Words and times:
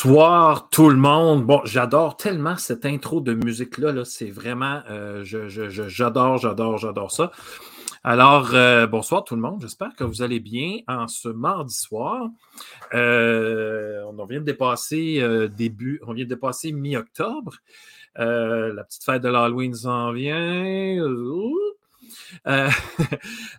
Bonsoir 0.00 0.68
tout 0.70 0.90
le 0.90 0.96
monde. 0.96 1.44
Bon, 1.44 1.60
j'adore 1.64 2.16
tellement 2.16 2.56
cette 2.56 2.86
intro 2.86 3.20
de 3.20 3.34
musique-là. 3.34 3.92
-là, 3.92 4.04
c'est 4.04 4.30
vraiment, 4.30 4.80
euh, 4.88 5.24
j'adore, 5.24 6.38
j'adore, 6.38 6.78
j'adore 6.78 7.10
ça. 7.10 7.32
Alors, 8.04 8.54
euh, 8.54 8.86
bonsoir 8.86 9.24
tout 9.24 9.34
le 9.34 9.40
monde. 9.40 9.60
J'espère 9.60 9.96
que 9.96 10.04
vous 10.04 10.22
allez 10.22 10.38
bien 10.38 10.78
en 10.86 11.08
ce 11.08 11.28
mardi 11.28 11.74
soir. 11.74 12.28
Euh, 12.94 14.04
on 14.04 14.24
vient 14.24 14.38
de 14.38 14.44
dépasser 14.44 15.20
début, 15.56 16.00
on 16.06 16.12
vient 16.12 16.26
de 16.26 16.28
dépasser 16.28 16.70
mi-octobre. 16.70 17.56
la 18.14 18.84
petite 18.84 19.02
fête 19.02 19.22
de 19.22 19.28
l'Halloween 19.28 19.74
s'en 19.74 20.12
vient. 20.12 20.94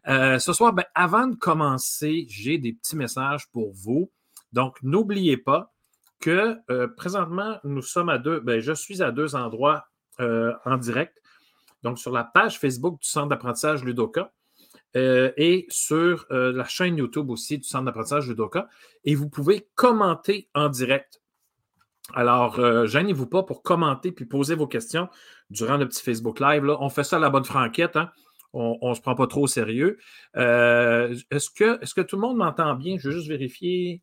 ce 0.06 0.54
soir, 0.54 0.72
ben, 0.72 0.86
avant 0.96 1.28
de 1.28 1.36
commencer, 1.36 2.28
j'ai 2.30 2.58
des 2.60 2.72
petits 2.72 2.96
messages 2.96 3.50
pour 3.52 3.74
vous. 3.74 4.10
Donc, 4.54 4.78
n'oubliez 4.84 5.36
pas 5.36 5.74
que 6.20 6.58
euh, 6.70 6.88
présentement, 6.88 7.60
nous 7.64 7.82
sommes 7.82 8.10
à 8.10 8.18
deux, 8.18 8.40
ben, 8.40 8.60
je 8.60 8.74
suis 8.74 9.02
à 9.02 9.12
deux 9.12 9.36
endroits 9.36 9.86
euh, 10.20 10.54
en 10.66 10.78
direct. 10.78 11.22
Donc, 11.84 11.98
sur 11.98 12.12
la 12.12 12.24
page 12.24 12.60
Facebook 12.60 13.00
du 13.02 13.08
Centre 13.08 13.30
d'apprentissage 13.30 13.84
Ludoka 13.84 14.34
euh, 14.98 15.32
et 15.38 15.66
sur 15.70 16.26
la 16.30 16.66
chaîne 16.66 16.98
YouTube 16.98 17.30
aussi 17.30 17.58
du 17.58 17.64
Centre 17.64 17.86
d'apprentissage 17.86 18.28
Ludoka. 18.28 18.68
Et 19.06 19.16
vous 19.16 19.30
pouvez 19.30 19.68
commenter 19.76 20.50
en 20.54 20.68
direct. 20.68 21.22
Alors, 22.14 22.60
gênez-vous 22.88 23.28
pas 23.28 23.44
pour 23.44 23.62
commenter 23.62 24.12
puis 24.12 24.26
poser 24.26 24.56
vos 24.56 24.68
questions 24.68 25.08
durant 25.52 25.78
le 25.78 25.88
petit 25.88 26.04
Facebook 26.04 26.40
Live. 26.40 26.66
Là. 26.66 26.76
On 26.82 26.90
fait 26.90 27.04
ça 27.04 27.16
à 27.16 27.20
la 27.20 27.30
bonne 27.30 27.46
franquette. 27.46 27.96
Hein. 27.96 28.12
On 28.52 28.90
ne 28.90 28.94
se 28.96 29.00
prend 29.00 29.16
pas 29.16 29.28
trop 29.28 29.44
au 29.44 29.48
sérieux. 29.48 30.00
est-ce, 30.34 31.50
que, 31.52 31.82
est-ce 31.82 31.94
que 31.94 32.02
tout 32.02 32.18
le 32.18 32.24
monde 32.24 32.36
m'entend 32.36 32.74
bien? 32.74 32.98
Je 32.98 33.08
veux 33.08 33.16
juste 33.16 33.30
vérifier. 33.30 34.02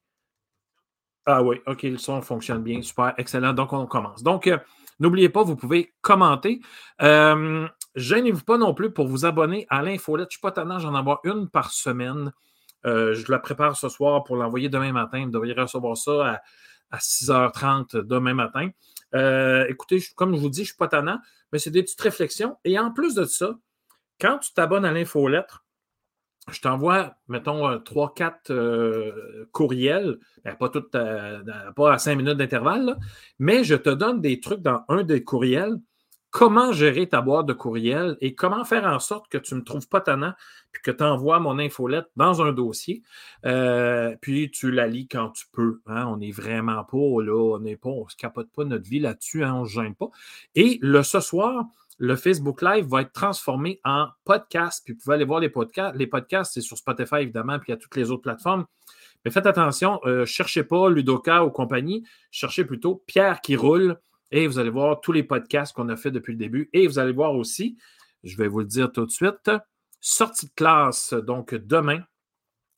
Ah 1.29 1.43
oui, 1.43 1.61
OK, 1.67 1.83
le 1.83 1.99
son 1.99 2.23
fonctionne 2.23 2.63
bien. 2.63 2.81
Super, 2.83 3.13
excellent. 3.19 3.53
Donc, 3.53 3.73
on 3.73 3.85
commence. 3.87 4.23
Donc, 4.23 4.47
euh, 4.47 4.59
n'oubliez 5.01 5.29
pas, 5.29 5.43
vous 5.43 5.57
pouvez 5.57 5.93
commenter. 6.01 6.61
Euh, 7.03 7.67
gênez-vous 7.97 8.45
pas 8.45 8.59
non 8.59 8.75
plus 8.75 8.93
pour 8.93 9.09
vous 9.09 9.27
abonner 9.27 9.67
à 9.69 9.83
l'infolette. 9.83 10.27
Je 10.27 10.37
ne 10.37 10.39
suis 10.39 10.41
pas 10.41 10.53
tannant, 10.53 10.79
j'en 10.79 10.95
avoir 10.95 11.19
une 11.25 11.49
par 11.49 11.73
semaine. 11.73 12.33
Euh, 12.85 13.13
je 13.15 13.31
la 13.33 13.41
prépare 13.41 13.77
ce 13.77 13.89
soir 13.89 14.23
pour 14.23 14.37
l'envoyer 14.37 14.69
demain 14.69 14.93
matin. 14.93 15.25
Vous 15.25 15.33
devriez 15.33 15.55
recevoir 15.55 15.97
ça 15.97 16.41
à, 16.93 16.99
6h30 16.99 17.97
demain 17.97 18.35
matin. 18.35 18.71
écoutez, 19.69 20.01
comme 20.15 20.37
je 20.37 20.41
vous 20.41 20.49
dis, 20.49 20.59
je 20.59 20.61
ne 20.61 20.67
suis 20.67 20.77
pas 20.77 20.87
tannant, 20.87 21.19
mais 21.53 21.59
c'est 21.59 21.73
des 21.73 21.83
petites 21.83 22.01
réflexions. 22.01 22.57
Et 22.65 22.79
en 22.79 22.93
plus 22.93 23.17
de 23.17 23.25
ça, 23.25 23.57
quand 24.21 24.39
tu 24.39 24.53
t'abonnes 24.55 24.85
à 24.85 24.93
l'infolettre, 24.93 25.66
je 26.53 26.61
t'envoie, 26.61 27.17
mettons, 27.29 27.69
euh, 27.69 27.79
trois, 27.79 28.15
quatre 28.15 28.51
euh, 28.51 29.49
courriels, 29.53 30.19
ben, 30.45 30.57
euh, 30.95 31.73
pas 31.75 31.93
à 31.93 31.99
cinq 31.99 32.17
minutes 32.17 32.37
d'intervalle, 32.37 32.99
mais 33.39 33.65
je 33.65 33.75
te 33.75 33.91
donne 33.91 34.21
des 34.21 34.39
trucs 34.39 34.61
dans 34.61 34.83
un 34.89 35.03
des 35.03 35.25
courriels, 35.25 35.77
comment 36.31 36.71
gérer 36.71 37.09
ta 37.09 37.21
boîte 37.21 37.47
de 37.47 37.53
courriel 37.53 38.17
et 38.21 38.35
comment 38.35 38.65
faire 38.65 38.85
en 38.85 39.01
sorte 39.01 39.29
que 39.29 39.39
tu 39.39 39.55
ne 39.55 39.61
me 39.61 39.65
trouves 39.65 39.89
pas 39.89 40.01
tannant, 40.01 40.35
puis 40.71 40.83
que 40.83 40.91
tu 40.93 41.03
envoies 41.03 41.41
mon 41.41 41.59
infolette 41.59 42.07
dans 42.15 42.43
un 42.43 42.53
dossier, 42.53 43.03
puis 44.21 44.51
tu 44.51 44.71
la 44.71 44.87
lis 44.87 45.09
quand 45.09 45.31
tu 45.31 45.47
peux. 45.51 45.81
Hein? 45.87 46.07
on 46.07 46.19
n'est 46.19 46.33
vraiment 46.33 46.85
pas 46.85 47.23
là, 47.23 47.57
on 47.57 47.59
ne 47.59 48.11
se 48.11 48.17
capote 48.17 48.51
pas 48.55 48.65
notre 48.65 48.89
vie 48.89 49.01
là-dessus, 49.01 49.45
hein, 49.45 49.55
on 49.55 49.63
ne 49.63 49.67
se 49.67 49.73
gêne 49.73 49.95
pas. 49.95 50.11
Et 50.55 50.79
le 50.83 51.03
ce 51.03 51.21
soir, 51.21 51.65
le 51.99 52.17
Facebook 52.17 52.63
Live 52.63 52.87
va 52.87 53.03
être 53.03 53.13
transformé 53.13 53.81
en 53.85 54.09
podcast. 54.25 54.83
Puis 54.85 54.95
vous 54.95 55.01
pouvez 55.01 55.15
aller 55.15 55.25
voir 55.25 55.41
les 55.41 55.49
podcasts. 55.49 55.97
Les 55.97 56.07
podcasts, 56.07 56.55
c'est 56.55 56.61
sur 56.61 56.77
Spotify, 56.77 57.17
évidemment, 57.17 57.59
puis 57.59 57.69
il 57.69 57.73
y 57.73 57.75
a 57.75 57.79
toutes 57.79 57.97
les 57.97 58.11
autres 58.11 58.23
plateformes. 58.23 58.67
Mais 59.25 59.31
faites 59.31 59.47
attention, 59.47 60.01
ne 60.05 60.11
euh, 60.11 60.25
cherchez 60.25 60.63
pas 60.63 60.89
Ludoka 60.89 61.45
ou 61.45 61.51
compagnie, 61.51 62.05
cherchez 62.31 62.65
plutôt 62.65 63.03
Pierre 63.07 63.41
qui 63.41 63.57
roule 63.57 63.99
et 64.31 64.47
vous 64.47 64.59
allez 64.59 64.71
voir 64.71 65.01
tous 65.01 65.13
les 65.13 65.23
podcasts 65.23 65.75
qu'on 65.75 65.89
a 65.89 65.97
fait 65.97 66.11
depuis 66.11 66.33
le 66.33 66.39
début. 66.39 66.71
Et 66.73 66.87
vous 66.87 66.99
allez 66.99 67.13
voir 67.13 67.35
aussi, 67.35 67.77
je 68.23 68.37
vais 68.37 68.49
vous 68.49 68.61
le 68.61 68.67
dire 68.67 68.93
tout 68.93 69.07
de 69.07 69.11
suite, 69.11 69.51
sortie 70.01 70.47
de 70.47 70.53
classe, 70.55 71.13
donc 71.13 71.55
demain, 71.55 72.03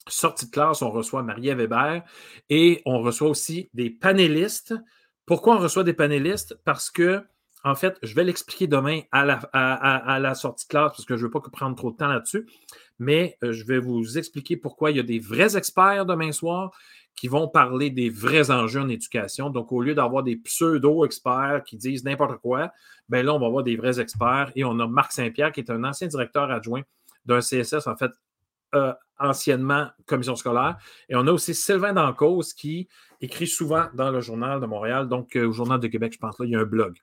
sortie 0.06 0.46
de 0.46 0.50
classe, 0.50 0.80
on 0.82 0.90
reçoit 0.90 1.22
Maria 1.22 1.54
Weber 1.54 2.02
et 2.48 2.82
on 2.86 3.00
reçoit 3.00 3.28
aussi 3.28 3.68
des 3.74 3.90
panélistes. 3.90 4.74
Pourquoi 5.26 5.56
on 5.56 5.58
reçoit 5.58 5.84
des 5.84 5.92
panélistes? 5.92 6.58
Parce 6.64 6.90
que 6.90 7.22
en 7.64 7.74
fait, 7.74 7.98
je 8.02 8.14
vais 8.14 8.24
l'expliquer 8.24 8.66
demain 8.66 9.00
à 9.10 9.24
la, 9.24 10.34
sortie 10.34 10.66
de 10.66 10.68
classe 10.68 10.92
parce 10.92 11.04
que 11.04 11.16
je 11.16 11.22
ne 11.22 11.26
veux 11.26 11.30
pas 11.30 11.40
prendre 11.52 11.76
trop 11.76 11.90
de 11.90 11.96
temps 11.96 12.08
là-dessus. 12.08 12.48
Mais 12.98 13.36
euh, 13.42 13.52
je 13.52 13.64
vais 13.64 13.78
vous 13.78 14.18
expliquer 14.18 14.56
pourquoi 14.56 14.90
il 14.90 14.96
y 14.96 15.00
a 15.00 15.04
des 15.04 15.18
vrais 15.18 15.56
experts 15.56 16.06
demain 16.06 16.32
soir 16.32 16.70
qui 17.16 17.26
vont 17.26 17.48
parler 17.48 17.90
des 17.90 18.10
vrais 18.10 18.50
enjeux 18.50 18.80
en 18.80 18.88
éducation. 18.88 19.50
Donc, 19.50 19.72
au 19.72 19.82
lieu 19.82 19.94
d'avoir 19.94 20.22
des 20.22 20.36
pseudo-experts 20.36 21.64
qui 21.64 21.76
disent 21.76 22.04
n'importe 22.04 22.38
quoi, 22.40 22.70
ben 23.08 23.26
là, 23.26 23.34
on 23.34 23.40
va 23.40 23.46
avoir 23.46 23.64
des 23.64 23.76
vrais 23.76 23.98
experts. 23.98 24.52
Et 24.54 24.64
on 24.64 24.78
a 24.78 24.86
Marc 24.86 25.12
Saint-Pierre, 25.12 25.50
qui 25.50 25.60
est 25.60 25.70
un 25.70 25.82
ancien 25.82 26.06
directeur 26.06 26.50
adjoint 26.50 26.82
d'un 27.26 27.40
CSS, 27.40 27.88
en 27.88 27.96
fait, 27.96 28.12
euh, 28.74 28.92
anciennement 29.18 29.88
commission 30.06 30.36
scolaire. 30.36 30.76
Et 31.08 31.16
on 31.16 31.26
a 31.26 31.32
aussi 31.32 31.54
Sylvain 31.54 31.92
Dancause 31.92 32.52
qui 32.52 32.88
écrit 33.20 33.46
souvent 33.46 33.86
dans 33.94 34.10
le 34.10 34.20
Journal 34.20 34.60
de 34.60 34.66
Montréal, 34.66 35.08
donc 35.08 35.34
euh, 35.36 35.48
au 35.48 35.52
Journal 35.52 35.80
de 35.80 35.88
Québec, 35.88 36.12
je 36.12 36.18
pense, 36.18 36.38
là, 36.38 36.46
il 36.46 36.52
y 36.52 36.56
a 36.56 36.60
un 36.60 36.64
blog. 36.64 36.96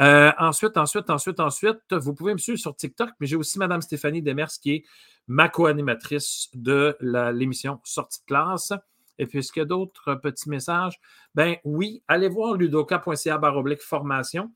Euh, 0.00 0.32
ensuite, 0.38 0.76
ensuite, 0.76 1.10
ensuite, 1.10 1.40
ensuite, 1.40 1.92
vous 1.92 2.14
pouvez 2.14 2.32
me 2.32 2.38
suivre 2.38 2.58
sur 2.58 2.74
TikTok, 2.74 3.10
mais 3.20 3.26
j'ai 3.26 3.36
aussi 3.36 3.58
Mme 3.58 3.82
Stéphanie 3.82 4.22
Demers 4.22 4.48
qui 4.62 4.72
est 4.72 4.84
ma 5.28 5.48
co-animatrice 5.48 6.48
de 6.54 6.96
l'émission 7.00 7.80
Sortie 7.84 8.20
de 8.20 8.26
classe. 8.26 8.72
Et 9.18 9.26
puis, 9.26 9.40
est-ce 9.40 9.52
qu'il 9.52 9.60
y 9.60 9.64
a 9.64 9.66
d'autres 9.66 10.14
petits 10.14 10.48
messages? 10.48 10.98
Ben 11.34 11.56
oui, 11.64 12.02
allez 12.08 12.28
voir 12.28 12.54
ludoka.ca 12.54 13.40
formation. 13.78 14.50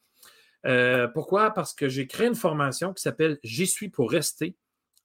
pourquoi? 1.13 1.51
Parce 1.51 1.75
que 1.75 1.89
j'ai 1.89 2.07
créé 2.07 2.27
une 2.27 2.35
formation 2.35 2.95
qui 2.95 3.03
s'appelle 3.03 3.39
J'y 3.45 3.67
suis 3.67 3.91
pour 3.91 4.11
rester 4.11 4.57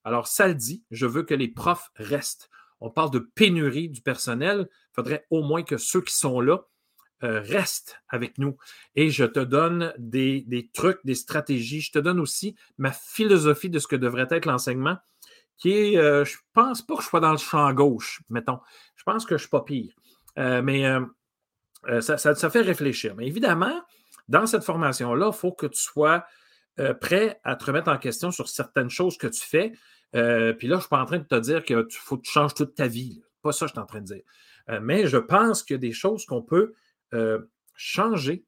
alors, 0.04 0.28
ça 0.28 0.48
le 0.48 0.56
dit, 0.56 0.84
je 0.92 1.06
veux 1.06 1.24
que 1.24 1.34
les 1.34 1.48
profs 1.48 1.92
restent. 1.96 2.50
On 2.80 2.90
parle 2.90 3.12
de 3.12 3.20
pénurie 3.20 3.90
du 3.90 4.02
personnel. 4.02 4.68
Il 4.72 4.96
faudrait 4.96 5.28
au 5.30 5.44
moins 5.44 5.64
que 5.64 5.78
ceux 5.78 6.02
qui 6.02 6.16
sont 6.16 6.42
là 6.42 6.66
euh, 7.24 7.40
restent 7.42 8.02
avec 8.10 8.40
nous. 8.40 8.58
Et 8.96 9.12
je 9.12 9.26
te 9.26 9.40
donne 9.40 9.94
des, 10.00 10.70
trucs, 10.74 11.00
des 11.04 11.14
stratégies. 11.14 11.82
Je 11.82 11.92
te 11.92 12.00
donne 12.00 12.20
aussi 12.20 12.56
ma 12.78 12.92
philosophie 12.92 13.70
de 13.70 13.78
ce 13.78 13.88
que 13.88 13.96
devrait 13.96 14.28
être 14.32 14.48
l'enseignement, 14.48 14.98
qui 15.58 15.72
est, 15.72 15.98
euh, 15.98 16.26
je 16.26 16.34
ne 16.34 16.42
pense 16.54 16.82
pas 16.82 16.96
que 16.96 17.04
je 17.04 17.08
sois 17.08 17.20
dans 17.20 17.32
le 17.32 17.38
champ 17.38 17.72
gauche, 17.74 18.24
mettons. 18.30 18.60
Je 18.96 19.04
pense 19.04 19.26
que 19.26 19.30
je 19.30 19.36
ne 19.36 19.40
suis 19.40 19.50
pas 19.50 19.62
pire. 19.62 19.94
Euh, 20.40 20.64
mais 20.64 20.84
ça, 22.02 22.18
ça, 22.18 22.50
fait 22.50 22.62
réfléchir. 22.62 23.16
Mais 23.16 23.28
évidemment, 23.28 23.84
dans 24.28 24.48
cette 24.48 24.64
formation-là, 24.64 25.30
il 25.32 25.38
faut 25.38 25.52
que 25.52 25.68
tu 25.68 25.80
sois 25.80 26.26
prêt 27.00 27.40
à 27.44 27.56
te 27.56 27.66
remettre 27.66 27.90
en 27.90 27.98
question 27.98 28.32
sur 28.32 28.50
certaines 28.50 28.90
choses 28.90 29.18
que 29.18 29.28
tu 29.28 29.42
fais. 29.42 29.74
Euh, 30.16 30.54
puis 30.54 30.68
là, 30.68 30.76
je 30.76 30.78
ne 30.78 30.82
suis 30.82 30.90
pas 30.90 31.02
en 31.02 31.06
train 31.06 31.20
de 31.20 31.24
te 31.24 31.40
dire 31.40 31.64
qu'il 31.64 31.86
faut 31.90 32.18
que 32.18 32.24
tu 32.24 32.32
changes 32.32 32.54
toute 32.54 32.76
ta 32.76 32.88
vie. 32.88 33.22
Pas 33.42 33.52
ça 33.52 33.66
je 33.66 33.72
suis 33.72 33.80
en 33.80 33.86
train 33.86 34.02
de 34.02 34.06
dire. 34.06 34.24
Euh, 34.70 34.80
mais 34.82 35.08
je 35.08 35.18
pense 35.18 35.64
qu'il 35.64 35.76
y 35.76 35.78
a 35.78 35.80
des 35.80 35.94
choses 35.94 36.26
qu'on 36.26 36.42
peut 36.42 36.74
euh, 37.14 37.40
changer 37.76 38.46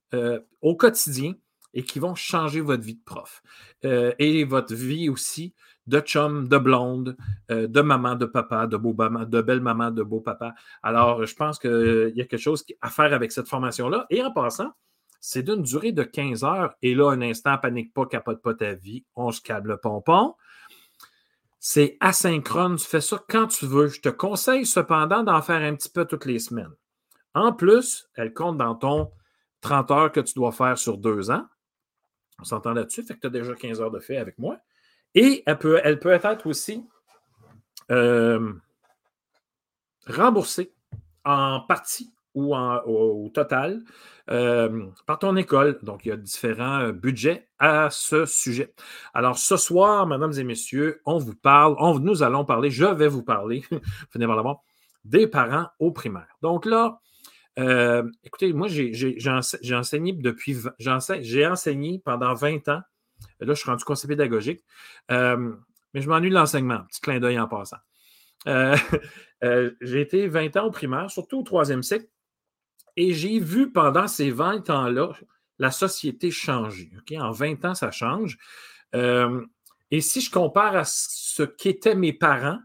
au 0.61 0.75
quotidien 0.75 1.33
et 1.73 1.83
qui 1.83 1.99
vont 1.99 2.13
changer 2.13 2.61
votre 2.61 2.83
vie 2.83 2.95
de 2.95 3.03
prof. 3.03 3.41
et 3.81 4.43
votre 4.43 4.75
vie 4.75 5.09
aussi 5.09 5.55
de 5.87 5.99
chum, 5.99 6.47
de 6.47 6.57
blonde, 6.57 7.17
de 7.49 7.81
maman, 7.81 8.15
de 8.15 8.25
papa, 8.25 8.67
de 8.67 8.77
beau 8.77 8.93
maman, 8.93 9.25
de 9.25 9.41
belle 9.41 9.59
maman, 9.59 9.89
de 9.89 10.03
beau 10.03 10.21
papa. 10.21 10.53
Alors, 10.83 11.25
je 11.25 11.35
pense 11.35 11.57
qu'il 11.57 12.13
y 12.15 12.21
a 12.21 12.25
quelque 12.25 12.37
chose 12.37 12.63
à 12.81 12.91
faire 12.91 13.11
avec 13.11 13.31
cette 13.31 13.47
formation-là. 13.47 14.05
Et 14.11 14.23
en 14.23 14.31
passant, 14.31 14.71
c'est 15.25 15.41
d'une 15.41 15.63
durée 15.63 15.93
de 15.93 16.03
15 16.03 16.43
heures. 16.43 16.75
Et 16.81 16.93
là, 16.93 17.09
un 17.11 17.21
instant, 17.21 17.57
panique 17.57 17.93
pas, 17.93 18.05
capote 18.05 18.41
pas 18.41 18.53
ta 18.55 18.73
vie, 18.73 19.05
on 19.15 19.31
se 19.31 19.39
câble 19.39 19.69
le 19.69 19.77
pompon. 19.77 20.35
C'est 21.61 21.95
asynchrone, 22.01 22.75
tu 22.75 22.85
fais 22.85 22.99
ça 22.99 23.23
quand 23.29 23.47
tu 23.47 23.65
veux. 23.65 23.87
Je 23.87 24.01
te 24.01 24.09
conseille 24.09 24.65
cependant 24.65 25.23
d'en 25.23 25.41
faire 25.41 25.61
un 25.61 25.75
petit 25.75 25.87
peu 25.87 26.03
toutes 26.03 26.25
les 26.25 26.39
semaines. 26.39 26.73
En 27.33 27.53
plus, 27.53 28.09
elle 28.15 28.33
compte 28.33 28.57
dans 28.57 28.75
ton 28.75 29.13
30 29.61 29.91
heures 29.91 30.11
que 30.11 30.19
tu 30.19 30.33
dois 30.33 30.51
faire 30.51 30.77
sur 30.77 30.97
deux 30.97 31.31
ans. 31.31 31.45
On 32.39 32.43
s'entend 32.43 32.73
là-dessus, 32.73 33.03
fait 33.03 33.15
que 33.15 33.21
tu 33.21 33.27
as 33.27 33.29
déjà 33.29 33.55
15 33.55 33.79
heures 33.79 33.91
de 33.91 34.01
fait 34.01 34.17
avec 34.17 34.37
moi. 34.37 34.57
Et 35.15 35.41
elle 35.45 35.57
peut, 35.57 35.79
elle 35.85 36.01
peut 36.01 36.11
être 36.11 36.47
aussi 36.47 36.85
euh, 37.91 38.51
remboursée 40.05 40.73
en 41.23 41.61
partie 41.61 42.13
ou 42.35 42.55
au, 42.55 43.29
total 43.33 43.83
euh, 44.29 44.85
par 45.05 45.19
ton 45.19 45.35
école. 45.35 45.79
Donc, 45.83 46.05
il 46.05 46.09
y 46.09 46.11
a 46.11 46.17
différents 46.17 46.79
euh, 46.79 46.91
budgets 46.91 47.49
à 47.59 47.89
ce 47.91 48.25
sujet. 48.25 48.73
Alors, 49.13 49.37
ce 49.37 49.57
soir, 49.57 50.07
mesdames 50.07 50.33
et 50.37 50.43
messieurs, 50.43 51.01
on 51.05 51.17
vous 51.17 51.35
parle, 51.35 51.75
on, 51.79 51.99
nous 51.99 52.23
allons 52.23 52.45
parler, 52.45 52.69
je 52.69 52.85
vais 52.85 53.07
vous 53.07 53.23
parler, 53.23 53.63
venez 54.13 54.25
voir 54.25 54.41
là 54.41 54.55
des 55.03 55.27
parents 55.27 55.67
au 55.79 55.91
primaire. 55.91 56.37
Donc 56.41 56.65
là, 56.65 57.01
euh, 57.59 58.09
écoutez, 58.23 58.53
moi, 58.53 58.69
j'ai 58.69 59.73
enseigné 59.73 60.13
depuis, 60.13 60.57
j'ai 60.79 61.45
enseigné 61.45 61.99
pendant 61.99 62.33
20 62.33 62.69
ans. 62.69 62.81
Là, 63.41 63.53
je 63.53 63.53
suis 63.53 63.69
rendu 63.69 63.83
conseiller 63.83 64.15
pédagogique, 64.15 64.63
mais 65.09 66.01
je 66.01 66.07
m'ennuie 66.07 66.29
de 66.29 66.35
l'enseignement. 66.35 66.79
Petit 66.87 67.01
clin 67.01 67.19
d'œil 67.19 67.37
en 67.37 67.49
passant. 67.49 67.77
j'ai 68.45 70.01
été 70.01 70.27
20 70.27 70.55
ans 70.55 70.67
au 70.67 70.71
primaire, 70.71 71.11
surtout 71.11 71.39
au 71.39 71.43
troisième 71.43 71.83
cycle. 71.83 72.07
Et 72.95 73.13
j'ai 73.13 73.39
vu 73.39 73.71
pendant 73.71 74.07
ces 74.07 74.29
20 74.31 74.69
ans-là 74.69 75.13
la 75.59 75.71
société 75.71 76.31
changer. 76.31 76.91
En 77.17 77.31
20 77.31 77.65
ans, 77.65 77.75
ça 77.75 77.91
change. 77.91 78.37
Euh, 78.95 79.45
et 79.91 80.01
si 80.01 80.21
je 80.21 80.31
compare 80.31 80.75
à 80.75 80.85
ce 80.85 81.43
qu'étaient 81.43 81.95
mes 81.95 82.13
parents, 82.13 82.59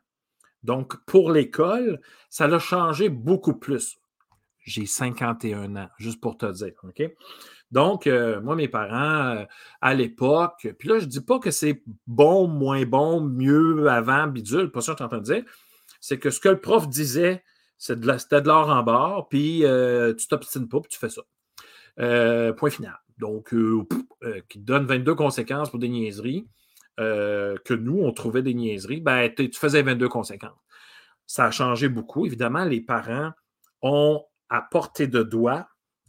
donc 0.62 0.96
pour 1.06 1.30
l'école, 1.30 2.00
ça 2.30 2.46
l'a 2.46 2.58
changé 2.58 3.08
beaucoup 3.08 3.54
plus. 3.54 3.98
J'ai 4.60 4.86
51 4.86 5.76
ans, 5.76 5.88
juste 5.98 6.20
pour 6.20 6.36
te 6.36 6.50
dire. 6.52 6.72
Donc, 7.70 8.06
euh, 8.06 8.40
moi, 8.40 8.56
mes 8.56 8.68
parents, 8.68 9.36
euh, 9.36 9.44
à 9.80 9.94
l'époque, 9.94 10.68
puis 10.78 10.88
là, 10.88 10.98
je 10.98 11.04
ne 11.04 11.10
dis 11.10 11.20
pas 11.20 11.38
que 11.38 11.50
c'est 11.50 11.82
bon, 12.06 12.48
moins 12.48 12.84
bon, 12.84 13.20
mieux, 13.20 13.88
avant, 13.88 14.26
bidule, 14.26 14.70
pas 14.70 14.80
ça 14.80 14.92
que 14.92 14.98
je 14.98 15.04
suis 15.04 15.04
en 15.04 15.08
train 15.08 15.18
de 15.18 15.24
dire. 15.24 15.44
C'est 16.00 16.18
que 16.18 16.30
ce 16.30 16.40
que 16.40 16.48
le 16.48 16.60
prof 16.60 16.88
disait, 16.88 17.44
c'était 17.78 18.40
de 18.40 18.46
l'or 18.46 18.68
en 18.68 18.82
barre, 18.82 19.28
puis 19.28 19.64
euh, 19.64 20.14
tu 20.14 20.26
t'obstines 20.28 20.68
pas, 20.68 20.80
puis 20.80 20.90
tu 20.90 20.98
fais 20.98 21.08
ça. 21.08 21.22
point 22.54 22.70
final. 22.70 22.98
Donc, 23.18 23.54
qui 24.48 24.58
donne 24.58 24.86
22 24.86 25.14
conséquences 25.14 25.70
pour 25.70 25.78
des 25.78 25.88
niaiseries, 25.88 26.48
que 26.98 27.74
nous, 27.74 28.00
on 28.00 28.12
trouvait 28.12 28.42
des 28.42 28.54
niaiseries, 28.54 29.00
ben, 29.00 29.32
tu 29.34 29.50
faisais 29.54 29.82
22 29.82 30.08
conséquences. 30.08 30.58
Ça 31.26 31.46
a 31.46 31.50
changé 31.50 31.88
beaucoup. 31.88 32.26
Évidemment, 32.26 32.64
les 32.64 32.80
parents 32.80 33.32
ont 33.82 34.24
à 34.48 34.62
portée 34.62 35.06
de 35.06 35.22
doigt 35.22 35.68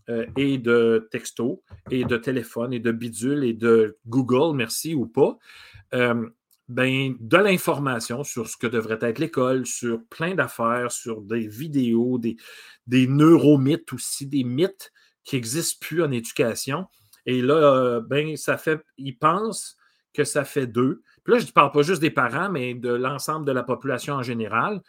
euh, 0.10 0.26
et 0.38 0.58
de 0.58 1.08
texto 1.12 1.62
et 1.92 2.04
de 2.04 2.18
téléphone 2.18 2.74
et 2.74 2.80
de 2.80 2.92
bidule 2.92 3.44
et 3.44 3.54
de 3.54 4.00
Google, 4.08 4.56
merci 4.56 4.96
ou 4.96 5.06
pas, 5.06 5.38
euh, 5.94 6.28
ben, 6.70 7.16
de 7.20 7.38
l'information 7.38 8.24
sur 8.24 8.48
ce 8.48 8.56
que 8.56 8.68
devrait 8.68 9.00
être 9.02 9.20
l'école, 9.20 9.66
sur 9.66 10.04
plein 10.06 10.36
d'affaires, 10.36 10.92
sur 10.92 11.22
des 11.22 11.48
vidéos, 11.48 12.18
des, 12.18 12.38
des 12.88 13.08
neuromythes 13.08 13.92
aussi, 13.92 14.26
des 14.26 14.44
mythes 14.44 14.92
qui 15.24 15.36
n'existent 15.36 15.80
plus 15.82 16.04
en 16.04 16.12
éducation. 16.12 16.86
Et 17.26 17.42
là, 17.42 17.56
euh, 17.56 18.02
ben, 18.02 18.38
ça 18.38 18.58
fait, 18.58 18.82
ils 18.98 19.18
pensent 19.18 19.78
que 20.14 20.24
ça 20.24 20.46
fait 20.46 20.68
deux. 20.68 21.02
Puis 21.24 21.34
là, 21.34 21.40
je 21.40 21.46
ne 21.46 21.52
parle 21.52 21.72
pas 21.72 21.82
juste 21.82 22.02
des 22.02 22.12
parents, 22.12 22.50
mais 22.50 22.74
de 22.74 22.90
l'ensemble 22.90 23.46
de 23.46 23.52
la 23.52 23.64
population 23.64 24.16
en 24.16 24.24
général. 24.24 24.82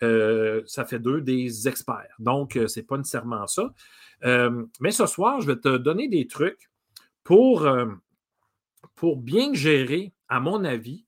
ça 0.00 0.84
fait 0.84 0.98
d'eux 0.98 1.20
des 1.20 1.68
experts. 1.68 2.14
Donc, 2.18 2.52
ce 2.54 2.78
n'est 2.80 2.86
pas 2.86 2.96
nécessairement 2.96 3.46
ça. 3.46 3.72
Euh, 4.24 4.64
mais 4.80 4.90
ce 4.90 5.06
soir, 5.06 5.40
je 5.40 5.46
vais 5.46 5.56
te 5.56 5.76
donner 5.76 6.08
des 6.08 6.26
trucs 6.26 6.68
euh, 7.30 7.86
pour 8.94 9.16
bien 9.18 9.52
gérer, 9.52 10.12
à 10.28 10.40
mon 10.40 10.64
avis, 10.64 11.04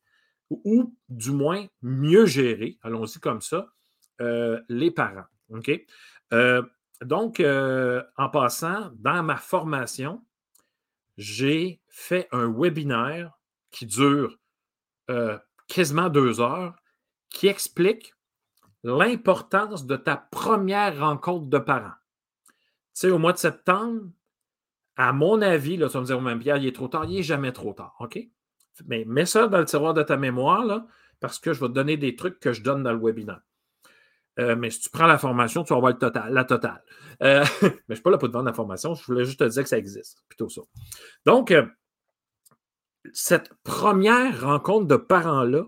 ou, 0.50 0.94
du 1.08 1.30
moins 1.30 1.66
mieux 1.82 2.26
gérer, 2.26 2.78
allons-y 2.82 3.20
comme 3.20 3.40
ça, 3.40 3.68
euh, 4.20 4.60
les 4.68 4.90
parents. 4.90 5.26
OK? 5.50 5.70
donc, 7.02 7.40
en 7.40 8.28
passant, 8.28 8.90
dans 8.96 9.22
ma 9.22 9.36
formation, 9.36 10.22
j'ai 11.16 11.80
fait 11.88 12.28
un 12.30 12.52
webinaire 12.52 13.32
qui 13.70 13.86
dure 13.86 14.38
quasiment 15.66 16.08
deux 16.08 16.40
heures, 16.40 16.76
qui 17.30 17.48
explique 17.48 18.14
l'importance 18.84 19.86
de 19.86 19.96
ta 19.96 20.16
première 20.16 21.00
rencontre 21.00 21.46
de 21.46 21.58
parents 21.58 21.94
sais, 23.00 23.10
au 23.10 23.18
mois 23.18 23.32
de 23.32 23.38
septembre, 23.38 24.10
à 24.96 25.12
mon 25.12 25.40
avis, 25.40 25.76
là, 25.76 25.86
tu 25.86 25.94
vas 25.94 26.00
me 26.00 26.06
dire, 26.06 26.20
même 26.20 26.38
Pierre, 26.38 26.58
il 26.58 26.66
est 26.66 26.74
trop 26.74 26.88
tard. 26.88 27.06
Il 27.06 27.16
n'est 27.16 27.22
jamais 27.22 27.52
trop 27.52 27.72
tard. 27.72 27.96
OK? 28.00 28.18
Mais 28.86 29.04
mets 29.06 29.26
ça 29.26 29.48
dans 29.48 29.58
le 29.58 29.64
tiroir 29.64 29.94
de 29.94 30.02
ta 30.02 30.16
mémoire, 30.16 30.84
parce 31.20 31.38
que 31.38 31.52
je 31.52 31.60
vais 31.60 31.68
te 31.68 31.72
donner 31.72 31.96
des 31.96 32.16
trucs 32.16 32.40
que 32.40 32.52
je 32.52 32.62
donne 32.62 32.82
dans 32.82 32.92
le 32.92 32.98
webinaire. 32.98 33.40
Euh, 34.38 34.56
mais 34.56 34.70
si 34.70 34.80
tu 34.80 34.90
prends 34.90 35.06
la 35.06 35.18
formation, 35.18 35.64
tu 35.64 35.70
vas 35.70 35.76
avoir 35.76 35.92
le 35.92 35.98
total, 35.98 36.32
la 36.32 36.44
totale. 36.44 36.82
Euh, 37.22 37.44
mais 37.62 37.68
je 37.68 37.84
ne 37.88 37.94
suis 37.94 38.02
pas 38.02 38.10
là 38.10 38.18
pour 38.18 38.28
te 38.28 38.32
vendre 38.32 38.46
la 38.46 38.52
formation, 38.52 38.94
je 38.94 39.04
voulais 39.04 39.24
juste 39.24 39.40
te 39.40 39.44
dire 39.44 39.62
que 39.62 39.68
ça 39.68 39.78
existe. 39.78 40.22
Plutôt 40.28 40.48
ça. 40.48 40.62
Donc, 41.26 41.50
euh, 41.50 41.66
cette 43.12 43.52
première 43.64 44.42
rencontre 44.42 44.86
de 44.86 44.96
parents-là, 44.96 45.64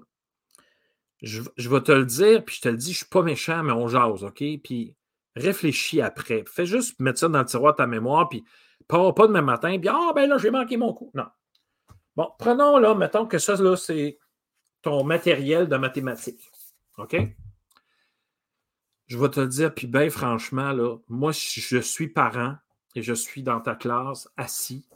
je, 1.22 1.40
vais 1.40 1.80
te 1.80 1.92
le 1.92 2.04
dire, 2.04 2.44
puis 2.44 2.56
je 2.56 2.60
te 2.62 2.68
le 2.68 2.76
dis, 2.76 2.86
je 2.86 2.90
ne 2.90 2.96
suis 2.96 3.06
pas 3.06 3.22
méchant, 3.22 3.62
mais 3.62 3.72
on 3.72 3.86
jase, 3.88 4.24
OK? 4.24 4.42
Puis 4.64 4.96
réfléchis 5.36 6.00
après. 6.00 6.44
Fais 6.46 6.66
juste 6.66 6.98
mettre 6.98 7.20
ça 7.20 7.28
dans 7.28 7.38
le 7.38 7.44
tiroir 7.44 7.74
de 7.74 7.76
ta 7.76 7.86
mémoire, 7.86 8.28
puis 8.28 8.44
pas, 8.88 9.12
pas 9.12 9.26
demain 9.28 9.42
matin, 9.42 9.78
puis 9.78 9.88
ah, 9.88 10.12
ben 10.14 10.28
là, 10.28 10.38
j'ai 10.38 10.50
manqué 10.50 10.76
mon 10.76 10.92
coup. 10.92 11.10
Non. 11.14 11.26
Bon, 12.16 12.28
prenons 12.38 12.78
là, 12.78 12.94
mettons 12.94 13.26
que 13.26 13.38
ça, 13.38 13.54
là, 13.56 13.76
c'est 13.76 14.18
ton 14.82 15.04
matériel 15.04 15.68
de 15.68 15.76
mathématiques. 15.76 16.50
OK? 16.98 17.16
Je 19.06 19.18
vais 19.18 19.28
te 19.28 19.40
le 19.40 19.48
dire, 19.48 19.74
puis 19.74 19.86
bien 19.86 20.10
franchement, 20.10 20.72
là, 20.72 20.96
moi, 21.08 21.32
je 21.32 21.78
suis 21.78 22.08
parent 22.08 22.56
et 22.94 23.02
je 23.02 23.14
suis 23.14 23.42
dans 23.42 23.60
ta 23.60 23.74
classe 23.74 24.28
assis. 24.36 24.86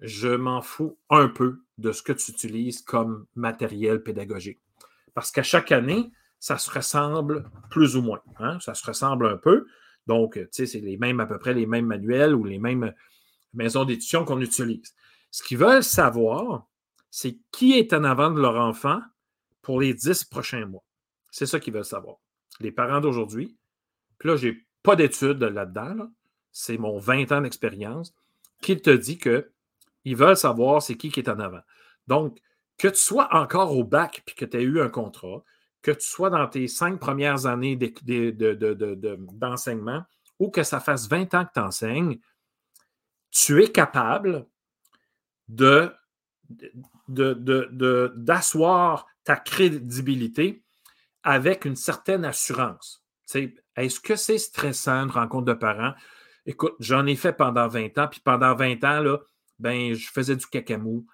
Je 0.00 0.28
m'en 0.28 0.62
fous 0.62 0.98
un 1.10 1.28
peu 1.28 1.60
de 1.78 1.92
ce 1.92 2.02
que 2.02 2.12
tu 2.12 2.30
utilises 2.30 2.82
comme 2.82 3.26
matériel 3.34 4.02
pédagogique. 4.02 4.60
Parce 5.14 5.30
qu'à 5.30 5.42
chaque 5.42 5.72
année, 5.72 6.10
ça 6.40 6.58
se 6.58 6.70
ressemble 6.70 7.48
plus 7.70 7.96
ou 7.96 8.02
moins. 8.02 8.22
Hein? 8.38 8.58
Ça 8.60 8.74
se 8.74 8.84
ressemble 8.84 9.26
un 9.26 9.36
peu. 9.36 9.66
Donc, 10.06 10.34
tu 10.34 10.48
sais, 10.50 10.66
c'est 10.66 10.80
les 10.80 10.96
mêmes, 10.96 11.20
à 11.20 11.26
peu 11.26 11.38
près 11.38 11.54
les 11.54 11.66
mêmes 11.66 11.86
manuels 11.86 12.34
ou 12.34 12.44
les 12.44 12.58
mêmes 12.58 12.92
maisons 13.54 13.84
d'édition 13.84 14.24
qu'on 14.24 14.40
utilise. 14.40 14.94
Ce 15.32 15.42
qu'ils 15.42 15.58
veulent 15.58 15.82
savoir, 15.82 16.68
c'est 17.10 17.38
qui 17.50 17.72
est 17.72 17.92
en 17.94 18.04
avant 18.04 18.30
de 18.30 18.40
leur 18.40 18.56
enfant 18.56 19.00
pour 19.62 19.80
les 19.80 19.94
dix 19.94 20.22
prochains 20.24 20.66
mois. 20.66 20.84
C'est 21.30 21.46
ça 21.46 21.58
qu'ils 21.58 21.72
veulent 21.72 21.84
savoir. 21.84 22.18
Les 22.60 22.70
parents 22.70 23.00
d'aujourd'hui, 23.00 23.56
puis 24.18 24.28
là, 24.28 24.36
je 24.36 24.48
n'ai 24.48 24.58
pas 24.82 24.94
d'études 24.94 25.42
là-dedans, 25.42 26.10
c'est 26.52 26.76
mon 26.76 26.98
20 26.98 27.32
ans 27.32 27.40
d'expérience, 27.40 28.14
qui 28.60 28.80
te 28.80 28.90
dit 28.90 29.18
qu'ils 29.18 30.16
veulent 30.16 30.36
savoir 30.36 30.82
c'est 30.82 30.96
qui 30.96 31.10
qui 31.10 31.20
est 31.20 31.28
en 31.30 31.40
avant? 31.40 31.62
Donc, 32.06 32.38
que 32.76 32.88
tu 32.88 32.98
sois 32.98 33.34
encore 33.34 33.74
au 33.76 33.84
bac 33.84 34.22
puis 34.26 34.34
que 34.34 34.44
tu 34.44 34.58
aies 34.58 34.62
eu 34.62 34.82
un 34.82 34.90
contrat, 34.90 35.42
que 35.80 35.92
tu 35.92 36.06
sois 36.06 36.28
dans 36.30 36.46
tes 36.46 36.68
cinq 36.68 37.00
premières 37.00 37.46
années 37.46 37.76
d'enseignement 39.34 40.04
ou 40.38 40.50
que 40.50 40.62
ça 40.62 40.78
fasse 40.78 41.08
20 41.08 41.34
ans 41.34 41.44
que 41.46 41.52
tu 41.54 41.60
enseignes, 41.60 42.18
tu 43.30 43.62
es 43.62 43.72
capable 43.72 44.46
de, 45.52 45.92
d'asseoir 48.16 49.06
ta 49.24 49.36
crédibilité 49.36 50.64
avec 51.22 51.64
une 51.64 51.76
certaine 51.76 52.24
assurance. 52.24 53.04
Est-ce 53.76 54.00
que 54.00 54.16
c'est 54.16 54.38
stressant 54.38 55.04
une 55.04 55.10
rencontre 55.10 55.46
de 55.46 55.54
parents? 55.54 55.94
Écoute, 56.44 56.74
j'en 56.80 57.06
ai 57.06 57.16
fait 57.16 57.32
pendant 57.32 57.68
20 57.68 57.98
ans, 57.98 58.08
puis 58.08 58.20
pendant 58.20 58.54
20 58.54 58.82
ans, 58.84 59.00
là, 59.00 59.18
ben, 59.58 59.94
je 59.94 60.10
faisais 60.10 60.34
du 60.34 60.46
cacamou, 60.46 61.06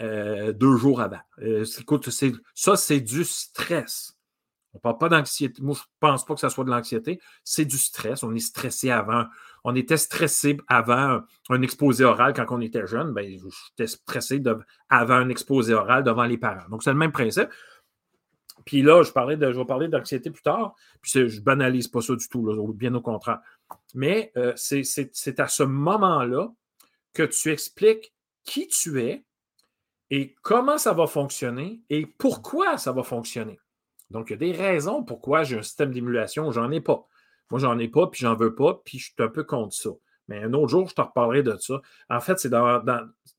euh, 0.00 0.52
deux 0.52 0.76
jours 0.76 1.00
avant. 1.00 1.20
Euh, 1.40 1.64
écoute, 1.78 2.08
ça, 2.54 2.76
c'est 2.76 3.00
du 3.00 3.24
stress. 3.24 4.18
On 4.74 4.78
ne 4.78 4.80
parle 4.80 4.98
pas 4.98 5.08
d'anxiété. 5.08 5.60
Moi, 5.62 5.74
je 5.74 5.82
ne 5.82 5.86
pense 6.00 6.24
pas 6.24 6.34
que 6.34 6.40
ça 6.40 6.48
soit 6.48 6.64
de 6.64 6.70
l'anxiété. 6.70 7.20
C'est 7.44 7.64
du 7.64 7.76
stress. 7.76 8.22
On 8.22 8.34
est 8.34 8.40
stressé 8.40 8.90
avant. 8.90 9.26
On 9.64 9.74
était 9.74 9.96
stressé 9.96 10.56
avant 10.66 11.20
un 11.50 11.62
exposé 11.62 12.04
oral 12.04 12.32
quand 12.34 12.46
on 12.50 12.60
était 12.60 12.86
jeune. 12.86 13.12
Ben, 13.12 13.28
j'étais 13.28 13.86
stressé 13.86 14.42
avant 14.88 15.14
un 15.14 15.28
exposé 15.28 15.74
oral 15.74 16.04
devant 16.04 16.24
les 16.24 16.38
parents. 16.38 16.68
Donc, 16.70 16.82
c'est 16.82 16.92
le 16.92 16.96
même 16.96 17.12
principe. 17.12 17.48
Puis 18.64 18.82
là, 18.82 19.02
je, 19.02 19.12
parlais 19.12 19.36
de, 19.36 19.52
je 19.52 19.58
vais 19.58 19.64
parler 19.64 19.88
d'anxiété 19.88 20.30
plus 20.30 20.42
tard. 20.42 20.74
Puis 21.02 21.12
je 21.12 21.38
ne 21.38 21.44
banalise 21.44 21.88
pas 21.88 22.00
ça 22.00 22.14
du 22.14 22.28
tout, 22.28 22.72
bien 22.74 22.94
au 22.94 23.00
contraire. 23.00 23.40
Mais 23.94 24.32
euh, 24.36 24.52
c'est 24.56 25.40
à 25.40 25.48
ce 25.48 25.62
moment-là 25.62 26.48
que 27.12 27.24
tu 27.24 27.50
expliques 27.50 28.14
qui 28.44 28.68
tu 28.68 29.02
es, 29.02 29.24
et 30.12 30.34
comment 30.42 30.76
ça 30.76 30.92
va 30.92 31.06
fonctionner 31.06 31.80
et 31.88 32.04
pourquoi 32.04 32.76
ça 32.76 32.92
va 32.92 33.02
fonctionner. 33.02 33.58
Donc, 34.12 34.30
il 34.30 34.32
y 34.32 34.34
a 34.34 34.36
des 34.36 34.52
raisons 34.52 35.02
pourquoi 35.02 35.42
j'ai 35.42 35.58
un 35.58 35.62
système 35.62 35.90
d'émulation. 35.90 36.52
J'en 36.52 36.70
ai 36.70 36.80
pas. 36.80 37.06
Moi, 37.50 37.58
j'en 37.58 37.78
ai 37.78 37.88
pas, 37.88 38.06
puis 38.06 38.20
j'en 38.20 38.36
veux 38.36 38.54
pas, 38.54 38.80
puis 38.84 38.98
je 38.98 39.06
suis 39.06 39.14
un 39.18 39.28
peu 39.28 39.44
contre 39.44 39.74
ça. 39.74 39.90
Mais 40.28 40.42
un 40.42 40.52
autre 40.52 40.68
jour, 40.68 40.88
je 40.88 40.94
te 40.94 41.00
reparlerai 41.00 41.42
de 41.42 41.56
ça. 41.58 41.80
En 42.08 42.20
fait, 42.20 42.38
c'est 42.38 42.48
dans, 42.48 42.82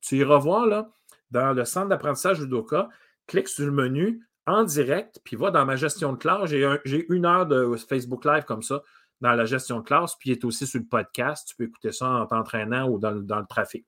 Tu 0.01 0.17
iras 0.17 0.37
voir 0.37 0.65
là, 0.65 0.89
dans 1.31 1.53
le 1.53 1.63
centre 1.65 1.87
d'apprentissage 1.87 2.37
Judoka, 2.37 2.89
clique 3.27 3.47
sur 3.47 3.65
le 3.65 3.71
menu 3.71 4.27
en 4.45 4.63
direct, 4.63 5.21
puis 5.23 5.35
va 5.35 5.51
dans 5.51 5.65
ma 5.65 5.75
gestion 5.75 6.11
de 6.11 6.17
classe. 6.17 6.49
J'ai 6.49 7.05
une 7.09 7.25
heure 7.25 7.45
de 7.45 7.75
Facebook 7.77 8.25
Live 8.25 8.43
comme 8.43 8.61
ça 8.61 8.81
dans 9.21 9.33
la 9.33 9.45
gestion 9.45 9.79
de 9.79 9.85
classe, 9.85 10.15
puis 10.19 10.31
il 10.31 10.33
est 10.33 10.43
aussi 10.43 10.67
sur 10.67 10.79
le 10.79 10.85
podcast. 10.85 11.47
Tu 11.47 11.55
peux 11.55 11.63
écouter 11.63 11.91
ça 11.91 12.09
en 12.09 12.25
t'entraînant 12.25 12.89
ou 12.89 12.99
dans, 12.99 13.15
dans 13.15 13.39
le 13.39 13.45
trafic. 13.47 13.85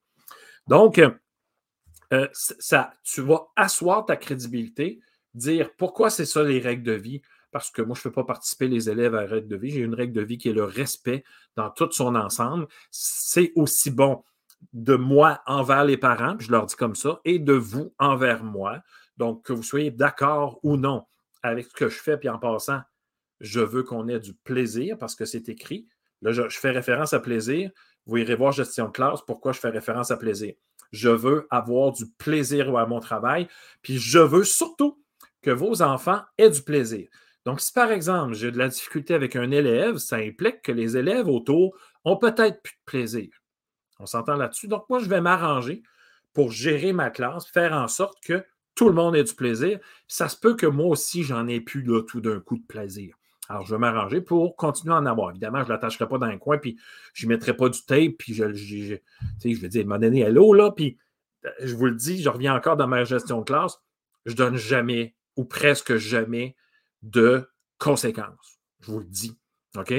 Donc, 0.68 1.00
euh, 2.14 2.28
ça, 2.32 2.94
tu 3.04 3.22
vas 3.22 3.48
asseoir 3.56 4.06
ta 4.06 4.16
crédibilité, 4.16 5.00
dire 5.36 5.70
pourquoi 5.78 6.10
c'est 6.10 6.26
ça 6.26 6.44
les 6.44 6.60
règles 6.60 6.84
de 6.84 6.94
vie? 6.94 7.22
Parce 7.52 7.70
que 7.72 7.82
moi, 7.82 7.96
je 7.96 8.00
ne 8.00 8.04
fais 8.04 8.12
pas 8.12 8.26
participer 8.26 8.68
les 8.68 8.90
élèves 8.90 9.16
à 9.16 9.22
la 9.22 9.28
règle 9.28 9.48
de 9.48 9.56
vie. 9.56 9.72
J'ai 9.72 9.80
une 9.80 9.94
règle 9.94 10.14
de 10.14 10.22
vie 10.22 10.38
qui 10.38 10.50
est 10.50 10.54
le 10.54 10.66
respect 10.66 11.24
dans 11.56 11.70
tout 11.70 11.90
son 11.92 12.16
ensemble. 12.16 12.68
C'est 12.92 13.54
aussi 13.56 13.92
bon 13.92 14.24
de 14.74 14.96
moi 14.96 15.42
envers 15.46 15.86
les 15.86 15.98
parents, 15.98 16.36
je 16.40 16.52
leur 16.52 16.66
dis 16.66 16.76
comme 16.76 16.96
ça, 16.96 17.22
et 17.24 17.40
de 17.40 17.54
vous 17.54 17.94
envers 18.00 18.44
moi. 18.44 18.82
Donc, 19.18 19.46
que 19.46 19.54
vous 19.54 19.64
soyez 19.64 19.92
d'accord 19.92 20.60
ou 20.64 20.76
non 20.76 21.06
avec 21.44 21.68
ce 21.68 21.74
que 21.74 21.90
je 21.90 22.00
fais, 22.00 22.18
puis 22.18 22.28
en 22.28 22.40
passant, 22.40 22.82
je 23.40 23.60
veux 23.60 23.84
qu'on 23.84 24.08
ait 24.08 24.20
du 24.20 24.34
plaisir 24.34 24.98
parce 24.98 25.16
que 25.16 25.26
c'est 25.26 25.48
écrit. 25.50 25.88
Là, 26.22 26.32
je, 26.32 26.48
fais 26.50 26.72
référence 26.72 27.14
à 27.14 27.20
plaisir. 27.20 27.72
Vous 28.06 28.18
irez 28.18 28.36
voir 28.36 28.52
gestion 28.52 28.88
de 28.88 28.92
classe, 28.92 29.22
pourquoi 29.22 29.52
je 29.52 29.60
fais 29.60 29.70
référence 29.70 30.12
à 30.12 30.18
plaisir. 30.18 30.54
Je 30.92 31.10
veux 31.10 31.48
avoir 31.50 31.92
du 31.92 32.06
plaisir 32.18 32.76
à 32.76 32.86
mon 32.86 33.00
travail, 33.00 33.48
puis 33.82 33.98
je 33.98 34.20
veux 34.20 34.44
surtout 34.44 35.04
que 35.46 35.52
vos 35.52 35.84
enfants 35.84 36.22
aient 36.40 36.50
du 36.50 36.64
plaisir. 36.64 37.08
Donc, 37.46 37.62
si 37.62 37.72
par 37.72 37.92
exemple, 37.92 38.34
j'ai 38.34 38.52
de 38.52 38.58
la 38.58 38.68
difficulté 38.68 39.14
avec 39.14 39.36
un 39.36 39.52
élève, 39.52 39.98
ça 39.98 40.16
implique 40.16 40.64
que 40.64 40.72
les 40.72 40.98
élèves 40.98 41.28
autour 41.28 41.78
ont 42.04 42.18
peut-être 42.18 42.64
plus 42.64 42.74
de 42.74 42.86
plaisir. 42.86 43.30
On 44.00 44.08
s'entend 44.08 44.36
là-dessus. 44.36 44.68
Donc, 44.68 44.90
moi, 44.90 44.98
je 44.98 45.08
vais 45.08 45.22
m'arranger 45.22 45.84
pour 46.34 46.52
gérer 46.52 46.94
ma 46.94 47.12
classe, 47.12 47.48
faire 47.48 47.74
en 47.74 47.88
sorte 47.88 48.18
que 48.24 48.44
tout 48.74 48.90
le 48.90 48.96
monde 48.96 49.16
ait 49.16 49.24
du 49.24 49.36
plaisir. 49.36 49.80
Ça 50.08 50.28
se 50.28 50.36
peut 50.36 50.56
que 50.56 50.66
moi 50.66 50.88
aussi, 50.88 51.24
j'en 51.24 51.48
ai 51.48 51.62
plus 51.62 51.84
là, 51.84 52.02
tout 52.02 52.22
d'un 52.22 52.40
coup 52.40 52.58
de 52.58 52.66
plaisir. 52.66 53.16
Alors, 53.48 53.64
je 53.68 53.76
vais 53.76 53.80
m'arranger 53.80 54.22
pour 54.22 54.56
continuer 54.56 54.96
à 54.96 54.98
en 54.98 55.06
avoir. 55.06 55.30
Évidemment, 55.30 55.60
je 55.60 55.66
ne 55.66 55.70
l'attacherai 55.70 56.08
pas 56.08 56.18
dans 56.18 56.26
un 56.26 56.40
coin, 56.40 56.58
puis 56.58 56.78
je 57.14 57.28
ne 57.28 57.30
mettrai 57.32 57.56
pas 57.56 57.70
du 57.70 57.80
tape, 57.86 58.14
puis 58.18 58.34
je, 58.34 58.52
je, 58.54 58.96
je 59.44 59.60
vais 59.62 59.70
dire, 59.70 59.86
m'a 59.86 60.00
donné 60.00 60.22
hello, 60.22 60.54
là, 60.54 60.72
puis 60.72 60.98
euh, 61.46 61.50
je 61.62 61.76
vous 61.76 61.86
le 61.86 61.96
dis, 61.96 62.24
je 62.24 62.30
reviens 62.30 62.56
encore 62.56 62.76
dans 62.76 62.88
ma 62.88 63.04
gestion 63.04 63.40
de 63.42 63.46
classe, 63.46 63.80
je 64.26 64.32
ne 64.32 64.38
donne 64.38 64.56
jamais, 64.56 65.14
ou 65.36 65.46
presque 65.46 65.96
jamais, 65.96 66.56
de 67.02 67.50
conséquences. 67.78 68.60
Je 68.82 68.92
vous 68.92 69.00
le 69.00 69.06
dis. 69.06 69.38
OK? 69.78 69.94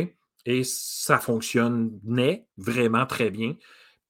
Et 0.45 0.65
ça 0.65 1.19
fonctionnait 1.19 2.47
vraiment 2.57 3.07
très 3.07 3.31
bien 3.31 3.57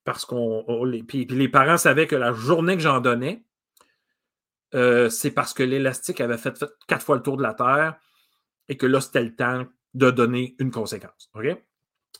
parce 0.04 0.24
qu'on. 0.24 0.84
Les, 0.84 1.02
puis, 1.02 1.24
les 1.26 1.48
parents 1.48 1.78
savaient 1.78 2.06
que 2.06 2.16
la 2.16 2.32
journée 2.32 2.76
que 2.76 2.82
j'en 2.82 3.00
donnais, 3.00 3.44
euh, 4.74 5.08
c'est 5.08 5.30
parce 5.30 5.54
que 5.54 5.62
l'élastique 5.62 6.20
avait 6.20 6.38
fait, 6.38 6.64
quatre 6.86 7.04
fois 7.04 7.16
le 7.16 7.22
tour 7.22 7.36
de 7.36 7.42
la 7.42 7.54
Terre 7.54 7.96
et 8.68 8.76
que 8.76 8.86
là, 8.86 9.00
c'était 9.00 9.22
le 9.22 9.34
temps 9.34 9.64
de 9.94 10.10
donner 10.10 10.56
une 10.58 10.70
conséquence. 10.70 11.30
OK? 11.34 11.46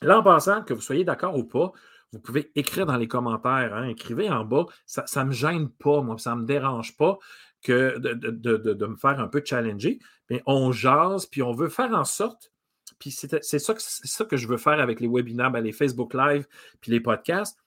Là, 0.03 0.19
en 0.19 0.23
passant, 0.23 0.63
que 0.63 0.75
vous 0.75 0.81
soyez 0.81 1.05
d'accord 1.05 1.37
ou 1.37 1.45
pas, 1.45 1.73
vous 2.13 2.21
pouvez 2.21 2.53
écrire 2.55 2.87
dans 2.87 2.97
les 2.97 3.09
commentaires, 3.09 3.75
hein, 3.75 3.89
écrivez 3.89 4.31
en 4.31 4.45
bas. 4.45 4.67
Ça 4.87 5.05
ne 5.23 5.29
me 5.29 5.33
gêne 5.33 5.69
pas, 5.71 6.01
moi, 6.03 6.19
ça 6.19 6.35
ne 6.35 6.43
me 6.43 6.47
dérange 6.47 6.97
pas 6.97 7.19
que 7.67 7.99
de, 7.99 8.87
me 8.87 8.97
faire 8.97 9.19
un 9.21 9.27
peu 9.27 9.43
challenger. 9.45 9.99
Mais 10.31 10.43
on 10.47 10.73
jase, 10.73 11.27
puis 11.27 11.43
on 11.43 11.53
veut 11.53 11.69
faire 11.69 11.93
en 11.93 12.05
sorte, 12.05 12.53
puis 12.99 13.11
c'est 13.11 13.29
ça, 13.41 13.75
ça, 13.79 14.25
que 14.25 14.37
je 14.37 14.47
veux 14.47 14.57
faire 14.57 14.81
avec 14.81 15.01
les 15.01 15.09
webinaires, 15.09 15.51
les 15.51 15.73
Facebook 15.73 16.15
Live, 16.15 16.47
puis 16.81 16.93
les 16.93 17.01
podcasts. 17.01 17.59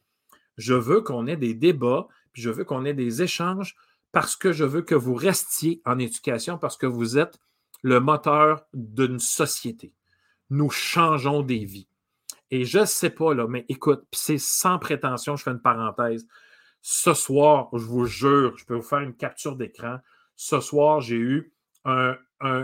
Je 0.57 0.73
veux 0.73 1.01
qu'on 1.01 1.27
ait 1.27 1.37
des 1.37 1.53
débats, 1.53 2.07
puis 2.33 2.41
je 2.41 2.49
veux 2.49 2.63
qu'on 2.63 2.85
ait 2.85 2.93
des 2.93 3.21
échanges 3.21 3.75
parce 4.11 4.35
que 4.35 4.51
je 4.51 4.63
veux 4.63 4.81
que 4.81 4.95
vous 4.95 5.13
restiez 5.13 5.81
en 5.85 5.99
éducation, 5.99 6.57
parce 6.57 6.77
que 6.77 6.87
vous 6.87 7.17
êtes 7.17 7.39
le 7.83 7.99
moteur 7.99 8.65
d'une 8.73 9.19
société. 9.19 9.93
Nous 10.49 10.69
changeons 10.69 11.43
des 11.43 11.63
vies. 11.63 11.87
Et 12.51 12.65
je 12.65 12.79
ne 12.79 12.85
sais 12.85 13.11
pas, 13.11 13.33
là, 13.35 13.47
mais 13.47 13.65
écoute, 13.69 14.03
c'est 14.11 14.39
sans 14.39 14.79
prétention, 14.79 15.35
je 15.35 15.43
fais 15.43 15.51
une 15.51 15.61
parenthèse. 15.61 16.25
Ce 16.81 17.13
soir, 17.13 17.69
je 17.73 17.85
vous 17.85 18.05
jure, 18.05 18.57
je 18.57 18.65
peux 18.65 18.75
vous 18.75 18.81
faire 18.81 18.99
une 18.99 19.15
capture 19.15 19.55
d'écran. 19.55 19.97
Ce 20.35 20.59
soir, 20.59 21.01
j'ai 21.01 21.17
eu 21.17 21.53
un, 21.85 22.15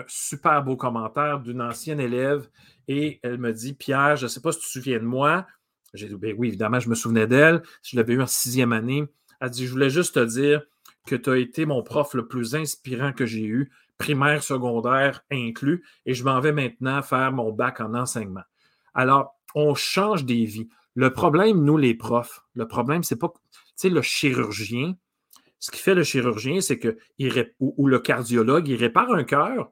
super 0.07 0.63
beau 0.63 0.77
commentaire 0.77 1.41
d'une 1.41 1.61
ancienne 1.61 1.99
élève 1.99 2.47
et 2.87 3.19
elle 3.23 3.37
me 3.37 3.51
dit 3.51 3.73
Pierre, 3.73 4.15
je 4.15 4.23
ne 4.23 4.29
sais 4.29 4.41
pas 4.41 4.51
si 4.51 4.59
tu 4.59 4.65
te 4.65 4.71
souviens 4.71 4.99
de 4.99 5.05
moi. 5.05 5.45
J'ai 5.93 6.07
dit 6.07 6.15
ben 6.15 6.33
oui, 6.37 6.49
évidemment, 6.49 6.79
je 6.79 6.89
me 6.89 6.95
souvenais 6.95 7.27
d'elle. 7.27 7.61
Je 7.83 7.97
l'avais 7.97 8.13
eu 8.13 8.21
en 8.21 8.27
sixième 8.27 8.73
année. 8.73 9.05
Elle 9.41 9.49
dit 9.49 9.65
Je 9.65 9.71
voulais 9.71 9.89
juste 9.89 10.15
te 10.15 10.25
dire 10.25 10.61
que 11.05 11.15
tu 11.15 11.29
as 11.29 11.37
été 11.37 11.65
mon 11.65 11.83
prof 11.83 12.13
le 12.13 12.27
plus 12.27 12.55
inspirant 12.55 13.13
que 13.13 13.25
j'ai 13.25 13.43
eu, 13.43 13.71
primaire, 13.97 14.43
secondaire 14.43 15.23
inclus, 15.31 15.83
et 16.05 16.13
je 16.13 16.23
m'en 16.23 16.39
vais 16.39 16.51
maintenant 16.51 17.01
faire 17.01 17.31
mon 17.31 17.51
bac 17.51 17.79
en 17.79 17.93
enseignement. 17.93 18.43
Alors, 18.93 19.35
on 19.53 19.75
change 19.75 20.25
des 20.25 20.45
vies. 20.45 20.69
Le 20.95 21.11
problème, 21.11 21.63
nous, 21.63 21.77
les 21.77 21.93
profs, 21.93 22.43
le 22.55 22.67
problème, 22.67 23.03
c'est 23.03 23.17
pas, 23.17 23.33
sais, 23.75 23.89
le 23.89 24.01
chirurgien. 24.01 24.95
Ce 25.59 25.71
qui 25.71 25.79
fait 25.79 25.95
le 25.95 26.03
chirurgien, 26.03 26.61
c'est 26.61 26.79
que, 26.79 26.97
ou, 27.59 27.87
le 27.87 27.99
cardiologue, 27.99 28.67
il 28.67 28.75
répare 28.75 29.11
un 29.13 29.23
cœur, 29.23 29.71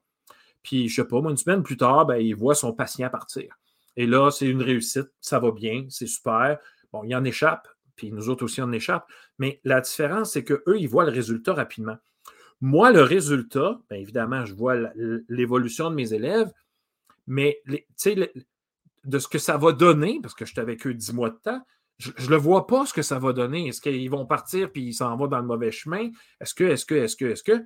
puis, 0.64 0.88
je 0.88 0.96
sais 0.96 1.08
pas, 1.08 1.18
une 1.18 1.38
semaine 1.38 1.62
plus 1.62 1.78
tard, 1.78 2.06
ben, 2.06 2.16
il 2.16 2.36
voit 2.36 2.56
son 2.56 2.74
patient 2.74 3.10
partir. 3.10 3.60
Et 3.98 4.08
là, 4.08 4.32
c'est 4.32 4.48
une 4.48 4.62
réussite, 4.62 5.10
ça 5.20 5.38
va 5.38 5.52
bien, 5.52 5.86
c'est 5.90 6.08
super. 6.08 6.58
Bon, 6.92 7.04
il 7.04 7.14
en 7.16 7.24
échappe, 7.26 7.68
puis 7.96 8.12
nous 8.12 8.30
autres 8.30 8.46
aussi, 8.46 8.62
on 8.62 8.72
échappe. 8.72 9.06
Mais 9.38 9.60
la 9.64 9.82
différence, 9.82 10.32
c'est 10.32 10.44
qu'eux, 10.44 10.78
ils 10.80 10.88
voient 10.88 11.06
le 11.06 11.12
résultat 11.12 11.54
rapidement. 11.54 11.98
Moi, 12.62 12.92
le 12.92 13.04
résultat, 13.04 13.80
bien 13.90 14.00
évidemment, 14.00 14.46
je 14.46 14.54
vois 14.54 14.76
l'évolution 15.28 15.90
de 15.90 15.96
mes 15.96 16.14
élèves, 16.14 16.52
mais 17.28 17.62
de 17.68 19.20
ce 19.20 19.28
que 19.28 19.38
ça 19.38 19.58
va 19.58 19.74
donner, 19.74 20.20
parce 20.22 20.34
que 20.34 20.46
je 20.46 20.52
suis 20.52 20.62
avec 20.62 20.88
eux 20.88 20.94
dix 20.94 21.12
mois 21.14 21.30
de 21.30 21.36
temps, 21.36 21.62
je 21.98 22.12
ne 22.12 22.30
le 22.30 22.36
vois 22.38 22.68
pas 22.68 22.86
ce 22.86 22.94
que 22.94 23.02
ça 23.02 23.20
va 23.20 23.34
donner. 23.34 23.68
Est-ce 23.68 23.82
qu'ils 23.82 24.10
vont 24.10 24.26
partir 24.26 24.72
puis 24.72 24.84
ils 24.84 24.94
s'en 24.94 25.16
vont 25.16 25.28
dans 25.28 25.40
le 25.40 25.46
mauvais 25.46 25.72
chemin? 25.72 26.10
Est-ce 26.42 26.54
que, 26.54 26.64
est-ce 26.64 26.86
que, 26.86 26.96
est-ce 26.96 27.16
que, 27.16 27.26
est-ce 27.26 27.44
que? 27.44 27.64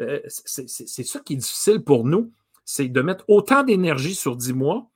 Euh, 0.00 0.20
c'est 0.26 1.04
ça 1.04 1.20
qui 1.20 1.34
est 1.34 1.36
difficile 1.36 1.82
pour 1.82 2.04
nous, 2.04 2.32
c'est 2.64 2.88
de 2.88 3.02
mettre 3.02 3.24
autant 3.28 3.62
d'énergie 3.62 4.14
sur 4.14 4.36
dix 4.36 4.52
mois 4.52 4.90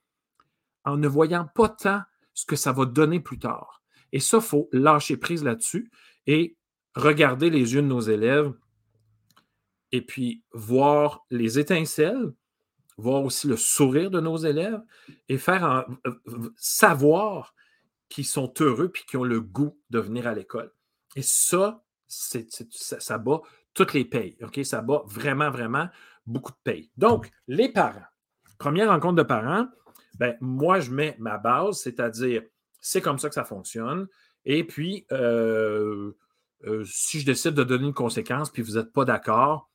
en 0.83 0.97
ne 0.97 1.07
voyant 1.07 1.47
pas 1.53 1.69
tant 1.69 2.01
ce 2.33 2.45
que 2.45 2.55
ça 2.55 2.71
va 2.71 2.85
donner 2.85 3.19
plus 3.19 3.39
tard. 3.39 3.83
Et 4.11 4.19
ça, 4.19 4.37
il 4.37 4.43
faut 4.43 4.69
lâcher 4.71 5.17
prise 5.17 5.43
là-dessus 5.43 5.91
et 6.25 6.55
regarder 6.95 7.49
les 7.49 7.73
yeux 7.73 7.81
de 7.81 7.87
nos 7.87 8.01
élèves 8.01 8.53
et 9.91 10.01
puis 10.01 10.43
voir 10.53 11.25
les 11.29 11.59
étincelles, 11.59 12.33
voir 12.97 13.23
aussi 13.23 13.47
le 13.47 13.57
sourire 13.57 14.09
de 14.09 14.21
nos 14.21 14.37
élèves 14.37 14.81
et 15.29 15.37
faire 15.37 15.85
savoir 16.55 17.53
qu'ils 18.09 18.25
sont 18.25 18.53
heureux 18.59 18.89
puis 18.89 19.03
qu'ils 19.05 19.19
ont 19.19 19.23
le 19.23 19.41
goût 19.41 19.77
de 19.89 19.99
venir 19.99 20.27
à 20.27 20.33
l'école. 20.33 20.71
Et 21.15 21.21
ça, 21.21 21.83
ça, 22.07 23.17
bat 23.17 23.41
toutes 23.73 23.93
les 23.93 24.05
payes. 24.05 24.37
Ça 24.63 24.81
bat 24.81 25.03
vraiment, 25.05 25.49
vraiment 25.49 25.89
beaucoup 26.25 26.51
de 26.51 26.57
payes. 26.63 26.91
Donc, 26.97 27.31
les 27.47 27.69
parents. 27.69 28.05
Première 28.57 28.89
rencontre 28.89 29.15
de 29.15 29.23
parents, 29.23 29.67
ben, 30.17 30.37
moi, 30.39 30.79
je 30.79 30.91
mets 30.91 31.15
ma 31.19 31.37
base, 31.37 31.81
c'est-à-dire 31.81 32.43
c'est 32.79 33.01
comme 33.01 33.19
ça 33.19 33.29
que 33.29 33.35
ça 33.35 33.43
fonctionne. 33.43 34.07
Et 34.45 34.63
puis, 34.63 35.05
euh, 35.11 36.11
euh, 36.65 36.83
si 36.85 37.19
je 37.19 37.25
décide 37.25 37.53
de 37.53 37.63
donner 37.63 37.87
une 37.87 37.93
conséquence, 37.93 38.51
puis 38.51 38.61
vous 38.61 38.75
n'êtes 38.75 38.93
pas 38.93 39.05
d'accord, 39.05 39.69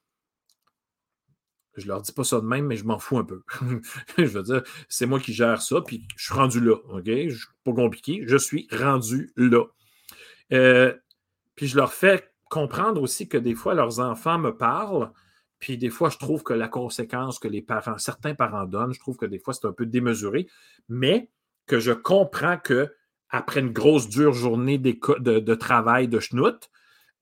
je 1.81 1.89
leur 1.89 2.03
dis 2.03 2.13
pas 2.13 2.25
ça 2.25 2.41
de 2.41 2.47
même, 2.47 2.67
mais 2.67 2.77
je 2.77 2.85
m'en 2.85 2.99
fous 2.99 3.19
un 3.19 3.25
peu. 3.25 3.43
je 4.19 4.25
veux 4.25 4.43
dire, 4.43 4.63
c'est 4.89 5.07
moi 5.07 5.21
qui 5.21 5.33
gère 5.33 5.63
ça, 5.63 5.81
puis 5.81 6.07
je 6.17 6.25
suis 6.25 6.35
rendu 6.35 6.61
là. 6.61 6.77
OK? 6.91 7.11
Pas 7.65 7.73
compliqué, 7.73 8.25
je 8.27 8.37
suis 8.37 8.69
rendu 8.73 9.33
là. 9.37 9.65
Euh, 10.53 10.95
puis 11.55 11.67
je 11.67 11.77
leur 11.77 11.93
fais 11.93 12.31
comprendre 12.49 13.01
aussi 13.03 13.29
que 13.29 13.39
des 13.39 13.55
fois, 13.55 13.75
leurs 13.75 14.01
enfants 14.01 14.39
me 14.39 14.57
parlent, 14.57 15.11
puis 15.59 15.77
des 15.77 15.91
fois, 15.91 16.09
je 16.09 16.19
trouve 16.19 16.43
que 16.43 16.55
la 16.55 16.69
conséquence 16.69 17.39
que 17.39 17.49
les 17.49 17.63
parents, 17.63 17.99
certains 17.99 18.35
parents 18.35 18.65
donnent, 18.65 18.93
je 18.93 19.01
trouve 19.01 19.17
que 19.17 19.27
des 19.27 19.39
fois, 19.39 19.55
c'est 19.55 19.67
un 19.67 19.73
peu 19.73 19.87
démesuré, 19.87 20.49
mais 20.89 21.31
que 21.67 21.79
je 21.79 21.93
comprends 21.93 22.57
que 22.59 22.93
après 23.29 23.61
une 23.61 23.73
grosse, 23.73 24.09
dure 24.09 24.33
journée 24.33 24.79
de, 24.79 25.55
travail 25.55 26.09
de 26.09 26.19
schnout, 26.19 26.71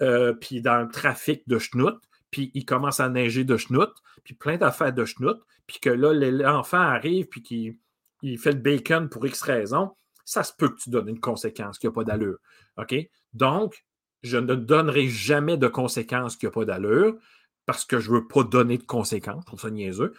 euh, 0.00 0.32
puis 0.32 0.62
dans 0.62 0.80
le 0.80 0.88
trafic 0.88 1.46
de 1.46 1.58
schnout, 1.58 1.98
puis 2.30 2.50
il 2.54 2.64
commence 2.64 3.00
à 3.00 3.08
neiger 3.08 3.44
de 3.44 3.56
schnout, 3.56 3.90
puis 4.24 4.34
plein 4.34 4.56
d'affaires 4.56 4.92
de 4.92 5.04
schnout, 5.04 5.38
puis 5.66 5.78
que 5.80 5.90
là, 5.90 6.12
l'enfant 6.12 6.80
arrive, 6.80 7.26
puis 7.26 7.42
qu'il 7.42 8.38
fait 8.38 8.52
le 8.52 8.58
bacon 8.58 9.08
pour 9.08 9.26
X 9.26 9.42
raison, 9.42 9.94
ça 10.24 10.42
se 10.42 10.52
peut 10.52 10.68
que 10.68 10.78
tu 10.78 10.90
donnes 10.90 11.08
une 11.08 11.20
conséquence 11.20 11.78
qui 11.78 11.86
n'a 11.86 11.92
pas 11.92 12.04
d'allure. 12.04 12.38
OK? 12.76 12.94
Donc, 13.32 13.84
je 14.22 14.36
ne 14.36 14.54
donnerai 14.54 15.08
jamais 15.08 15.56
de 15.56 15.68
conséquences 15.68 16.36
qui 16.36 16.46
n'ont 16.46 16.52
pas 16.52 16.64
d'allure 16.64 17.16
parce 17.66 17.84
que 17.84 17.98
je 18.00 18.10
ne 18.10 18.16
veux 18.16 18.26
pas 18.26 18.42
donner 18.42 18.78
de 18.78 18.84
conséquences. 18.84 19.42
Je 19.42 19.46
trouve 19.46 19.60
ça 19.60 19.70
niaiseux. 19.70 20.14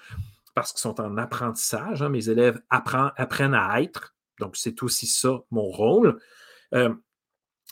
Parce 0.56 0.72
qu'ils 0.72 0.82
sont 0.82 1.00
en 1.00 1.18
apprentissage. 1.18 2.02
Hein, 2.02 2.10
mes 2.10 2.30
élèves 2.30 2.62
apprennent 2.70 3.54
à 3.54 3.82
être. 3.82 4.16
Donc, 4.40 4.56
c'est 4.56 4.82
aussi 4.84 5.08
ça 5.08 5.42
mon 5.52 5.70
rôle. 5.70 6.20
Euh, 6.74 6.94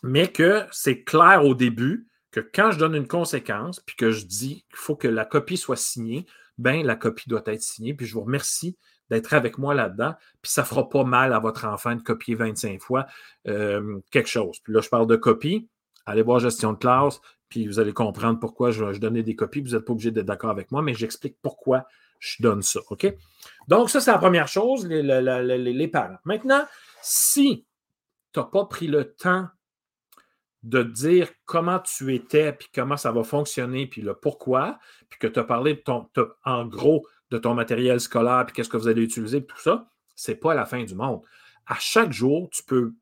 mais 0.04 0.32
que 0.32 0.66
c'est 0.72 1.04
clair 1.04 1.46
au 1.46 1.56
début 1.56 2.08
que 2.32 2.40
quand 2.40 2.72
je 2.72 2.80
donne 2.80 2.96
une 2.96 3.08
conséquence, 3.08 3.80
puis 3.80 3.96
que 3.96 4.12
je 4.12 4.26
dis 4.26 4.66
qu'il 4.70 4.78
faut 4.78 4.96
que 4.96 5.08
la 5.08 5.26
copie 5.26 5.58
soit 5.58 5.78
signée, 5.78 6.26
ben 6.58 6.86
la 6.86 6.96
copie 6.96 7.30
doit 7.30 7.44
être 7.46 7.62
signée. 7.62 7.94
Puis 7.94 8.06
je 8.06 8.14
vous 8.14 8.22
remercie 8.22 8.78
d'être 9.10 9.34
avec 9.34 9.58
moi 9.58 9.74
là-dedans. 9.74 10.16
Puis 10.42 10.52
ça 10.52 10.64
fera 10.64 10.90
pas 10.90 11.04
mal 11.04 11.34
à 11.34 11.40
votre 11.40 11.66
enfant 11.66 11.96
de 11.96 12.02
copier 12.02 12.36
25 12.36 12.82
fois 12.82 13.06
euh, 13.48 14.00
quelque 14.12 14.30
chose. 14.30 14.60
Puis 14.64 14.74
là, 14.74 14.82
je 14.82 14.90
parle 14.90 15.08
de 15.08 15.16
copie. 15.16 15.70
Allez 16.06 16.22
voir 16.22 16.40
gestion 16.40 16.74
de 16.74 16.78
classe, 16.78 17.20
puis 17.50 17.68
vous 17.68 17.80
allez 17.80 17.92
comprendre 17.92 18.40
pourquoi 18.40 18.72
je, 18.72 18.94
je 18.94 19.00
donnais 19.00 19.24
des 19.24 19.36
copies. 19.36 19.62
Vous 19.62 19.72
n'êtes 19.72 19.86
pas 19.86 19.92
obligé 19.92 20.12
d'être 20.12 20.26
d'accord 20.26 20.52
avec 20.52 20.72
moi, 20.72 20.82
mais 20.82 20.94
j'explique 20.94 21.38
pourquoi 21.42 21.86
je 22.20 22.42
donne 22.42 22.62
ça. 22.62 22.80
OK? 22.90 23.14
Donc, 23.68 23.90
ça, 23.90 24.00
c'est 24.00 24.12
la 24.12 24.18
première 24.18 24.48
chose, 24.48 24.88
les, 24.88 25.88
parents. 25.88 26.18
Maintenant, 26.26 26.66
si 27.02 27.66
tu 28.34 28.40
n'as 28.40 28.46
pas 28.46 28.66
pris 28.66 28.88
le 28.88 29.14
temps 29.14 29.48
de 30.68 30.84
dire 30.84 31.30
comment 31.46 31.80
tu 31.80 32.14
étais, 32.14 32.52
puis 32.52 32.68
comment 32.76 32.98
ça 32.98 33.14
va 33.14 33.24
fonctionner, 33.24 33.88
puis 33.88 34.02
le 34.02 34.14
pourquoi, 34.14 34.80
puis 35.10 35.18
que 35.18 35.28
tu 35.28 35.40
as 35.40 35.46
parlé 35.46 35.76
de 35.76 35.80
ton, 35.80 36.10
en 36.44 36.66
gros 36.66 37.08
de 37.32 37.38
ton 37.38 37.54
matériel 37.54 38.02
scolaire, 38.02 38.46
puis 38.46 38.54
qu'est-ce 38.54 38.70
que 38.70 38.76
vous 38.76 38.90
allez 38.90 39.02
utiliser, 39.02 39.46
tout 39.46 39.60
ça, 39.60 39.90
c'est 40.14 40.36
pas 40.36 40.54
la 40.54 40.66
fin 40.66 40.84
du 40.84 40.94
monde. 40.94 41.22
à 41.68 41.76
chaque 41.80 42.12
jour, 42.12 42.50
tu 42.52 42.64
peux, 42.64 42.94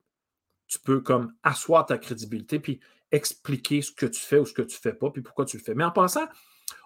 tu 0.68 0.80
peux 0.80 1.02
comme 1.02 1.34
asseoir 1.44 1.86
ta 1.86 1.98
crédibilité 1.98 2.60
puis 2.60 2.80
expliquer 3.12 3.82
ce 3.82 3.92
que 3.92 4.06
tu 4.06 4.20
fais 4.20 4.40
ou 4.40 4.46
ce 4.46 4.54
que 4.54 4.62
tu 4.62 4.76
ne 4.78 4.82
fais 4.82 4.94
pas, 4.94 5.10
puis 5.10 5.22
pourquoi 5.22 5.46
tu 5.46 5.58
le 5.58 5.64
fais. 5.64 5.74
Mais 5.74 5.84
en 5.84 5.92
passant, 5.92 6.28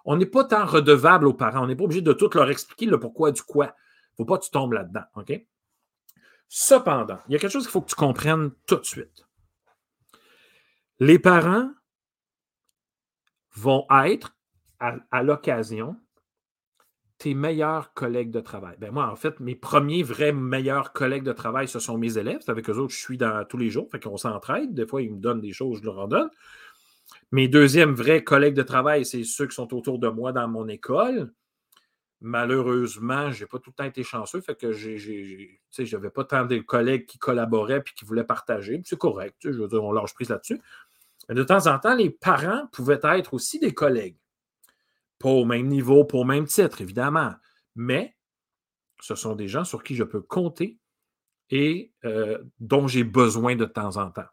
on 0.04 0.16
n'est 0.16 0.26
pas 0.26 0.44
tant 0.44 0.64
redevable 0.64 1.26
aux 1.26 1.34
parents. 1.34 1.64
On 1.64 1.66
n'est 1.66 1.76
pas 1.76 1.84
obligé 1.84 2.02
de 2.02 2.12
tout 2.12 2.30
leur 2.34 2.50
expliquer 2.50 2.86
le 2.86 3.00
pourquoi 3.00 3.32
du 3.32 3.42
quoi. 3.42 3.66
Il 3.66 3.68
ne 3.68 4.16
faut 4.18 4.24
pas 4.26 4.38
que 4.38 4.44
tu 4.44 4.50
tombes 4.50 4.72
là-dedans. 4.72 5.04
OK? 5.16 5.32
Cependant, 6.48 7.18
il 7.28 7.32
y 7.32 7.36
a 7.36 7.38
quelque 7.38 7.52
chose 7.52 7.64
qu'il 7.64 7.72
faut 7.72 7.80
que 7.80 7.90
tu 7.90 7.96
comprennes 7.96 8.50
tout 8.66 8.76
de 8.76 8.84
suite. 8.84 9.26
Les 11.00 11.18
parents 11.18 11.70
vont 13.54 13.86
être, 14.04 14.36
à, 14.78 15.22
l'occasion, 15.22 15.96
tes 17.16 17.34
meilleurs 17.34 17.94
collègues 17.94 18.30
de 18.30 18.40
travail. 18.40 18.76
Ben 18.78 18.92
moi, 18.92 19.10
en 19.10 19.16
fait, 19.16 19.40
mes 19.40 19.54
premiers 19.54 20.02
vrais 20.02 20.32
meilleurs 20.32 20.92
collègues 20.92 21.22
de 21.22 21.32
travail, 21.32 21.68
ce 21.68 21.78
sont 21.78 21.98
mes 21.98 22.18
élèves. 22.18 22.40
C'est 22.40 22.50
avec 22.50 22.68
eux 22.68 22.78
autres 22.78 22.94
je 22.94 22.98
suis 22.98 23.18
dans 23.18 23.44
tous 23.46 23.58
les 23.58 23.70
jours. 23.70 23.88
Fait 23.90 24.00
qu'on 24.00 24.18
s'entraide. 24.18 24.74
Des 24.74 24.86
fois, 24.86 25.02
ils 25.02 25.12
me 25.12 25.18
donnent 25.18 25.40
des 25.40 25.52
choses, 25.52 25.78
je 25.78 25.84
leur 25.84 25.98
en 25.98 26.08
donne. 26.08 26.30
Mes 27.32 27.48
deuxièmes 27.48 27.94
vrais 27.94 28.22
collègues 28.22 28.54
de 28.54 28.62
travail, 28.62 29.04
c'est 29.04 29.24
ceux 29.24 29.46
qui 29.46 29.54
sont 29.54 29.72
autour 29.74 29.98
de 29.98 30.08
moi 30.08 30.32
dans 30.32 30.48
mon 30.48 30.68
école. 30.68 31.32
Malheureusement, 32.22 33.30
je 33.30 33.44
n'ai 33.44 33.48
pas 33.48 33.58
tout 33.58 33.70
le 33.70 33.74
temps 33.74 33.84
été 33.84 34.02
chanceux, 34.02 34.42
fait 34.42 34.54
que 34.54 34.72
je 34.72 35.94
n'avais 35.94 36.10
pas 36.10 36.24
tant 36.24 36.44
de 36.44 36.58
collègues 36.58 37.06
qui 37.06 37.18
collaboraient 37.18 37.78
et 37.78 37.94
qui 37.96 38.04
voulaient 38.04 38.24
partager. 38.24 38.82
C'est 38.84 38.98
correct, 38.98 39.36
je 39.42 39.58
veux 39.58 39.68
dire, 39.68 39.82
on 39.82 39.92
lâche 39.92 40.12
prise 40.12 40.28
là-dessus. 40.28 40.60
De 41.30 41.44
temps 41.44 41.68
en 41.68 41.78
temps, 41.78 41.94
les 41.94 42.10
parents 42.10 42.66
pouvaient 42.72 43.00
être 43.02 43.34
aussi 43.34 43.60
des 43.60 43.72
collègues. 43.72 44.18
Pas 45.18 45.28
au 45.28 45.44
même 45.44 45.68
niveau, 45.68 46.04
pas 46.04 46.18
au 46.18 46.24
même 46.24 46.46
titre, 46.46 46.80
évidemment. 46.80 47.34
Mais 47.76 48.16
ce 49.00 49.14
sont 49.14 49.36
des 49.36 49.46
gens 49.46 49.64
sur 49.64 49.84
qui 49.84 49.94
je 49.94 50.02
peux 50.02 50.22
compter 50.22 50.78
et 51.50 51.92
euh, 52.04 52.42
dont 52.58 52.88
j'ai 52.88 53.04
besoin 53.04 53.54
de 53.54 53.64
temps 53.64 53.96
en 53.96 54.10
temps. 54.10 54.28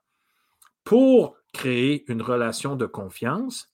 Pour 0.84 1.38
créer 1.54 2.10
une 2.12 2.22
relation 2.22 2.76
de 2.76 2.86
confiance, 2.86 3.74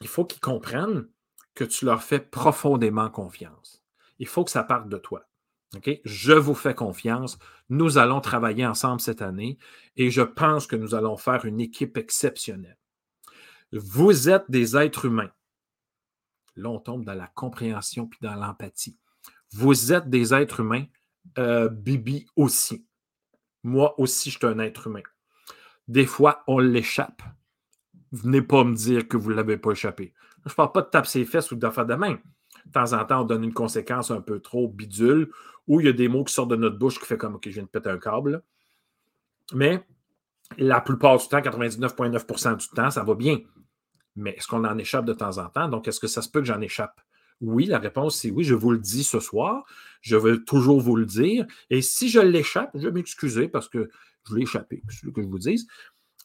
il 0.00 0.08
faut 0.08 0.24
qu'ils 0.24 0.40
comprennent 0.40 1.08
que 1.54 1.64
tu 1.64 1.84
leur 1.84 2.02
fais 2.02 2.20
profondément 2.20 3.10
confiance. 3.10 3.82
Il 4.18 4.28
faut 4.28 4.44
que 4.44 4.50
ça 4.50 4.64
parte 4.64 4.88
de 4.88 4.98
toi. 4.98 5.26
Je 6.04 6.32
vous 6.32 6.54
fais 6.54 6.74
confiance. 6.74 7.38
Nous 7.68 7.98
allons 7.98 8.20
travailler 8.20 8.66
ensemble 8.66 9.00
cette 9.00 9.22
année 9.22 9.58
et 9.96 10.10
je 10.10 10.22
pense 10.22 10.66
que 10.66 10.76
nous 10.76 10.94
allons 10.94 11.16
faire 11.16 11.44
une 11.44 11.60
équipe 11.60 11.96
exceptionnelle. 11.96 12.78
Vous 13.72 14.28
êtes 14.28 14.44
des 14.48 14.76
êtres 14.76 15.06
humains. 15.06 15.30
Là, 16.56 16.70
on 16.70 16.78
tombe 16.78 17.04
dans 17.04 17.14
la 17.14 17.26
compréhension 17.26 18.06
puis 18.06 18.20
dans 18.22 18.34
l'empathie. 18.34 18.98
Vous 19.52 19.92
êtes 19.92 20.08
des 20.08 20.34
êtres 20.34 20.60
humains. 20.60 20.86
Euh, 21.38 21.68
Bibi 21.68 22.26
aussi. 22.36 22.86
Moi 23.62 23.98
aussi, 23.98 24.30
je 24.30 24.38
suis 24.38 24.46
un 24.46 24.58
être 24.58 24.88
humain. 24.88 25.02
Des 25.88 26.06
fois, 26.06 26.44
on 26.46 26.58
l'échappe. 26.58 27.22
Venez 28.12 28.42
pas 28.42 28.62
me 28.62 28.74
dire 28.74 29.08
que 29.08 29.16
vous 29.16 29.30
ne 29.30 29.36
l'avez 29.36 29.56
pas 29.56 29.72
échappé. 29.72 30.14
Je 30.44 30.50
ne 30.50 30.54
parle 30.54 30.72
pas 30.72 30.82
de 30.82 30.90
taper 30.90 31.08
ses 31.08 31.24
fesses 31.24 31.50
ou 31.50 31.56
de 31.56 31.70
faire 31.70 31.86
de 31.86 31.94
main. 31.94 32.18
De 32.66 32.72
temps 32.72 32.92
en 32.92 33.04
temps, 33.04 33.22
on 33.22 33.24
donne 33.24 33.44
une 33.44 33.52
conséquence 33.52 34.10
un 34.10 34.20
peu 34.20 34.40
trop 34.40 34.68
bidule 34.68 35.30
ou 35.66 35.80
il 35.80 35.86
y 35.86 35.88
a 35.88 35.92
des 35.92 36.08
mots 36.08 36.24
qui 36.24 36.32
sortent 36.32 36.50
de 36.50 36.56
notre 36.56 36.78
bouche 36.78 36.98
qui 36.98 37.06
fait 37.06 37.16
comme 37.16 37.36
OK, 37.36 37.44
je 37.46 37.50
viens 37.50 37.62
de 37.62 37.68
péter 37.68 37.90
un 37.90 37.98
câble. 37.98 38.42
Mais 39.52 39.84
la 40.58 40.80
plupart 40.80 41.18
du 41.18 41.28
temps, 41.28 41.38
99,9% 41.38 42.56
du 42.56 42.68
temps, 42.68 42.90
ça 42.90 43.02
va 43.02 43.14
bien. 43.14 43.38
Mais 44.16 44.30
est-ce 44.32 44.46
qu'on 44.46 44.64
en 44.64 44.78
échappe 44.78 45.04
de 45.04 45.12
temps 45.12 45.38
en 45.38 45.48
temps? 45.48 45.68
Donc, 45.68 45.88
est-ce 45.88 46.00
que 46.00 46.06
ça 46.06 46.22
se 46.22 46.28
peut 46.28 46.40
que 46.40 46.46
j'en 46.46 46.60
échappe? 46.60 47.00
Oui, 47.40 47.66
la 47.66 47.78
réponse 47.78 48.16
c'est 48.16 48.30
oui. 48.30 48.44
Je 48.44 48.54
vous 48.54 48.70
le 48.70 48.78
dis 48.78 49.04
ce 49.04 49.20
soir. 49.20 49.64
Je 50.00 50.16
vais 50.16 50.38
toujours 50.44 50.80
vous 50.80 50.96
le 50.96 51.06
dire. 51.06 51.46
Et 51.70 51.82
si 51.82 52.08
je 52.08 52.20
l'échappe, 52.20 52.70
je 52.74 52.86
vais 52.86 52.92
m'excuser 52.92 53.48
parce 53.48 53.68
que 53.68 53.90
je 54.28 54.34
l'ai 54.34 54.42
échappé, 54.42 54.82
c'est 54.88 55.06
ce 55.06 55.10
que 55.10 55.22
je 55.22 55.26
vous 55.26 55.38
dise. 55.38 55.66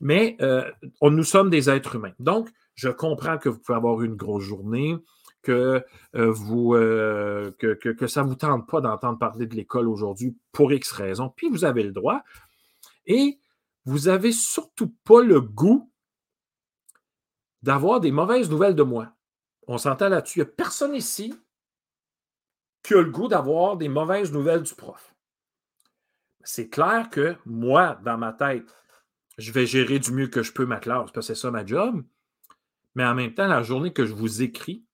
Mais 0.01 0.37
euh, 0.41 0.69
on, 1.01 1.11
nous 1.11 1.23
sommes 1.23 1.49
des 1.49 1.69
êtres 1.69 1.95
humains. 1.95 2.13
Donc, 2.19 2.49
je 2.75 2.89
comprends 2.89 3.37
que 3.37 3.49
vous 3.49 3.59
pouvez 3.59 3.75
avoir 3.75 4.01
une 4.01 4.15
grosse 4.15 4.43
journée, 4.43 4.95
que, 5.41 5.85
euh, 6.15 6.31
vous, 6.31 6.73
euh, 6.73 7.51
que, 7.59 8.07
ça 8.07 8.23
ne 8.23 8.29
vous 8.29 8.35
tente 8.35 8.67
pas 8.67 8.81
d'entendre 8.81 9.19
parler 9.19 9.45
de 9.47 9.55
l'école 9.55 9.87
aujourd'hui 9.87 10.37
pour 10.51 10.71
X 10.71 10.91
raisons, 10.91 11.29
puis 11.29 11.49
vous 11.49 11.65
avez 11.65 11.83
le 11.83 11.91
droit. 11.91 12.23
Et 13.05 13.39
vous 13.85 14.01
n'avez 14.01 14.31
surtout 14.31 14.93
pas 15.03 15.21
le 15.21 15.41
goût 15.41 15.91
d'avoir 17.61 17.99
des 17.99 18.11
mauvaises 18.11 18.49
nouvelles 18.49 18.75
de 18.75 18.83
moi. 18.83 19.13
On 19.67 19.77
s'entend 19.77 20.09
là-dessus. 20.09 20.39
Il 20.39 20.43
n'y 20.43 20.49
a 20.49 20.51
personne 20.51 20.95
ici 20.95 21.33
qui 22.83 22.93
a 22.93 23.01
le 23.01 23.11
goût 23.11 23.27
d'avoir 23.27 23.77
des 23.77 23.89
mauvaises 23.89 24.31
nouvelles 24.31 24.63
du 24.63 24.73
prof. 24.73 25.13
C'est 26.43 26.69
clair 26.69 27.09
que 27.09 27.35
moi, 27.45 27.99
dans 28.03 28.17
ma 28.17 28.31
tête, 28.31 28.75
je 29.37 29.51
vais 29.51 29.65
gérer 29.65 29.99
du 29.99 30.11
mieux 30.11 30.27
que 30.27 30.43
je 30.43 30.53
peux 30.53 30.65
ma 30.65 30.79
classe, 30.79 31.11
parce 31.11 31.11
que 31.11 31.21
c'est 31.21 31.35
ça 31.35 31.51
ma 31.51 31.65
job. 31.65 32.03
Mais 32.95 33.05
en 33.05 33.15
même 33.15 33.33
temps, 33.33 33.47
la 33.47 33.63
journée 33.63 33.93
que 33.93 34.05
je 34.05 34.13
vous 34.13 34.41
écris, 34.41 34.85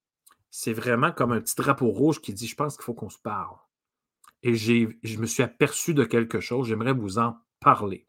c'est 0.58 0.72
vraiment 0.72 1.12
comme 1.12 1.34
un 1.34 1.42
petit 1.42 1.58
drapeau 1.58 1.88
rouge 1.88 2.22
qui 2.22 2.34
dit 2.34 2.48
Je 2.48 2.56
pense 2.56 2.78
qu'il 2.78 2.86
faut 2.86 2.94
qu'on 2.94 3.10
se 3.10 3.20
parle. 3.20 3.58
Et 4.42 4.56
je 4.56 5.18
me 5.18 5.26
suis 5.26 5.44
aperçu 5.44 5.94
de 5.94 6.06
quelque 6.06 6.40
chose, 6.40 6.70
j'aimerais 6.70 6.94
vous 6.94 7.18
en 7.18 7.38
parler. 7.60 8.06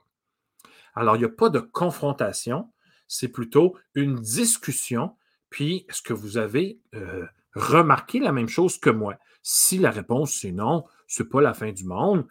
Alors, 0.95 1.17
il 1.17 1.21
n'y 1.21 1.25
a 1.25 1.29
pas 1.29 1.49
de 1.49 1.59
confrontation, 1.59 2.71
c'est 3.09 3.31
plutôt 3.31 3.77
une 3.97 4.15
discussion. 4.15 5.17
Puis, 5.51 5.87
est-ce 5.89 6.03
que 6.03 6.13
vous 6.13 6.37
avez 6.37 6.79
euh, 6.95 7.27
remarqué 7.55 8.21
la 8.21 8.31
même 8.31 8.49
chose 8.49 8.79
que 8.79 8.91
moi? 8.91 9.19
Si 9.43 9.79
la 9.79 9.91
réponse 9.91 10.33
c'est 10.33 10.53
non, 10.53 10.85
ce 11.09 11.25
n'est 11.25 11.29
pas 11.29 11.41
la 11.41 11.53
fin 11.53 11.73
du 11.73 11.85
monde, 11.85 12.29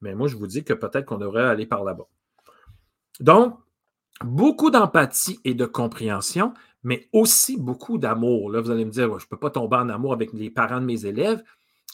mais 0.00 0.14
moi, 0.14 0.28
je 0.28 0.36
vous 0.36 0.46
dis 0.46 0.64
que 0.64 0.72
peut-être 0.72 1.04
qu'on 1.04 1.18
devrait 1.18 1.44
aller 1.44 1.66
par 1.66 1.84
là-bas. 1.84 2.08
Donc, 3.20 3.60
beaucoup 4.24 4.70
d'empathie 4.70 5.40
et 5.44 5.54
de 5.54 5.66
compréhension, 5.66 6.54
mais 6.82 7.08
aussi 7.12 7.56
beaucoup 7.56 7.98
d'amour. 7.98 8.50
Là, 8.50 8.60
vous 8.60 8.70
allez 8.70 8.84
me 8.84 8.90
dire, 8.90 9.18
je 9.18 9.24
ne 9.24 9.28
peux 9.28 9.38
pas 9.38 9.50
tomber 9.50 9.76
en 9.76 9.88
amour 9.88 10.12
avec 10.12 10.32
les 10.32 10.50
parents 10.50 10.80
de 10.80 10.86
mes 10.86 11.06
élèves. 11.06 11.42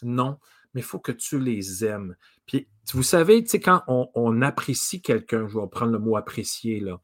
Non, 0.03 0.39
mais 0.73 0.81
il 0.81 0.85
faut 0.85 0.99
que 0.99 1.13
tu 1.13 1.39
les 1.39 1.85
aimes. 1.85 2.17
Puis, 2.47 2.69
vous 2.93 3.03
savez, 3.03 3.45
quand 3.45 3.83
on, 3.87 4.43
apprécie 4.43 5.01
quelqu'un, 5.01 5.47
je 5.49 5.59
vais 5.59 5.67
prendre 5.69 5.93
le 5.93 5.99
mot 5.99 6.17
apprécier, 6.17 6.81
là, 6.81 7.01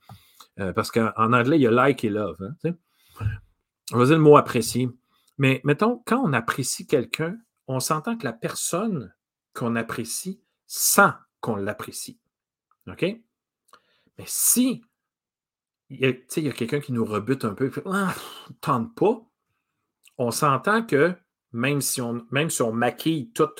euh, 0.59 0.73
parce 0.73 0.91
qu'en 0.91 1.33
anglais, 1.33 1.59
il 1.59 1.63
y 1.63 1.67
a 1.67 1.71
like 1.71 2.05
et 2.05 2.11
love. 2.11 2.37
Hein, 2.65 2.73
on 3.93 3.99
va 3.99 4.05
dire 4.05 4.17
le 4.17 4.23
mot 4.23 4.37
apprécier. 4.37 4.89
Mais 5.39 5.61
mettons, 5.65 6.03
quand 6.07 6.21
on 6.23 6.33
apprécie 6.33 6.87
quelqu'un, 6.87 7.39
on 7.67 7.81
s'entend 7.81 8.17
que 8.17 8.25
la 8.25 8.33
personne 8.33 9.15
qu'on 9.55 9.77
apprécie 9.77 10.43
sent 10.67 11.13
qu'on 11.41 11.57
l'apprécie. 11.57 12.21
OK? 12.87 13.03
Mais 13.03 14.25
si 14.27 14.83
il 15.91 16.01
y 16.37 16.49
a, 16.49 16.53
quelqu'un 16.53 16.81
qui 16.81 16.93
nous 16.93 17.05
rebute 17.05 17.45
un 17.45 17.55
peu, 17.55 17.71
ah, 17.87 18.15
tente 18.61 18.95
pas. 18.95 19.21
On 20.19 20.31
s'entend 20.31 20.85
que 20.85 21.15
même 21.53 21.81
si, 21.81 22.01
on, 22.01 22.25
même 22.31 22.49
si 22.49 22.63
on 22.63 22.73
maquille 22.73 23.31
tout 23.33 23.51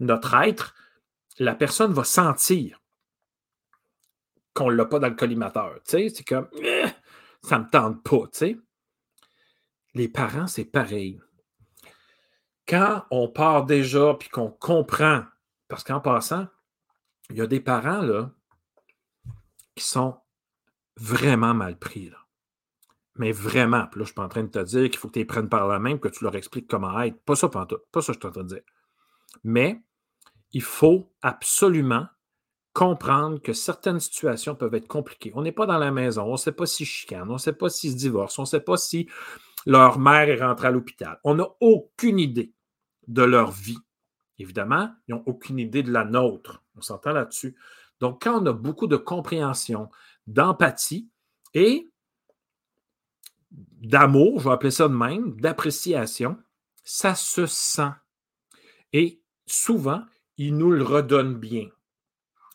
notre 0.00 0.34
être, 0.34 0.74
la 1.38 1.54
personne 1.54 1.92
va 1.92 2.02
sentir 2.02 2.80
qu'on 4.54 4.70
ne 4.70 4.76
l'a 4.76 4.86
pas 4.86 4.98
dans 4.98 5.08
le 5.08 5.14
collimateur. 5.14 5.78
C'est 5.84 6.26
comme 6.26 6.48
eh, 6.60 6.86
ça 7.42 7.58
ne 7.58 7.64
me 7.64 7.70
tente 7.70 8.02
pas. 8.02 8.46
Les 9.94 10.08
parents, 10.08 10.48
c'est 10.48 10.64
pareil. 10.64 11.20
Quand 12.66 13.06
on 13.10 13.28
part 13.28 13.66
déjà 13.66 14.14
puis 14.14 14.28
qu'on 14.28 14.50
comprend, 14.50 15.22
parce 15.68 15.84
qu'en 15.84 16.00
passant, 16.00 16.48
il 17.30 17.36
y 17.36 17.40
a 17.40 17.46
des 17.46 17.60
parents 17.60 18.02
là, 18.02 18.30
qui 19.76 19.84
sont 19.84 20.18
vraiment 20.98 21.54
mal 21.54 21.78
pris. 21.78 22.10
Là. 22.10 22.18
Mais 23.16 23.32
vraiment, 23.32 23.86
puis 23.86 24.00
là, 24.00 24.04
je 24.04 24.08
suis 24.08 24.14
pas 24.14 24.24
en 24.24 24.28
train 24.28 24.44
de 24.44 24.48
te 24.48 24.62
dire 24.62 24.88
qu'il 24.90 24.98
faut 24.98 25.08
que 25.08 25.14
tu 25.14 25.18
les 25.18 25.24
prennes 25.24 25.48
par 25.48 25.66
la 25.66 25.78
main 25.78 25.98
que 25.98 26.08
tu 26.08 26.24
leur 26.24 26.36
expliques 26.36 26.68
comment 26.68 27.00
être. 27.00 27.20
Pas 27.24 27.34
ça, 27.34 27.48
pas 27.48 27.66
tout. 27.66 27.78
Pas 27.90 28.00
ça, 28.00 28.12
je 28.12 28.18
suis 28.18 28.26
en 28.26 28.30
train 28.30 28.44
de 28.44 28.48
dire. 28.48 28.62
Mais 29.44 29.82
il 30.52 30.62
faut 30.62 31.12
absolument 31.22 32.06
comprendre 32.72 33.42
que 33.42 33.52
certaines 33.52 33.98
situations 33.98 34.54
peuvent 34.54 34.74
être 34.74 34.86
compliquées. 34.86 35.32
On 35.34 35.42
n'est 35.42 35.52
pas 35.52 35.66
dans 35.66 35.78
la 35.78 35.90
maison, 35.90 36.22
on 36.22 36.32
ne 36.32 36.36
sait 36.36 36.52
pas 36.52 36.66
s'ils 36.66 36.86
chicanent, 36.86 37.28
on 37.28 37.34
ne 37.34 37.38
sait 37.38 37.52
pas 37.52 37.68
s'ils 37.68 37.92
se 37.92 37.96
divorcent, 37.96 38.42
on 38.42 38.44
ne 38.44 38.48
sait 38.48 38.60
pas 38.60 38.76
si 38.76 39.08
leur 39.66 39.98
mère 39.98 40.28
est 40.28 40.40
rentrée 40.40 40.68
à 40.68 40.70
l'hôpital. 40.70 41.18
On 41.24 41.34
n'a 41.34 41.48
aucune 41.60 42.20
idée 42.20 42.54
de 43.08 43.22
leur 43.22 43.50
vie. 43.50 43.78
Évidemment, 44.38 44.90
ils 45.08 45.14
n'ont 45.16 45.24
aucune 45.26 45.58
idée 45.58 45.82
de 45.82 45.90
la 45.90 46.04
nôtre. 46.04 46.62
On 46.76 46.80
s'entend 46.80 47.12
là-dessus. 47.12 47.56
Donc, 48.00 48.22
quand 48.22 48.40
on 48.40 48.46
a 48.46 48.52
beaucoup 48.52 48.86
de 48.86 48.96
compréhension, 48.96 49.90
d'empathie 50.28 51.08
et 51.54 51.88
d'amour, 53.50 54.40
je 54.40 54.44
vais 54.44 54.54
appeler 54.54 54.70
ça 54.70 54.88
de 54.88 54.94
même, 54.94 55.40
d'appréciation, 55.40 56.36
ça 56.84 57.14
se 57.14 57.46
sent. 57.46 57.92
Et 58.92 59.22
souvent, 59.46 60.04
il 60.36 60.56
nous 60.56 60.70
le 60.70 60.84
redonne 60.84 61.34
bien. 61.34 61.68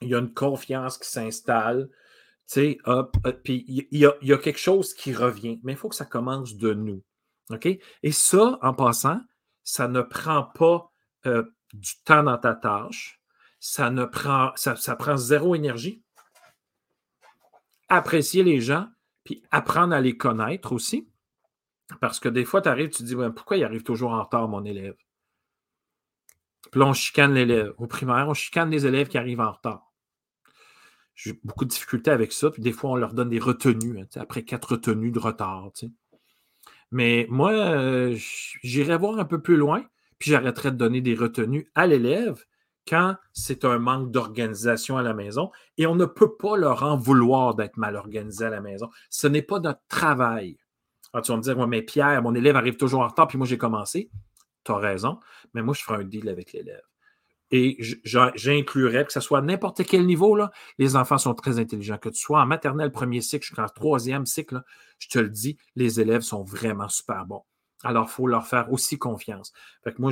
Il 0.01 0.09
y 0.09 0.15
a 0.15 0.19
une 0.19 0.33
confiance 0.33 0.97
qui 0.97 1.09
s'installe, 1.09 1.89
tu 2.47 2.77
sais, 2.77 2.77
puis 3.43 3.65
il 3.67 3.97
y, 3.97 4.05
a, 4.33 4.37
quelque 4.37 4.59
chose 4.59 4.93
qui 4.93 5.13
revient, 5.13 5.59
mais 5.63 5.73
il 5.73 5.77
faut 5.77 5.89
que 5.89 5.95
ça 5.95 6.05
commence 6.05 6.55
de 6.55 6.73
nous. 6.73 7.01
OK? 7.49 7.65
Et 7.65 8.11
ça, 8.11 8.59
en 8.61 8.73
passant, 8.73 9.21
ça 9.63 9.87
ne 9.87 10.01
prend 10.01 10.43
pas 10.43 10.91
euh, 11.25 11.43
du 11.73 11.93
temps 12.03 12.23
dans 12.23 12.37
ta 12.37 12.53
tâche, 12.53 13.21
ça 13.59 13.89
ne 13.89 14.05
ça 14.55 14.95
prend 14.95 15.17
zéro 15.17 15.55
énergie. 15.55 16.02
Apprécier 17.93 18.41
les 18.41 18.59
gens, 18.59 18.87
puis 19.23 19.43
apprendre 19.51 19.93
à 19.93 20.01
les 20.01 20.17
connaître 20.17 20.71
aussi. 20.71 21.07
Parce 22.01 22.19
que 22.19 22.27
des 22.27 22.43
fois, 22.43 22.59
tu 22.59 22.69
arrives, 22.69 22.89
tu 22.89 23.03
te 23.03 23.07
dis 23.07 23.15
pourquoi 23.35 23.55
il 23.57 23.63
arrive 23.63 23.83
toujours 23.83 24.13
en 24.13 24.23
retard, 24.23 24.47
mon 24.47 24.65
élève? 24.65 24.95
Puis 26.71 26.79
là, 26.79 26.87
on 26.87 26.93
chicane 26.93 27.35
l'élève. 27.35 27.71
Au 27.77 27.85
primaire, 27.85 28.27
on 28.27 28.33
chicane 28.33 28.71
les 28.71 28.87
élèves 28.87 29.09
qui 29.09 29.19
arrivent 29.19 29.41
en 29.41 29.51
retard. 29.51 29.93
J'ai 31.13 31.39
beaucoup 31.43 31.65
de 31.65 31.69
difficultés 31.69 32.09
avec 32.09 32.31
ça. 32.31 32.49
Puis 32.49 32.63
des 32.63 32.71
fois, 32.71 32.89
on 32.89 32.95
leur 32.95 33.13
donne 33.13 33.29
des 33.29 33.37
retenues, 33.37 33.99
hein, 33.99 34.07
après 34.15 34.43
quatre 34.43 34.71
retenues 34.71 35.11
de 35.11 35.19
retard. 35.19 35.69
Mais 36.89 37.27
moi, 37.29 37.51
euh, 37.51 38.15
j'irai 38.63 38.97
voir 38.97 39.19
un 39.19 39.25
peu 39.25 39.39
plus 39.39 39.55
loin, 39.55 39.85
puis 40.17 40.31
j'arrêterai 40.31 40.71
de 40.71 40.77
donner 40.77 41.01
des 41.01 41.13
retenues 41.13 41.69
à 41.75 41.85
l'élève 41.85 42.43
quand 42.87 43.15
c'est 43.31 43.65
un 43.65 43.79
manque 43.79 44.11
d'organisation 44.11 44.97
à 44.97 45.01
la 45.01 45.13
maison. 45.13 45.51
Et 45.77 45.87
on 45.87 45.95
ne 45.95 46.05
peut 46.05 46.35
pas 46.35 46.57
leur 46.57 46.83
en 46.83 46.97
vouloir 46.97 47.55
d'être 47.55 47.77
mal 47.77 47.95
organisé 47.95 48.45
à 48.45 48.49
la 48.49 48.61
maison. 48.61 48.89
Ce 49.09 49.27
n'est 49.27 49.41
pas 49.41 49.59
notre 49.59 49.81
travail. 49.87 50.57
Alors, 51.13 51.23
tu 51.23 51.31
vas 51.31 51.37
me 51.37 51.43
dire, 51.43 51.67
mais 51.67 51.81
Pierre, 51.81 52.21
mon 52.21 52.33
élève 52.33 52.55
arrive 52.55 52.75
toujours 52.75 53.01
en 53.01 53.07
retard, 53.07 53.27
puis 53.27 53.37
moi, 53.37 53.45
j'ai 53.45 53.57
commencé. 53.57 54.09
Tu 54.63 54.71
as 54.71 54.77
raison, 54.77 55.19
mais 55.53 55.61
moi, 55.61 55.73
je 55.73 55.83
ferai 55.83 56.01
un 56.01 56.03
deal 56.03 56.27
avec 56.29 56.53
l'élève. 56.53 56.81
Et 57.51 57.77
j'inclurais, 58.03 59.05
que 59.05 59.13
ce 59.13 59.19
soit 59.19 59.37
à 59.37 59.41
n'importe 59.41 59.85
quel 59.85 60.07
niveau, 60.07 60.35
les 60.79 60.95
enfants 60.95 61.19
sont 61.19 61.35
très 61.35 61.59
intelligents. 61.59 61.99
Que 61.99 62.09
tu 62.09 62.19
sois 62.19 62.41
en 62.41 62.47
maternelle, 62.47 62.91
premier 62.91 63.21
cycle, 63.21 63.45
jusqu'en 63.45 63.67
troisième 63.67 64.25
cycle, 64.25 64.63
je 64.97 65.07
te 65.07 65.19
le 65.19 65.29
dis, 65.29 65.57
les 65.75 65.99
élèves 65.99 66.21
sont 66.21 66.43
vraiment 66.43 66.89
super 66.89 67.27
bons. 67.27 67.43
Alors, 67.83 68.07
il 68.09 68.11
faut 68.11 68.25
leur 68.25 68.47
faire 68.47 68.71
aussi 68.71 68.97
confiance. 68.97 69.53
Fait 69.83 69.99
moi, 69.99 70.11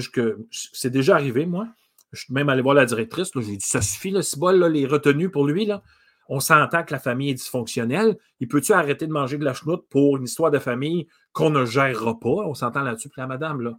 c'est 0.52 0.92
déjà 0.92 1.16
arrivé, 1.16 1.48
moi. 1.48 1.68
Je 2.12 2.24
suis 2.24 2.34
même 2.34 2.50
allé 2.50 2.62
voir 2.62 2.76
la 2.76 2.86
directrice. 2.86 3.32
J'ai 3.36 3.58
dit 3.58 3.60
Ça 3.60 3.82
suffit, 3.82 4.12
le 4.12 4.22
cibol, 4.22 4.64
les 4.66 4.86
retenues 4.86 5.30
pour 5.30 5.48
lui. 5.48 5.70
On 6.28 6.40
s'entend 6.40 6.84
que 6.84 6.94
la 6.94 7.00
famille 7.00 7.32
est 7.32 7.36
dysfonctionnelle. 7.36 8.18
Il 8.40 8.48
peut-tu 8.48 8.74
arrêter 8.74 9.08
de 9.08 9.12
manger 9.12 9.38
de 9.38 9.46
la 9.46 9.54
chenoute 9.54 9.86
pour 9.90 10.18
une 10.18 10.24
histoire 10.24 10.52
de 10.52 10.60
famille 10.60 11.08
qu'on 11.34 11.50
ne 11.50 11.66
gérera 11.66 12.20
pas? 12.20 12.30
On 12.30 12.54
s'entend 12.54 12.84
là-dessus. 12.84 13.10
Puis 13.10 13.20
la 13.20 13.28
madame, 13.28 13.62
là, 13.62 13.76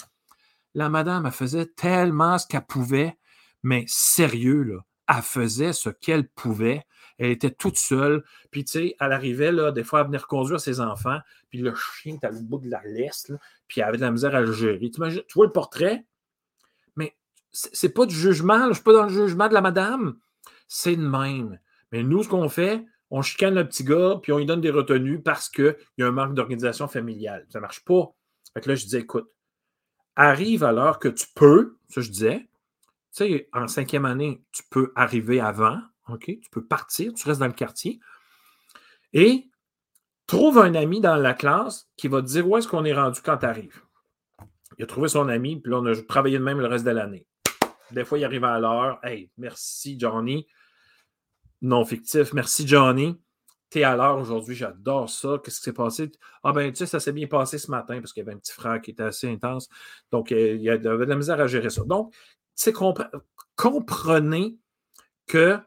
la 0.75 0.89
madame, 0.89 1.27
elle 1.27 1.33
faisait 1.33 1.67
tellement 1.67 2.39
ce 2.39 2.47
qu'elle 2.47 2.67
pouvait, 2.67 3.19
mais 3.63 3.85
sérieux, 3.87 4.63
là, 4.63 4.79
elle 5.09 5.23
faisait 5.23 5.73
ce 5.73 5.91
qu'elle 5.91 6.29
pouvait. 6.29 6.83
Elle 7.19 7.31
était 7.31 7.51
toute 7.51 7.77
seule. 7.77 8.25
Puis, 8.51 8.65
tu 8.65 8.73
sais, 8.73 8.97
elle 8.99 9.13
arrivait, 9.13 9.53
des 9.73 9.85
fois, 9.85 10.01
à 10.01 10.05
venir 10.05 10.27
conduire 10.27 10.61
ses 10.61 10.81
enfants. 10.81 11.19
Puis 11.51 11.59
le 11.59 11.75
chien 11.75 12.15
était 12.15 12.29
au 12.29 12.41
bout 12.41 12.59
de 12.59 12.71
la 12.71 12.83
laisse, 12.85 13.31
puis 13.69 13.81
elle 13.81 13.89
avait 13.89 13.99
de 13.99 14.03
la 14.03 14.11
misère 14.11 14.35
à 14.35 14.41
le 14.41 14.53
gérer. 14.53 14.91
Tu 14.91 15.01
vois 15.35 15.47
le 15.47 15.53
portrait? 15.53 16.05
C'est 17.53 17.91
pas 17.91 18.07
du 18.07 18.15
jugement. 18.15 18.69
Je 18.69 18.75
suis 18.75 18.83
pas 18.83 18.93
dans 18.93 19.05
le 19.05 19.09
jugement 19.09 19.49
de 19.49 19.55
la 19.55 19.61
madame. 19.61 20.17
C'est 20.69 20.97
de 20.97 21.07
même. 21.07 21.59
Mais 21.91 22.03
nous, 22.03 22.23
ce 22.23 22.29
qu'on 22.29 22.49
fait, 22.49 22.85
on 23.11 23.21
chicane 23.21 23.55
le 23.55 23.69
petit 23.69 23.85
gars, 23.85 24.19
puis 24.23 24.33
on 24.33 24.39
lui 24.39 24.47
donne 24.47 24.63
des 24.63 24.71
retenues 24.71 25.21
parce 25.21 25.51
qu'il 25.51 25.77
y 25.99 26.03
a 26.03 26.07
un 26.07 26.13
manque 26.13 26.35
d'organisation 26.35 26.89
familiale. 26.89 27.47
Ça 27.51 27.61
marche 27.61 27.85
pas. 27.85 28.11
Fait 28.55 28.61
que 28.61 28.71
là, 28.71 28.75
je 28.75 28.85
disais, 28.85 29.01
écoute, 29.01 29.31
arrive 30.17 30.65
alors 30.65 30.99
que 30.99 31.09
tu 31.09 31.27
peux, 31.35 31.77
ça 31.89 32.01
je 32.01 32.11
disais, 32.11 32.49
tu 33.15 33.25
sais, 33.25 33.49
en 33.53 33.69
cinquième 33.69 34.07
année, 34.07 34.43
tu 34.53 34.63
peux 34.71 34.93
arriver 34.97 35.41
avant, 35.41 35.79
OK? 36.09 36.25
Tu 36.25 36.51
peux 36.51 36.65
partir, 36.65 37.13
tu 37.13 37.27
restes 37.29 37.41
dans 37.41 37.47
le 37.47 37.53
quartier. 37.53 38.01
Et 39.13 39.51
trouve 40.27 40.59
un 40.59 40.75
ami 40.75 41.03
dans 41.03 41.17
la 41.17 41.35
classe 41.35 41.91
qui 41.97 42.09
va 42.09 42.23
te 42.23 42.27
dire 42.27 42.49
où 42.49 42.57
est-ce 42.57 42.67
qu'on 42.67 42.87
est 42.87 42.95
rendu 42.95 43.21
quand 43.23 43.37
tu 43.39 43.47
arrives. 43.47 43.83
Il 44.79 44.85
a 44.85 44.87
trouvé 44.87 45.09
son 45.09 45.29
ami, 45.29 45.61
puis 45.61 45.71
là, 45.71 45.81
on 45.81 45.87
a 45.87 45.95
travaillé 45.95 46.39
de 46.39 46.43
même 46.43 46.61
le 46.61 46.67
reste 46.67 46.87
de 46.87 46.91
l'année. 46.91 47.27
Des 47.93 48.05
fois, 48.05 48.19
il 48.19 48.25
arrive 48.25 48.45
à 48.45 48.59
l'heure. 48.59 48.99
Hey, 49.03 49.31
merci 49.37 49.99
Johnny. 49.99 50.47
Non 51.61 51.85
fictif. 51.85 52.33
Merci 52.33 52.67
Johnny 52.67 53.19
t'es 53.73 53.85
à 53.85 53.97
l'heure 53.97 54.19
aujourd'hui, 54.19 54.55
j'adore 54.55 55.09
ça. 55.09 55.41
Qu'est-ce 55.43 55.59
qui 55.59 55.65
s'est 55.65 55.73
passé? 55.73 56.13
Ah 56.43 56.53
ben, 56.53 56.71
tu 56.71 56.77
sais, 56.77 56.87
ça 56.87 57.01
s'est 57.01 57.13
bien 57.13 57.27
passé 57.27 57.57
ce 57.57 57.71
matin 57.71 57.99
parce 58.01 58.13
qu'il 58.13 58.23
y 58.23 58.27
avait 58.27 58.37
un 58.37 58.39
petit 58.39 58.53
frère 58.53 58.81
qui 58.83 58.91
était 58.91 59.03
assez 59.03 59.31
intense. 59.31 59.69
Donc, 60.11 60.31
euh, 60.31 60.55
il 60.55 60.61
y 60.61 60.69
avait 60.69 60.79
de 60.79 60.91
la 60.91 61.17
misère 61.17 61.41
à 61.41 61.47
gérer 61.47 61.71
ça. 61.71 61.83
Donc, 61.85 62.15
tu 62.55 62.71
comprenez 63.57 64.59
que 65.27 65.59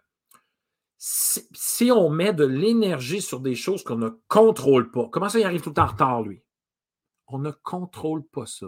si, 0.97 1.91
on 1.91 2.09
met 2.11 2.31
de 2.31 2.45
l'énergie 2.45 3.21
sur 3.21 3.39
des 3.39 3.55
choses 3.55 3.83
qu'on 3.83 3.97
ne 3.97 4.09
contrôle 4.27 4.91
pas, 4.91 5.09
comment 5.11 5.29
ça, 5.29 5.39
il 5.39 5.43
arrive 5.43 5.61
tout 5.61 5.79
en 5.79 5.87
retard, 5.87 6.21
lui? 6.21 6.43
On 7.27 7.39
ne 7.39 7.49
contrôle 7.49 8.23
pas 8.27 8.45
ça. 8.45 8.67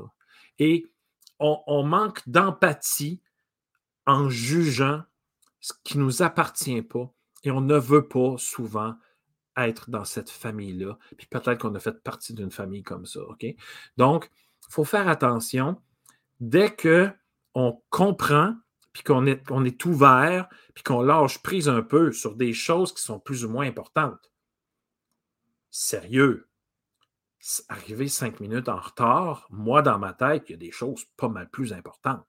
Et 0.57 0.91
on 1.39 1.83
manque 1.83 2.27
d'empathie 2.27 3.21
en 4.07 4.29
jugeant 4.29 5.03
ce 5.59 5.73
qui 5.83 5.97
ne 5.97 6.03
nous 6.03 6.23
appartient 6.23 6.81
pas. 6.81 7.13
Et 7.43 7.51
on 7.51 7.61
ne 7.61 7.77
veut 7.77 8.07
pas 8.07 8.35
souvent 8.37 8.95
être 9.55 9.89
dans 9.89 10.05
cette 10.05 10.29
famille-là. 10.29 10.97
Puis 11.17 11.27
peut-être 11.27 11.61
qu'on 11.61 11.75
a 11.75 11.79
fait 11.79 12.01
partie 12.03 12.33
d'une 12.33 12.51
famille 12.51 12.83
comme 12.83 13.05
ça. 13.05 13.19
Donc, 13.97 14.31
il 14.67 14.73
faut 14.73 14.85
faire 14.85 15.07
attention. 15.07 15.81
Dès 16.39 16.75
qu'on 16.75 17.81
comprend, 17.89 18.55
puis 18.93 19.03
qu'on 19.03 19.25
est, 19.25 19.43
est 19.65 19.85
ouvert, 19.85 20.47
puis 20.73 20.83
qu'on 20.83 21.01
lâche 21.01 21.41
prise 21.41 21.69
un 21.69 21.81
peu 21.81 22.11
sur 22.11 22.35
des 22.35 22.53
choses 22.53 22.93
qui 22.93 23.01
sont 23.01 23.19
plus 23.19 23.45
ou 23.45 23.49
moins 23.49 23.67
importantes. 23.67 24.31
Sérieux. 25.69 26.47
Arriver 27.69 28.07
cinq 28.07 28.39
minutes 28.39 28.67
en 28.67 28.79
retard, 28.79 29.47
moi, 29.49 29.81
dans 29.81 29.99
ma 29.99 30.13
tête, 30.13 30.45
il 30.47 30.51
y 30.53 30.55
a 30.55 30.57
des 30.57 30.71
choses 30.71 31.05
pas 31.17 31.29
mal 31.29 31.49
plus 31.49 31.73
importantes. 31.73 32.25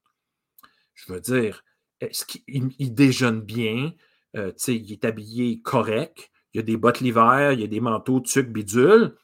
Je 0.99 1.13
veux 1.13 1.21
dire, 1.21 1.65
est-ce 2.01 2.25
qu'il 2.25 2.95
déjeune 2.95 3.41
bien? 3.41 3.93
Euh, 4.37 4.53
il 4.67 4.93
est 4.93 5.05
habillé 5.05 5.61
correct? 5.63 6.31
il 6.53 6.59
y 6.59 6.61
a 6.61 6.63
des 6.63 6.77
bottes 6.77 7.01
l'hiver, 7.01 7.53
il 7.53 7.61
y 7.61 7.65
a 7.65 7.69
des 7.69 7.81
manteaux 7.81 8.21
tuc 8.21 8.51
bidule. 8.51 9.15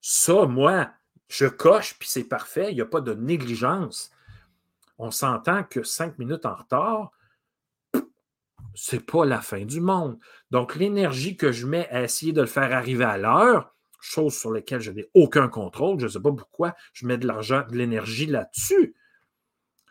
Ça, 0.00 0.46
moi, 0.46 0.90
je 1.28 1.46
coche, 1.46 1.96
puis 1.98 2.08
c'est 2.08 2.24
parfait, 2.24 2.70
il 2.70 2.76
n'y 2.76 2.80
a 2.80 2.86
pas 2.86 3.00
de 3.00 3.12
négligence. 3.14 4.10
On 4.98 5.10
s'entend 5.10 5.64
que 5.64 5.82
cinq 5.82 6.18
minutes 6.18 6.46
en 6.46 6.54
retard, 6.54 7.10
c'est 8.74 9.04
pas 9.04 9.24
la 9.24 9.40
fin 9.40 9.64
du 9.64 9.80
monde. 9.80 10.18
Donc, 10.50 10.76
l'énergie 10.76 11.36
que 11.36 11.52
je 11.52 11.66
mets 11.66 11.88
à 11.90 12.02
essayer 12.02 12.32
de 12.32 12.40
le 12.40 12.46
faire 12.46 12.72
arriver 12.72 13.04
à 13.04 13.18
l'heure, 13.18 13.74
chose 14.00 14.34
sur 14.34 14.52
laquelle 14.52 14.80
je 14.80 14.92
n'ai 14.92 15.08
aucun 15.14 15.48
contrôle, 15.48 15.98
je 15.98 16.06
ne 16.06 16.10
sais 16.10 16.20
pas 16.20 16.32
pourquoi 16.32 16.74
je 16.92 17.06
mets 17.06 17.18
de 17.18 17.26
l'argent, 17.26 17.64
de 17.68 17.76
l'énergie 17.76 18.26
là-dessus. 18.26 18.94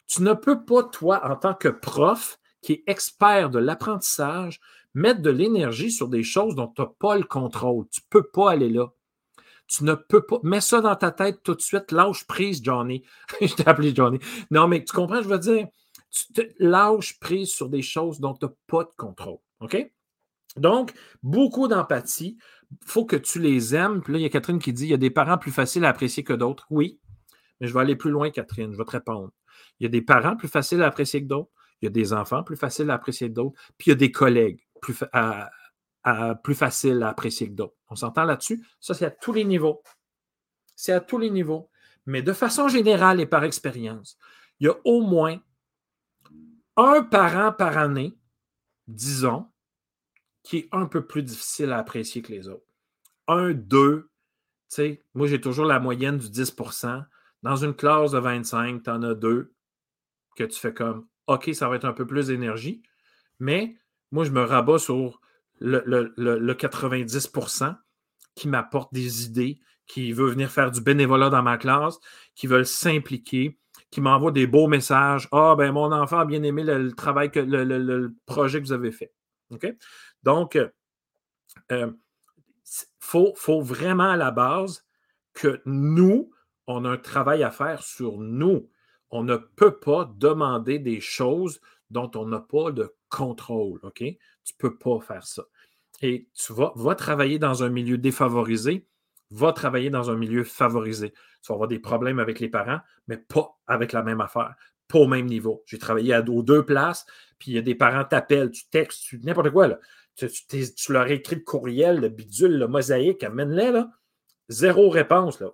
Tu 0.07 0.21
ne 0.21 0.33
peux 0.33 0.63
pas, 0.63 0.83
toi, 0.83 1.21
en 1.29 1.35
tant 1.35 1.53
que 1.53 1.69
prof 1.69 2.39
qui 2.61 2.73
est 2.73 2.83
expert 2.87 3.49
de 3.49 3.59
l'apprentissage, 3.59 4.59
mettre 4.93 5.21
de 5.21 5.29
l'énergie 5.29 5.91
sur 5.91 6.07
des 6.07 6.23
choses 6.23 6.55
dont 6.55 6.67
tu 6.67 6.81
n'as 6.81 6.87
pas 6.99 7.17
le 7.17 7.23
contrôle. 7.23 7.85
Tu 7.89 8.01
ne 8.01 8.07
peux 8.09 8.23
pas 8.23 8.51
aller 8.51 8.69
là. 8.69 8.87
Tu 9.67 9.83
ne 9.83 9.95
peux 9.95 10.25
pas. 10.25 10.39
Mets 10.43 10.61
ça 10.61 10.81
dans 10.81 10.95
ta 10.95 11.11
tête 11.11 11.41
tout 11.43 11.55
de 11.55 11.61
suite. 11.61 11.91
Lâche 11.91 12.25
prise, 12.25 12.61
Johnny. 12.63 13.03
je 13.41 13.53
t'ai 13.53 13.67
appelé 13.67 13.93
Johnny. 13.95 14.19
Non, 14.51 14.67
mais 14.67 14.83
tu 14.83 14.93
comprends, 14.93 15.21
je 15.21 15.27
veux 15.27 15.39
dire, 15.39 15.67
tu 16.11 16.31
te 16.33 16.41
lâches 16.59 17.19
prise 17.19 17.49
sur 17.49 17.69
des 17.69 17.81
choses 17.81 18.19
dont 18.19 18.33
tu 18.33 18.45
n'as 18.45 18.51
pas 18.67 18.83
de 18.83 18.91
contrôle. 18.95 19.39
OK? 19.61 19.91
Donc, 20.57 20.93
beaucoup 21.23 21.67
d'empathie. 21.67 22.37
Il 22.71 22.77
faut 22.85 23.05
que 23.05 23.15
tu 23.15 23.39
les 23.39 23.75
aimes. 23.75 24.01
Puis 24.01 24.13
là, 24.13 24.19
il 24.19 24.21
y 24.23 24.25
a 24.25 24.29
Catherine 24.29 24.59
qui 24.59 24.73
dit 24.73 24.85
il 24.85 24.89
y 24.89 24.93
a 24.93 24.97
des 24.97 25.09
parents 25.09 25.37
plus 25.37 25.51
faciles 25.51 25.85
à 25.85 25.89
apprécier 25.89 26.23
que 26.23 26.33
d'autres. 26.33 26.67
Oui, 26.69 26.99
mais 27.59 27.67
je 27.67 27.73
vais 27.73 27.79
aller 27.79 27.95
plus 27.95 28.11
loin, 28.11 28.29
Catherine. 28.29 28.71
Je 28.73 28.77
vais 28.77 28.85
te 28.85 28.91
répondre. 28.91 29.31
Il 29.79 29.83
y 29.83 29.87
a 29.87 29.89
des 29.89 30.01
parents 30.01 30.35
plus 30.35 30.47
faciles 30.47 30.81
à 30.81 30.87
apprécier 30.87 31.21
que 31.21 31.27
d'autres. 31.27 31.51
Il 31.81 31.85
y 31.85 31.87
a 31.87 31.91
des 31.91 32.13
enfants 32.13 32.43
plus 32.43 32.55
faciles 32.55 32.89
à 32.89 32.93
apprécier 32.93 33.27
que 33.29 33.33
d'autres. 33.33 33.59
Puis 33.77 33.87
il 33.87 33.89
y 33.89 33.93
a 33.93 33.95
des 33.95 34.11
collègues 34.11 34.61
plus, 34.81 34.95
plus 36.43 36.55
facile 36.55 37.03
à 37.03 37.09
apprécier 37.09 37.47
que 37.47 37.53
d'autres. 37.53 37.75
On 37.89 37.95
s'entend 37.95 38.23
là-dessus? 38.23 38.65
Ça, 38.79 38.93
c'est 38.93 39.05
à 39.05 39.11
tous 39.11 39.33
les 39.33 39.43
niveaux. 39.43 39.81
C'est 40.75 40.93
à 40.93 40.99
tous 40.99 41.17
les 41.17 41.29
niveaux. 41.29 41.69
Mais 42.05 42.21
de 42.21 42.33
façon 42.33 42.67
générale 42.67 43.19
et 43.19 43.25
par 43.25 43.43
expérience, 43.43 44.17
il 44.59 44.67
y 44.67 44.69
a 44.69 44.75
au 44.83 45.01
moins 45.01 45.39
un 46.77 47.03
parent 47.03 47.51
par 47.51 47.77
année, 47.77 48.17
disons, 48.87 49.47
qui 50.41 50.57
est 50.57 50.69
un 50.71 50.85
peu 50.85 51.05
plus 51.05 51.23
difficile 51.23 51.71
à 51.71 51.77
apprécier 51.77 52.21
que 52.21 52.31
les 52.31 52.49
autres. 52.49 52.65
Un, 53.27 53.53
deux, 53.53 54.09
tu 54.69 54.75
sais, 54.75 55.03
moi 55.13 55.27
j'ai 55.27 55.39
toujours 55.39 55.65
la 55.65 55.79
moyenne 55.79 56.17
du 56.17 56.27
10% 56.27 57.05
Dans 57.41 57.55
une 57.55 57.73
classe 57.73 58.11
de 58.11 58.19
25, 58.19 58.83
tu 58.83 58.89
en 58.89 59.01
as 59.03 59.13
deux 59.13 59.53
que 60.35 60.43
tu 60.43 60.59
fais 60.59 60.73
comme 60.73 61.07
OK, 61.27 61.49
ça 61.53 61.69
va 61.69 61.75
être 61.75 61.85
un 61.85 61.93
peu 61.93 62.05
plus 62.05 62.27
d'énergie, 62.27 62.81
mais 63.39 63.75
moi, 64.11 64.25
je 64.25 64.31
me 64.31 64.43
rabats 64.43 64.77
sur 64.77 65.19
le, 65.59 66.53
90% 66.53 67.75
qui 68.35 68.47
m'apporte 68.47 68.93
des 68.93 69.25
idées, 69.25 69.59
qui 69.87 70.11
veut 70.13 70.29
venir 70.29 70.51
faire 70.51 70.71
du 70.71 70.81
bénévolat 70.81 71.29
dans 71.29 71.41
ma 71.41 71.57
classe, 71.57 71.99
qui 72.35 72.47
veulent 72.47 72.65
s'impliquer, 72.65 73.57
qui 73.89 74.01
m'envoie 74.01 74.31
des 74.31 74.47
beaux 74.47 74.67
messages. 74.67 75.27
Ah, 75.31 75.55
ben 75.57 75.71
mon 75.71 75.91
enfant 75.91 76.19
a 76.19 76.25
bien 76.25 76.43
aimé 76.43 76.63
le, 76.63 76.91
travail, 76.93 77.31
que, 77.31 77.39
le, 77.39 78.13
projet 78.25 78.61
que 78.61 78.67
vous 78.67 78.73
avez 78.73 78.91
fait. 78.91 79.13
OK? 79.49 79.73
Donc, 80.23 80.55
il 80.55 80.71
euh, 81.71 81.91
faut, 82.99 83.33
faut, 83.35 83.61
vraiment 83.61 84.11
à 84.11 84.17
la 84.17 84.31
base 84.31 84.85
que 85.33 85.61
nous, 85.65 86.31
on 86.67 86.85
a 86.85 86.89
un 86.89 86.97
travail 86.97 87.43
à 87.43 87.51
faire 87.51 87.83
sur 87.83 88.19
nous. 88.19 88.69
On 89.15 89.23
ne 89.23 89.37
peut 89.37 89.77
pas 89.77 90.11
demander 90.17 90.79
des 90.79 90.99
choses 90.99 91.61
dont 91.91 92.09
on 92.15 92.25
n'a 92.25 92.39
pas 92.39 92.71
de 92.71 92.95
contrôle. 93.09 93.79
OK? 93.83 93.99
Tu 93.99 94.05
ne 94.07 94.17
peux 94.57 94.75
pas 94.75 94.99
faire 95.01 95.27
ça. 95.27 95.43
Et 96.01 96.27
tu 96.33 96.51
vas, 96.51 96.95
travailler 96.95 97.37
dans 97.37 97.63
un 97.63 97.69
milieu 97.69 97.99
défavorisé, 97.99 98.87
va 99.29 99.53
travailler 99.53 99.91
dans 99.91 100.09
un 100.09 100.15
milieu 100.15 100.43
favorisé. 100.43 101.11
Tu 101.11 101.49
vas 101.49 101.53
avoir 101.53 101.67
des 101.67 101.77
problèmes 101.77 102.17
avec 102.17 102.39
les 102.39 102.49
parents, 102.49 102.79
mais 103.07 103.17
pas 103.17 103.55
avec 103.67 103.91
la 103.91 104.01
même 104.01 104.19
affaire, 104.19 104.55
pas 104.87 104.97
au 104.97 105.07
même 105.07 105.27
niveau. 105.27 105.63
J'ai 105.67 105.77
travaillé 105.77 106.11
à 106.15 106.23
deux 106.23 106.65
places, 106.65 107.05
puis 107.37 107.51
il 107.51 107.53
y 107.53 107.59
a 107.59 107.61
des 107.61 107.75
parents 107.75 108.05
t'appellent, 108.05 108.49
tu 108.49 108.67
textes, 108.71 109.03
tu, 109.03 109.19
n'importe 109.19 109.51
quoi. 109.51 109.67
Là. 109.67 109.79
Tu, 110.15 110.27
leur 110.89 111.05
écris 111.11 111.35
le 111.35 111.43
courriel, 111.43 111.99
le 111.99 112.09
bidule, 112.09 112.57
le 112.57 112.67
mosaïque, 112.67 113.23
amène-les, 113.23 113.71
là. 113.71 113.91
Zéro 114.49 114.89
réponse, 114.89 115.39
là. 115.39 115.51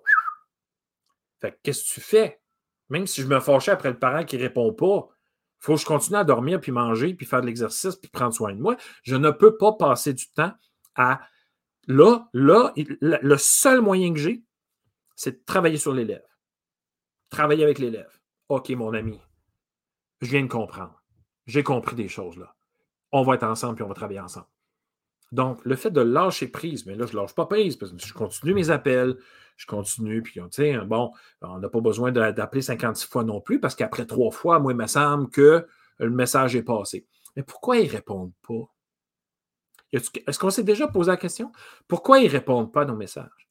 Qu'est-ce 1.62 1.84
que 1.84 1.94
tu 1.94 2.00
fais? 2.00 2.39
Même 2.90 3.06
si 3.06 3.22
je 3.22 3.26
me 3.26 3.40
fâchais 3.40 3.70
après 3.70 3.90
le 3.90 3.98
parent 3.98 4.24
qui 4.24 4.36
ne 4.36 4.42
répond 4.42 4.72
pas, 4.72 5.08
il 5.60 5.64
faut 5.64 5.74
que 5.74 5.80
je 5.80 5.86
continue 5.86 6.18
à 6.18 6.24
dormir, 6.24 6.60
puis 6.60 6.72
manger, 6.72 7.14
puis 7.14 7.26
faire 7.26 7.40
de 7.40 7.46
l'exercice, 7.46 7.96
puis 7.96 8.10
prendre 8.10 8.34
soin 8.34 8.52
de 8.54 8.60
moi. 8.60 8.76
Je 9.02 9.16
ne 9.16 9.30
peux 9.30 9.56
pas 9.56 9.72
passer 9.72 10.12
du 10.12 10.30
temps 10.32 10.52
à. 10.96 11.20
Là, 11.86 12.28
là, 12.32 12.72
le 12.76 13.36
seul 13.36 13.80
moyen 13.80 14.12
que 14.12 14.18
j'ai, 14.18 14.44
c'est 15.16 15.32
de 15.32 15.44
travailler 15.44 15.76
sur 15.76 15.92
l'élève. 15.92 16.24
Travailler 17.30 17.64
avec 17.64 17.78
l'élève. 17.78 18.20
OK, 18.48 18.70
mon 18.70 18.94
ami, 18.94 19.20
je 20.20 20.30
viens 20.30 20.42
de 20.42 20.48
comprendre. 20.48 21.02
J'ai 21.46 21.62
compris 21.62 21.96
des 21.96 22.08
choses 22.08 22.36
là. 22.36 22.54
On 23.12 23.22
va 23.22 23.34
être 23.34 23.44
ensemble, 23.44 23.74
puis 23.74 23.84
on 23.84 23.88
va 23.88 23.94
travailler 23.94 24.20
ensemble. 24.20 24.46
Donc, 25.32 25.64
le 25.64 25.76
fait 25.76 25.90
de 25.90 26.00
lâcher 26.00 26.48
prise, 26.48 26.86
mais 26.86 26.94
là, 26.96 27.06
je 27.06 27.16
ne 27.16 27.20
lâche 27.22 27.34
pas 27.34 27.46
prise 27.46 27.76
parce 27.76 27.92
que 27.92 27.98
je 27.98 28.12
continue 28.12 28.54
mes 28.54 28.70
appels, 28.70 29.16
je 29.56 29.66
continue, 29.66 30.22
puis, 30.22 30.34
tu 30.34 30.40
sais, 30.50 30.78
bon, 30.78 31.12
on 31.42 31.58
n'a 31.58 31.68
pas 31.68 31.80
besoin 31.80 32.10
d'appeler 32.10 32.62
56 32.62 33.06
fois 33.06 33.24
non 33.24 33.40
plus 33.40 33.60
parce 33.60 33.74
qu'après 33.74 34.06
trois 34.06 34.30
fois, 34.30 34.58
moi, 34.58 34.72
il 34.72 34.78
me 34.78 34.86
semble 34.86 35.28
que 35.30 35.66
le 35.98 36.10
message 36.10 36.56
est 36.56 36.62
passé. 36.62 37.06
Mais 37.36 37.42
pourquoi 37.42 37.78
ils 37.78 37.86
ne 37.86 37.92
répondent 37.92 38.32
pas? 38.46 38.72
Est-ce 39.92 40.38
qu'on 40.38 40.50
s'est 40.50 40.64
déjà 40.64 40.88
posé 40.88 41.10
la 41.10 41.16
question? 41.16 41.52
Pourquoi 41.86 42.20
ils 42.20 42.26
ne 42.26 42.32
répondent 42.32 42.72
pas 42.72 42.82
à 42.82 42.84
nos 42.84 42.96
messages? 42.96 43.48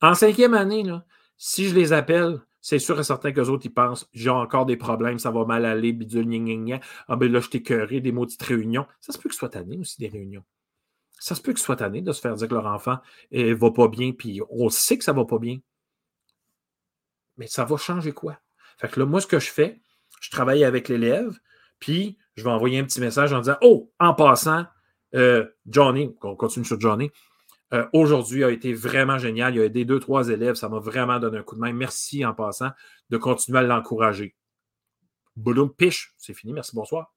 En 0.00 0.14
cinquième 0.14 0.54
année, 0.54 0.82
là, 0.82 1.04
si 1.36 1.68
je 1.68 1.74
les 1.74 1.92
appelle, 1.92 2.40
c'est 2.68 2.80
sûr 2.80 2.98
et 2.98 3.04
certain 3.04 3.30
qu'eux 3.30 3.46
autres, 3.46 3.64
ils 3.64 3.72
pensent 3.72 4.08
j'ai 4.12 4.28
encore 4.28 4.66
des 4.66 4.76
problèmes, 4.76 5.20
ça 5.20 5.30
va 5.30 5.44
mal 5.44 5.64
aller, 5.64 5.92
bidule, 5.92 6.26
gna, 6.26 6.38
gna, 6.38 6.56
gna. 6.56 6.80
Ah 7.06 7.14
ben 7.14 7.30
là, 7.30 7.38
je 7.38 7.48
t'ai 7.48 8.00
des 8.00 8.10
maudites 8.10 8.42
réunions. 8.42 8.88
Ça 9.00 9.12
se 9.12 9.18
peut 9.18 9.28
que 9.28 9.36
ce 9.36 9.38
soit 9.38 9.50
tanné 9.50 9.78
aussi, 9.78 10.00
des 10.00 10.08
réunions. 10.08 10.42
Ça 11.12 11.36
se 11.36 11.40
peut 11.40 11.52
que 11.52 11.60
ce 11.60 11.64
soit 11.64 11.76
tanné 11.76 12.02
de 12.02 12.10
se 12.10 12.20
faire 12.20 12.34
dire 12.34 12.48
que 12.48 12.54
leur 12.54 12.66
enfant 12.66 12.98
ne 13.30 13.54
va 13.54 13.70
pas 13.70 13.86
bien, 13.86 14.10
puis 14.10 14.40
on 14.50 14.68
sait 14.68 14.98
que 14.98 15.04
ça 15.04 15.12
ne 15.12 15.18
va 15.18 15.24
pas 15.24 15.38
bien. 15.38 15.60
Mais 17.36 17.46
ça 17.46 17.64
va 17.64 17.76
changer 17.76 18.10
quoi? 18.10 18.36
Fait 18.78 18.88
que 18.88 18.98
là, 18.98 19.06
moi, 19.06 19.20
ce 19.20 19.28
que 19.28 19.38
je 19.38 19.52
fais, 19.52 19.80
je 20.20 20.30
travaille 20.30 20.64
avec 20.64 20.88
l'élève, 20.88 21.38
puis 21.78 22.18
je 22.34 22.42
vais 22.42 22.50
envoyer 22.50 22.80
un 22.80 22.84
petit 22.84 23.00
message 23.00 23.32
en 23.32 23.38
disant 23.38 23.58
Oh, 23.62 23.92
en 24.00 24.12
passant, 24.12 24.66
euh, 25.14 25.46
Johnny, 25.66 26.16
on 26.20 26.34
continue 26.34 26.64
sur 26.64 26.80
Johnny, 26.80 27.12
euh, 27.72 27.86
aujourd'hui 27.92 28.44
a 28.44 28.50
été 28.50 28.72
vraiment 28.72 29.18
génial. 29.18 29.54
Il 29.54 29.60
a 29.60 29.64
aidé 29.64 29.84
deux, 29.84 29.98
trois 29.98 30.28
élèves. 30.28 30.54
Ça 30.54 30.68
m'a 30.68 30.78
vraiment 30.78 31.18
donné 31.18 31.38
un 31.38 31.42
coup 31.42 31.56
de 31.56 31.60
main. 31.60 31.72
Merci 31.72 32.24
en 32.24 32.32
passant 32.32 32.70
de 33.10 33.16
continuer 33.16 33.58
à 33.58 33.62
l'encourager. 33.62 34.36
Boulot, 35.34 35.68
piche, 35.68 36.14
c'est 36.16 36.34
fini. 36.34 36.52
Merci, 36.52 36.74
bonsoir. 36.74 37.12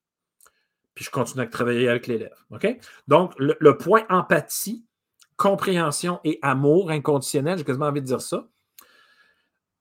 Puis 0.95 1.05
je 1.05 1.11
continue 1.11 1.43
à 1.43 1.47
travailler 1.47 1.87
avec 1.87 2.07
l'élève. 2.07 2.35
Donc, 3.07 3.33
le, 3.37 3.77
point 3.77 4.05
empathie, 4.09 4.85
compréhension 5.37 6.19
et 6.23 6.39
amour 6.41 6.91
inconditionnel, 6.91 7.57
j'ai 7.57 7.63
quasiment 7.63 7.85
envie 7.85 8.01
de 8.01 8.07
dire 8.07 8.21
ça, 8.21 8.49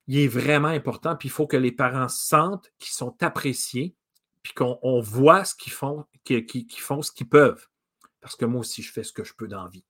il 0.06 0.18
est 0.18 0.28
vraiment 0.28 0.68
important. 0.68 1.16
Puis 1.16 1.28
il 1.28 1.32
faut 1.32 1.46
que 1.46 1.56
les 1.56 1.72
parents 1.72 2.08
sentent 2.08 2.70
qu'ils 2.78 2.92
sont 2.92 3.16
appréciés, 3.22 3.96
puis 4.42 4.52
qu'on 4.52 5.00
voit 5.00 5.44
ce 5.44 5.54
qu'ils 5.54 5.72
font, 5.72 6.04
qu'ils 6.24 6.66
font 6.78 7.02
ce 7.02 7.10
qu'ils 7.10 7.28
peuvent. 7.28 7.66
Parce 8.20 8.36
que 8.36 8.44
moi 8.44 8.60
aussi, 8.60 8.82
je 8.82 8.92
fais 8.92 9.02
ce 9.02 9.12
que 9.12 9.24
je 9.24 9.34
peux 9.34 9.48
dans 9.48 9.64
la 9.64 9.70
vie. 9.70 9.84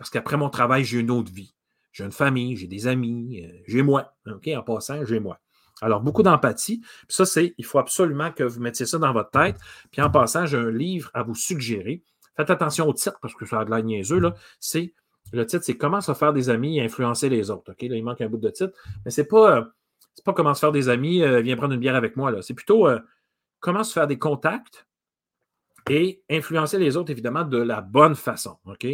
Parce 0.00 0.08
qu'après 0.08 0.38
mon 0.38 0.48
travail, 0.48 0.82
j'ai 0.82 0.98
une 0.98 1.10
autre 1.10 1.30
vie. 1.30 1.54
J'ai 1.92 2.04
une 2.04 2.10
famille, 2.10 2.56
j'ai 2.56 2.66
des 2.66 2.86
amis, 2.86 3.44
euh, 3.44 3.52
j'ai 3.66 3.82
moi. 3.82 4.14
OK, 4.26 4.48
en 4.48 4.62
passant, 4.62 5.04
j'ai 5.04 5.20
moi. 5.20 5.40
Alors, 5.82 6.00
beaucoup 6.00 6.22
d'empathie. 6.22 6.80
ça, 7.10 7.26
c'est, 7.26 7.54
il 7.58 7.66
faut 7.66 7.78
absolument 7.78 8.32
que 8.32 8.42
vous 8.42 8.60
mettiez 8.60 8.86
ça 8.86 8.96
dans 8.96 9.12
votre 9.12 9.28
tête. 9.28 9.56
Puis 9.92 10.00
en 10.00 10.08
passant, 10.08 10.46
j'ai 10.46 10.56
un 10.56 10.70
livre 10.70 11.10
à 11.12 11.22
vous 11.22 11.34
suggérer. 11.34 12.02
Faites 12.34 12.48
attention 12.48 12.88
au 12.88 12.94
titre 12.94 13.18
parce 13.20 13.34
que 13.34 13.44
ça 13.44 13.60
a 13.60 13.64
de 13.66 13.70
la 13.70 13.82
niaiseux. 13.82 14.20
Là. 14.20 14.34
C'est, 14.58 14.94
le 15.34 15.44
titre, 15.44 15.64
c'est 15.64 15.76
Comment 15.76 16.00
se 16.00 16.14
faire 16.14 16.32
des 16.32 16.48
amis 16.48 16.78
et 16.78 16.82
influencer 16.82 17.28
les 17.28 17.50
autres. 17.50 17.72
OK, 17.72 17.82
là, 17.82 17.94
il 17.94 18.02
manque 18.02 18.22
un 18.22 18.28
bout 18.30 18.38
de 18.38 18.48
titre. 18.48 18.72
Mais 19.04 19.10
c'est 19.10 19.26
pas, 19.26 19.58
euh, 19.58 19.64
c'est 20.14 20.24
pas 20.24 20.32
comment 20.32 20.54
se 20.54 20.60
faire 20.60 20.72
des 20.72 20.88
amis, 20.88 21.22
euh, 21.22 21.42
viens 21.42 21.58
prendre 21.58 21.74
une 21.74 21.80
bière 21.80 21.96
avec 21.96 22.16
moi. 22.16 22.30
Là. 22.30 22.40
C'est 22.40 22.54
plutôt 22.54 22.88
comment 23.58 23.84
se 23.84 23.92
faire 23.92 24.06
des 24.06 24.18
contacts 24.18 24.86
et 25.90 26.22
influencer 26.30 26.78
les 26.78 26.96
autres, 26.96 27.10
évidemment, 27.10 27.44
de 27.44 27.58
la 27.58 27.82
bonne 27.82 28.14
façon. 28.14 28.56
OK? 28.64 28.86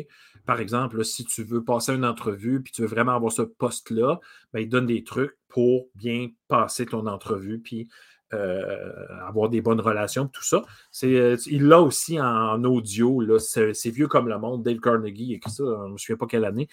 Par 0.47 0.61
exemple, 0.61 1.05
si 1.05 1.25
tu 1.25 1.43
veux 1.43 1.65
passer 1.65 1.93
une 1.93 2.05
entrevue 2.05 2.63
puis 2.63 2.73
tu 2.73 2.83
veux 2.83 2.89
vraiment 2.89 3.15
avoir 3.15 3.33
ce 3.33 3.43
poste-là, 3.43 4.21
ben, 4.53 4.61
il 4.61 4.69
donne 4.69 4.87
des 4.87 5.05
trucs 5.05 5.37
pour 5.49 5.89
bien 5.95 6.29
passer 6.49 6.87
ton 6.87 7.07
entrevue 7.07 7.61
puis 7.61 7.89
euh, 8.35 8.93
avoir 9.27 9.49
des 9.49 9.61
bonnes 9.61 9.81
relations, 9.81 10.27
tout 10.27 10.43
ça. 10.43 10.65
Euh, 11.05 11.37
il 11.47 11.67
l'a 11.69 11.81
aussi 11.81 12.21
en, 12.21 12.63
audio. 12.65 13.39
C'est, 13.39 13.91
vieux 13.91 14.09
comme 14.09 14.29
le 14.29 14.39
monde. 14.39 14.63
Dale 14.63 14.81
Carnegie 14.81 15.35
écrit 15.35 15.51
ça, 15.51 15.65
je 15.65 15.87
ne 15.87 15.93
me 15.93 15.99
souviens 15.99 16.17
pas 16.17 16.27
quelle 16.27 16.45
année. 16.45 16.69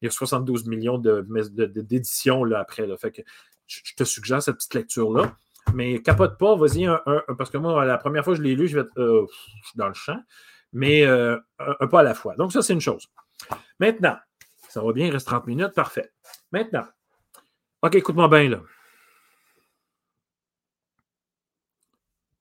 Il 0.00 0.04
y 0.04 0.08
a 0.08 0.10
72 0.10 0.66
millions 0.66 0.98
d'éditions 0.98 2.46
de, 2.46 2.54
après. 2.54 2.86
Fait 2.98 3.10
que 3.10 3.22
je 3.66 3.94
te 3.94 4.04
suggère 4.04 4.42
cette 4.42 4.56
petite 4.56 4.74
lecture-là. 4.74 5.36
Mais 5.74 6.00
capote 6.00 6.38
pas, 6.38 6.56
vas-y 6.56 6.86
un, 6.86 7.00
parce 7.36 7.50
que 7.50 7.58
moi, 7.58 7.84
la 7.84 7.98
première 7.98 8.24
fois 8.24 8.34
que 8.34 8.38
je 8.38 8.42
l'ai 8.42 8.54
lu, 8.54 8.68
je 8.68 8.78
vais 8.78 8.82
être 8.82 8.98
euh, 8.98 9.26
dans 9.74 9.88
le 9.88 9.94
champ, 9.94 10.18
mais 10.72 11.04
euh, 11.06 11.38
un, 11.58 11.86
pas 11.86 12.00
à 12.00 12.02
la 12.02 12.14
fois. 12.14 12.34
Donc, 12.36 12.52
ça, 12.52 12.62
c'est 12.62 12.72
une 12.72 12.80
chose. 12.80 13.08
Maintenant, 13.78 14.18
ça 14.68 14.82
va 14.82 14.92
bien, 14.92 15.06
il 15.06 15.12
reste 15.12 15.26
30 15.26 15.46
minutes, 15.46 15.74
parfait. 15.74 16.12
Maintenant, 16.52 16.86
OK, 17.82 17.94
écoute-moi 17.94 18.28
bien, 18.28 18.48
là. 18.48 18.62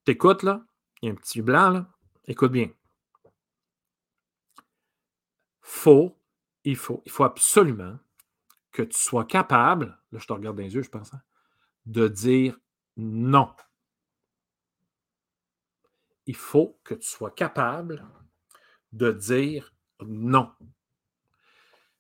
T'écoutes, 0.06 0.44
là? 0.44 0.64
Il 1.02 1.08
y 1.08 1.10
a 1.10 1.12
un 1.14 1.16
petit 1.16 1.42
blanc, 1.42 1.70
là. 1.70 1.88
Écoute 2.26 2.52
bien. 2.52 2.70
Faut, 5.62 6.18
il 6.64 6.76
faut, 6.76 7.02
il 7.06 7.12
faut 7.12 7.24
absolument 7.24 7.98
que 8.72 8.84
tu 8.84 8.98
sois 8.98 9.26
capable, 9.26 9.98
là, 10.12 10.20
je 10.20 10.28
te 10.28 10.34
regarde 10.34 10.56
dans 10.56 10.64
les 10.64 10.74
yeux, 10.74 10.84
je 10.84 10.90
pense, 10.90 11.14
hein, 11.14 11.22
de 11.86 12.08
dire 12.08 12.58
non. 12.96 13.54
Il 16.28 16.36
faut 16.36 16.80
que 16.84 16.94
tu 16.94 17.08
sois 17.08 17.32
capable 17.32 18.06
de 18.94 19.12
dire 19.12 19.74
non. 20.06 20.52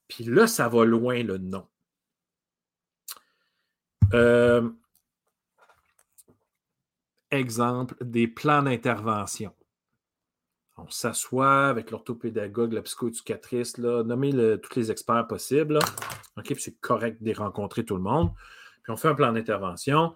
Puis 0.07 0.23
là, 0.23 0.47
ça 0.47 0.69
va 0.69 0.85
loin 0.85 1.23
le 1.23 1.37
non. 1.37 1.67
Euh, 4.13 4.69
exemple, 7.31 7.95
des 8.01 8.27
plans 8.27 8.63
d'intervention. 8.63 9.53
On 10.77 10.89
s'assoit 10.89 11.67
avec 11.67 11.91
l'orthopédagogue, 11.91 12.73
la 12.73 12.83
psychoéducatrice, 12.83 13.77
là, 13.79 14.03
nommer 14.03 14.31
tous 14.61 14.75
les 14.75 14.91
experts 14.91 15.27
possibles. 15.27 15.79
OK, 16.37 16.53
c'est 16.59 16.79
correct 16.79 17.21
de 17.21 17.33
rencontrer 17.33 17.83
tout 17.83 17.95
le 17.95 18.03
monde. 18.03 18.31
Puis 18.83 18.93
on 18.93 18.97
fait 18.97 19.07
un 19.07 19.15
plan 19.15 19.33
d'intervention. 19.33 20.15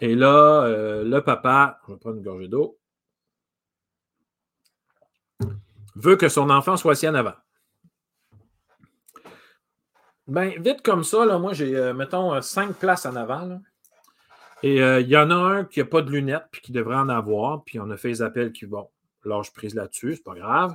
Et 0.00 0.14
là, 0.14 0.64
euh, 0.64 1.04
le 1.04 1.22
papa, 1.22 1.80
je 1.86 1.92
vais 1.92 1.98
prendre 1.98 2.16
une 2.16 2.22
gorgée 2.22 2.48
d'eau, 2.48 2.78
veut 5.94 6.16
que 6.16 6.28
son 6.28 6.50
enfant 6.50 6.76
soit 6.76 6.92
assis 6.92 7.08
en 7.08 7.14
avant. 7.14 7.34
Ben, 10.26 10.52
vite 10.60 10.82
comme 10.82 11.04
ça, 11.04 11.24
là, 11.24 11.38
moi, 11.38 11.52
j'ai, 11.52 11.76
euh, 11.76 11.92
mettons, 11.92 12.34
euh, 12.34 12.40
cinq 12.40 12.76
places 12.76 13.04
en 13.06 13.14
avant. 13.14 13.60
Et 14.62 14.76
il 14.76 15.08
y 15.08 15.16
en 15.18 15.30
a 15.30 15.34
un 15.34 15.64
qui 15.66 15.80
n'a 15.80 15.84
pas 15.84 16.00
de 16.00 16.10
lunettes, 16.10 16.46
puis 16.50 16.62
qui 16.62 16.72
devrait 16.72 16.96
en 16.96 17.10
avoir, 17.10 17.64
puis 17.64 17.78
on 17.78 17.90
a 17.90 17.98
fait 17.98 18.08
les 18.08 18.22
appels 18.22 18.50
qui 18.50 18.64
vont. 18.64 18.88
Lâche 19.26 19.52
prise 19.52 19.74
là-dessus, 19.74 20.16
c'est 20.16 20.24
pas 20.24 20.34
grave. 20.34 20.74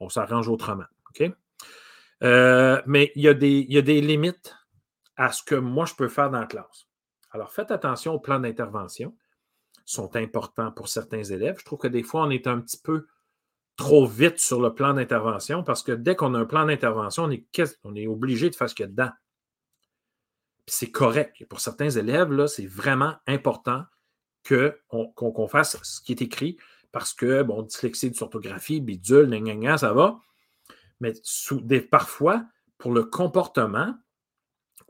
On 0.00 0.08
s'arrange 0.08 0.48
autrement. 0.48 0.86
OK? 1.10 1.30
mais 2.22 3.12
il 3.14 3.22
y, 3.22 3.28
a 3.28 3.34
des, 3.34 3.66
il 3.68 3.72
y 3.72 3.78
a 3.78 3.82
des 3.82 4.00
limites 4.00 4.56
à 5.16 5.30
ce 5.30 5.42
que 5.42 5.56
moi, 5.56 5.84
je 5.84 5.94
peux 5.94 6.08
faire 6.08 6.30
dans 6.30 6.40
la 6.40 6.46
classe. 6.46 6.88
Alors, 7.32 7.52
faites 7.52 7.70
attention 7.70 8.14
aux 8.14 8.20
plans 8.20 8.40
d'intervention. 8.40 9.14
sont 9.84 10.16
importants 10.16 10.72
pour 10.72 10.88
certains 10.88 11.24
élèves. 11.24 11.56
Je 11.58 11.64
trouve 11.64 11.78
que 11.78 11.88
des 11.88 12.02
fois, 12.02 12.22
on 12.22 12.30
est 12.30 12.46
un 12.46 12.60
petit 12.60 12.78
peu 12.78 13.06
trop 13.78 14.06
vite 14.06 14.40
sur 14.40 14.60
le 14.60 14.74
plan 14.74 14.92
d'intervention 14.92 15.62
parce 15.62 15.82
que 15.82 15.92
dès 15.92 16.16
qu'on 16.16 16.34
a 16.34 16.38
un 16.40 16.44
plan 16.44 16.66
d'intervention, 16.66 17.30
on 17.84 17.94
est, 17.94 18.06
obligé 18.06 18.50
de 18.50 18.54
faire 18.54 18.68
ce 18.68 18.74
qu'il 18.74 18.82
y 18.82 18.88
a 18.88 18.90
dedans. 18.90 19.10
c'est 20.66 20.90
correct. 20.90 21.46
pour 21.48 21.60
certains 21.60 21.88
élèves, 21.88 22.46
c'est 22.46 22.66
vraiment 22.66 23.14
important 23.26 23.84
qu'on 24.44 25.48
fasse 25.48 25.78
ce 25.82 26.00
qui 26.00 26.12
est 26.12 26.20
écrit 26.20 26.58
parce 26.90 27.14
que, 27.14 27.42
bon, 27.42 27.62
dyslexie, 27.62 28.12
orthographie, 28.20 28.80
bidule, 28.80 29.30
ça 29.78 29.92
va. 29.92 30.18
Mais 31.00 31.12
parfois, 31.80 32.44
pour 32.78 32.92
le 32.92 33.04
comportement 33.04 33.94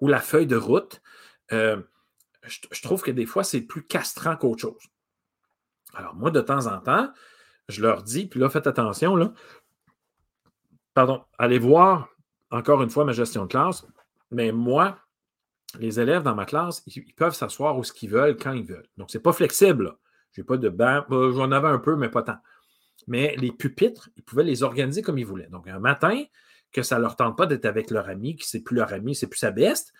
ou 0.00 0.08
la 0.08 0.20
feuille 0.20 0.46
de 0.46 0.56
route, 0.56 1.02
euh, 1.52 1.82
je, 2.42 2.82
trouve 2.82 3.02
que 3.02 3.10
des 3.10 3.26
fois, 3.26 3.44
c'est 3.44 3.60
plus 3.60 3.84
castrant 3.84 4.36
qu'autre 4.36 4.62
chose. 4.62 4.82
Alors, 5.92 6.14
moi, 6.14 6.30
de 6.30 6.40
temps 6.40 6.66
en 6.66 6.80
temps, 6.80 7.12
je 7.68 7.82
leur 7.82 8.02
dis, 8.02 8.26
puis 8.26 8.40
là, 8.40 8.48
faites 8.48 8.66
attention, 8.66 9.16
là. 9.16 9.32
Pardon, 10.94 11.22
allez 11.38 11.58
voir 11.58 12.08
encore 12.50 12.82
une 12.82 12.90
fois 12.90 13.04
ma 13.04 13.12
gestion 13.12 13.44
de 13.44 13.48
classe. 13.48 13.86
Mais 14.30 14.52
moi, 14.52 14.98
les 15.78 16.00
élèves 16.00 16.22
dans 16.22 16.34
ma 16.34 16.44
classe, 16.44 16.82
ils, 16.86 17.14
peuvent 17.14 17.34
s'asseoir 17.34 17.76
où 17.78 17.84
ce 17.84 17.92
veulent, 18.06 18.36
quand 18.36 18.52
ils 18.52 18.64
veulent. 18.64 18.88
Donc, 18.96 19.10
ce 19.10 19.18
n'est 19.18 19.22
pas 19.22 19.32
flexible. 19.32 19.96
Je 20.32 20.40
n'ai 20.40 20.44
pas 20.44 20.56
de 20.56 20.68
banc. 20.68 21.04
Euh, 21.10 21.32
j'en 21.32 21.52
avais 21.52 21.68
un 21.68 21.78
peu, 21.78 21.96
mais 21.96 22.08
pas 22.08 22.22
tant. 22.22 22.38
Mais 23.06 23.36
les 23.38 23.52
pupitres, 23.52 24.10
ils 24.16 24.22
pouvaient 24.22 24.44
les 24.44 24.62
organiser 24.62 25.02
comme 25.02 25.18
ils 25.18 25.26
voulaient. 25.26 25.48
Donc, 25.48 25.68
un 25.68 25.78
matin, 25.78 26.22
que 26.72 26.82
ça 26.82 26.96
ne 26.96 27.02
leur 27.02 27.16
tente 27.16 27.36
pas 27.36 27.46
d'être 27.46 27.64
avec 27.64 27.90
leur 27.90 28.08
ami, 28.08 28.36
que 28.36 28.44
c'est 28.44 28.60
plus 28.60 28.76
leur 28.76 28.92
ami, 28.92 29.14
c'est 29.14 29.26
plus 29.26 29.38
sa 29.38 29.50
beste, 29.50 29.92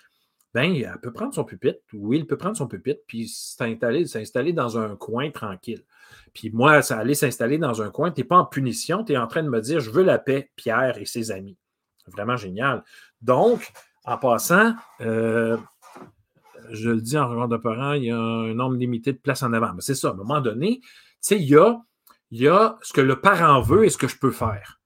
ben, 0.55 0.75
elle 0.75 1.01
peut 1.03 1.13
prendre 1.13 1.35
son 1.35 1.45
pupitre. 1.45 1.81
Oui, 1.93 2.19
il 2.19 2.27
peut 2.27 2.37
prendre 2.37 2.57
son 2.57 2.67
pupitre, 2.67 3.01
puis 3.07 3.29
s'installer 3.29 4.53
dans 4.53 4.79
un 4.79 4.97
coin 4.97 5.31
tranquille. 5.31 5.85
Puis 6.35 6.51
moi, 6.51 6.83
ça 6.83 6.99
allait 6.99 7.15
s'installer 7.15 7.59
dans 7.59 7.83
un 7.83 7.91
coin, 7.91 8.11
tu 8.11 8.21
n'es 8.21 8.25
pas 8.25 8.37
en 8.37 8.45
punition, 8.45 9.05
tu 9.05 9.13
es 9.13 9.17
en 9.17 9.27
train 9.27 9.43
de 9.43 9.49
me 9.49 9.61
dire, 9.61 9.81
je 9.81 9.91
veux 9.91 10.03
la 10.03 10.19
paix, 10.19 10.51
Pierre 10.57 10.99
et 10.99 11.05
ses 11.05 11.31
amis. 11.31 11.57
Vraiment 12.07 12.37
génial. 12.37 12.85
Donc, 13.21 13.73
en 14.05 14.17
passant, 14.17 14.75
euh, 15.01 15.57
je 16.71 16.91
le 16.91 17.01
dis 17.01 17.19
en 17.19 17.29
regard 17.29 17.49
de 17.49 17.57
parents, 17.57 17.93
il 17.93 18.05
y 18.05 18.11
a 18.11 18.19
un 18.19 18.55
nombre 18.55 18.77
limité 18.77 19.13
de 19.13 19.19
places 19.19 19.43
en 19.43 19.53
avant. 19.53 19.73
Mais 19.75 19.81
c'est 19.81 19.95
ça, 19.95 20.09
à 20.09 20.13
un 20.13 20.15
moment 20.15 20.41
donné, 20.41 20.81
tu 20.81 20.89
sais, 21.21 21.37
il 21.37 21.49
y 21.49 21.57
a, 21.57 21.81
y 22.31 22.49
a 22.49 22.79
ce 22.83 22.93
que 22.93 23.01
le 23.01 23.21
parent 23.21 23.61
veut 23.61 23.85
et 23.85 23.91
ce 23.91 23.99
que 23.99 24.09
je 24.09 24.19
peux 24.19 24.31
faire. 24.31 24.81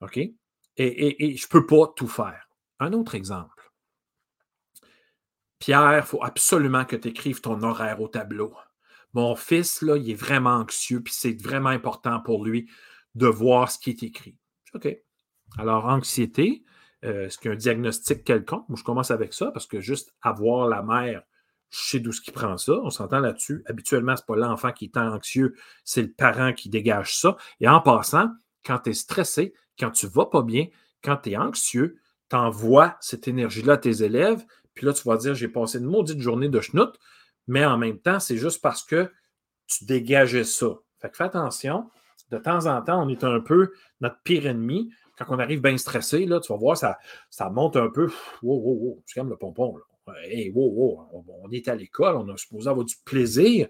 OK? 0.00 0.16
Et, 0.16 0.34
et, 0.76 1.36
je 1.36 1.46
ne 1.46 1.50
peux 1.50 1.66
pas 1.66 1.92
tout 1.94 2.08
faire. 2.08 2.48
Un 2.80 2.92
autre 2.92 3.14
exemple. 3.14 3.72
Pierre, 5.58 5.98
il 5.98 6.02
faut 6.02 6.22
absolument 6.22 6.84
que 6.84 6.96
tu 6.96 7.08
écrives 7.08 7.40
ton 7.40 7.62
horaire 7.62 8.00
au 8.00 8.08
tableau. 8.08 8.54
Mon 9.14 9.34
fils, 9.36 9.82
là, 9.82 9.96
il 9.96 10.10
est 10.10 10.14
vraiment 10.14 10.56
anxieux, 10.56 11.00
puis 11.00 11.14
c'est 11.14 11.40
vraiment 11.40 11.70
important 11.70 12.20
pour 12.20 12.44
lui 12.44 12.68
de 13.14 13.26
voir 13.26 13.70
ce 13.70 13.78
qui 13.78 13.90
est 13.90 14.02
écrit. 14.02 14.36
OK. 14.74 14.88
Alors, 15.56 15.86
anxiété, 15.86 16.64
euh, 17.04 17.26
est-ce 17.26 17.38
qu'il 17.38 17.48
y 17.48 17.52
a 17.52 17.54
un 17.54 17.58
diagnostic 17.58 18.24
quelconque? 18.24 18.68
Moi, 18.68 18.78
je 18.78 18.84
commence 18.84 19.10
avec 19.10 19.32
ça 19.32 19.50
parce 19.52 19.66
que 19.66 19.80
juste 19.80 20.14
avoir 20.20 20.68
la 20.68 20.82
mère, 20.82 21.22
je 21.70 21.78
sais 21.78 22.00
d'où 22.00 22.12
ce 22.12 22.20
qui 22.20 22.30
prend 22.30 22.56
ça. 22.56 22.72
On 22.82 22.90
s'entend 22.90 23.20
là-dessus. 23.20 23.62
Habituellement, 23.66 24.16
ce 24.16 24.22
n'est 24.22 24.26
pas 24.26 24.36
l'enfant 24.36 24.72
qui 24.72 24.86
est 24.86 24.96
anxieux, 24.96 25.54
c'est 25.84 26.02
le 26.02 26.12
parent 26.12 26.52
qui 26.52 26.68
dégage 26.68 27.16
ça. 27.18 27.36
Et 27.60 27.68
en 27.68 27.80
passant, 27.80 28.30
quand 28.64 28.78
tu 28.80 28.90
es 28.90 28.94
stressé, 28.94 29.54
quand 29.78 29.90
tu 29.90 30.06
ne 30.06 30.10
vas 30.10 30.26
pas 30.26 30.42
bien, 30.42 30.66
quand 31.02 31.16
tu 31.18 31.30
es 31.30 31.36
anxieux, 31.36 31.98
tu 32.30 32.36
envoies 32.36 32.96
cette 33.00 33.28
énergie-là 33.28 33.74
à 33.74 33.78
tes 33.78 34.02
élèves. 34.02 34.44
Puis 34.74 34.86
là, 34.86 34.92
tu 34.92 35.06
vas 35.06 35.16
dire, 35.16 35.34
j'ai 35.34 35.48
passé 35.48 35.78
une 35.78 35.84
maudite 35.84 36.20
journée 36.20 36.48
de 36.48 36.60
schnout, 36.60 36.92
mais 37.46 37.64
en 37.64 37.78
même 37.78 37.98
temps, 37.98 38.20
c'est 38.20 38.36
juste 38.36 38.60
parce 38.62 38.82
que 38.82 39.10
tu 39.66 39.84
dégageais 39.84 40.44
ça. 40.44 40.68
Fait 41.00 41.10
que 41.10 41.16
fais 41.16 41.24
attention. 41.24 41.90
De 42.30 42.38
temps 42.38 42.66
en 42.66 42.80
temps, 42.82 43.04
on 43.04 43.08
est 43.08 43.24
un 43.24 43.40
peu 43.40 43.72
notre 44.00 44.20
pire 44.22 44.46
ennemi 44.46 44.90
quand 45.16 45.26
on 45.28 45.38
arrive 45.38 45.60
bien 45.60 45.76
stressé, 45.78 46.26
là, 46.26 46.40
tu 46.40 46.52
vas 46.52 46.58
voir, 46.58 46.76
ça, 46.76 46.98
ça 47.30 47.50
monte 47.50 47.76
un 47.76 47.88
peu. 47.88 48.10
Wow, 48.42 48.58
wow, 48.58 48.74
wow, 48.74 49.02
c'est 49.06 49.20
comme 49.20 49.30
le 49.30 49.36
pompon. 49.36 49.76
Là. 49.76 50.14
Hey, 50.24 50.50
wow, 50.50 50.68
wow, 50.68 51.24
on, 51.42 51.50
est 51.50 51.68
à 51.68 51.74
l'école, 51.74 52.16
on 52.16 52.28
a 52.28 52.36
supposé 52.36 52.68
avoir 52.68 52.84
du 52.84 52.96
plaisir. 53.04 53.68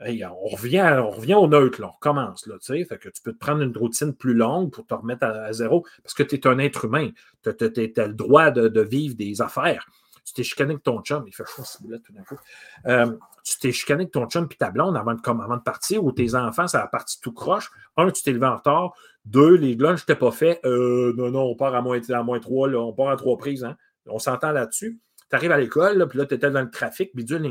on, 0.00 0.48
revient, 0.48 0.98
on 0.98 1.10
revient 1.10 1.34
au 1.34 1.46
neutre, 1.46 1.82
on 1.84 1.90
recommence. 1.90 2.46
Là, 2.46 2.56
fait 2.60 2.98
que 2.98 3.08
tu 3.08 3.22
peux 3.22 3.32
te 3.32 3.38
prendre 3.38 3.62
une 3.62 3.76
routine 3.76 4.14
plus 4.14 4.34
longue 4.34 4.70
pour 4.70 4.86
te 4.86 4.94
remettre 4.94 5.24
à, 5.24 5.52
zéro 5.52 5.84
parce 6.02 6.14
que 6.14 6.22
tu 6.22 6.36
es 6.36 6.46
un 6.46 6.58
être 6.58 6.86
humain. 6.86 7.10
Tu 7.42 7.50
as, 7.50 8.06
le 8.06 8.14
droit 8.14 8.50
de, 8.50 8.80
vivre 8.80 9.16
des 9.16 9.42
affaires. 9.42 9.86
Tu 10.24 10.34
t'es 10.34 10.42
chicané 10.44 10.72
avec 10.72 10.84
ton 10.84 11.00
chum, 11.02 11.24
il 11.26 11.34
fait 11.34 11.44
chaud 11.44 11.64
ce 11.64 11.78
tout 11.78 12.12
d'un 12.12 12.22
coup. 12.22 12.38
Euh, 12.86 13.16
tu 13.44 13.58
t'es 13.58 13.72
chicané 13.72 14.02
avec 14.02 14.12
ton 14.12 14.26
chum 14.26 14.48
puis 14.48 14.56
ta 14.56 14.70
blonde 14.70 14.96
avant 14.96 15.14
de, 15.14 15.20
avant 15.28 15.56
de 15.56 15.62
partir 15.62 16.04
ou 16.04 16.12
tes 16.12 16.34
enfants, 16.34 16.68
ça 16.68 16.82
a 16.82 16.86
parti 16.86 17.20
tout 17.20 17.32
croche? 17.32 17.70
Un, 17.96 18.10
tu 18.10 18.22
t'es 18.22 18.32
levé 18.32 18.46
en 18.46 18.56
retard. 18.56 18.94
Deux, 19.24 19.56
les 19.56 19.74
lunchs 19.74 20.00
n'étaient 20.00 20.18
pas 20.18 20.30
fait. 20.30 20.60
Euh, 20.64 21.12
non, 21.16 21.30
non, 21.30 21.42
on 21.42 21.56
part 21.56 21.74
à 21.74 21.82
moins, 21.82 22.00
à 22.10 22.22
moins 22.22 22.38
trois, 22.38 22.68
là, 22.68 22.78
on 22.78 22.92
part 22.92 23.08
à 23.08 23.16
trois 23.16 23.36
prises. 23.36 23.64
Hein. 23.64 23.76
On 24.06 24.18
s'entend 24.18 24.52
là-dessus. 24.52 25.00
Tu 25.28 25.36
arrives 25.36 25.52
à 25.52 25.58
l'école, 25.58 26.08
puis 26.08 26.18
là, 26.18 26.26
tu 26.26 26.34
étais 26.34 26.50
dans 26.50 26.62
le 26.62 26.70
trafic, 26.70 27.14
bidule, 27.14 27.42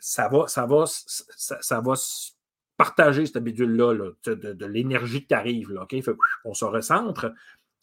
ça 0.00 0.28
va, 0.28 0.46
ça 0.48 0.66
va, 0.66 0.84
ça, 0.86 1.80
va 1.80 1.94
partager 2.76 3.26
cette 3.26 3.42
bidule-là, 3.42 4.12
de, 4.26 4.66
l'énergie 4.66 5.22
qui 5.22 5.28
t'arrive. 5.28 5.72
Là, 5.72 5.86
on 6.44 6.54
se 6.54 6.64
recentre. 6.64 7.32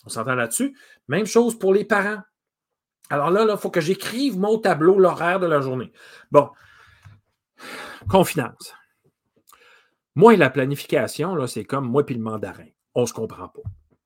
On 0.05 0.09
s'entend 0.09 0.35
là-dessus. 0.35 0.77
Même 1.07 1.25
chose 1.25 1.57
pour 1.57 1.73
les 1.73 1.85
parents. 1.85 2.21
Alors 3.09 3.29
là, 3.29 3.45
il 3.49 3.57
faut 3.57 3.69
que 3.69 3.81
j'écrive 3.81 4.37
mon 4.37 4.57
tableau, 4.57 4.97
l'horaire 4.99 5.39
de 5.39 5.45
la 5.45 5.61
journée. 5.61 5.91
Bon, 6.31 6.49
confinance. 8.09 8.73
Moi 10.15 10.33
et 10.33 10.37
la 10.37 10.49
planification, 10.49 11.45
c'est 11.47 11.65
comme 11.65 11.87
moi 11.87 12.03
et 12.07 12.13
le 12.13 12.21
mandarin. 12.21 12.67
On 12.95 13.01
ne 13.01 13.05
se 13.05 13.13
comprend 13.13 13.49
pas. 13.49 13.61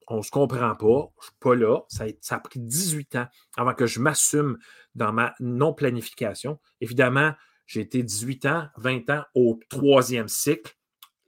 On 0.07 0.17
ne 0.17 0.21
se 0.23 0.31
comprend 0.31 0.75
pas. 0.75 1.11
Je 1.21 1.21
ne 1.21 1.23
suis 1.23 1.37
pas 1.39 1.55
là. 1.55 1.81
Ça 1.87 2.35
a, 2.35 2.39
pris 2.39 2.59
18 2.59 3.15
ans 3.15 3.27
avant 3.55 3.75
que 3.75 3.85
je 3.85 3.99
m'assume 3.99 4.57
dans 4.95 5.13
ma 5.13 5.35
non-planification. 5.39 6.59
Évidemment, 6.81 7.33
j'ai 7.67 7.81
été 7.81 8.01
18 8.01 8.45
ans, 8.47 8.67
20 8.77 9.09
ans 9.11 9.23
au 9.35 9.59
troisième 9.69 10.27
cycle. 10.27 10.75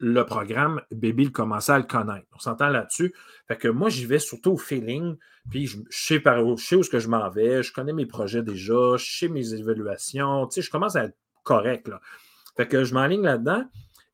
Le 0.03 0.25
programme, 0.25 0.81
Baby 0.91 1.25
il 1.25 1.31
commençait 1.31 1.73
à 1.73 1.77
le 1.77 1.83
connaître. 1.83 2.25
On 2.33 2.39
s'entend 2.39 2.69
là-dessus. 2.69 3.13
Fait 3.47 3.55
que 3.55 3.67
moi, 3.67 3.89
j'y 3.89 4.07
vais 4.07 4.17
surtout 4.17 4.53
au 4.53 4.57
feeling. 4.57 5.15
Puis 5.51 5.67
je, 5.67 5.77
sais, 5.91 6.19
par, 6.19 6.43
où, 6.43 6.57
je 6.57 6.75
où 6.75 6.81
que 6.81 6.97
je 6.97 7.07
m'en 7.07 7.29
vais. 7.29 7.61
Je 7.61 7.71
connais 7.71 7.93
mes 7.93 8.07
projets 8.07 8.41
déjà. 8.41 8.97
Je 8.97 9.05
sais 9.19 9.27
mes 9.27 9.53
évaluations. 9.53 10.47
Tu 10.47 10.55
sais, 10.55 10.61
je 10.63 10.71
commence 10.71 10.95
à 10.95 11.03
être 11.03 11.15
correct. 11.43 11.87
Là. 11.87 12.01
Fait 12.57 12.67
que 12.67 12.83
je 12.83 12.95
m'enligne 12.95 13.21
là-dedans. 13.21 13.63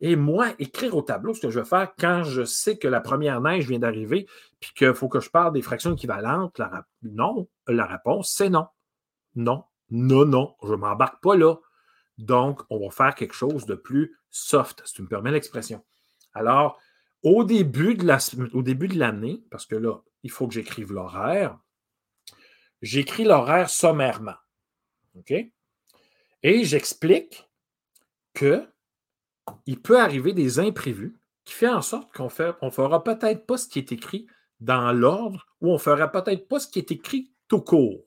Et 0.01 0.17
moi, 0.17 0.49
écrire 0.59 0.95
au 0.95 1.01
tableau 1.01 1.33
ce 1.33 1.39
que 1.39 1.49
je 1.49 1.59
vais 1.59 1.65
faire 1.65 1.93
quand 1.97 2.23
je 2.23 2.43
sais 2.43 2.77
que 2.77 2.89
la 2.89 2.99
première 2.99 3.39
neige 3.39 3.67
vient 3.67 3.79
d'arriver, 3.79 4.27
puis 4.59 4.71
qu'il 4.75 4.93
faut 4.93 5.07
que 5.07 5.21
je 5.21 5.29
parle 5.29 5.53
des 5.53 5.61
fractions 5.61 5.93
équivalentes, 5.93 6.59
la, 6.59 6.85
non, 7.01 7.47
la 7.67 7.85
réponse, 7.85 8.33
c'est 8.35 8.49
non. 8.49 8.67
Non, 9.35 9.63
non, 9.89 10.25
non, 10.25 10.55
je 10.63 10.71
ne 10.71 10.75
m'embarque 10.75 11.23
pas 11.23 11.35
là. 11.35 11.55
Donc, 12.17 12.61
on 12.69 12.79
va 12.79 12.89
faire 12.89 13.15
quelque 13.15 13.33
chose 13.35 13.65
de 13.65 13.75
plus 13.75 14.17
soft, 14.29 14.81
si 14.85 14.93
tu 14.93 15.01
me 15.01 15.07
permets 15.07 15.31
l'expression. 15.31 15.83
Alors, 16.33 16.79
au 17.23 17.43
début 17.43 17.95
de 17.95 18.97
l'année, 18.97 19.43
parce 19.49 19.65
que 19.65 19.75
là, 19.75 20.01
il 20.23 20.31
faut 20.31 20.47
que 20.47 20.53
j'écrive 20.53 20.93
l'horaire, 20.93 21.57
j'écris 22.81 23.23
l'horaire 23.23 23.69
sommairement. 23.69 24.35
OK? 25.15 25.33
Et 26.43 26.63
j'explique 26.63 27.49
que 28.33 28.67
il 29.65 29.81
peut 29.81 29.99
arriver 29.99 30.33
des 30.33 30.59
imprévus 30.59 31.15
qui 31.45 31.53
fait 31.53 31.69
en 31.69 31.81
sorte 31.81 32.13
qu'on 32.13 32.25
ne 32.25 32.71
fera 32.71 33.03
peut-être 33.03 33.45
pas 33.45 33.57
ce 33.57 33.67
qui 33.67 33.79
est 33.79 33.91
écrit 33.91 34.27
dans 34.59 34.91
l'ordre 34.91 35.47
ou 35.61 35.69
on 35.69 35.73
ne 35.73 35.79
fera 35.79 36.11
peut-être 36.11 36.47
pas 36.47 36.59
ce 36.59 36.67
qui 36.67 36.79
est 36.79 36.91
écrit 36.91 37.31
tout 37.47 37.61
court. 37.61 38.03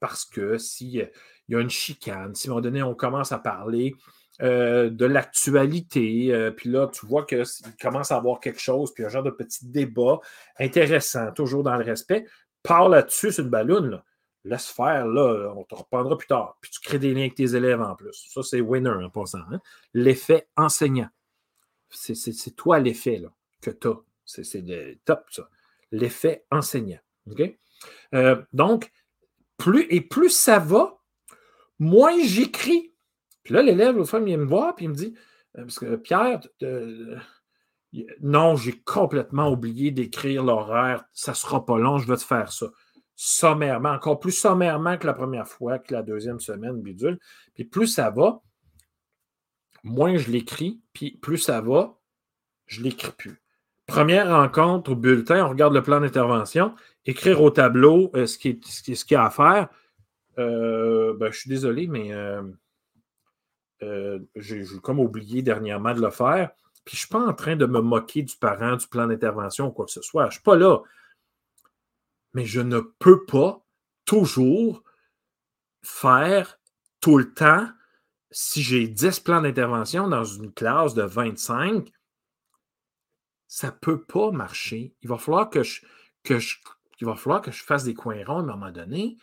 Parce 0.00 0.24
que 0.24 0.58
s'il 0.58 1.10
euh, 1.52 1.58
y 1.58 1.60
a 1.60 1.62
une 1.62 1.70
chicane, 1.70 2.34
si 2.34 2.48
à 2.48 2.50
un 2.50 2.54
moment 2.54 2.62
donné, 2.62 2.82
on 2.82 2.94
commence 2.94 3.32
à 3.32 3.38
parler 3.38 3.94
euh, 4.40 4.90
de 4.90 5.04
l'actualité, 5.04 6.32
euh, 6.32 6.50
puis 6.50 6.70
là, 6.70 6.88
tu 6.88 7.06
vois 7.06 7.24
qu'il 7.24 7.44
commence 7.80 8.10
à 8.10 8.16
avoir 8.16 8.40
quelque 8.40 8.60
chose, 8.60 8.92
puis 8.92 9.04
un 9.04 9.08
genre 9.08 9.22
de 9.22 9.30
petit 9.30 9.66
débat 9.66 10.20
intéressant, 10.58 11.32
toujours 11.32 11.62
dans 11.62 11.76
le 11.76 11.84
respect, 11.84 12.26
parle 12.62 12.92
là-dessus, 12.92 13.32
c'est 13.32 13.42
une 13.42 13.50
balloune. 13.50 14.02
Laisse 14.44 14.68
faire, 14.68 15.06
là, 15.06 15.52
on 15.56 15.62
te 15.62 15.74
reprendra 15.76 16.18
plus 16.18 16.26
tard. 16.26 16.58
Puis 16.60 16.72
tu 16.72 16.80
crées 16.80 16.98
des 16.98 17.14
liens 17.14 17.20
avec 17.20 17.36
tes 17.36 17.54
élèves 17.54 17.80
en 17.80 17.94
plus. 17.94 18.26
Ça, 18.28 18.42
c'est 18.42 18.60
winner 18.60 18.90
en 18.90 19.08
passant. 19.08 19.38
Hein. 19.52 19.60
L'effet 19.94 20.48
enseignant. 20.56 21.08
C'est 21.90 22.56
toi 22.56 22.80
l'effet 22.80 23.22
que 23.60 23.70
tu 23.70 23.86
as. 23.86 24.00
C'est 24.24 24.98
top, 25.04 25.26
ça. 25.30 25.48
L'effet 25.92 26.44
enseignant. 26.50 26.98
Euh, 28.14 28.42
donc, 28.52 28.90
plus 29.58 29.86
et 29.90 30.00
plus 30.00 30.30
ça 30.30 30.58
va, 30.58 30.98
moins 31.82 32.18
j'écris. 32.24 32.94
Puis 33.42 33.54
là, 33.54 33.62
l'élève, 33.62 33.96
l'autre 33.96 34.10
fois, 34.10 34.20
il 34.20 34.26
vient 34.26 34.38
me 34.38 34.46
voir, 34.46 34.74
puis 34.74 34.86
il 34.86 34.88
me 34.88 34.94
dit 34.94 35.14
euh, 35.58 35.62
Parce 35.62 35.78
que 35.78 35.96
Pierre, 35.96 36.40
non, 38.20 38.56
j'ai 38.56 38.80
complètement 38.80 39.50
oublié 39.50 39.90
d'écrire 39.90 40.42
l'horaire. 40.44 41.04
Ça 41.12 41.32
ne 41.32 41.36
sera 41.36 41.64
pas 41.64 41.78
long, 41.78 41.98
je 41.98 42.08
vais 42.08 42.16
te 42.16 42.22
faire 42.22 42.52
ça 42.52 42.66
sommairement, 43.24 43.90
encore 43.90 44.18
plus 44.18 44.32
sommairement 44.32 44.96
que 44.98 45.06
la 45.06 45.12
première 45.12 45.46
fois, 45.46 45.78
que 45.78 45.94
la 45.94 46.02
deuxième 46.02 46.40
semaine, 46.40 46.80
bidule. 46.82 47.20
Puis 47.54 47.64
plus 47.64 47.86
ça 47.86 48.10
va, 48.10 48.40
moins 49.84 50.16
je 50.16 50.30
l'écris, 50.30 50.80
puis 50.92 51.18
plus 51.22 51.38
ça 51.38 51.60
va, 51.60 51.98
je 52.66 52.80
ne 52.80 52.84
l'écris 52.86 53.12
plus. 53.16 53.40
Première 53.86 54.28
rencontre 54.28 54.90
au 54.92 54.96
bulletin, 54.96 55.46
on 55.46 55.50
regarde 55.50 55.72
le 55.72 55.82
plan 55.82 56.00
d'intervention, 56.00 56.74
écrire 57.04 57.40
au 57.42 57.50
tableau 57.50 58.10
euh, 58.16 58.26
ce 58.26 58.38
qu'il 58.38 58.58
y 59.10 59.14
a 59.14 59.24
à 59.24 59.30
faire. 59.30 59.68
Euh, 60.38 61.14
ben, 61.18 61.30
je 61.30 61.38
suis 61.38 61.50
désolé, 61.50 61.86
mais 61.86 62.12
euh, 63.82 64.18
j'ai 64.36 64.64
comme 64.82 65.00
oublié 65.00 65.42
dernièrement 65.42 65.94
de 65.94 66.00
le 66.00 66.10
faire. 66.10 66.50
Puis 66.84 66.96
je 66.96 67.02
ne 67.02 67.06
suis 67.06 67.08
pas 67.08 67.26
en 67.26 67.32
train 67.32 67.56
de 67.56 67.66
me 67.66 67.80
moquer 67.80 68.22
du 68.22 68.36
parent, 68.36 68.76
du 68.76 68.86
plan 68.88 69.06
d'intervention 69.06 69.68
ou 69.68 69.70
quoi 69.70 69.84
que 69.84 69.92
ce 69.92 70.02
soit. 70.02 70.24
Je 70.24 70.28
ne 70.28 70.32
suis 70.32 70.42
pas 70.42 70.56
là 70.56 70.80
mais 72.34 72.44
je 72.44 72.60
ne 72.60 72.80
peux 72.80 73.24
pas 73.24 73.64
toujours 74.04 74.82
faire 75.82 76.58
tout 77.00 77.18
le 77.18 77.32
temps 77.32 77.68
si 78.30 78.62
j'ai 78.62 78.88
10 78.88 79.20
plans 79.20 79.42
d'intervention 79.42 80.08
dans 80.08 80.24
une 80.24 80.52
classe 80.52 80.94
de 80.94 81.02
25, 81.02 81.92
ça 83.46 83.66
ne 83.66 83.72
peut 83.72 84.02
pas 84.02 84.30
marcher. 84.30 84.94
Il 85.02 85.08
va 85.08 85.18
falloir 85.18 85.50
que 85.50 85.62
je, 85.62 85.82
que 86.22 86.38
je, 86.38 86.56
il 87.00 87.06
va 87.06 87.14
falloir 87.14 87.42
que 87.42 87.50
je 87.50 87.62
fasse 87.62 87.84
des 87.84 87.94
coins 87.94 88.24
ronds 88.24 88.38
à 88.38 88.42
un 88.42 88.56
moment 88.56 88.70
donné. 88.70 89.18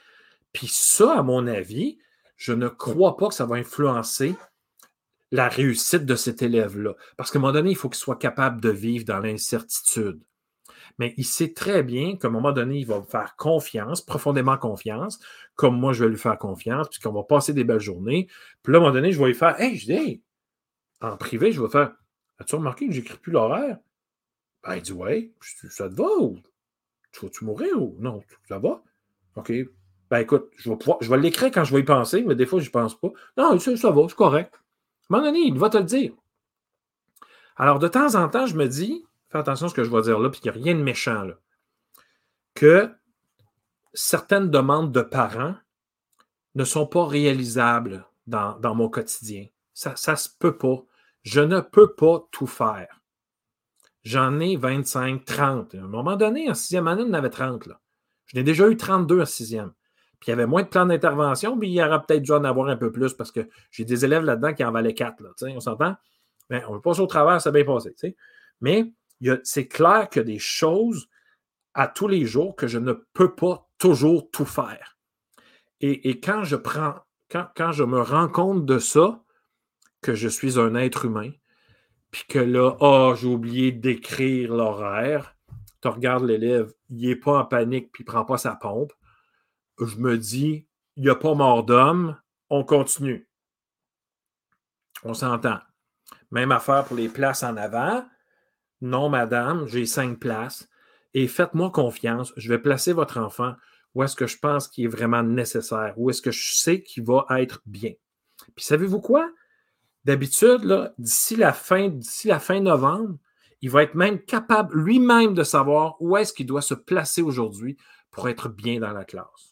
Puis 0.54 0.68
ça, 0.68 1.20
à 1.20 1.24
mon 1.24 1.48
avis, 1.48 1.98
je 2.38 2.54
ne 2.54 2.68
crois 2.68 3.18
pas 3.18 3.30
que 3.30 3.34
ça 3.34 3.46
va 3.46 3.58
influencer 3.58 4.36
la 5.32 5.48
réussite 5.48 6.06
de 6.06 6.16
cet 6.16 6.42
élève-là. 6.42 6.96
Parce 7.18 7.32
qu'à 7.32 7.38
un 7.38 7.42
moment 7.42 7.54
donné, 7.54 7.72
il 7.72 7.76
faut 7.76 7.90
qu'il 7.90 8.00
soit 8.00 8.18
capable 8.18 8.62
de 8.62 8.70
vivre 8.70 9.06
dans 9.06 9.20
l'incertitude. 9.20 10.22
Mais 10.98 11.14
il 11.18 11.26
sait 11.26 11.54
très 11.54 11.84
bien 11.84 12.18
qu'à 12.18 12.28
un 12.28 12.32
moment 12.32 12.52
donné, 12.52 12.80
il 12.80 12.86
va 12.86 13.00
me 13.00 13.06
faire 13.06 13.36
confiance, 13.38 14.02
profondément 14.02 14.58
confiance, 14.58 15.20
comme 15.56 15.80
moi, 15.80 15.94
je 15.94 16.04
vais 16.04 16.10
lui 16.10 16.18
faire 16.18 16.38
confiance, 16.38 16.90
puisqu'on 16.90 17.14
va 17.14 17.24
passer 17.24 17.54
des 17.54 17.64
belles 17.64 17.80
journées. 17.80 18.28
Puis 18.64 18.74
là, 18.74 18.80
à 18.80 18.82
un 18.82 18.84
moment 18.86 18.94
donné, 18.94 19.12
je 19.12 19.20
vais 19.20 19.28
lui 19.28 19.36
faire 19.36 19.60
Hey, 19.62 19.78
je 19.78 19.86
dis, 19.86 20.24
en 21.02 21.16
privé, 21.16 21.52
je 21.52 21.62
vais 21.62 21.70
faire 21.70 21.94
As-tu 22.40 22.56
remarqué 22.56 22.88
que 22.88 22.94
j'écris 22.94 23.18
plus 23.18 23.34
l'horaire? 23.34 23.78
Ben, 24.64 24.76
il 24.76 24.82
dit 24.82 24.94
Ouais, 24.94 25.32
ça 25.70 25.90
te 25.90 25.94
va 25.94 26.08
ou? 26.20 26.40
Tu 27.12 27.26
vas-tu 27.26 27.46
mourir 27.46 27.82
ou 27.82 27.96
non? 28.00 28.24
Ça 28.48 28.60
va? 28.60 28.82
OK. 29.36 29.52
Ben 30.10 30.20
écoute, 30.20 30.50
je 30.58 31.10
vais, 31.10 31.18
l'écrire 31.18 31.52
quand 31.52 31.64
je 31.64 31.74
vais 31.74 31.82
y 31.82 31.86
penser, 31.86 32.24
mais 32.24 32.36
des 32.36 32.46
fois, 32.46 32.60
je 32.60 32.68
ne 32.68 32.72
pense 32.72 33.00
pas. 33.00 33.10
Non, 33.38 33.60
ça, 33.60 33.78
ça 33.78 33.92
va, 33.92 34.02
c'est 34.08 34.16
correct. 34.16 34.54
À 34.54 34.58
un 35.16 35.18
moment 35.18 35.32
donné, 35.32 35.40
il 35.46 35.58
va 35.58 35.70
te 35.70 35.78
le 35.78 35.84
dire. 35.84 36.14
Alors, 37.58 37.78
de 37.78 37.88
temps 37.88 38.16
en 38.16 38.28
temps, 38.30 38.48
je 38.48 38.56
me 38.56 38.68
dis, 38.68 39.06
fais 39.30 39.38
attention 39.38 39.68
à 39.68 39.70
ce 39.70 39.76
que 39.76 39.84
je 39.84 39.92
vais 39.92 40.02
dire 40.02 40.20
là, 40.20 40.30
puis 40.30 40.40
qu'il 40.40 40.52
n'y 40.52 40.58
a 40.58 40.62
rien 40.62 40.76
de 40.76 40.82
méchant 40.82 41.24
là, 41.24 41.36
que 42.56 42.92
certaines 43.94 44.50
demandes 44.50 44.92
de 44.92 45.02
parents 45.02 45.56
ne 46.56 46.64
sont 46.64 46.88
pas 46.88 47.06
réalisables 47.06 48.06
dans, 48.28 48.76
mon 48.76 48.90
quotidien. 48.90 49.46
Ça 49.74 49.92
ne 49.92 50.16
se 50.16 50.30
peut 50.40 50.58
pas. 50.58 50.84
Je 51.24 51.42
ne 51.42 51.60
peux 51.60 51.94
pas 51.94 52.28
tout 52.32 52.48
faire. 52.48 53.02
J'en 54.04 54.40
ai 54.40 54.56
25, 54.56 55.26
30. 55.26 55.76
À 55.76 55.78
un 55.80 55.82
moment 55.82 56.16
donné, 56.16 56.50
en 56.50 56.54
sixième 56.54 56.88
année, 56.88 57.04
on 57.06 57.10
en 57.10 57.14
avait 57.14 57.30
30. 57.30 57.68
Là. 57.68 57.80
Je 58.26 58.38
n'ai 58.38 58.44
déjà 58.44 58.70
eu 58.70 58.78
32 58.78 59.22
en 59.22 59.26
sixième. 59.26 59.74
Puis 60.20 60.28
il 60.28 60.32
y 60.32 60.34
avait 60.34 60.46
moins 60.46 60.64
de 60.64 60.68
plans 60.68 60.86
d'intervention, 60.86 61.58
puis 61.58 61.70
il 61.70 61.74
y 61.74 61.84
aura 61.84 62.06
peut-être 62.06 62.22
dû 62.22 62.32
en 62.32 62.44
avoir 62.44 62.68
un 62.68 62.76
peu 62.76 62.92
plus 62.92 63.14
parce 63.14 63.32
que 63.32 63.48
j'ai 63.72 63.86
des 63.86 64.04
élèves 64.04 64.24
là-dedans 64.24 64.54
qui 64.54 64.64
en 64.64 64.72
valaient 64.72 64.94
quatre. 64.94 65.24
On 65.42 65.60
s'entend? 65.60 65.96
Mais 66.50 66.64
on 66.68 66.74
veut 66.74 66.82
passer 66.82 67.02
au 67.02 67.08
travers, 67.08 67.40
ça 67.40 67.52
bien 67.52 67.64
passé. 67.64 67.96
Mais 68.60 68.92
c'est 69.44 69.68
clair 69.68 70.10
qu'il 70.10 70.22
y 70.22 70.24
a 70.24 70.26
des 70.26 70.40
choses 70.40 71.08
à 71.74 71.88
tous 71.88 72.08
les 72.08 72.26
jours 72.26 72.56
que 72.56 72.68
je 72.68 72.80
ne 72.80 72.94
peux 73.14 73.34
pas 73.34 73.70
toujours 73.78 74.30
tout 74.32 74.46
faire. 74.46 74.98
Et, 75.82 76.20
quand 76.20 76.44
je 76.44 76.58
prends, 76.58 76.96
quand, 77.32 77.48
quand, 77.56 77.72
je 77.72 77.86
me 77.86 78.02
rends 78.02 78.28
compte 78.28 78.66
de 78.66 78.80
ça, 78.80 79.24
que 80.02 80.14
je 80.14 80.28
suis 80.28 80.60
un 80.60 80.76
être 80.76 81.06
humain, 81.06 81.32
puis 82.12 82.24
que 82.28 82.40
là, 82.40 82.76
oh, 82.82 83.14
j'ai 83.16 83.28
oublié 83.28 83.72
d'écrire 83.72 84.54
l'horaire, 84.54 85.38
tu 85.82 85.88
regardes 85.88 86.26
l'élève, 86.26 86.74
il 86.90 87.08
n'est 87.08 87.16
pas 87.16 87.40
en 87.40 87.46
panique, 87.46 87.94
puis 87.94 88.04
il 88.04 88.08
ne 88.08 88.12
prend 88.12 88.26
pas 88.26 88.38
sa 88.38 88.56
pompe 88.56 88.92
je 89.86 89.98
me 89.98 90.18
dis, 90.18 90.68
il 90.96 91.04
n'y 91.04 91.10
a 91.10 91.16
pas 91.16 91.34
mort 91.34 91.64
d'homme, 91.64 92.18
on 92.50 92.64
continue. 92.64 93.28
On 95.04 95.14
s'entend. 95.14 95.60
Même 96.32 96.52
affaire 96.52 96.86
pour 96.86 96.98
les 96.98 97.10
places 97.10 97.44
en 97.44 97.58
avant. 97.58 98.06
Non, 98.82 99.10
madame, 99.10 99.68
j'ai 99.68 99.86
cinq 99.86 100.20
places. 100.20 100.68
Et 101.14 101.28
faites-moi 101.28 101.72
confiance, 101.72 102.34
je 102.38 102.50
vais 102.50 102.60
placer 102.60 102.94
votre 102.94 103.18
enfant 103.18 103.56
où 103.96 104.04
est-ce 104.04 104.16
que 104.16 104.28
je 104.28 104.38
pense 104.38 104.68
qu'il 104.68 104.86
est 104.86 104.90
vraiment 104.90 105.24
nécessaire, 105.24 105.94
où 105.98 106.10
est-ce 106.10 106.22
que 106.22 106.32
je 106.32 106.54
sais 106.54 106.84
qu'il 106.84 107.04
va 107.04 107.26
être 107.40 107.62
bien. 107.66 107.94
Puis 108.56 108.66
savez-vous 108.66 109.02
quoi? 109.02 109.30
D'habitude, 110.06 110.94
d'ici 110.98 111.36
la 111.36 111.54
fin, 111.54 111.92
la 112.26 112.40
fin 112.40 112.60
novembre, 112.60 113.18
il 113.62 113.70
va 113.70 113.84
être 113.84 113.96
même 113.96 114.22
capable 114.22 114.80
lui-même 114.80 115.34
de 115.34 115.44
savoir 115.44 115.96
où 116.00 116.16
est-ce 116.16 116.34
qu'il 116.34 116.46
doit 116.46 116.62
se 116.62 116.74
placer 116.74 117.22
aujourd'hui 117.22 117.78
pour 118.12 118.30
être 118.30 118.48
bien 118.48 118.80
dans 118.80 118.94
la 118.94 119.04
classe. 119.04 119.49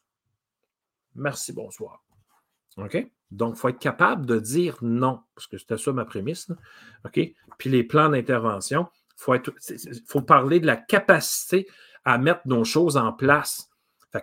Merci, 1.18 1.52
bonsoir. 1.52 2.04
OK? 2.78 3.06
Donc, 3.32 3.56
il 3.56 3.60
faut 3.60 3.70
être 3.70 3.80
capable 3.80 4.26
de 4.26 4.40
dire 4.40 4.78
non, 4.82 5.20
parce 5.36 5.48
que 5.48 5.58
c'était 5.58 5.78
ça 5.78 5.92
ma 5.92 6.06
prémisse. 6.06 6.50
OK? 7.06 7.20
Puis 7.58 7.70
les 7.70 7.84
plans 7.84 8.10
d'intervention, 8.10 8.88
il 9.28 9.42
faut, 10.06 10.22
parler 10.22 10.60
de 10.60 10.68
la 10.68 10.78
capacité 10.78 11.68
à 12.06 12.18
mettre 12.18 12.42
nos 12.46 12.64
choses 12.64 12.98
en 12.98 13.12
place. 13.12 13.70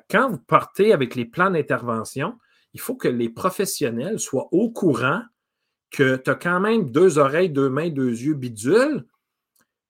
quand 0.09 0.31
vous 0.31 0.39
partez 0.39 0.93
avec 0.93 1.15
les 1.15 1.25
plans 1.25 1.51
d'intervention, 1.51 2.39
il 2.73 2.81
faut 2.81 2.97
que 2.97 3.09
les 3.09 3.29
professionnels 3.29 4.19
soient 4.19 4.49
au 4.53 4.71
courant 4.71 5.23
que 5.91 6.17
tu 6.17 6.31
as 6.31 6.35
quand 6.35 6.61
même 6.61 6.91
deux 6.91 7.19
oreilles, 7.19 7.51
deux 7.51 7.69
mains, 7.69 7.91
deux 7.91 8.11
yeux 8.11 8.35
bidules, 8.35 9.05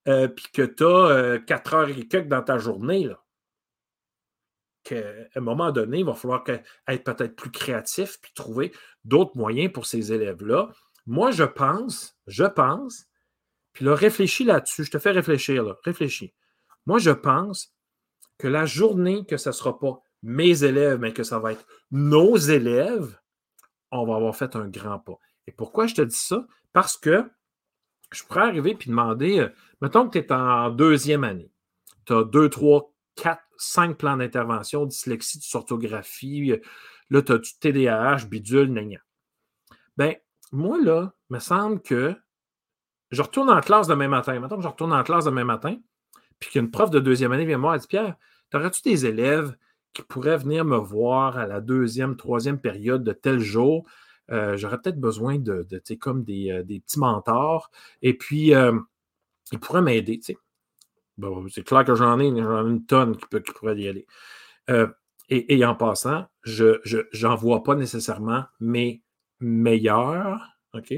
euh, 0.09 0.29
puis 0.29 0.47
que 0.53 0.63
tu 0.63 0.85
as 0.85 0.87
euh, 0.87 1.39
quatre 1.39 1.75
heures 1.75 1.89
et 1.89 2.07
quelques 2.07 2.29
dans 2.29 2.43
ta 2.43 2.59
journée. 2.59 3.09
Qu'à 4.85 5.03
un 5.35 5.41
moment 5.41 5.73
donné, 5.73 5.99
il 6.01 6.05
va 6.05 6.15
falloir 6.15 6.45
être 6.49 7.05
peut-être 7.05 7.35
plus 7.35 7.51
créatif 7.51 8.19
puis 8.21 8.33
trouver 8.35 8.73
d'autres 9.05 9.37
moyens 9.37 9.73
pour 9.73 9.87
ces 9.87 10.13
élèves-là. 10.13 10.71
Moi, 11.07 11.31
je 11.31 11.45
pense, 11.45 12.17
je 12.27 12.45
pense, 12.45 13.07
puis 13.73 13.85
là, 13.85 13.95
réfléchis 13.95 14.45
là-dessus, 14.45 14.85
je 14.85 14.91
te 14.91 14.99
fais 14.99 15.11
réfléchir, 15.11 15.63
là, 15.65 15.77
réfléchis. 15.85 16.33
Moi, 16.87 16.99
je 16.99 17.11
pense 17.11 17.75
que 18.39 18.49
la 18.49 18.67
journée 18.67 19.27
que 19.27 19.37
ce 19.37 19.51
ne 19.51 19.53
sera 19.53 19.79
pas 19.79 20.01
mes 20.23 20.65
élèves, 20.65 20.99
mais 20.99 21.13
que 21.13 21.23
ça 21.23 21.39
va 21.39 21.53
être 21.53 21.67
nos 21.91 22.37
élèves, 22.37 23.19
on 23.91 24.07
va 24.07 24.17
avoir 24.17 24.35
fait 24.37 24.57
un 24.57 24.69
grand 24.69 24.99
pas. 24.99 25.19
Et 25.47 25.53
pourquoi 25.53 25.87
je 25.87 25.95
te 25.95 26.03
dis 26.03 26.17
ça? 26.17 26.47
Parce 26.73 26.97
que 26.97 27.31
je 28.13 28.23
pourrais 28.25 28.43
arriver 28.43 28.71
et 28.81 28.87
demander, 28.87 29.41
euh, 29.41 29.49
mettons 29.81 30.09
que 30.09 30.19
tu 30.19 30.25
es 30.25 30.33
en 30.33 30.71
deuxième 30.71 31.25
année, 31.25 31.51
tu 32.07 32.15
as 32.15 32.25
deux, 32.25 32.49
trois, 32.49 32.94
quatre, 33.15 33.43
cinq 33.57 33.99
plans 33.99 34.17
d'intervention, 34.17 34.87
dyslexie, 34.87 35.41
orthographie, 35.55 36.53
euh, 36.53 36.61
là, 37.11 37.23
tu 37.23 37.33
as 37.33 37.39
du 37.39 37.51
TDAH, 37.59 38.27
bidule, 38.27 38.73
nagna. 38.73 38.99
Ben, 39.97 40.17
moi, 40.53 40.81
là, 40.81 41.13
me 41.31 41.39
semble 41.39 41.81
que 41.81 42.15
je 43.11 43.23
retourne 43.23 43.51
en 43.51 43.61
classe 43.61 43.87
demain 43.87 44.09
matin. 44.09 44.39
Maintenant, 44.41 44.61
je 44.61 44.69
retourne 44.69 44.93
en 44.93 45.03
classe 45.03 45.27
demain 45.27 45.45
matin, 45.45 45.77
puis 46.39 46.51
qu'une 46.51 46.71
prof 46.71 46.91
de 46.91 47.01
deuxième 47.01 47.33
année 47.33 47.45
vient 47.45 47.59
me 47.59 47.63
voir 47.63 47.77
et 47.77 47.79
dit 47.79 47.87
Pierre, 47.87 48.17
t'aurais-tu 48.51 48.83
des 48.83 49.07
élèves 49.07 49.57
qui 49.93 50.03
pourraient 50.03 50.39
venir 50.39 50.65
me 50.65 50.77
voir 50.77 51.39
à 51.39 51.47
la 51.47 51.61
deuxième, 51.61 52.17
troisième 52.17 52.61
période 52.61 53.05
de 53.05 53.13
tel 53.13 53.39
jour? 53.39 53.87
Euh, 54.31 54.57
j'aurais 54.57 54.81
peut-être 54.81 54.99
besoin 54.99 55.39
de, 55.39 55.67
de 55.69 55.95
comme 55.97 56.25
des, 56.25 56.51
euh, 56.51 56.63
des, 56.65 56.81
petits 56.81 56.99
mentors. 56.99 57.71
Et 58.03 58.15
puis, 58.15 58.53
ils 59.53 59.61
pourraient 59.61 59.83
m'aider. 59.83 60.21
C'est 61.51 61.65
clair 61.65 61.85
que 61.85 61.95
j'en 61.95 62.19
ai, 62.21 62.27
une 62.27 62.85
tonne 62.87 63.17
qui, 63.17 63.27
peut, 63.31 63.41
qui 63.41 63.53
pourrait 63.53 63.77
y 63.77 63.89
aller. 63.89 64.07
Euh, 64.71 64.89
et, 65.31 65.65
en 65.65 65.75
passant, 65.75 66.27
je 66.43 66.81
n'en 67.23 67.35
vois 67.35 67.63
pas 67.63 67.75
nécessairement 67.75 68.45
mes 68.61 69.03
meilleurs, 69.41 70.59
OK? 70.75 70.93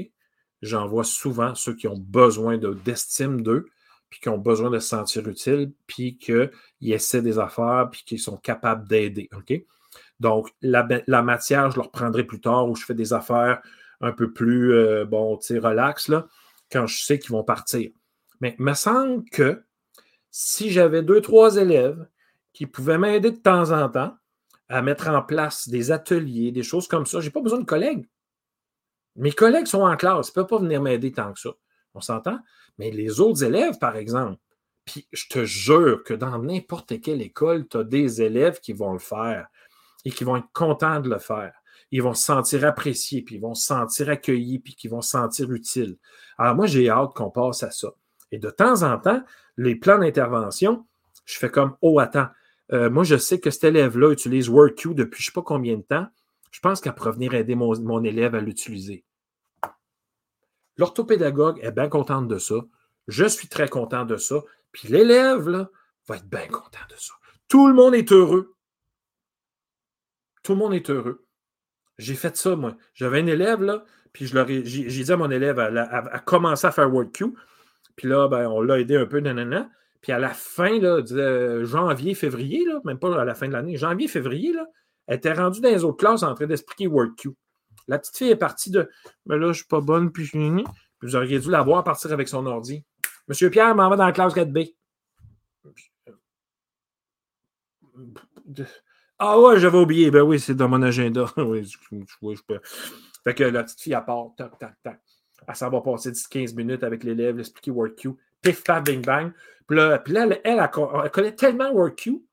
J'en 0.61 0.87
vois 0.87 1.03
souvent 1.03 1.55
ceux 1.55 1.75
qui 1.75 1.87
ont 1.87 1.97
besoin 1.97 2.57
d'estime 2.57 3.41
d'eux, 3.41 3.67
puis 4.09 4.19
qui 4.19 4.29
ont 4.29 4.37
besoin 4.37 4.69
de 4.69 4.79
se 4.79 4.89
sentir 4.89 5.27
utiles, 5.27 5.71
puis 5.85 6.17
qu'ils 6.17 6.51
essaient 6.81 7.21
des 7.21 7.39
affaires, 7.39 7.89
puis 7.91 8.03
qu'ils 8.05 8.19
sont 8.19 8.37
capables 8.37 8.87
d'aider, 8.87 9.29
OK? 9.35 9.53
Donc, 10.19 10.49
la, 10.61 11.21
matière, 11.21 11.71
je 11.71 11.77
leur 11.77 11.91
prendrai 11.91 12.23
plus 12.23 12.41
tard, 12.41 12.69
où 12.69 12.75
je 12.75 12.83
fais 12.83 12.95
des 12.95 13.13
affaires 13.13 13.61
un 14.01 14.11
peu 14.11 14.31
plus, 14.31 14.73
euh, 14.73 15.05
bon, 15.05 15.37
tu 15.37 15.47
sais, 15.47 15.59
relax, 15.59 16.07
là, 16.09 16.27
quand 16.71 16.87
je 16.87 17.01
sais 17.01 17.19
qu'ils 17.19 17.31
vont 17.31 17.43
partir. 17.43 17.91
Mais 18.41 18.55
il 18.59 18.65
me 18.65 18.73
semble 18.73 19.23
que 19.29 19.63
si 20.31 20.71
j'avais 20.71 21.03
deux, 21.03 21.21
trois 21.21 21.57
élèves 21.57 22.07
qui 22.53 22.65
pouvaient 22.65 22.97
m'aider 22.97 23.31
de 23.31 23.37
temps 23.37 23.71
en 23.71 23.89
temps 23.89 24.15
à 24.69 24.81
mettre 24.81 25.07
en 25.07 25.21
place 25.21 25.69
des 25.69 25.91
ateliers, 25.91 26.51
des 26.51 26.63
choses 26.63 26.87
comme 26.87 27.05
ça, 27.05 27.19
je 27.19 27.27
n'ai 27.27 27.31
pas 27.31 27.41
besoin 27.41 27.59
de 27.59 27.65
collègues. 27.65 28.07
Mes 29.15 29.31
collègues 29.31 29.67
sont 29.67 29.81
en 29.81 29.95
classe, 29.95 30.27
ils 30.27 30.31
ne 30.31 30.35
peuvent 30.35 30.47
pas 30.47 30.59
venir 30.59 30.81
m'aider 30.81 31.11
tant 31.11 31.33
que 31.33 31.39
ça. 31.39 31.51
On 31.93 32.01
s'entend? 32.01 32.39
Mais 32.77 32.91
les 32.91 33.19
autres 33.19 33.43
élèves, 33.43 33.79
par 33.79 33.95
exemple, 33.95 34.39
puis 34.85 35.07
je 35.11 35.27
te 35.27 35.43
jure 35.43 36.03
que 36.03 36.13
dans 36.13 36.37
n'importe 36.39 37.01
quelle 37.01 37.21
école, 37.21 37.67
tu 37.67 37.77
as 37.77 37.83
des 37.83 38.21
élèves 38.21 38.59
qui 38.59 38.73
vont 38.73 38.93
le 38.93 38.99
faire 38.99 39.47
et 40.05 40.11
qui 40.11 40.23
vont 40.23 40.37
être 40.37 40.51
contents 40.53 41.01
de 41.01 41.09
le 41.09 41.19
faire. 41.19 41.53
Ils 41.91 42.01
vont 42.01 42.13
se 42.13 42.23
sentir 42.23 42.65
appréciés, 42.65 43.21
puis 43.21 43.35
ils 43.35 43.41
vont 43.41 43.53
se 43.53 43.65
sentir 43.65 44.09
accueillis, 44.09 44.59
puis 44.59 44.75
ils 44.83 44.89
vont 44.89 45.01
se 45.01 45.09
sentir 45.09 45.51
utiles. 45.51 45.97
Alors 46.37 46.55
moi, 46.55 46.67
j'ai 46.67 46.89
hâte 46.89 47.13
qu'on 47.13 47.29
passe 47.29 47.63
à 47.63 47.71
ça. 47.71 47.89
Et 48.31 48.39
de 48.39 48.49
temps 48.49 48.83
en 48.83 48.97
temps, 48.97 49.21
les 49.57 49.75
plans 49.75 49.97
d'intervention, 49.97 50.85
je 51.25 51.37
fais 51.37 51.49
comme 51.49 51.75
Oh, 51.81 51.99
attends, 51.99 52.27
euh, 52.73 52.89
moi, 52.89 53.03
je 53.03 53.17
sais 53.17 53.39
que 53.39 53.49
cet 53.49 53.63
élève-là 53.65 54.11
utilise 54.11 54.49
WordQ 54.49 54.93
depuis 54.93 55.23
je 55.23 55.29
ne 55.29 55.31
sais 55.31 55.35
pas 55.35 55.41
combien 55.41 55.77
de 55.77 55.81
temps. 55.81 56.07
Je 56.51 56.59
pense 56.59 56.81
qu'elle 56.81 56.95
pourrait 56.95 57.11
venir 57.11 57.33
aider 57.33 57.55
mon, 57.55 58.03
élève 58.03 58.35
à 58.35 58.41
l'utiliser. 58.41 59.03
L'orthopédagogue 60.77 61.59
est 61.61 61.71
bien 61.71 61.89
contente 61.89 62.27
de 62.27 62.37
ça. 62.37 62.55
Je 63.07 63.25
suis 63.25 63.47
très 63.47 63.67
content 63.67 64.05
de 64.05 64.17
ça. 64.17 64.41
Puis 64.71 64.87
l'élève, 64.89 65.47
là, 65.49 65.69
va 66.07 66.17
être 66.17 66.29
bien 66.29 66.47
content 66.47 66.85
de 66.89 66.95
ça. 66.95 67.13
Tout 67.47 67.67
le 67.67 67.73
monde 67.73 67.95
est 67.95 68.11
heureux. 68.11 68.55
Tout 70.43 70.53
le 70.53 70.59
monde 70.59 70.73
est 70.73 70.89
heureux. 70.89 71.25
J'ai 71.97 72.15
fait 72.15 72.35
ça, 72.37 72.55
moi. 72.55 72.77
J'avais 72.93 73.21
un 73.21 73.27
élève, 73.27 73.63
là, 73.63 73.85
Puis 74.13 74.27
j'ai 74.27 75.03
dit 75.03 75.11
à 75.11 75.17
mon 75.17 75.31
élève, 75.31 75.59
à 75.59 76.19
commencer 76.19 76.67
à 76.67 76.71
faire 76.71 76.91
WordQ. 76.91 77.33
Puis 77.97 78.07
là, 78.07 78.29
ben, 78.29 78.47
on 78.47 78.61
l'a 78.61 78.79
aidé 78.79 78.95
un 78.95 79.05
peu, 79.05 79.19
nanana. 79.19 79.69
Puis 80.01 80.13
à 80.13 80.19
la 80.19 80.29
fin, 80.29 80.79
là, 80.79 81.01
janvier, 81.65 82.13
février, 82.15 82.63
là, 82.65 82.79
même 82.85 82.99
pas 82.99 83.19
à 83.19 83.25
la 83.25 83.35
fin 83.35 83.47
de 83.47 83.53
l'année, 83.53 83.75
janvier, 83.75 84.07
février, 84.07 84.53
là, 84.53 84.65
elle 85.07 85.17
était 85.17 85.33
rendue 85.33 85.59
dans 85.59 85.69
les 85.69 85.83
autres 85.83 85.97
classes 85.97 86.23
en 86.23 86.33
train 86.35 86.45
d'expliquer 86.45 86.87
WordQ. 86.87 87.31
La 87.87 87.99
petite 87.99 88.17
fille 88.17 88.29
est 88.29 88.35
partie 88.35 88.69
de 88.69 88.89
Mais 89.25 89.37
là, 89.37 89.47
je 89.51 89.57
suis 89.57 89.67
pas 89.67 89.81
bonne, 89.81 90.11
puis 90.11 90.25
je 90.25 90.63
vous 91.01 91.15
auriez 91.15 91.39
dû 91.39 91.49
la 91.49 91.61
voir 91.61 91.83
partir 91.83 92.11
avec 92.11 92.27
son 92.27 92.45
ordi. 92.45 92.83
Monsieur 93.27 93.49
Pierre 93.49 93.75
m'en 93.75 93.89
va 93.89 93.95
dans 93.95 94.05
la 94.05 94.11
classe 94.11 94.33
4B. 94.33 94.73
Ah 99.19 99.39
ouais, 99.39 99.59
j'avais 99.59 99.77
oublié. 99.77 100.11
Ben 100.11 100.21
oui, 100.21 100.39
c'est 100.39 100.55
dans 100.55 100.69
mon 100.69 100.81
agenda. 100.81 101.25
oui, 101.37 101.65
je, 101.65 101.77
je, 101.91 102.41
peux. 102.47 102.59
Fait 103.23 103.33
que 103.33 103.43
la 103.43 103.63
petite 103.63 103.81
fille, 103.81 103.93
elle 103.93 104.05
part, 104.05 104.27
tac, 104.37 104.57
tac, 104.57 104.75
tac. 104.83 105.01
Elle 105.47 105.55
s'en 105.55 105.69
va 105.69 105.81
passer 105.81 106.11
10-15 106.11 106.55
minutes 106.55 106.83
avec 106.83 107.03
l'élève, 107.03 107.37
l'expliquer 107.37 107.71
WordQ. 107.71 108.11
Pif, 108.41 108.63
paf, 108.63 108.83
bing, 108.83 109.03
bang. 109.03 109.31
Puis 109.67 109.77
là, 109.77 110.01
elle, 110.05 110.41
elle, 110.43 111.11
connaît 111.11 111.35
tellement 111.35 111.71
WordQ 111.73 112.23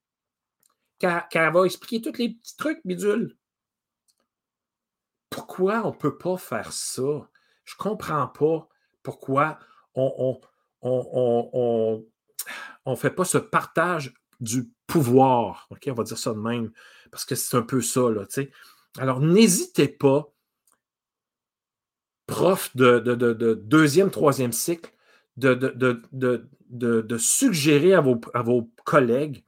qu'elle 0.98 1.52
va 1.52 1.64
expliquer 1.64 2.00
tous 2.00 2.18
les 2.18 2.30
petits 2.30 2.57
trucs 2.57 2.80
bidules. 2.84 3.36
Pourquoi 5.30 5.82
on 5.84 5.90
ne 5.90 5.96
peut 5.96 6.16
pas 6.16 6.36
faire 6.36 6.72
ça? 6.72 7.28
Je 7.64 7.74
ne 7.74 7.82
comprends 7.82 8.28
pas 8.28 8.68
pourquoi 9.02 9.59
on 9.94 10.38
ne 10.40 10.46
on, 10.82 12.05
on, 12.84 12.96
fait 12.96 13.11
pas 13.11 13.24
ce 13.24 13.38
partage 13.38 14.14
du 14.40 14.70
pouvoir. 14.86 15.66
OK, 15.70 15.88
on 15.88 15.94
va 15.94 16.05
dire 16.05 16.18
ça 16.18 16.32
de 16.32 16.38
même, 16.38 16.70
parce 17.11 17.24
que 17.24 17.34
c'est 17.34 17.57
un 17.57 17.62
peu 17.62 17.80
ça, 17.80 18.11
là. 18.11 18.24
Alors, 18.98 19.20
n'hésitez 19.20 19.88
pas, 19.88 20.32
prof 22.26 22.74
de, 22.76 22.98
de, 22.98 23.54
deuxième, 23.54 24.10
troisième 24.10 24.52
cycle, 24.52 24.90
de, 25.36 25.54
de, 25.54 27.18
suggérer 27.18 27.94
à 27.94 28.00
vos, 28.00 28.20
à 28.32 28.42
vos 28.42 28.70
collègues 28.84 29.44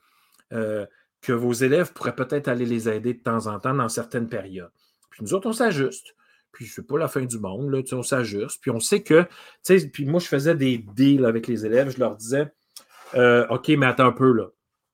euh, 0.53 0.87
que 1.23 1.33
vos 1.33 1.53
élèves 1.53 1.93
pourraient 1.93 2.15
peut-être 2.15 2.49
aller 2.49 2.67
les 2.67 2.89
aider 2.89 3.15
de 3.15 3.23
temps 3.23 3.47
en 3.47 3.59
temps 3.59 3.75
dans 3.75 3.89
certaines 3.89 4.29
périodes. 4.29 4.71
Puis 5.11 5.23
nous 5.23 5.35
autres, 5.35 5.49
on 5.49 5.53
s'ajuste. 5.53 6.15
Puis 6.53 6.67
c'est 6.67 6.87
pas 6.87 6.99
la 6.99 7.09
fin 7.09 7.25
du 7.25 7.39
monde, 7.39 7.71
là, 7.71 7.83
on 7.93 8.03
s'ajuste. 8.03 8.61
Puis 8.63 8.71
on 8.71 8.81
sait 8.81 9.03
que, 9.03 9.27
puis 9.93 10.07
moi, 10.07 10.21
je 10.21 10.27
faisais 10.27 10.55
des 10.55 10.79
deals 10.79 11.25
avec 11.25 11.49
les 11.49 11.67
élèves. 11.67 11.91
Je 11.91 11.99
leur 11.99 12.17
disais, 12.17 12.51
euh, 13.15 13.47
OK, 13.49 13.69
mais 13.69 13.87
attends 13.87 14.07
un 14.07 14.13
peu, 14.13 14.33
là. 14.33 14.47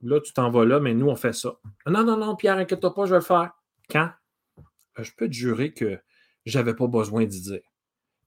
Là, 0.03 0.21
tu 0.21 0.33
t'en 0.33 0.51
vas 0.51 0.65
là, 0.65 0.81
mais 0.81 0.95
nous, 0.95 1.09
on 1.09 1.15
fait 1.15 1.33
ça. 1.33 1.55
Non, 1.87 2.03
non, 2.03 2.17
non, 2.17 2.35
Pierre, 2.35 2.57
inquiète-toi 2.57 2.93
pas, 2.93 3.07
je 3.07 3.11
vais 3.11 3.21
le 3.21 3.25
faire. 3.25 3.53
Quand? 3.89 4.11
Euh, 4.59 5.03
je 5.05 5.13
peux 5.17 5.29
te 5.29 5.33
jurer 5.33 5.73
que 5.73 5.99
j'avais 6.45 6.75
pas 6.75 6.89
besoin 6.89 7.25
d'y 7.25 7.41
dire. 7.41 7.63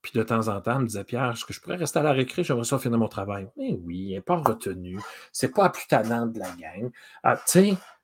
Puis 0.05 0.11
de 0.13 0.21
temps 0.21 0.49
en 0.49 0.61
temps, 0.61 0.75
elle 0.75 0.83
me 0.83 0.85
disait, 0.85 1.03
Pierre, 1.03 1.31
est-ce 1.31 1.43
que 1.45 1.51
je 1.51 1.59
pourrais 1.59 1.77
rester 1.77 1.97
à 1.97 2.03
la 2.03 2.11
récré? 2.11 2.43
J'aimerais 2.43 2.63
ça 2.63 2.77
finir 2.77 2.99
mon 2.99 3.07
travail. 3.07 3.49
Mais 3.57 3.75
oui, 3.83 4.09
elle 4.11 4.17
n'est 4.17 4.21
pas 4.21 4.35
retenue. 4.35 4.99
C'est 5.31 5.51
pas 5.51 5.63
la 5.63 5.69
plus 5.69 5.87
tannante 5.87 6.33
de 6.33 6.37
la 6.37 6.51
gang. 6.51 6.91
Ah, 7.23 7.41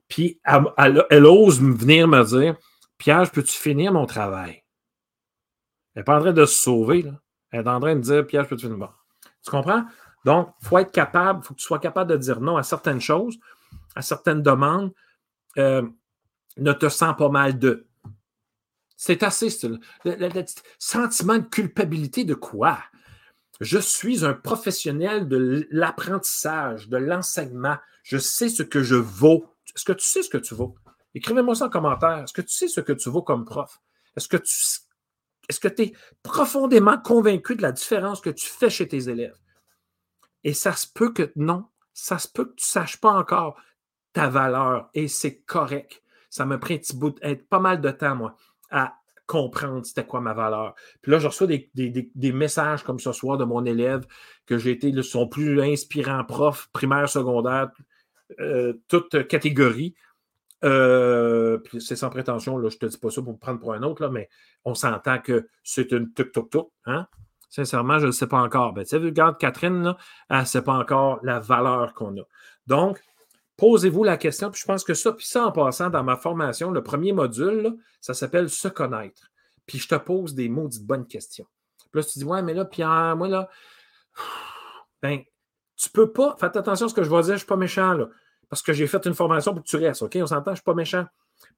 puis 0.07 0.41
elle, 0.43 1.25
ose 1.27 1.61
venir 1.61 2.07
me 2.07 2.23
dire, 2.23 2.57
Pierre, 2.97 3.29
peux-tu 3.29 3.53
finir 3.53 3.93
mon 3.93 4.07
travail? 4.07 4.63
Elle 5.93 5.99
n'est 5.99 6.03
pas 6.03 6.17
en 6.17 6.21
train 6.21 6.33
de 6.33 6.43
se 6.45 6.55
sauver. 6.55 7.05
Elle 7.51 7.59
est 7.59 7.69
en 7.69 7.79
train 7.79 7.95
de 7.95 8.01
dire, 8.01 8.25
Pierre, 8.25 8.47
peux-tu 8.47 8.63
finir? 8.63 8.79
Bon. 8.79 8.89
Tu 9.45 9.51
comprends? 9.51 9.85
Donc, 10.25 10.55
il 10.59 10.67
faut 10.67 10.79
être 10.79 10.91
capable, 10.91 11.41
il 11.43 11.45
faut 11.45 11.53
que 11.53 11.59
tu 11.59 11.65
sois 11.67 11.77
capable 11.77 12.09
de 12.09 12.17
dire 12.17 12.41
non 12.41 12.57
à 12.57 12.63
certaines 12.63 12.99
choses, 13.01 13.37
à 13.95 14.01
certaines 14.01 14.41
demandes. 14.41 14.91
Euh, 15.59 15.83
ne 16.57 16.73
te 16.73 16.89
sens 16.89 17.15
pas 17.15 17.29
mal 17.29 17.59
de. 17.59 17.85
C'est 19.03 19.23
assez. 19.23 19.47
Le, 20.05 20.45
sentiment 20.77 21.39
de 21.39 21.47
culpabilité 21.47 22.23
de 22.23 22.35
quoi? 22.35 22.77
Je 23.59 23.79
suis 23.79 24.23
un 24.23 24.35
professionnel 24.35 25.27
de 25.27 25.67
l'apprentissage, 25.71 26.87
de 26.87 26.97
l'enseignement. 26.97 27.77
Je 28.03 28.19
sais 28.19 28.47
ce 28.47 28.61
que 28.61 28.83
je 28.83 28.93
vaux. 28.93 29.47
Est-ce 29.75 29.85
que 29.85 29.93
tu 29.93 30.05
sais 30.05 30.21
ce 30.21 30.29
que 30.29 30.37
tu 30.37 30.53
vaux? 30.53 30.75
Écrivez-moi 31.15 31.55
ça 31.55 31.65
en 31.65 31.69
commentaire. 31.69 32.19
Est-ce 32.19 32.33
que 32.33 32.43
tu 32.43 32.53
sais 32.53 32.67
ce 32.67 32.79
que 32.79 32.93
tu 32.93 33.09
vaux 33.09 33.23
comme 33.23 33.43
prof? 33.43 33.81
Est-ce 34.15 34.27
que 34.27 35.67
tu 35.67 35.81
es 35.81 35.93
profondément 36.21 36.99
convaincu 36.99 37.55
de 37.55 37.63
la 37.63 37.71
différence 37.71 38.21
que 38.21 38.29
tu 38.29 38.45
fais 38.45 38.69
chez 38.69 38.87
tes 38.87 39.09
élèves? 39.09 39.39
Et 40.43 40.53
ça 40.53 40.73
se 40.73 40.85
peut 40.85 41.11
que 41.11 41.31
non, 41.35 41.65
ça 41.91 42.19
se 42.19 42.27
peut 42.27 42.45
que 42.45 42.53
tu 42.53 42.65
ne 42.65 42.71
saches 42.71 42.97
pas 42.97 43.13
encore 43.13 43.59
ta 44.13 44.29
valeur 44.29 44.91
et 44.93 45.07
c'est 45.07 45.39
correct. 45.39 46.03
Ça 46.29 46.45
m'a 46.45 46.59
pris 46.59 46.75
un 46.75 46.77
petit 46.77 46.95
bout, 46.95 47.19
pas 47.49 47.59
mal 47.59 47.81
de 47.81 47.89
temps, 47.89 48.15
moi, 48.15 48.37
à 48.71 48.95
comprendre 49.27 49.85
c'était 49.85 50.05
quoi 50.05 50.19
ma 50.19 50.33
valeur. 50.33 50.75
Puis 51.01 51.11
là, 51.11 51.19
je 51.19 51.27
reçois 51.27 51.47
des, 51.47 52.31
messages 52.33 52.83
comme 52.83 52.99
ce 52.99 53.13
soir 53.13 53.37
de 53.37 53.45
mon 53.45 53.63
élève 53.65 54.05
que 54.45 54.57
j'ai 54.57 54.71
été 54.71 54.91
son 55.03 55.27
plus 55.27 55.61
inspirant 55.61 56.23
prof, 56.25 56.67
primaire, 56.73 57.07
secondaire, 57.07 57.69
euh, 58.39 58.73
toute 58.89 59.27
catégorie. 59.27 59.95
Euh, 60.63 61.59
c'est 61.79 61.95
sans 61.95 62.09
prétention, 62.09 62.57
là, 62.57 62.69
je 62.69 62.75
ne 62.75 62.79
te 62.79 62.85
dis 62.87 62.97
pas 62.97 63.09
ça 63.09 63.21
pour 63.21 63.33
me 63.33 63.37
prendre 63.37 63.59
pour 63.59 63.73
un 63.73 63.83
autre, 63.83 64.01
là, 64.01 64.09
mais 64.09 64.29
on 64.65 64.75
s'entend 64.75 65.19
que 65.19 65.47
c'est 65.63 65.91
une 65.91 66.11
tuk-tuk-tuk. 66.11 66.69
Hein? 66.85 67.07
Sincèrement, 67.49 67.99
je 67.99 68.07
ne 68.07 68.11
sais 68.11 68.27
pas 68.27 68.41
encore. 68.41 68.73
Ben, 68.73 68.85
regarde, 68.91 69.37
Catherine, 69.37 69.81
là, 69.81 69.97
elle 70.29 70.41
ne 70.41 70.45
sait 70.45 70.61
pas 70.61 70.73
encore 70.73 71.19
la 71.23 71.39
valeur 71.39 71.93
qu'on 71.93 72.17
a. 72.17 72.23
Donc, 72.67 73.01
Posez-vous 73.61 74.03
la 74.03 74.17
question, 74.17 74.49
puis 74.49 74.59
je 74.59 74.65
pense 74.65 74.83
que 74.83 74.95
ça, 74.95 75.11
puis 75.11 75.27
ça 75.27 75.45
en 75.45 75.51
passant 75.51 75.91
dans 75.91 76.03
ma 76.03 76.17
formation, 76.17 76.71
le 76.71 76.81
premier 76.81 77.13
module, 77.13 77.77
ça 77.99 78.15
s'appelle 78.15 78.49
Se 78.49 78.67
connaître. 78.67 79.29
Puis 79.67 79.77
je 79.77 79.87
te 79.87 79.93
pose 79.93 80.33
des 80.33 80.49
maudites 80.49 80.83
bonnes 80.83 81.05
questions. 81.05 81.45
Puis 81.91 82.01
là, 82.01 82.03
tu 82.03 82.17
dis, 82.17 82.25
ouais, 82.25 82.41
mais 82.41 82.55
là, 82.55 82.65
Pierre, 82.65 83.15
moi, 83.15 83.27
là, 83.27 83.47
ben, 85.03 85.21
tu 85.75 85.91
peux 85.91 86.11
pas, 86.11 86.35
faites 86.39 86.55
attention 86.55 86.87
à 86.87 86.89
ce 86.89 86.95
que 86.95 87.03
je 87.03 87.09
vais 87.11 87.21
dire, 87.21 87.33
je 87.33 87.37
suis 87.37 87.45
pas 87.45 87.55
méchant, 87.55 87.93
là, 87.93 88.09
parce 88.49 88.63
que 88.63 88.73
j'ai 88.73 88.87
fait 88.87 89.05
une 89.05 89.13
formation 89.13 89.53
pour 89.53 89.61
que 89.63 89.69
tu 89.69 89.75
restes, 89.75 90.01
OK? 90.01 90.17
On 90.19 90.25
s'entend, 90.25 90.53
je 90.53 90.55
suis 90.55 90.63
pas 90.63 90.73
méchant. 90.73 91.05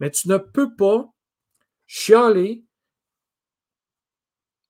Mais 0.02 0.12
tu 0.12 0.28
ne 0.28 0.36
peux 0.36 0.76
pas 0.76 1.10
chialer 1.88 2.66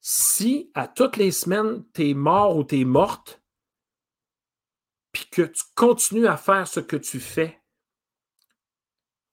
si 0.02 0.70
à 0.76 0.88
toutes 0.88 1.18
les 1.18 1.32
semaines, 1.32 1.84
tu 1.96 2.12
es 2.12 2.14
mort 2.14 2.58
ou 2.58 2.64
tu 2.64 2.80
es 2.80 2.86
morte 2.86 3.42
puis 5.14 5.28
que 5.32 5.44
tu 5.44 5.64
continues 5.76 6.28
à 6.28 6.36
faire 6.36 6.68
ce 6.68 6.82
que 6.82 6.98
tu 6.98 7.22
fais, 7.22 7.62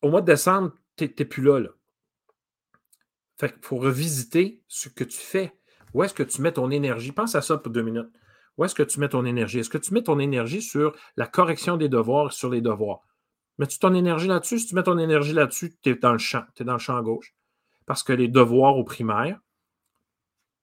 au 0.02 0.10
mois 0.10 0.20
de 0.20 0.26
décembre, 0.26 0.72
tu 0.96 1.04
n'es 1.04 1.24
plus 1.24 1.42
là, 1.42 1.58
là. 1.58 1.70
Fait 3.38 3.50
qu'il 3.50 3.64
faut 3.64 3.78
revisiter 3.78 4.62
ce 4.68 4.90
que 4.90 5.02
tu 5.02 5.16
fais. 5.16 5.54
Où 5.94 6.04
est-ce 6.04 6.14
que 6.14 6.22
tu 6.22 6.42
mets 6.42 6.52
ton 6.52 6.70
énergie? 6.70 7.10
Pense 7.10 7.34
à 7.34 7.40
ça 7.40 7.56
pour 7.56 7.72
deux 7.72 7.82
minutes. 7.82 8.10
Où 8.58 8.64
est-ce 8.64 8.74
que 8.74 8.82
tu 8.82 9.00
mets 9.00 9.08
ton 9.08 9.24
énergie? 9.24 9.60
Est-ce 9.60 9.70
que 9.70 9.78
tu 9.78 9.94
mets 9.94 10.02
ton 10.02 10.18
énergie 10.18 10.60
sur 10.60 10.94
la 11.16 11.26
correction 11.26 11.78
des 11.78 11.88
devoirs, 11.88 12.32
sur 12.32 12.50
les 12.50 12.60
devoirs? 12.60 13.00
Mets-tu 13.58 13.78
ton 13.78 13.94
énergie 13.94 14.28
là-dessus? 14.28 14.58
Si 14.58 14.66
tu 14.66 14.74
mets 14.74 14.82
ton 14.82 14.98
énergie 14.98 15.32
là-dessus, 15.32 15.74
tu 15.82 15.90
es 15.90 15.94
dans 15.94 16.12
le 16.12 16.18
champ, 16.18 16.44
tu 16.54 16.62
es 16.62 16.66
dans 16.66 16.74
le 16.74 16.78
champ 16.78 17.00
gauche. 17.02 17.34
Parce 17.86 18.02
que 18.02 18.12
les 18.12 18.28
devoirs 18.28 18.76
au 18.76 18.84
primaire 18.84 19.40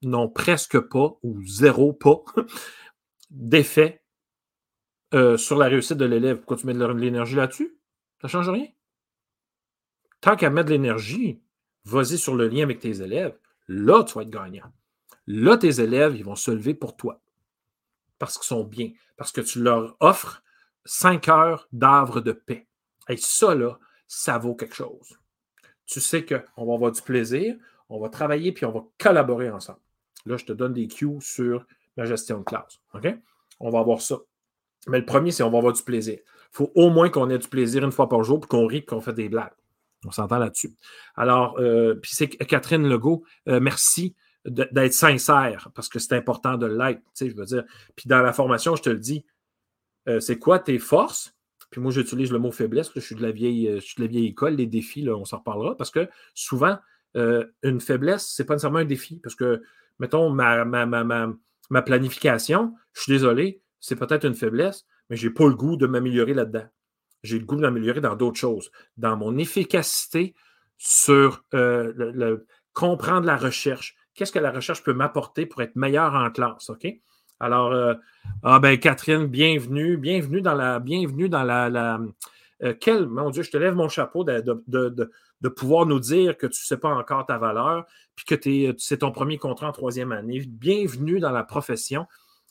n'ont 0.03 0.29
presque 0.29 0.79
pas 0.79 1.17
ou 1.23 1.41
zéro 1.43 1.93
pas 1.93 2.23
d'effet 3.31 4.03
euh, 5.13 5.37
sur 5.37 5.57
la 5.57 5.67
réussite 5.67 5.97
de 5.97 6.05
l'élève. 6.05 6.37
Pourquoi 6.37 6.57
tu 6.57 6.67
mets 6.67 6.73
de 6.73 6.85
l'énergie 6.85 7.35
là-dessus? 7.35 7.77
Ça 8.21 8.27
ne 8.27 8.29
change 8.29 8.49
rien. 8.49 8.67
Tant 10.21 10.35
qu'à 10.35 10.49
mettre 10.49 10.67
de 10.67 10.73
l'énergie, 10.73 11.41
vas-y 11.85 12.17
sur 12.17 12.35
le 12.35 12.47
lien 12.47 12.63
avec 12.63 12.79
tes 12.79 13.01
élèves. 13.01 13.37
Là, 13.67 14.03
tu 14.03 14.13
vas 14.15 14.23
être 14.23 14.29
gagnant. 14.29 14.71
Là, 15.27 15.57
tes 15.57 15.81
élèves, 15.81 16.15
ils 16.15 16.23
vont 16.23 16.35
se 16.35 16.51
lever 16.51 16.73
pour 16.73 16.95
toi. 16.95 17.21
Parce 18.17 18.37
qu'ils 18.37 18.47
sont 18.47 18.63
bien. 18.63 18.91
Parce 19.17 19.31
que 19.31 19.41
tu 19.41 19.61
leur 19.61 19.95
offres 19.99 20.43
cinq 20.85 21.27
heures 21.27 21.67
d'avre 21.71 22.21
de 22.21 22.31
paix. 22.31 22.67
Et 23.09 23.17
ça, 23.17 23.53
là, 23.55 23.77
ça 24.07 24.37
vaut 24.37 24.55
quelque 24.55 24.75
chose. 24.75 25.17
Tu 25.85 26.01
sais 26.01 26.25
qu'on 26.25 26.65
va 26.65 26.73
avoir 26.73 26.91
du 26.91 27.01
plaisir, 27.01 27.55
on 27.89 27.99
va 27.99 28.09
travailler, 28.09 28.51
puis 28.51 28.65
on 28.65 28.71
va 28.71 28.83
collaborer 28.97 29.49
ensemble. 29.49 29.79
Là, 30.25 30.37
je 30.37 30.45
te 30.45 30.53
donne 30.53 30.73
des 30.73 30.87
cues 30.87 31.21
sur 31.21 31.65
ma 31.95 32.05
gestion 32.05 32.39
de 32.39 32.43
classe. 32.43 32.81
On 33.59 33.69
va 33.69 33.79
avoir 33.79 34.01
ça. 34.01 34.17
Mais 34.87 34.99
le 34.99 35.05
premier, 35.05 35.31
c'est 35.31 35.43
on 35.43 35.49
va 35.49 35.57
avoir 35.57 35.73
du 35.73 35.83
plaisir. 35.83 36.17
Il 36.19 36.55
faut 36.55 36.71
au 36.75 36.89
moins 36.89 37.09
qu'on 37.09 37.29
ait 37.29 37.37
du 37.37 37.47
plaisir 37.47 37.83
une 37.83 37.91
fois 37.91 38.09
par 38.09 38.23
jour, 38.23 38.39
puis 38.39 38.47
qu'on 38.47 38.65
rit, 38.65 38.85
qu'on 38.85 39.01
fait 39.01 39.13
des 39.13 39.29
blagues. 39.29 39.51
On 40.05 40.11
s'entend 40.11 40.37
là-dessus. 40.37 40.75
Alors, 41.15 41.59
euh, 41.59 41.95
puis 41.95 42.11
c'est 42.13 42.29
Catherine 42.29 42.87
Legault, 42.87 43.23
euh, 43.47 43.59
merci 43.59 44.15
d'être 44.45 44.93
sincère, 44.93 45.69
parce 45.75 45.89
que 45.89 45.99
c'est 45.99 46.13
important 46.13 46.55
de 46.55 46.67
l'être, 46.67 46.99
tu 46.99 47.25
sais, 47.25 47.29
je 47.29 47.35
veux 47.35 47.45
dire. 47.45 47.65
Puis 47.95 48.07
dans 48.07 48.21
la 48.21 48.31
formation, 48.31 48.75
je 48.77 48.81
te 48.83 48.89
le 48.89 48.99
dis, 48.99 49.25
euh, 50.07 50.21
c'est 50.21 50.39
quoi 50.39 50.59
tes 50.59 50.79
forces? 50.79 51.33
Puis 51.69 51.81
moi, 51.81 51.91
j'utilise 51.91 52.31
le 52.31 52.39
mot 52.39 52.51
faiblesse, 52.51 52.91
je 52.95 53.01
suis 53.01 53.15
de 53.15 53.21
la 53.21 53.31
vieille, 53.31 53.69
je 53.75 53.79
suis 53.81 53.95
de 53.97 54.03
la 54.03 54.07
vieille 54.07 54.27
école, 54.27 54.55
les 54.55 54.67
défis, 54.67 55.09
on 55.09 55.25
s'en 55.25 55.39
reparlera, 55.39 55.75
parce 55.75 55.91
que 55.91 56.07
souvent, 56.33 56.77
une 57.15 57.81
faiblesse, 57.81 58.31
c'est 58.33 58.45
pas 58.45 58.53
nécessairement 58.53 58.79
un 58.79 58.85
défi, 58.85 59.19
parce 59.21 59.35
que, 59.35 59.61
mettons, 59.99 60.29
ma, 60.29 60.63
ma, 60.63 60.85
ma, 60.85 61.33
ma 61.69 61.81
planification, 61.81 62.73
je 62.93 63.01
suis 63.01 63.11
désolé, 63.11 63.61
c'est 63.79 63.95
peut-être 63.95 64.25
une 64.25 64.35
faiblesse, 64.35 64.85
mais 65.09 65.15
je 65.15 65.27
n'ai 65.27 65.33
pas 65.33 65.47
le 65.47 65.55
goût 65.55 65.77
de 65.77 65.87
m'améliorer 65.87 66.33
là-dedans. 66.33 66.65
J'ai 67.23 67.39
le 67.39 67.45
goût 67.45 67.55
de 67.55 67.61
m'améliorer 67.61 68.01
dans 68.01 68.15
d'autres 68.15 68.37
choses, 68.37 68.71
dans 68.97 69.17
mon 69.17 69.37
efficacité 69.37 70.35
sur 70.77 71.43
euh, 71.53 71.93
le, 71.95 72.45
comprendre 72.73 73.25
la 73.25 73.37
recherche, 73.37 73.95
qu'est-ce 74.13 74.31
que 74.31 74.39
la 74.39 74.51
recherche 74.51 74.83
peut 74.83 74.93
m'apporter 74.93 75.45
pour 75.45 75.61
être 75.61 75.75
meilleur 75.75 76.13
en 76.13 76.29
classe, 76.29 76.69
OK? 76.69 76.87
Alors, 77.39 77.71
euh, 77.71 77.93
ah 78.43 78.59
ben 78.59 78.79
Catherine, 78.79 79.27
bienvenue, 79.27 79.97
bienvenue 79.97 80.41
dans 80.41 80.55
la, 80.55 80.79
bienvenue 80.79 81.29
dans 81.29 81.43
la, 81.43 81.99
euh, 82.63 82.73
quel, 82.79 83.07
mon 83.07 83.29
Dieu, 83.29 83.43
je 83.43 83.51
te 83.51 83.57
lève 83.57 83.75
mon 83.75 83.89
chapeau 83.89 84.23
de, 84.23 84.43
de, 84.67 85.49
pouvoir 85.49 85.85
nous 85.85 85.99
dire 85.99 86.35
que 86.37 86.47
tu 86.47 86.61
ne 86.61 86.65
sais 86.65 86.77
pas 86.77 86.89
encore 86.89 87.25
ta 87.27 87.37
valeur, 87.37 87.85
puis 88.15 88.25
que 88.25 88.75
c'est 88.77 88.97
ton 88.97 89.11
premier 89.11 89.37
contrat 89.37 89.67
en 89.67 89.71
troisième 89.71 90.11
année. 90.11 90.41
Bienvenue 90.47 91.19
dans 91.19 91.31
la 91.31 91.43
profession. 91.43 92.07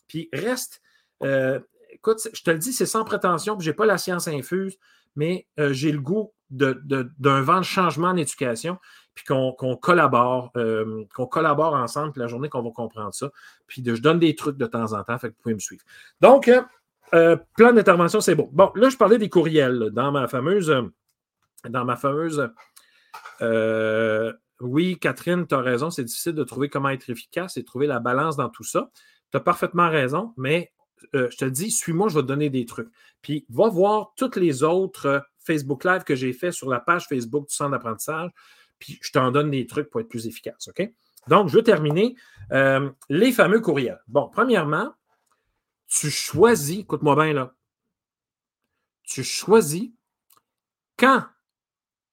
Puis 0.07 0.29
reste, 0.33 0.83
euh, 1.23 1.61
écoute, 1.91 2.29
je 2.33 2.43
te 2.43 2.51
le 2.51 2.59
dis, 2.59 2.73
c'est 2.73 2.87
sans 2.87 3.05
prétention, 3.05 3.59
je 3.59 3.71
n'ai 3.71 3.75
pas 3.75 3.87
la 3.87 3.99
science 3.99 4.29
infuse, 4.29 4.79
mais 5.15 5.47
j'ai 5.71 5.93
le 5.93 6.01
goût 6.01 6.33
d'un 6.51 7.41
vent 7.43 7.59
de 7.59 7.65
changement 7.65 8.09
en 8.09 8.17
éducation 8.17 8.79
puis 9.17 9.25
qu'on 9.25 9.77
collabore, 9.77 10.53
euh, 10.57 11.05
qu'on 11.15 11.27
collabore 11.27 11.73
ensemble, 11.73 12.13
puis 12.13 12.21
la 12.21 12.29
journée 12.29 12.51
qu'on 12.51 12.63
va 12.63 12.71
comprendre 12.71 13.15
ça. 13.15 13.31
Puis 13.67 13.83
je 13.83 14.01
donne 14.01 14.19
des 14.19 14.37
trucs 14.37 14.59
de 14.59 14.67
temps 14.67 14.93
en 14.93 15.03
temps, 15.03 15.19
fait 15.19 15.31
que 15.31 15.33
vous 15.33 15.43
pouvez 15.43 15.55
me 15.55 15.59
suivre. 15.59 15.83
Donc, 16.21 16.49
euh, 16.49 16.61
euh, 17.15 17.37
plan 17.57 17.73
d'intervention, 17.73 18.21
c'est 18.21 18.35
bon. 18.35 18.51
Bon, 18.53 18.71
là, 18.75 18.91
je 18.91 18.97
parlais 18.99 19.17
des 19.17 19.31
courriels 19.31 19.91
dans 19.91 20.13
ma 20.13 20.29
fameuse. 20.29 20.73
Dans 21.67 21.85
ma 21.87 21.97
fameuse. 21.97 22.47
oui, 24.61 24.99
Catherine, 24.99 25.47
tu 25.47 25.55
as 25.55 25.61
raison, 25.61 25.91
c'est 25.91 26.05
difficile 26.05 26.35
de 26.35 26.45
trouver 26.45 26.69
comment 26.69 26.91
être 26.91 27.09
efficace 27.09 27.57
et 27.57 27.65
trouver 27.65 27.87
la 27.87 28.01
balance 28.01 28.37
dans 28.37 28.51
tout 28.51 28.65
ça. 28.65 28.91
Tu 29.31 29.39
as 29.39 29.41
parfaitement 29.41 29.89
raison, 29.89 30.35
mais 30.37 30.73
je 31.13 31.37
te 31.37 31.45
dis, 31.45 31.71
suis-moi, 31.71 32.09
je 32.09 32.15
vais 32.15 32.23
te 32.23 32.27
donner 32.27 32.51
des 32.51 32.67
trucs. 32.67 32.89
Puis 33.23 33.47
va 33.49 33.69
voir 33.69 34.13
toutes 34.17 34.37
les 34.37 34.63
autres 34.63 35.25
Facebook 35.39 35.85
Live 35.85 36.05
que 36.05 36.15
j'ai 36.15 36.33
fait 36.33 36.53
sur 36.53 36.69
la 36.69 36.81
page 36.81 37.07
Facebook 37.07 37.49
du 37.49 37.55
Centre 37.55 37.71
d'apprentissage 37.71 38.31
puis 38.79 38.99
je 39.03 39.13
t'en 39.13 39.31
donne 39.31 39.51
des 39.51 39.67
trucs 39.67 39.91
pour 39.91 40.01
être 40.01 40.09
plus 40.09 40.27
efficace. 40.27 40.69
OK? 40.69 40.91
Donc, 41.29 41.49
je 41.49 41.57
vais 41.57 41.63
terminer. 41.63 42.17
Euh, 42.53 42.91
les 43.09 43.33
fameux 43.33 43.61
courriels. 43.61 44.01
Bon, 44.07 44.29
premièrement, 44.29 44.95
tu 45.89 46.11
choisis, 46.11 46.81
écoute-moi 46.81 47.17
bien 47.17 47.33
là, 47.33 47.55
tu 49.03 49.25
choisis 49.25 49.91
quand 50.97 51.25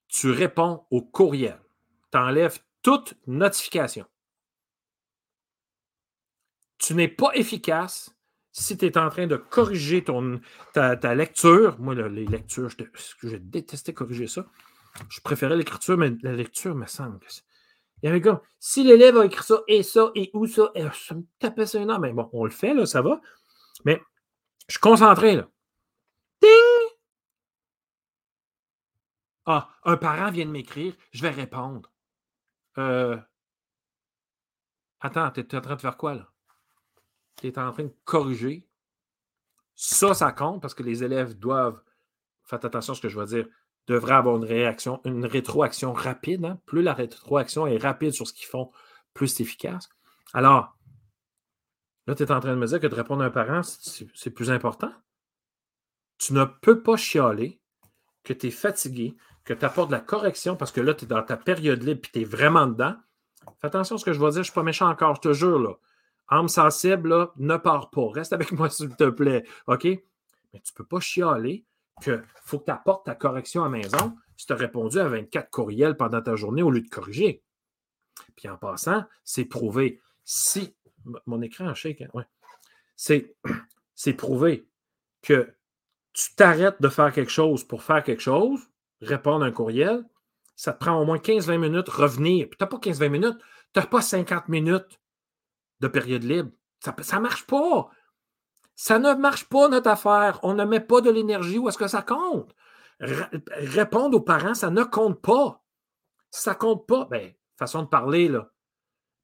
tu 0.07 0.31
réponds 0.31 0.85
au 0.89 1.01
courriel. 1.01 1.59
Tu 2.11 2.17
enlèves 2.17 2.59
toute 2.81 3.15
notification. 3.27 4.05
Tu 6.79 6.95
n'es 6.95 7.07
pas 7.07 7.31
efficace 7.35 8.15
si 8.53 8.77
tu 8.77 8.85
es 8.85 8.97
en 8.97 9.09
train 9.09 9.25
de 9.25 9.35
corriger 9.35 10.03
ton, 10.03 10.39
ta, 10.73 11.15
lecture. 11.15 11.77
Moi, 11.79 11.95
les 11.95 12.25
lectures, 12.25 12.69
je, 12.69 13.27
je 13.27 13.35
détestais 13.35 13.93
corriger 13.93 14.27
ça. 14.27 14.45
Je 15.09 15.19
préférais 15.21 15.57
l'écriture, 15.57 15.97
mais 15.97 16.11
la 16.21 16.33
lecture 16.33 16.75
me 16.75 16.85
semble. 16.85 17.19
Il 18.01 18.05
y 18.05 18.09
avait 18.09 18.21
comme, 18.21 18.39
si 18.59 18.83
l'élève 18.83 19.17
a 19.17 19.25
écrit 19.25 19.43
ça 19.43 19.63
et 19.67 19.81
ça 19.81 20.11
et 20.13 20.29
où 20.33 20.45
ça, 20.45 20.71
et 20.75 20.85
ça 20.93 21.15
me 21.15 21.23
tapait 21.39 21.65
ça 21.65 21.81
énorme. 21.81 22.03
Mais 22.03 22.13
bon, 22.13 22.29
on 22.31 22.45
le 22.45 22.51
fait, 22.51 22.75
là, 22.75 22.85
ça 22.85 23.01
va. 23.01 23.19
Mais 23.85 23.99
je 24.67 24.73
suis 24.73 24.79
concentré, 24.79 25.35
là. 25.35 25.49
Ding! 26.39 26.51
Ah, 29.45 29.69
un 29.83 29.97
parent 29.97 30.29
vient 30.31 30.45
de 30.45 30.51
m'écrire, 30.51 30.93
je 31.11 31.23
vais 31.23 31.31
répondre. 31.31 31.91
Euh... 32.77 33.17
Attends, 34.99 35.31
tu 35.31 35.41
es 35.41 35.55
en 35.55 35.61
train 35.61 35.75
de 35.75 35.81
faire 35.81 35.97
quoi, 35.97 36.13
là? 36.13 36.32
Tu 37.37 37.47
es 37.47 37.59
en 37.59 37.71
train 37.71 37.83
de 37.83 37.93
corriger. 38.05 38.67
Ça, 39.75 40.13
ça 40.13 40.31
compte 40.31 40.61
parce 40.61 40.73
que 40.73 40.83
les 40.83 41.03
élèves 41.03 41.37
doivent. 41.37 41.81
Faites 42.43 42.65
attention 42.65 42.93
à 42.93 42.95
ce 42.95 43.01
que 43.01 43.09
je 43.09 43.19
vais 43.19 43.25
dire 43.25 43.47
devrait 43.87 44.13
avoir 44.13 44.37
une 44.37 44.45
réaction, 44.45 45.01
une 45.05 45.25
rétroaction 45.25 45.93
rapide. 45.93 46.45
Hein. 46.45 46.59
Plus 46.65 46.81
la 46.81 46.93
rétroaction 46.93 47.67
est 47.67 47.77
rapide 47.77 48.13
sur 48.13 48.27
ce 48.27 48.33
qu'ils 48.33 48.47
font, 48.47 48.71
plus 49.13 49.27
c'est 49.27 49.43
efficace. 49.43 49.89
Alors, 50.33 50.77
là, 52.07 52.15
tu 52.15 52.23
es 52.23 52.31
en 52.31 52.39
train 52.39 52.53
de 52.53 52.59
me 52.59 52.65
dire 52.65 52.79
que 52.79 52.87
de 52.87 52.95
répondre 52.95 53.23
à 53.23 53.27
un 53.27 53.31
parent, 53.31 53.61
c'est 53.63 54.31
plus 54.31 54.51
important. 54.51 54.91
Tu 56.17 56.33
ne 56.33 56.45
peux 56.45 56.81
pas 56.81 56.95
chialer 56.95 57.59
que 58.23 58.33
tu 58.33 58.47
es 58.47 58.51
fatigué, 58.51 59.17
que 59.43 59.53
tu 59.53 59.65
apportes 59.65 59.91
la 59.91 59.99
correction 59.99 60.55
parce 60.55 60.71
que 60.71 60.81
là, 60.81 60.93
tu 60.93 61.05
es 61.05 61.07
dans 61.07 61.23
ta 61.23 61.35
période 61.35 61.83
libre 61.83 62.01
et 62.05 62.11
tu 62.11 62.21
es 62.21 62.23
vraiment 62.23 62.67
dedans. 62.67 62.95
Fais 63.59 63.67
attention 63.67 63.95
à 63.95 63.99
ce 63.99 64.05
que 64.05 64.13
je 64.13 64.19
vais 64.19 64.27
dire, 64.27 64.35
je 64.35 64.39
ne 64.39 64.43
suis 64.43 64.53
pas 64.53 64.63
méchant 64.63 64.89
encore, 64.89 65.15
je 65.15 65.21
te 65.21 65.33
jure. 65.33 65.59
Là. 65.59 65.73
Âme 66.29 66.47
sensible, 66.47 67.29
ne 67.37 67.57
pars 67.57 67.89
pas. 67.89 68.09
Reste 68.11 68.33
avec 68.33 68.51
moi, 68.51 68.69
s'il 68.71 68.95
te 68.95 69.09
plaît. 69.09 69.45
OK? 69.67 69.85
Mais 69.85 70.59
tu 70.61 70.71
ne 70.73 70.75
peux 70.75 70.85
pas 70.85 70.99
chialer 70.99 71.65
qu'il 72.01 72.23
faut 72.43 72.59
que 72.59 72.65
tu 72.65 72.71
apportes 72.71 73.05
ta 73.05 73.15
correction 73.15 73.63
à 73.63 73.69
maison 73.69 74.15
si 74.35 74.47
tu 74.47 74.53
as 74.53 74.55
répondu 74.55 74.99
à 74.99 75.07
24 75.07 75.49
courriels 75.49 75.95
pendant 75.95 76.21
ta 76.21 76.35
journée 76.35 76.63
au 76.63 76.71
lieu 76.71 76.81
de 76.81 76.89
corriger. 76.89 77.43
Puis 78.35 78.49
en 78.49 78.57
passant, 78.57 79.05
c'est 79.23 79.45
prouvé. 79.45 80.01
Si. 80.23 80.75
Mon 81.25 81.41
écran 81.41 81.67
en 81.67 81.73
shake, 81.73 82.01
hein, 82.01 82.07
ouais. 82.13 82.25
C'est 83.95 84.13
prouvé 84.13 84.67
que 85.21 85.53
tu 86.13 86.33
t'arrêtes 86.35 86.81
de 86.81 86.89
faire 86.89 87.11
quelque 87.13 87.31
chose 87.31 87.63
pour 87.63 87.83
faire 87.83 88.03
quelque 88.03 88.21
chose, 88.21 88.59
répondre 89.01 89.43
à 89.43 89.47
un 89.47 89.51
courriel, 89.51 90.03
ça 90.55 90.73
te 90.73 90.79
prend 90.79 90.99
au 90.99 91.05
moins 91.05 91.17
15-20 91.17 91.57
minutes 91.57 91.89
revenir. 91.89 92.47
Puis 92.47 92.57
tu 92.57 92.63
n'as 92.63 92.67
pas 92.67 92.77
15-20 92.77 93.09
minutes, 93.09 93.37
tu 93.73 93.79
n'as 93.79 93.85
pas 93.85 94.01
50 94.01 94.49
minutes 94.49 94.99
de 95.83 95.87
période 95.87 96.23
libre. 96.23 96.51
Ça 96.79 97.17
ne 97.17 97.21
marche 97.21 97.45
pas. 97.45 97.89
Ça 98.75 98.99
ne 98.99 99.13
marche 99.13 99.45
pas, 99.45 99.67
notre 99.69 99.89
affaire. 99.89 100.39
On 100.43 100.53
ne 100.53 100.65
met 100.65 100.79
pas 100.79 101.01
de 101.01 101.11
l'énergie 101.11 101.59
où 101.59 101.69
est-ce 101.69 101.77
que 101.77 101.87
ça 101.87 102.01
compte? 102.01 102.55
répondre 102.99 104.15
aux 104.15 104.21
parents, 104.21 104.53
ça 104.53 104.69
ne 104.69 104.83
compte 104.83 105.21
pas. 105.21 105.61
Ça 106.31 106.53
ne 106.53 106.57
compte 106.57 106.87
pas, 106.87 107.05
bien, 107.11 107.31
façon 107.57 107.83
de 107.83 107.87
parler, 107.87 108.29
là. 108.29 108.49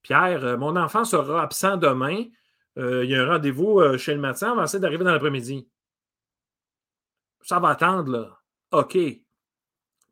Pierre, 0.02 0.44
euh, 0.44 0.58
mon 0.58 0.76
enfant 0.76 1.06
sera 1.06 1.42
absent 1.42 1.78
demain. 1.78 2.26
Euh, 2.78 3.06
il 3.06 3.12
y 3.12 3.16
a 3.16 3.24
un 3.24 3.28
rendez-vous 3.28 3.80
euh, 3.80 3.98
chez 3.98 4.14
le 4.14 4.20
médecin. 4.20 4.62
Essayer 4.62 4.80
d'arriver 4.80 5.06
dans 5.06 5.14
l'après-midi. 5.14 5.70
Ça 7.42 7.60
va 7.60 7.70
attendre, 7.70 8.12
là. 8.12 8.40
OK. 8.72 8.98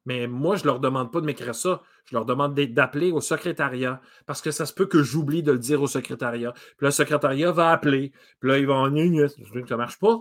Mais 0.08 0.26
moi, 0.26 0.56
je 0.56 0.62
ne 0.62 0.68
leur 0.68 0.80
demande 0.80 1.12
pas 1.12 1.20
de 1.20 1.26
m'écrire 1.26 1.54
ça. 1.54 1.82
Je 2.06 2.16
leur 2.16 2.24
demande 2.24 2.56
d'appeler 2.56 3.12
au 3.12 3.20
secrétariat 3.20 4.00
parce 4.26 4.42
que 4.42 4.52
ça 4.52 4.66
se 4.66 4.74
peut 4.74 4.86
que 4.86 5.04
j'oublie 5.04 5.44
de 5.44 5.52
le 5.52 5.60
dire 5.60 5.82
au 5.82 5.88
secrétariat. 5.88 6.54
Puis 6.54 6.86
le 6.86 6.92
secrétariat 6.92 7.52
va 7.52 7.72
appeler. 7.72 8.14
Puis 8.40 8.50
là, 8.50 8.58
ils 8.58 8.66
vont 8.66 8.88
dire 8.88 9.30
ça 9.30 9.36
ne 9.38 9.76
marche 9.76 10.00
pas. 10.00 10.18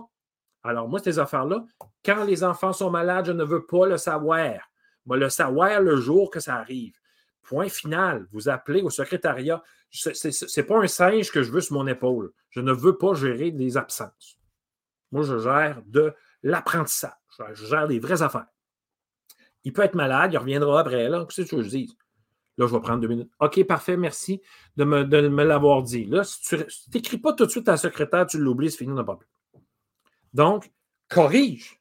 Alors, 0.63 0.89
moi, 0.89 0.99
ces 0.99 1.19
affaires-là, 1.19 1.63
quand 2.03 2.25
les 2.25 2.43
enfants 2.43 2.73
sont 2.73 2.89
malades, 2.89 3.27
je 3.27 3.31
ne 3.31 3.45
veux 3.45 3.65
pas 3.65 3.87
le 3.87 3.95
savoir. 3.95 4.55
Moi, 5.05 5.15
le 5.15 5.29
savoir 5.29 5.79
le 5.79 5.95
jour 5.95 6.29
que 6.31 6.41
ça 6.41 6.55
arrive. 6.55 6.97
Point 7.43 7.69
final. 7.69 8.27
Vous 8.33 8.49
appelez 8.49 8.81
au 8.81 8.89
secrétariat. 8.89 9.63
Ce 9.89 10.59
n'est 10.59 10.67
pas 10.67 10.79
un 10.79 10.87
singe 10.87 11.31
que 11.31 11.43
je 11.43 11.51
veux 11.53 11.61
sur 11.61 11.75
mon 11.75 11.87
épaule. 11.87 12.33
Je 12.49 12.59
ne 12.59 12.73
veux 12.73 12.97
pas 12.97 13.13
gérer 13.13 13.51
des 13.51 13.77
absences. 13.77 14.37
Moi, 15.13 15.23
je 15.23 15.39
gère 15.39 15.81
de 15.85 16.13
l'apprentissage. 16.43 17.13
Je 17.53 17.65
gère 17.67 17.87
des 17.87 17.99
vraies 17.99 18.21
affaires. 18.21 18.47
Il 19.63 19.73
peut 19.73 19.83
être 19.83 19.95
malade, 19.95 20.33
il 20.33 20.37
reviendra 20.37 20.79
après. 20.79 21.09
Là, 21.09 21.25
qu'est-ce 21.25 21.49
que 21.49 21.61
je 21.61 21.69
dis? 21.69 21.97
Là, 22.57 22.65
je 22.67 22.73
vais 22.73 22.81
prendre 22.81 23.01
deux 23.01 23.07
minutes. 23.07 23.31
OK, 23.39 23.63
parfait, 23.65 23.97
merci 23.97 24.41
de 24.77 24.83
me, 24.83 25.43
l'avoir 25.43 25.83
dit. 25.83 26.05
Là, 26.05 26.23
si 26.23 26.41
tu 26.41 26.57
n'écris 26.93 27.17
pas 27.17 27.33
tout 27.33 27.45
de 27.45 27.51
suite 27.51 27.67
à 27.67 27.71
la 27.71 27.77
secrétaire, 27.77 28.25
tu 28.25 28.39
l'oublies, 28.39 28.71
c'est 28.71 28.77
fini, 28.77 28.91
on 28.91 28.95
n'a 28.95 29.03
pas 29.03 29.15
plus. 29.15 29.29
Donc, 30.33 30.71
corrige. 31.07 31.79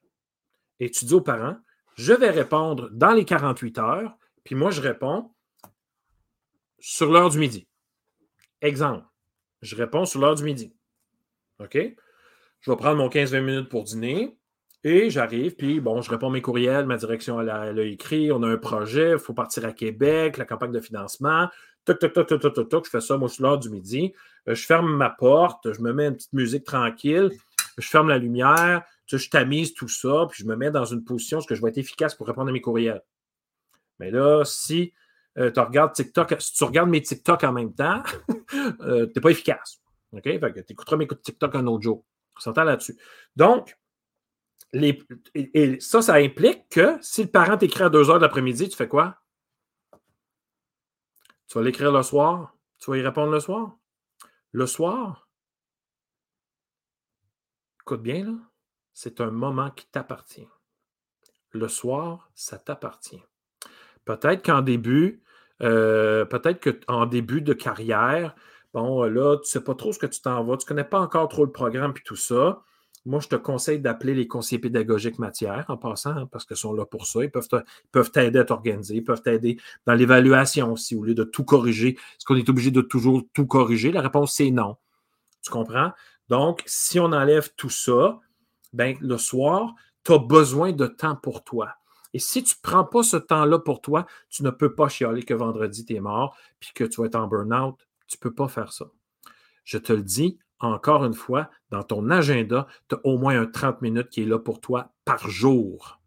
Et 0.78 0.90
tu 0.90 1.06
dis 1.06 1.14
aux 1.14 1.22
parents, 1.22 1.56
je 1.94 2.12
vais 2.12 2.30
répondre 2.30 2.90
dans 2.92 3.12
les 3.12 3.24
48 3.24 3.78
heures, 3.78 4.18
puis 4.44 4.54
moi, 4.54 4.70
je 4.70 4.82
réponds 4.82 5.32
sur 6.78 7.10
l'heure 7.10 7.30
du 7.30 7.38
midi. 7.38 7.66
Exemple, 8.60 9.06
je 9.62 9.76
réponds 9.76 10.04
sur 10.04 10.20
l'heure 10.20 10.34
du 10.34 10.44
midi. 10.44 10.74
OK? 11.58 11.78
Je 12.60 12.70
vais 12.70 12.76
prendre 12.76 12.96
mon 12.96 13.08
15-20 13.08 13.40
minutes 13.40 13.68
pour 13.68 13.84
dîner. 13.84 14.36
Et 14.88 15.10
j'arrive, 15.10 15.56
puis 15.56 15.80
bon, 15.80 16.00
je 16.00 16.08
réponds 16.08 16.30
mes 16.30 16.40
courriels, 16.40 16.86
ma 16.86 16.96
direction, 16.96 17.40
elle 17.40 17.50
a, 17.50 17.82
écrit, 17.82 18.30
on 18.30 18.40
a 18.44 18.46
un 18.46 18.56
projet, 18.56 19.14
il 19.14 19.18
faut 19.18 19.34
partir 19.34 19.64
à 19.64 19.72
Québec, 19.72 20.36
la 20.36 20.44
campagne 20.44 20.70
de 20.70 20.78
financement. 20.78 21.48
Toc, 21.84 21.98
toc, 21.98 22.12
toc, 22.12 22.28
toc, 22.28 22.54
toc, 22.54 22.68
toc, 22.68 22.84
je 22.84 22.90
fais 22.90 23.00
ça, 23.00 23.16
moi, 23.16 23.28
suis 23.28 23.42
l'heure 23.42 23.58
du 23.58 23.68
midi. 23.68 24.14
Euh, 24.46 24.54
je 24.54 24.64
ferme 24.64 24.96
ma 24.96 25.10
porte, 25.10 25.72
je 25.72 25.80
me 25.80 25.92
mets 25.92 26.06
une 26.06 26.14
petite 26.14 26.32
musique 26.34 26.62
tranquille, 26.62 27.32
je 27.76 27.88
ferme 27.88 28.08
la 28.08 28.18
lumière, 28.18 28.84
je 29.08 29.28
tamise 29.28 29.74
tout 29.74 29.88
ça, 29.88 30.28
puis 30.30 30.44
je 30.44 30.48
me 30.48 30.54
mets 30.54 30.70
dans 30.70 30.84
une 30.84 31.02
position 31.02 31.38
où 31.38 31.42
je 31.52 31.60
vais 31.60 31.70
être 31.70 31.78
efficace 31.78 32.14
pour 32.14 32.28
répondre 32.28 32.50
à 32.50 32.52
mes 32.52 32.60
courriels. 32.60 33.02
Mais 33.98 34.12
là, 34.12 34.44
si 34.44 34.92
euh, 35.36 35.50
tu 35.50 35.58
regardes 35.58 35.94
TikTok, 35.94 36.36
si 36.38 36.52
tu 36.54 36.62
regardes 36.62 36.90
mes 36.90 37.02
TikTok 37.02 37.42
en 37.42 37.52
même 37.52 37.74
temps, 37.74 38.04
euh, 38.82 39.06
tu 39.06 39.12
n'es 39.16 39.20
pas 39.20 39.30
efficace. 39.30 39.80
OK? 40.12 40.22
Fait 40.22 40.38
que 40.38 40.60
tu 40.60 40.74
écouteras 40.74 40.96
mes 40.96 41.08
TikTok 41.08 41.56
un 41.56 41.66
autre 41.66 41.82
jour. 41.82 42.04
On 42.36 42.40
s'entend 42.40 42.62
là-dessus. 42.62 42.96
Donc, 43.34 43.76
et, 44.72 45.80
ça, 45.80 46.02
ça 46.02 46.14
implique 46.14 46.68
que 46.68 46.98
si 47.00 47.22
le 47.24 47.30
parent 47.30 47.56
t'écrit 47.56 47.84
à 47.84 47.88
2 47.88 48.10
heures 48.10 48.18
de 48.18 48.22
l'après-midi, 48.22 48.68
tu 48.68 48.76
fais 48.76 48.88
quoi? 48.88 49.16
Tu 51.48 51.58
vas 51.58 51.64
l'écrire 51.64 51.92
le 51.92 52.02
soir? 52.02 52.54
Tu 52.78 52.90
vas 52.90 52.96
y 52.98 53.02
répondre 53.02 53.32
le 53.32 53.40
soir? 53.40 53.76
Le 54.52 54.66
soir, 54.66 55.28
écoute 57.82 58.02
bien, 58.02 58.24
là, 58.24 58.32
c'est 58.92 59.20
un 59.20 59.30
moment 59.30 59.70
qui 59.70 59.86
t'appartient. 59.86 60.48
Le 61.52 61.68
soir, 61.68 62.30
ça 62.34 62.58
t'appartient. 62.58 63.22
Peut-être 64.04 64.44
qu'en 64.44 64.62
début, 64.62 65.22
Euh, 65.62 66.26
peut-être 66.26 66.84
qu'en 66.84 67.06
début 67.06 67.40
de 67.40 67.54
carrière, 67.54 68.34
bon, 68.74 69.04
là, 69.04 69.36
tu 69.36 69.40
ne 69.40 69.44
sais 69.46 69.64
pas 69.64 69.74
trop 69.74 69.90
ce 69.92 69.98
que 69.98 70.04
tu 70.06 70.20
t'en 70.20 70.44
vas, 70.44 70.58
tu 70.58 70.64
ne 70.64 70.68
connais 70.68 70.84
pas 70.84 71.00
encore 71.00 71.28
trop 71.28 71.46
le 71.46 71.52
programme 71.52 71.94
et 71.96 72.02
tout 72.02 72.14
ça. 72.16 72.62
Moi, 73.06 73.20
je 73.20 73.28
te 73.28 73.36
conseille 73.36 73.78
d'appeler 73.78 74.14
les 74.14 74.26
conseillers 74.26 74.60
pédagogiques 74.60 75.20
matière 75.20 75.64
en 75.68 75.76
passant, 75.76 76.10
hein, 76.10 76.28
parce 76.30 76.44
qu'ils 76.44 76.56
sont 76.56 76.72
là 76.74 76.84
pour 76.84 77.06
ça. 77.06 77.22
Ils 77.22 77.30
peuvent 77.30 78.10
t'aider 78.10 78.38
à 78.40 78.44
t'organiser, 78.44 78.96
ils 78.96 79.04
peuvent 79.04 79.22
t'aider 79.22 79.58
dans 79.86 79.94
l'évaluation 79.94 80.72
aussi, 80.72 80.96
au 80.96 81.04
lieu 81.04 81.14
de 81.14 81.24
tout 81.24 81.44
corriger. 81.44 81.90
Est-ce 81.90 82.24
qu'on 82.24 82.36
est 82.36 82.48
obligé 82.48 82.72
de 82.72 82.80
toujours 82.80 83.22
tout 83.32 83.46
corriger? 83.46 83.92
La 83.92 84.02
réponse, 84.02 84.34
c'est 84.34 84.50
non. 84.50 84.76
Tu 85.42 85.50
comprends? 85.50 85.92
Donc, 86.28 86.62
si 86.66 86.98
on 86.98 87.12
enlève 87.12 87.50
tout 87.56 87.70
ça, 87.70 88.18
ben, 88.72 88.96
le 89.00 89.16
soir, 89.16 89.74
tu 90.04 90.12
as 90.12 90.18
besoin 90.18 90.72
de 90.72 90.86
temps 90.86 91.14
pour 91.14 91.44
toi. 91.44 91.70
Et 92.12 92.18
si 92.18 92.42
tu 92.42 92.54
ne 92.54 92.68
prends 92.68 92.84
pas 92.84 93.04
ce 93.04 93.16
temps-là 93.16 93.60
pour 93.60 93.80
toi, 93.80 94.06
tu 94.30 94.42
ne 94.42 94.50
peux 94.50 94.74
pas 94.74 94.88
chialer 94.88 95.22
que 95.22 95.34
vendredi, 95.34 95.84
tu 95.84 95.94
es 95.94 96.00
mort, 96.00 96.36
puis 96.58 96.70
que 96.74 96.82
tu 96.82 97.00
vas 97.00 97.06
être 97.06 97.14
en 97.14 97.28
burn-out. 97.28 97.76
Tu 98.08 98.16
ne 98.16 98.20
peux 98.20 98.34
pas 98.34 98.48
faire 98.48 98.72
ça. 98.72 98.86
Je 99.64 99.78
te 99.78 99.92
le 99.92 100.02
dis, 100.02 100.38
encore 100.60 101.04
une 101.04 101.14
fois, 101.14 101.50
dans 101.70 101.82
ton 101.82 102.10
agenda, 102.10 102.66
tu 102.88 102.94
as 102.94 103.00
au 103.04 103.18
moins 103.18 103.40
un 103.40 103.46
30 103.46 103.82
minutes 103.82 104.08
qui 104.08 104.22
est 104.22 104.26
là 104.26 104.38
pour 104.38 104.60
toi 104.60 104.92
par 105.04 105.28
jour. 105.28 106.00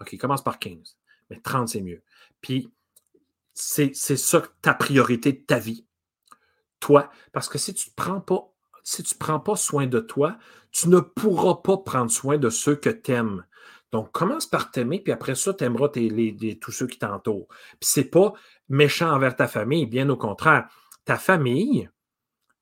OK, 0.00 0.16
commence 0.18 0.44
par 0.44 0.58
15, 0.58 0.98
mais 1.30 1.40
30, 1.40 1.68
c'est 1.68 1.80
mieux. 1.80 2.02
Puis, 2.40 2.70
c'est 3.54 3.94
ça 3.94 4.42
ta 4.60 4.74
priorité 4.74 5.32
de 5.32 5.40
ta 5.40 5.58
vie. 5.58 5.86
Toi, 6.80 7.10
parce 7.32 7.48
que 7.48 7.56
si 7.56 7.72
tu 7.72 7.88
ne 7.88 7.94
prends 7.94 8.20
pas 8.20 8.52
si 8.86 9.02
tu 9.02 9.16
prends 9.16 9.40
pas 9.40 9.56
soin 9.56 9.88
de 9.88 9.98
toi, 9.98 10.38
tu 10.70 10.88
ne 10.88 11.00
pourras 11.00 11.56
pas 11.56 11.76
prendre 11.78 12.10
soin 12.10 12.38
de 12.38 12.50
ceux 12.50 12.76
que 12.76 12.88
tu 12.88 13.10
aimes. 13.10 13.44
Donc, 13.90 14.12
commence 14.12 14.46
par 14.46 14.70
t'aimer, 14.70 15.00
puis 15.00 15.12
après 15.12 15.34
ça, 15.34 15.52
tu 15.52 15.64
aimeras 15.64 15.88
tous 15.88 16.70
ceux 16.70 16.86
qui 16.86 16.98
t'entourent. 16.98 17.48
Puis, 17.80 17.90
ce 17.90 18.00
n'est 18.00 18.06
pas 18.06 18.32
méchant 18.68 19.10
envers 19.10 19.34
ta 19.34 19.48
famille, 19.48 19.86
bien 19.86 20.08
au 20.08 20.16
contraire. 20.16 20.68
Ta 21.04 21.16
famille, 21.16 21.90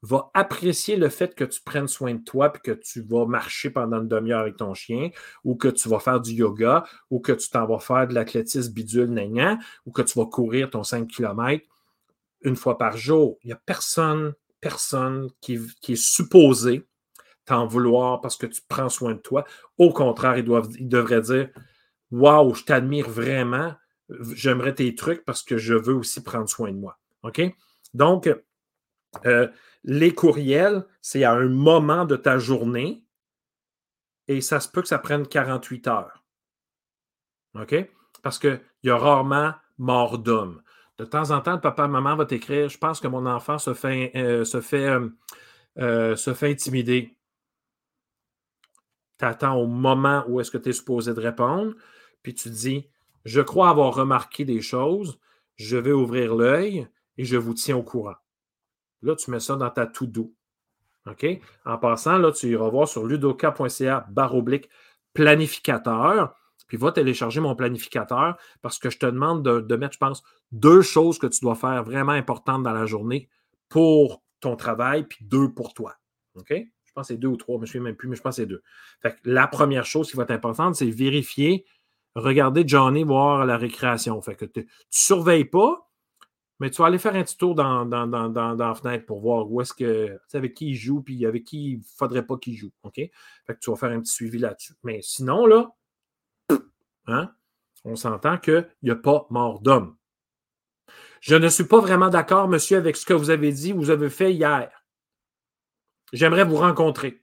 va 0.05 0.31
apprécier 0.35 0.97
le 0.97 1.09
fait 1.09 1.35
que 1.35 1.45
tu 1.45 1.63
prennes 1.63 1.89
soin 1.89 2.15
de 2.15 2.23
toi, 2.23 2.53
puis 2.53 2.61
que 2.63 2.73
tu 2.73 3.01
vas 3.01 3.25
marcher 3.25 3.71
pendant 3.71 4.03
une 4.03 4.09
demi-heure 4.09 4.41
avec 4.41 4.57
ton 4.57 4.75
chien, 4.75 5.11
ou 5.45 5.57
que 5.57 5.69
tu 5.69 5.89
vas 5.89 5.99
faire 5.99 6.21
du 6.21 6.33
yoga, 6.33 6.85
ou 7.11 7.21
que 7.21 7.33
tu 7.33 7.49
t'en 7.49 7.67
vas 7.67 7.79
faire 7.79 8.07
de 8.07 8.13
l'athlétisme 8.13 8.73
bidule 8.73 9.11
naignant, 9.11 9.59
ou 9.87 9.93
que 9.93 10.03
tu 10.03 10.19
vas 10.19 10.27
courir 10.27 10.69
ton 10.69 10.85
5 10.85 11.09
km 11.09 11.65
une 12.43 12.57
fois 12.57 12.77
par 12.77 12.99
jour. 12.99 13.39
Il 13.43 13.47
n'y 13.47 13.53
a 13.55 13.61
personne, 13.65 14.35
personne 14.61 15.31
qui, 15.41 15.59
est 15.89 15.97
supposé 15.97 16.87
t'en 17.47 17.67
vouloir 17.67 18.21
parce 18.21 18.37
que 18.37 18.47
tu 18.47 18.61
prends 18.69 18.91
soin 18.91 19.15
de 19.15 19.21
toi. 19.21 19.47
Au 19.79 19.91
contraire, 19.91 20.37
ils, 20.37 20.45
doivent, 20.45 20.69
ils 20.79 20.89
devraient 20.89 21.23
dire 21.23 21.49
Waouh, 22.11 22.55
je 22.55 22.65
t'admire 22.65 23.09
vraiment, 23.09 23.73
j'aimerais 24.35 24.75
tes 24.75 24.95
trucs 24.95 25.25
parce 25.25 25.43
que 25.43 25.57
je 25.57 25.75
veux 25.75 25.95
aussi 25.95 26.23
prendre 26.23 26.49
soin 26.49 26.71
de 26.73 26.77
moi. 26.77 26.99
OK? 27.23 27.41
Donc, 27.95 28.29
euh, 29.27 29.49
les 29.85 30.15
courriels, 30.15 30.87
c'est 31.03 31.25
à 31.25 31.33
un 31.33 31.49
moment 31.49 32.05
de 32.05 32.17
ta 32.17 32.39
journée 32.39 33.05
et 34.29 34.41
ça 34.41 34.61
se 34.61 34.69
peut 34.69 34.83
que 34.83 34.89
ça 34.89 34.99
prenne 34.99 35.27
48 35.27 35.87
heures. 35.89 36.25
OK? 37.55 37.75
Parce 38.23 38.39
qu'il 38.39 38.61
y 38.83 38.91
a 38.91 38.97
rarement 38.97 39.53
mort 39.79 40.19
d'homme. 40.19 40.63
De 40.99 41.05
temps 41.05 41.31
en 41.31 41.41
temps, 41.41 41.55
le 41.55 41.61
papa 41.61 41.89
maman 41.89 42.17
va 42.17 42.25
t'écrire 42.25 42.69
Je 42.69 42.79
pense 42.79 43.01
que 43.01 43.09
mon 43.09 43.27
enfant 43.27 43.59
se 43.59 43.75
fait, 43.75 44.13
euh, 44.15 44.45
se 44.45 44.61
fait, 44.61 44.97
euh, 45.79 46.17
se 46.17 46.35
fait 46.35 46.51
intimider. 46.51 47.17
Tu 49.19 49.25
attends 49.25 49.57
au 49.57 49.67
moment 49.67 50.25
où 50.29 50.41
est-ce 50.41 50.51
que 50.51 50.59
tu 50.59 50.71
es 50.71 50.73
supposé 50.73 51.15
de 51.15 51.21
répondre, 51.21 51.75
puis 52.23 52.35
tu 52.35 52.49
dis 52.49 52.89
Je 53.25 53.41
crois 53.41 53.69
avoir 53.69 53.95
remarqué 53.95 54.45
des 54.45 54.61
choses, 54.61 55.19
je 55.57 55.77
vais 55.77 55.93
ouvrir 55.93 56.35
l'œil 56.35 56.89
et 57.17 57.25
je 57.25 57.37
vous 57.37 57.55
tiens 57.55 57.77
au 57.77 57.83
courant. 57.83 58.17
Là, 59.05 59.15
tu 59.17 59.31
mets 59.31 59.41
ça 59.41 59.57
dans 59.57 59.71
ta 59.71 59.87
to-do. 59.87 60.33
OK? 61.07 61.27
En 61.65 61.79
passant, 61.79 62.19
là, 62.19 62.33
tu 62.33 62.49
iras 62.49 62.69
voir 62.69 62.89
sur 62.89 63.07
ludoka.ca 63.07 64.07
oblique 64.33 64.69
planificateur. 65.13 66.35
Puis 66.67 66.79
va 66.79 66.93
télécharger 66.93 67.41
mon 67.41 67.55
planificateur 67.55 68.37
parce 68.63 68.79
que 68.79 68.89
je 68.89 68.99
te 68.99 69.07
demande 69.07 69.43
de, 69.43 69.77
mettre, 69.77 69.93
je 69.95 69.99
pense, 69.99 70.23
deux 70.51 70.81
choses 70.81 71.19
que 71.19 71.27
tu 71.27 71.41
dois 71.41 71.55
faire 71.55 71.85
vraiment 71.85 72.13
importantes 72.13 72.63
dans 72.63 72.73
la 72.73 72.87
journée 72.87 73.29
pour 73.69 74.23
ton 74.41 74.57
travail, 74.57 75.05
puis 75.05 75.25
deux 75.25 75.53
pour 75.53 75.75
toi. 75.75 75.97
OK? 76.37 76.51
Je 76.51 76.93
pense 76.95 77.09
que 77.09 77.15
c'est 77.15 77.19
deux 77.19 77.29
ou 77.29 77.37
trois, 77.37 77.57
je 77.57 77.59
ne 77.59 77.61
me 77.63 77.67
souviens 77.67 77.83
même 77.83 77.97
plus, 77.97 78.09
mais 78.09 78.17
je 78.17 78.23
pense 78.23 78.37
que 78.37 78.43
c'est 78.43 78.47
deux. 78.47 78.63
Fait 79.03 79.17
la 79.25 79.47
première 79.47 79.85
chose 79.85 80.11
qui 80.11 80.17
va 80.17 80.23
être 80.23 80.31
importante, 80.31 80.75
c'est 80.75 80.91
vérifier, 80.91 81.67
regarder 82.15 82.65
Johnny 82.67 83.05
voir 83.05 83.45
la 83.45 83.57
récréation. 83.57 84.21
Fait 84.23 84.35
que 84.35 84.45
tu 84.45 84.61
ne 84.61 84.65
surveilles 84.91 85.45
pas, 85.45 85.91
mais 86.65 86.71
tu 86.71 86.81
vas 86.81 86.87
aller 86.87 86.99
faire 86.99 87.15
un 87.15 87.23
petit 87.23 87.37
tour 87.37 87.55
dans, 87.55 87.85
dans, 87.85 88.55
la 88.57 88.75
fenêtre 88.75 89.05
pour 89.05 89.21
voir 89.21 89.53
où 89.53 89.61
est-ce 89.61 89.75
que, 89.75 90.19
avec 90.33 90.55
qui 90.55 90.71
il 90.71 90.75
joue, 90.75 91.03
puis 91.03 91.27
avec 91.27 91.45
qui 91.45 91.73
il 91.73 91.79
ne 91.81 91.83
faudrait 91.99 92.25
pas 92.27 92.39
qu'il 92.39 92.57
joue. 92.57 92.73
OK? 92.85 92.95
Tu 92.95 93.71
vas 93.71 93.77
faire 93.77 93.91
un 93.91 94.01
petit 94.01 94.13
suivi 94.13 94.39
là-dessus. 94.39 94.73
Mais 94.83 95.03
sinon, 95.03 95.45
là, 95.45 95.77
hein, 97.07 97.35
on 97.85 97.97
s'entend 97.97 98.39
qu'il 98.39 98.67
n'y 98.83 98.91
a 98.91 98.97
pas 98.97 99.27
mort 99.29 99.61
d'homme. 99.61 99.99
Je 101.21 101.35
ne 101.37 101.51
suis 101.51 101.65
pas 101.65 101.81
vraiment 101.81 102.09
d'accord, 102.09 102.49
monsieur, 102.49 102.79
avec 102.79 102.97
ce 102.97 103.05
que 103.05 103.13
vous 103.13 103.29
avez 103.29 103.53
dit, 103.53 103.73
vous 103.73 103.91
avez 103.91 104.09
fait 104.09 104.33
hier. 104.33 104.87
J'aimerais 106.15 106.45
vous 106.45 106.57
rencontrer. 106.57 107.23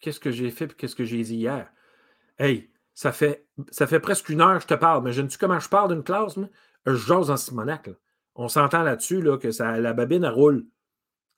Qu'est-ce 0.00 0.20
que 0.20 0.30
j'ai 0.30 0.52
fait 0.52 0.70
et 0.70 0.74
qu'est-ce 0.76 0.94
que 0.94 1.04
j'ai 1.04 1.24
dit 1.24 1.34
hier? 1.34 1.68
Hey, 2.38 2.70
ça 2.98 3.12
fait, 3.12 4.00
presque 4.02 4.28
une 4.28 4.40
heure 4.40 4.56
que 4.56 4.62
je 4.62 4.66
te 4.66 4.74
parle, 4.74 5.04
mais 5.04 5.12
je 5.12 5.22
ne 5.22 5.28
sais 5.28 5.38
comment 5.38 5.60
je 5.60 5.68
parle 5.68 5.94
d'une 5.94 6.02
classe, 6.02 6.36
mais 6.36 6.50
je 6.84 6.96
jase 6.96 7.30
en 7.30 7.36
Simonac. 7.36 7.88
On 8.34 8.48
s'entend 8.48 8.82
là-dessus 8.82 9.22
là, 9.22 9.38
que 9.38 9.52
ça, 9.52 9.78
la 9.78 9.92
babine, 9.92 10.24
elle 10.24 10.32
roule. 10.32 10.66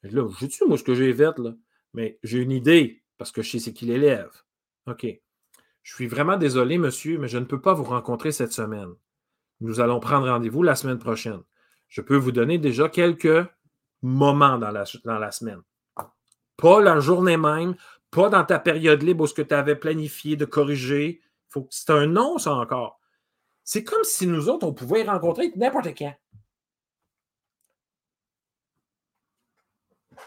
là, 0.02 0.26
je 0.40 0.46
sais 0.46 0.64
moi 0.64 0.78
ce 0.78 0.84
que 0.84 0.94
j'ai 0.94 1.12
fait, 1.12 1.38
là? 1.38 1.54
mais 1.92 2.18
j'ai 2.22 2.38
une 2.38 2.50
idée 2.50 3.04
parce 3.18 3.30
que 3.30 3.42
je 3.42 3.50
sais 3.50 3.58
c'est 3.58 3.74
qui 3.74 3.84
l'élève. 3.84 4.30
OK. 4.86 5.06
Je 5.82 5.94
suis 5.94 6.06
vraiment 6.06 6.38
désolé, 6.38 6.78
monsieur, 6.78 7.18
mais 7.18 7.28
je 7.28 7.36
ne 7.36 7.44
peux 7.44 7.60
pas 7.60 7.74
vous 7.74 7.84
rencontrer 7.84 8.32
cette 8.32 8.54
semaine. 8.54 8.94
Nous 9.60 9.80
allons 9.80 10.00
prendre 10.00 10.30
rendez-vous 10.30 10.62
la 10.62 10.76
semaine 10.76 10.98
prochaine. 10.98 11.42
Je 11.88 12.00
peux 12.00 12.16
vous 12.16 12.32
donner 12.32 12.56
déjà 12.56 12.88
quelques 12.88 13.46
moments 14.00 14.56
dans 14.56 14.70
la, 14.70 14.84
dans 15.04 15.18
la 15.18 15.30
semaine. 15.30 15.60
Pas 16.56 16.80
la 16.80 17.00
journée 17.00 17.36
même, 17.36 17.74
pas 18.10 18.30
dans 18.30 18.46
ta 18.46 18.58
période 18.58 19.02
libre 19.02 19.24
où 19.24 19.26
ce 19.26 19.34
que 19.34 19.42
tu 19.42 19.54
avais 19.54 19.76
planifié 19.76 20.36
de 20.36 20.46
corriger, 20.46 21.20
c'est 21.70 21.90
un 21.90 22.06
nom, 22.06 22.38
ça 22.38 22.54
encore. 22.54 23.00
C'est 23.64 23.84
comme 23.84 24.02
si 24.04 24.26
nous 24.26 24.48
autres, 24.48 24.66
on 24.66 24.72
pouvait 24.72 25.04
rencontrer 25.04 25.52
n'importe 25.56 25.96
quand. 25.96 26.14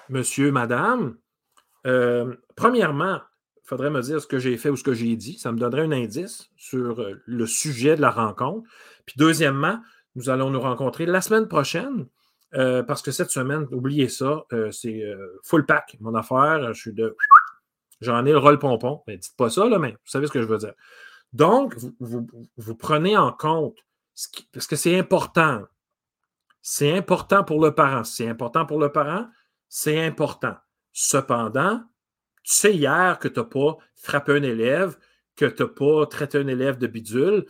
Monsieur, 0.09 0.51
madame, 0.51 1.17
euh, 1.86 2.36
premièrement, 2.55 3.19
il 3.57 3.67
faudrait 3.67 3.89
me 3.89 4.01
dire 4.01 4.21
ce 4.21 4.28
que 4.28 4.39
j'ai 4.39 4.57
fait 4.57 4.69
ou 4.69 4.76
ce 4.76 4.84
que 4.84 4.93
j'ai 4.93 5.15
dit. 5.15 5.38
Ça 5.38 5.51
me 5.51 5.57
donnerait 5.57 5.84
un 5.84 5.91
indice 5.91 6.49
sur 6.55 7.01
euh, 7.01 7.21
le 7.26 7.45
sujet 7.45 7.95
de 7.95 8.01
la 8.01 8.11
rencontre. 8.11 8.69
Puis 9.05 9.15
deuxièmement, 9.17 9.80
nous 10.15 10.30
allons 10.30 10.49
nous 10.49 10.61
rencontrer 10.61 11.05
la 11.05 11.21
semaine 11.21 11.47
prochaine. 11.47 12.07
Euh, 12.53 12.84
parce 12.84 13.01
que 13.01 13.11
cette 13.11 13.32
semaine, 13.32 13.65
oubliez 13.71 14.07
ça, 14.09 14.45
c'est 14.71 15.03
full 15.43 15.65
pack, 15.65 15.97
mon 16.01 16.13
affaire. 16.13 16.71
Je 16.74 16.80
suis 16.80 16.93
de. 16.93 17.15
J'en 17.99 18.26
ai 18.26 18.32
le 18.32 18.38
rôle 18.38 18.59
pompon. 18.59 19.01
Mais 19.07 19.17
dites 19.17 19.36
pas 19.36 19.49
ça, 19.49 19.65
là, 19.65 19.80
mais 19.80 19.91
vous 19.91 19.97
savez 20.05 20.28
ce 20.28 20.32
que 20.32 20.41
je 20.41 20.47
veux 20.47 20.59
dire. 20.59 20.74
Donc, 21.34 21.76
vous, 22.00 22.76
prenez 22.76 23.18
en 23.18 23.32
compte, 23.32 23.78
parce 24.52 24.68
que 24.68 24.76
c'est 24.76 24.98
important. 24.98 25.64
C'est 26.62 26.96
important 26.96 27.44
pour 27.44 27.60
le 27.60 27.74
parent. 27.74 28.04
C'est 28.04 28.28
important 28.28 28.66
pour 28.66 28.80
le 28.80 28.92
parent, 28.92 29.28
c'est 29.68 30.06
important. 30.06 30.56
Cependant, 30.92 31.82
tu 32.44 32.54
sais 32.54 32.76
hier 32.76 33.18
que 33.20 33.28
tu 33.28 33.40
n'as 33.40 33.46
pas 33.46 33.78
frappé 33.96 34.34
un 34.34 34.44
élève, 34.44 34.98
que 35.36 35.46
tu 35.46 35.64
n'as 35.64 35.70
pas 35.70 36.06
traité 36.06 36.38
un 36.38 36.48
élève 36.48 36.78
de 36.78 36.88
bidule. 36.88 37.48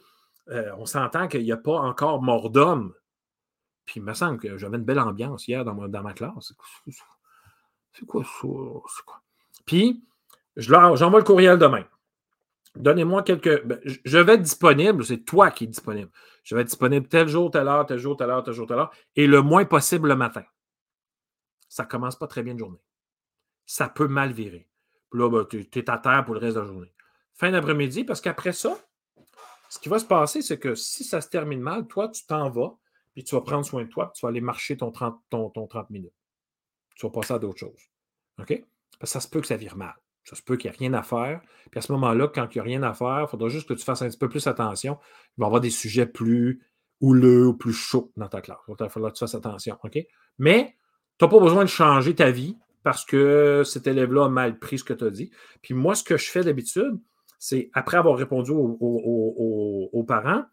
Euh, 0.49 0.71
on 0.77 0.85
s'entend 0.85 1.27
qu'il 1.27 1.43
n'y 1.43 1.51
a 1.51 1.57
pas 1.57 1.77
encore 1.77 2.21
mort 2.21 2.49
d'homme. 2.49 2.93
Puis 3.85 3.99
il 3.99 4.03
me 4.03 4.13
semble 4.13 4.39
que 4.39 4.57
j'avais 4.57 4.77
une 4.77 4.85
belle 4.85 4.99
ambiance 4.99 5.47
hier 5.47 5.65
dans 5.65 5.73
ma, 5.73 5.87
dans 5.89 6.01
ma 6.01 6.13
classe. 6.13 6.53
C'est 7.91 8.05
quoi 8.05 8.23
ça? 8.23 8.47
Puis, 9.65 10.03
j'envoie 10.55 11.19
le 11.19 11.25
courriel 11.25 11.57
demain. 11.57 11.83
Donnez-moi 12.75 13.23
quelques. 13.23 13.63
Ben, 13.65 13.79
je 13.83 14.17
vais 14.17 14.33
être 14.33 14.41
disponible, 14.41 15.05
c'est 15.05 15.19
toi 15.19 15.51
qui 15.51 15.65
es 15.65 15.67
disponible. 15.67 16.09
Je 16.43 16.55
vais 16.55 16.61
être 16.61 16.67
disponible 16.67 17.07
tel 17.07 17.27
jour, 17.27 17.51
telle 17.51 17.67
heure, 17.67 17.85
tel 17.85 17.99
jour, 17.99 18.17
telle 18.17 18.29
heure, 18.29 18.43
tel 18.43 18.53
jour, 18.53 18.67
telle 18.67 18.79
heure, 18.79 18.91
et 19.15 19.27
le 19.27 19.41
moins 19.41 19.65
possible 19.65 20.09
le 20.09 20.15
matin. 20.15 20.43
Ça 21.69 21.83
ne 21.83 21.87
commence 21.87 22.17
pas 22.17 22.27
très 22.27 22.43
bien 22.43 22.53
de 22.53 22.59
journée. 22.59 22.81
Ça 23.65 23.89
peut 23.89 24.07
mal 24.07 24.31
virer. 24.31 24.67
Puis 25.11 25.19
là, 25.19 25.29
ben, 25.29 25.45
tu 25.45 25.79
es 25.79 25.89
à 25.89 25.97
terre 25.97 26.25
pour 26.25 26.33
le 26.33 26.39
reste 26.39 26.55
de 26.55 26.61
la 26.61 26.67
journée. 26.67 26.93
Fin 27.33 27.51
d'après-midi, 27.51 28.03
parce 28.03 28.21
qu'après 28.21 28.53
ça, 28.53 28.77
ce 29.69 29.79
qui 29.79 29.89
va 29.89 29.97
se 29.97 30.05
passer, 30.05 30.41
c'est 30.41 30.59
que 30.59 30.75
si 30.75 31.03
ça 31.03 31.21
se 31.21 31.29
termine 31.29 31.59
mal, 31.59 31.87
toi, 31.87 32.09
tu 32.09 32.25
t'en 32.25 32.49
vas, 32.49 32.77
puis 33.13 33.23
tu 33.23 33.33
vas 33.35 33.41
prendre 33.41 33.65
soin 33.65 33.83
de 33.83 33.89
toi, 33.89 34.11
puis 34.11 34.19
tu 34.19 34.25
vas 34.25 34.29
aller 34.29 34.41
marcher 34.41 34.77
ton 34.77 34.91
30, 34.91 35.19
ton, 35.29 35.49
30 35.49 35.89
minutes. 35.89 36.13
Tu 36.95 37.05
vas 37.05 37.11
passer 37.11 37.33
à 37.33 37.39
d'autres 37.39 37.59
choses. 37.59 37.89
OK? 38.39 38.63
Ça 39.03 39.19
se 39.19 39.27
peut 39.27 39.41
que 39.41 39.47
ça 39.47 39.57
vire 39.57 39.75
mal. 39.75 39.95
Ça 40.23 40.35
se 40.35 40.41
peut 40.41 40.55
qu'il 40.55 40.69
n'y 40.69 40.75
ait 40.75 40.79
rien 40.79 40.93
à 40.93 41.03
faire. 41.03 41.41
Puis 41.69 41.77
à 41.77 41.81
ce 41.81 41.91
moment-là, 41.93 42.27
quand 42.27 42.47
il 42.53 42.57
n'y 42.57 42.59
a 42.61 42.63
rien 42.63 42.83
à 42.83 42.93
faire, 42.93 43.23
il 43.23 43.27
faudra 43.29 43.49
juste 43.49 43.67
que 43.67 43.73
tu 43.73 43.83
fasses 43.83 44.01
un 44.01 44.07
petit 44.07 44.17
peu 44.17 44.29
plus 44.29 44.47
attention. 44.47 44.97
Il 45.37 45.41
va 45.41 45.45
y 45.45 45.47
avoir 45.47 45.61
des 45.61 45.69
sujets 45.69 46.05
plus 46.05 46.61
houleux 47.01 47.47
ou 47.47 47.53
plus 47.53 47.73
chauds 47.73 48.11
dans 48.15 48.29
ta 48.29 48.41
classe. 48.41 48.59
Il 48.67 48.75
va 48.79 48.89
falloir 48.89 49.11
que 49.11 49.17
tu 49.17 49.19
fasses 49.19 49.35
attention. 49.35 49.77
Mais 50.37 50.75
tu 51.17 51.25
n'as 51.25 51.31
pas 51.31 51.39
besoin 51.39 51.63
de 51.63 51.69
changer 51.69 52.15
ta 52.15 52.31
vie 52.31 52.57
parce 52.83 53.05
que 53.05 53.63
cet 53.65 53.87
élève-là 53.87 54.25
a 54.25 54.29
mal 54.29 54.59
pris 54.59 54.79
ce 54.79 54.83
que 54.83 54.93
tu 54.93 55.03
as 55.03 55.09
dit. 55.09 55.31
Puis 55.61 55.73
moi, 55.73 55.95
ce 55.95 56.03
que 56.03 56.17
je 56.17 56.29
fais 56.29 56.43
d'habitude, 56.43 56.99
c'est 57.39 57.69
après 57.73 57.97
avoir 57.97 58.17
répondu 58.17 58.51
aux, 58.51 60.05
parents, 60.07 60.45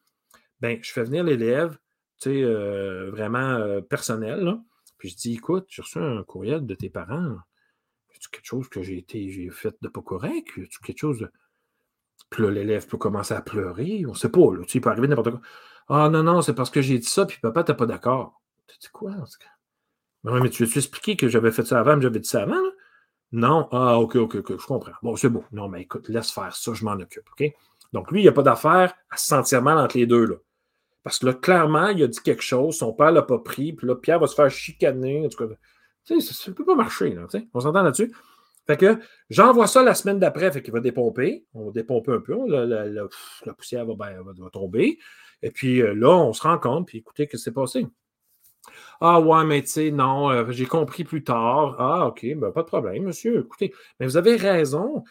ben, 0.60 0.78
je 0.82 0.92
fais 0.92 1.04
venir 1.04 1.22
l'élève, 1.24 1.78
tu 2.20 2.30
sais, 2.30 2.42
euh, 2.42 3.10
vraiment 3.10 3.38
euh, 3.38 3.80
personnel. 3.80 4.56
Puis 4.98 5.10
je 5.10 5.16
dis, 5.16 5.34
écoute, 5.34 5.66
j'ai 5.68 5.82
reçu 5.82 5.98
un 5.98 6.22
courriel 6.24 6.66
de 6.66 6.74
tes 6.74 6.90
parents 6.90 7.36
quelque 8.28 8.46
chose 8.46 8.68
que 8.68 8.82
j'ai 8.82 8.98
été 8.98 9.30
j'ai 9.30 9.50
fait 9.50 9.74
de 9.80 9.88
pas 9.88 10.02
correct? 10.02 10.48
quelque 10.84 10.98
chose. 10.98 11.28
Puis 12.28 12.42
là, 12.42 12.50
l'élève 12.50 12.86
peut 12.86 12.98
commencer 12.98 13.34
à 13.34 13.42
pleurer. 13.42 14.04
On 14.06 14.10
ne 14.10 14.14
sait 14.16 14.28
pas. 14.28 14.54
Là, 14.54 14.64
tu 14.64 14.72
sais, 14.72 14.80
peut 14.80 14.90
arriver 14.90 15.08
n'importe 15.08 15.30
quoi. 15.30 15.40
Ah 15.88 16.08
non, 16.08 16.22
non, 16.22 16.42
c'est 16.42 16.54
parce 16.54 16.70
que 16.70 16.80
j'ai 16.82 16.98
dit 16.98 17.06
ça, 17.06 17.26
puis 17.26 17.38
papa, 17.40 17.64
t'es 17.64 17.74
pas 17.74 17.86
d'accord. 17.86 18.40
Tu 18.68 18.78
dis 18.78 18.88
quoi? 18.92 19.12
Mais, 20.22 20.40
mais 20.40 20.50
tu 20.50 20.64
veux-tu 20.64 20.78
expliquer 20.78 21.16
que 21.16 21.28
j'avais 21.28 21.50
fait 21.50 21.64
ça 21.64 21.80
avant, 21.80 21.96
mais 21.96 22.02
j'avais 22.02 22.20
dit 22.20 22.28
ça 22.28 22.42
avant? 22.42 22.62
Non? 23.32 23.68
Ah, 23.72 23.98
ok, 23.98 24.16
ok, 24.16 24.34
ok, 24.36 24.60
je 24.60 24.66
comprends. 24.66 24.92
Bon, 25.02 25.16
c'est 25.16 25.28
bon. 25.28 25.42
Non, 25.50 25.68
mais 25.68 25.82
écoute, 25.82 26.08
laisse 26.08 26.30
faire 26.30 26.54
ça, 26.54 26.74
je 26.74 26.84
m'en 26.84 26.92
occupe. 26.92 27.28
OK? 27.32 27.52
Donc, 27.92 28.10
lui, 28.12 28.20
il 28.20 28.22
n'y 28.24 28.28
a 28.28 28.32
pas 28.32 28.42
d'affaire 28.42 28.94
à 29.10 29.16
se 29.16 29.26
sentir 29.26 29.62
mal 29.62 29.78
entre 29.78 29.96
les 29.96 30.06
deux. 30.06 30.26
Là. 30.26 30.36
Parce 31.02 31.18
que 31.18 31.26
là, 31.26 31.34
clairement, 31.34 31.88
il 31.88 32.02
a 32.02 32.06
dit 32.06 32.20
quelque 32.20 32.42
chose, 32.42 32.76
son 32.76 32.92
père 32.92 33.10
l'a 33.12 33.22
pas 33.22 33.38
pris, 33.38 33.72
puis 33.72 33.86
là, 33.86 33.96
Pierre 33.96 34.20
va 34.20 34.26
se 34.26 34.34
faire 34.34 34.50
chicaner. 34.50 35.26
En 35.26 35.28
tout 35.28 35.38
cas, 35.48 35.54
ça 36.04 36.14
ne 36.14 36.52
peut 36.52 36.64
pas 36.64 36.74
marcher, 36.74 37.14
là, 37.14 37.26
on 37.54 37.60
s'entend 37.60 37.82
là-dessus. 37.82 38.12
Fait 38.66 38.76
que 38.76 38.98
j'envoie 39.30 39.66
ça 39.66 39.82
la 39.82 39.94
semaine 39.94 40.18
d'après, 40.18 40.52
fait 40.52 40.62
qu'il 40.62 40.72
va 40.72 40.80
dépomper. 40.80 41.44
On 41.54 41.66
va 41.66 41.72
dépomper 41.72 42.12
un 42.12 42.20
peu, 42.20 42.36
la, 42.46 43.54
poussière 43.54 43.86
ben, 43.86 44.22
va, 44.22 44.50
tomber. 44.50 44.98
Et 45.42 45.50
puis 45.50 45.82
euh, 45.82 45.94
là, 45.94 46.10
on 46.10 46.32
se 46.32 46.42
rend 46.42 46.58
compte, 46.58 46.86
puis 46.86 46.98
écoutez, 46.98 47.26
qu'est-ce 47.26 47.42
qui 47.42 47.44
s'est 47.44 47.52
passé? 47.52 47.86
Ah 49.00 49.20
ouais, 49.20 49.44
mais 49.44 49.62
tu 49.62 49.68
sais, 49.68 49.90
non, 49.90 50.30
euh, 50.30 50.44
j'ai 50.50 50.66
compris 50.66 51.04
plus 51.04 51.24
tard. 51.24 51.76
Ah, 51.78 52.06
OK, 52.08 52.24
ben, 52.36 52.52
pas 52.52 52.62
de 52.62 52.68
problème, 52.68 53.04
monsieur. 53.04 53.40
Écoutez, 53.40 53.72
mais 53.98 54.06
vous 54.06 54.16
avez 54.16 54.36
raison 54.36 55.02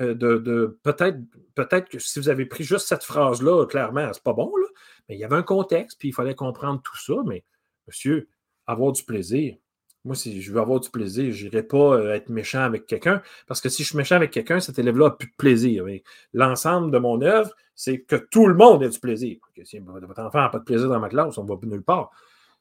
euh, 0.00 0.14
de, 0.14 0.78
peut-être 0.82 1.18
peut-être 1.54 1.88
que 1.88 1.98
si 1.98 2.18
vous 2.18 2.28
avez 2.28 2.46
pris 2.46 2.64
juste 2.64 2.86
cette 2.86 3.04
phrase-là, 3.04 3.66
clairement, 3.66 4.10
c'est 4.12 4.22
pas 4.22 4.32
bon, 4.32 4.56
là, 4.56 4.66
mais 5.08 5.16
il 5.16 5.18
y 5.20 5.24
avait 5.24 5.36
un 5.36 5.42
contexte, 5.42 5.98
puis 5.98 6.08
il 6.08 6.14
fallait 6.14 6.34
comprendre 6.34 6.80
tout 6.82 6.96
ça, 6.96 7.14
mais 7.26 7.44
monsieur, 7.86 8.28
avoir 8.66 8.92
du 8.92 9.04
plaisir, 9.04 9.56
moi, 10.04 10.16
si 10.16 10.42
je 10.42 10.52
veux 10.52 10.60
avoir 10.60 10.80
du 10.80 10.90
plaisir, 10.90 11.32
je 11.32 11.44
n'irai 11.44 11.62
pas 11.62 11.94
euh, 11.94 12.14
être 12.14 12.28
méchant 12.28 12.62
avec 12.62 12.86
quelqu'un, 12.86 13.22
parce 13.46 13.60
que 13.60 13.68
si 13.68 13.84
je 13.84 13.90
suis 13.90 13.96
méchant 13.96 14.16
avec 14.16 14.32
quelqu'un, 14.32 14.58
cet 14.58 14.78
élève-là 14.78 15.06
n'a 15.06 15.10
plus 15.12 15.28
de 15.28 15.36
plaisir. 15.36 15.84
L'ensemble 16.32 16.90
de 16.90 16.98
mon 16.98 17.20
œuvre, 17.22 17.50
c'est 17.74 18.00
que 18.00 18.16
tout 18.16 18.46
le 18.46 18.54
monde 18.54 18.82
ait 18.82 18.88
du 18.88 18.98
plaisir. 18.98 19.38
Si 19.64 19.78
votre 19.78 20.20
enfant 20.20 20.40
n'a 20.40 20.48
pas 20.48 20.58
de 20.58 20.64
plaisir 20.64 20.88
dans 20.88 20.98
ma 20.98 21.08
classe, 21.08 21.38
on 21.38 21.44
ne 21.44 21.48
va 21.48 21.56
nulle 21.62 21.84
part. 21.84 22.10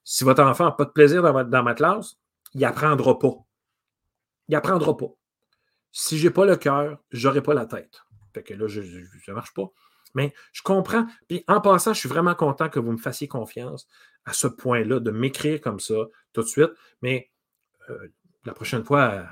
Si 0.03 0.23
votre 0.23 0.43
enfant 0.43 0.65
n'a 0.65 0.71
pas 0.71 0.85
de 0.85 0.91
plaisir 0.91 1.23
dans 1.23 1.63
ma, 1.63 1.73
classe, 1.73 2.17
il 2.53 2.61
n'apprendra 2.61 3.17
pas. 3.17 3.35
Il 4.47 4.53
n'apprendra 4.53 4.95
pas. 4.95 5.09
Si 5.91 6.17
je 6.19 6.27
n'ai 6.27 6.33
pas 6.33 6.45
le 6.45 6.55
cœur, 6.55 6.99
je 7.09 7.27
n'aurai 7.27 7.41
pas 7.41 7.53
la 7.53 7.65
tête. 7.65 8.03
Fait 8.33 8.43
que 8.43 8.53
là, 8.53 8.67
ça 8.69 8.79
ne 8.79 9.33
marche 9.33 9.53
pas. 9.53 9.69
Mais 10.13 10.33
je 10.53 10.61
comprends. 10.61 11.07
En 11.47 11.61
passant, 11.61 11.93
je 11.93 11.99
suis 11.99 12.09
vraiment 12.09 12.35
content 12.35 12.69
que 12.69 12.79
vous 12.79 12.91
me 12.91 12.97
fassiez 12.97 13.27
confiance 13.27 13.87
à 14.25 14.33
ce 14.33 14.47
point-là, 14.47 14.99
de 14.99 15.11
m'écrire 15.11 15.61
comme 15.61 15.79
ça 15.79 15.95
tout 16.33 16.41
de 16.41 16.47
suite. 16.47 16.71
Mais 17.01 17.31
euh, 17.89 18.07
la 18.45 18.53
prochaine 18.53 18.83
fois, 18.83 19.25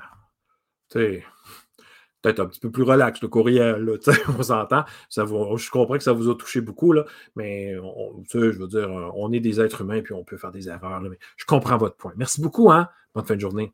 peut-être 0.88 2.40
un 2.40 2.46
petit 2.46 2.60
peu 2.60 2.70
plus 2.70 2.82
relax, 2.82 3.20
le 3.22 3.28
courriel, 3.28 3.98
on 4.38 4.42
s'entend. 4.42 4.84
je 5.10 5.70
comprends 5.70 5.96
que 5.96 6.02
ça 6.02 6.12
vous 6.12 6.28
a 6.28 6.34
touché 6.36 6.60
beaucoup, 6.60 6.92
là, 6.92 7.04
mais 7.36 7.74
je 7.74 8.38
veux 8.38 8.68
dire, 8.68 8.90
on 8.90 9.32
est 9.32 9.40
des 9.40 9.60
êtres 9.60 9.82
humains 9.82 10.02
puis 10.02 10.14
on 10.14 10.24
peut 10.24 10.36
faire 10.36 10.52
des 10.52 10.68
erreurs. 10.68 11.00
mais 11.00 11.18
je 11.36 11.44
comprends 11.44 11.76
votre 11.76 11.96
point. 11.96 12.12
Merci 12.16 12.40
beaucoup, 12.40 12.70
hein? 12.70 12.88
Bonne 13.14 13.24
fin 13.24 13.34
de 13.34 13.40
journée. 13.40 13.72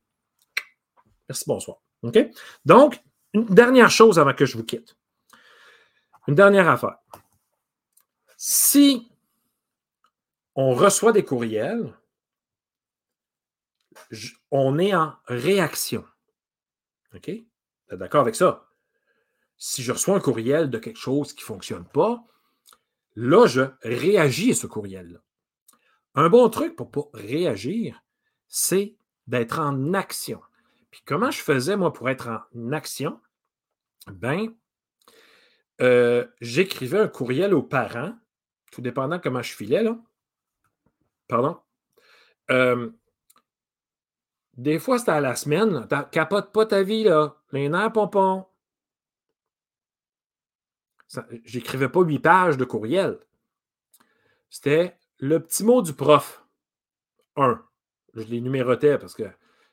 Merci, 1.28 1.44
bonsoir. 1.46 1.78
OK? 2.02 2.18
Donc, 2.64 3.00
une 3.32 3.46
dernière 3.46 3.90
chose 3.90 4.18
avant 4.18 4.32
que 4.32 4.46
je 4.46 4.56
vous 4.56 4.64
quitte. 4.64 4.96
Une 6.28 6.34
dernière 6.34 6.68
affaire. 6.68 6.96
Si 8.36 9.10
on 10.56 10.74
reçoit 10.74 11.12
des 11.12 11.24
courriels, 11.24 11.94
on 14.50 14.78
est 14.78 14.94
en 14.94 15.14
réaction. 15.26 16.04
OK? 17.14 17.30
d'accord 17.92 18.22
avec 18.22 18.34
ça? 18.34 18.68
Si 19.58 19.82
je 19.82 19.92
reçois 19.92 20.16
un 20.16 20.20
courriel 20.20 20.70
de 20.70 20.78
quelque 20.78 20.98
chose 20.98 21.32
qui 21.32 21.42
ne 21.42 21.46
fonctionne 21.46 21.84
pas, 21.84 22.24
là, 23.14 23.46
je 23.46 23.62
réagis 23.82 24.50
à 24.50 24.54
ce 24.54 24.66
courriel-là. 24.66 25.20
Un 26.14 26.28
bon 26.28 26.48
truc 26.48 26.74
pour 26.74 26.90
pas 26.90 27.04
réagir, 27.14 28.02
c'est 28.48 28.96
d'être 29.26 29.60
en 29.60 29.94
action. 29.94 30.40
Puis 30.90 31.02
comment 31.04 31.30
je 31.30 31.40
faisais, 31.40 31.76
moi, 31.76 31.92
pour 31.92 32.08
être 32.08 32.28
en 32.28 32.72
action? 32.72 33.20
Ben, 34.06 34.54
euh, 35.80 36.26
j'écrivais 36.40 36.98
un 36.98 37.08
courriel 37.08 37.54
aux 37.54 37.62
parents, 37.62 38.14
tout 38.72 38.80
dépendant 38.80 39.18
comment 39.18 39.42
je 39.42 39.52
filais, 39.52 39.82
là. 39.82 39.98
Pardon? 41.28 41.58
Euh, 42.50 42.90
des 44.56 44.78
fois, 44.78 44.98
c'était 44.98 45.12
à 45.12 45.20
la 45.20 45.36
semaine. 45.36 45.86
Capote 46.10 46.52
pas 46.52 46.66
ta 46.66 46.82
vie, 46.82 47.04
là. 47.04 47.36
Les 47.52 47.68
nerfs 47.68 47.92
pompons. 47.92 48.46
J'écrivais 51.44 51.88
pas 51.88 52.00
huit 52.00 52.18
pages 52.18 52.56
de 52.56 52.64
courriel. 52.64 53.18
C'était 54.50 54.96
le 55.18 55.40
petit 55.40 55.64
mot 55.64 55.82
du 55.82 55.92
prof. 55.92 56.44
Un. 57.36 57.62
Je 58.14 58.24
les 58.24 58.40
numérotais 58.40 58.98
parce 58.98 59.14
que 59.14 59.24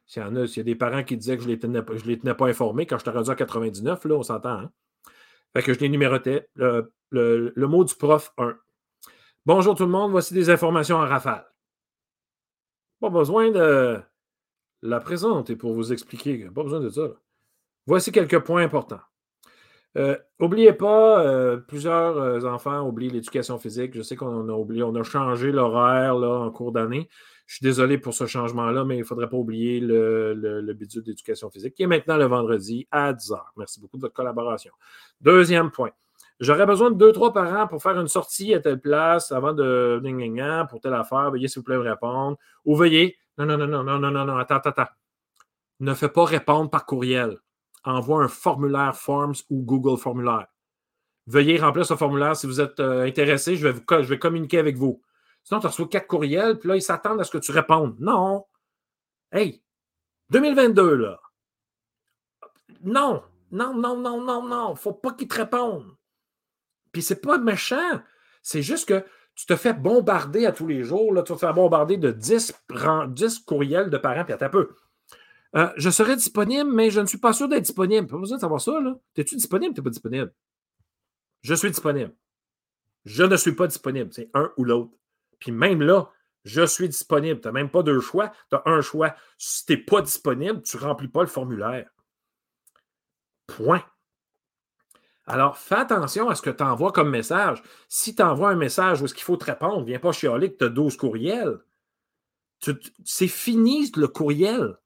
s'il 0.06 0.22
y 0.22 0.26
en 0.26 0.36
a, 0.36 0.46
s'il 0.48 0.58
y 0.58 0.62
a 0.62 0.64
des 0.64 0.76
parents 0.76 1.04
qui 1.04 1.16
disaient 1.16 1.38
que 1.38 1.44
je 1.44 1.48
ne 1.48 1.54
les, 1.54 2.20
tenais, 2.20 2.36
pas 2.36 2.48
informés 2.48 2.86
quand 2.86 2.98
je 2.98 3.06
t'ai 3.06 3.12
rendu 3.12 3.30
à 3.30 3.36
99, 3.36 4.04
là, 4.06 4.16
on 4.16 4.24
s'entend. 4.24 4.60
Hein? 4.60 4.72
Fait 5.54 5.64
que 5.64 5.74
je 5.74 5.80
les 5.80 5.90
numérotais. 5.90 6.50
Le, 6.56 6.92
le 7.10 7.68
mot 7.68 7.84
du 7.84 7.96
prof 7.96 8.34
1. 8.38 8.58
Bonjour 9.46 9.76
tout 9.76 9.84
le 9.84 9.90
monde, 9.90 10.12
voici 10.12 10.34
des 10.34 10.50
informations 10.50 10.96
en 10.96 11.06
rafale. 11.06 11.46
Pas 13.02 13.10
besoin 13.10 13.52
de 13.52 14.00
la 14.82 15.00
présenter 15.02 15.58
pour 15.58 15.74
vous 15.74 15.92
expliquer. 15.92 16.50
Pas 16.50 16.64
besoin 16.64 16.80
de 16.80 16.88
ça. 16.88 17.10
Voici 17.86 18.14
quelques 18.14 18.40
points 18.40 18.64
importants. 18.64 19.02
Euh, 19.98 20.18
pas, 20.40 21.26
euh, 21.26 21.58
plusieurs 21.58 22.18
euh, 22.18 22.46
enfants 22.46 22.88
oublient 22.88 23.10
l'éducation 23.10 23.60
physique. 23.60 23.94
Je 23.96 24.02
sais 24.02 24.16
qu'on 24.16 24.48
a 24.48 24.54
oublié, 24.54 24.82
on 24.82 24.96
a 24.96 25.04
changé 25.04 25.52
l'horaire 25.52 26.16
en 26.16 26.50
cours 26.50 26.72
d'année. 26.72 27.10
Je 27.46 27.56
suis 27.56 27.64
désolé 27.66 27.98
pour 27.98 28.14
ce 28.14 28.26
changement-là, 28.26 28.86
mais 28.86 28.96
il 28.96 29.00
ne 29.00 29.06
faudrait 29.06 29.30
pas 29.30 29.36
oublier 29.36 29.82
le, 29.82 30.34
le, 30.34 30.74
d'éducation 30.74 31.50
physique 31.50 31.74
qui 31.76 31.84
est 31.84 31.88
maintenant 31.88 32.16
le 32.16 32.26
vendredi 32.26 32.88
à 32.92 33.12
10h. 33.12 33.38
Merci 33.58 33.82
beaucoup 33.82 33.98
de 33.98 34.04
votre 34.04 34.16
collaboration. 34.16 34.72
Deuxième 35.20 35.70
point. 35.70 35.92
J'aurais 36.40 36.66
besoin 36.66 36.92
de 36.92 36.98
deux, 36.98 37.12
trois 37.12 37.32
parents 37.32 37.68
pour 37.68 37.82
faire 37.82 38.00
une 38.00 38.08
sortie 38.08 38.54
à 38.54 38.60
telle 38.60 38.80
place 38.80 39.32
avant 39.32 39.54
de 39.54 40.02
pour 40.70 40.82
telle 40.82 40.94
affaire. 40.94 41.32
Veuillez, 41.32 41.48
s'il 41.48 41.60
vous 41.60 41.64
plaît, 41.64 41.78
répondre. 41.78 42.38
Ou 42.66 42.76
veuillez. 42.76 43.18
Non, 43.38 43.46
non, 43.46 43.58
non, 43.58 43.68
non, 43.68 43.84
non, 43.84 44.00
non, 44.00 44.12
non, 44.12 44.26
non, 44.26 44.38
attends, 44.38 44.56
attends, 44.56 44.70
attends. 44.72 44.92
Ne 45.80 45.94
fais 45.94 46.10
pas 46.10 46.26
répondre 46.26 46.70
par 46.70 46.86
courriel 46.86 47.38
envoie 47.84 48.24
un 48.24 48.28
formulaire 48.28 48.96
Forms 48.96 49.36
ou 49.50 49.62
Google 49.62 49.98
Formulaire. 49.98 50.48
Veuillez 51.28 51.58
remplir 51.58 51.86
ce 51.86 51.96
formulaire 51.96 52.36
si 52.36 52.48
vous 52.48 52.60
êtes 52.60 52.80
euh, 52.80 53.06
intéressé. 53.06 53.56
Je 53.56 53.68
vais, 53.68 53.82
je 53.90 54.10
vais 54.10 54.20
communiquer 54.20 54.60
avec 54.60 54.78
vous. 54.78 55.02
Sinon, 55.44 55.60
tu 55.60 55.68
reçois 55.68 55.88
quatre 55.88 56.08
courriels, 56.08 56.58
puis 56.58 56.70
là, 56.70 56.76
ils 56.76 56.82
s'attendent 56.82 57.20
à 57.20 57.24
ce 57.24 57.32
que 57.32 57.38
tu 57.38 57.52
répondes. 57.52 57.96
Non. 58.00 58.46
Hey, 59.32 59.62
2022, 60.30 60.96
là. 60.96 61.20
Non, 62.82 63.24
non, 63.52 63.74
non, 63.74 63.98
non, 63.98 64.22
non, 64.22 64.48
non. 64.48 64.70
Il 64.70 64.74
ne 64.74 64.78
faut 64.78 64.94
pas 64.94 65.14
qu'ils 65.14 65.28
te 65.28 65.36
répondent. 65.36 65.96
Puis 66.94 67.02
c'est 67.02 67.20
pas 67.20 67.38
méchant. 67.38 68.02
C'est 68.42 68.62
juste 68.62 68.88
que 68.88 69.04
tu 69.36 69.46
te 69.46 69.56
fais 69.56 69.74
bombarder 69.74 70.46
à 70.46 70.54
tous 70.54 70.68
les 70.68 70.84
jours. 70.84 71.14
Là, 71.14 71.24
tu 71.24 71.34
vas 71.34 71.36
te 71.36 71.40
faire 71.42 71.54
bombarder 71.54 71.98
de 71.98 72.12
10, 72.12 72.54
10 73.10 73.40
courriels 73.40 73.90
de 73.90 73.98
parents, 73.98 74.24
puis 74.24 74.34
à 74.34 74.50
peu. 74.50 74.70
Euh, 75.56 75.70
je 75.78 75.90
serai 75.90 76.16
disponible, 76.16 76.72
mais 76.72 76.90
je 76.90 77.00
ne 77.00 77.06
suis 77.06 77.18
pas 77.18 77.34
sûr 77.34 77.48
d'être 77.48 77.64
disponible. 77.64 78.08
Pas 78.08 78.18
besoin 78.18 78.38
de 78.38 78.42
savoir 78.42 78.62
ça. 78.62 78.80
Là. 78.80 78.96
Es-tu 79.16 79.36
disponible 79.36 79.72
ou 79.72 79.74
tu 79.74 79.82
n'es 79.82 79.84
pas 79.84 79.90
disponible? 79.90 80.34
Je 81.42 81.54
suis 81.54 81.70
disponible. 81.70 82.16
Je 83.06 83.24
ne 83.24 83.36
suis 83.36 83.52
pas 83.52 83.68
disponible. 83.68 84.12
C'est 84.14 84.30
un 84.34 84.52
ou 84.58 84.64
l'autre. 84.64 84.94
Puis 85.40 85.52
même 85.52 85.82
là, 85.82 86.10
je 86.44 86.66
suis 86.66 86.90
disponible. 86.90 87.40
Tu 87.40 87.48
n'as 87.48 87.52
même 87.52 87.70
pas 87.70 87.84
deux 87.84 88.00
choix. 88.00 88.32
Tu 88.50 88.56
as 88.56 88.64
un 88.66 88.82
choix. 88.82 89.16
Si 89.38 89.66
tu 89.66 89.74
n'es 89.74 89.78
pas 89.78 90.02
disponible, 90.02 90.62
tu 90.64 90.78
ne 90.78 90.82
remplis 90.82 91.08
pas 91.08 91.22
le 91.22 91.28
formulaire. 91.28 91.90
Point. 93.46 93.84
Alors, 95.26 95.58
fais 95.58 95.76
attention 95.76 96.30
à 96.30 96.36
ce 96.36 96.42
que 96.42 96.50
tu 96.50 96.64
envoies 96.64 96.92
comme 96.92 97.10
message. 97.10 97.62
Si 97.88 98.14
tu 98.14 98.22
envoies 98.22 98.50
un 98.50 98.56
message 98.56 99.02
où 99.02 99.06
est-ce 99.06 99.14
qu'il 99.14 99.24
faut 99.24 99.38
te 99.38 99.46
répondre, 99.46 99.86
viens 99.86 100.00
pas 100.00 100.12
chialer 100.12 100.52
que 100.52 100.58
tu 100.58 100.66
as 100.66 100.70
12 100.70 100.98
courriels. 100.98 101.60
C'est 103.04 103.28
fini 103.28 103.92
le 103.96 104.08
courriel 104.08 104.78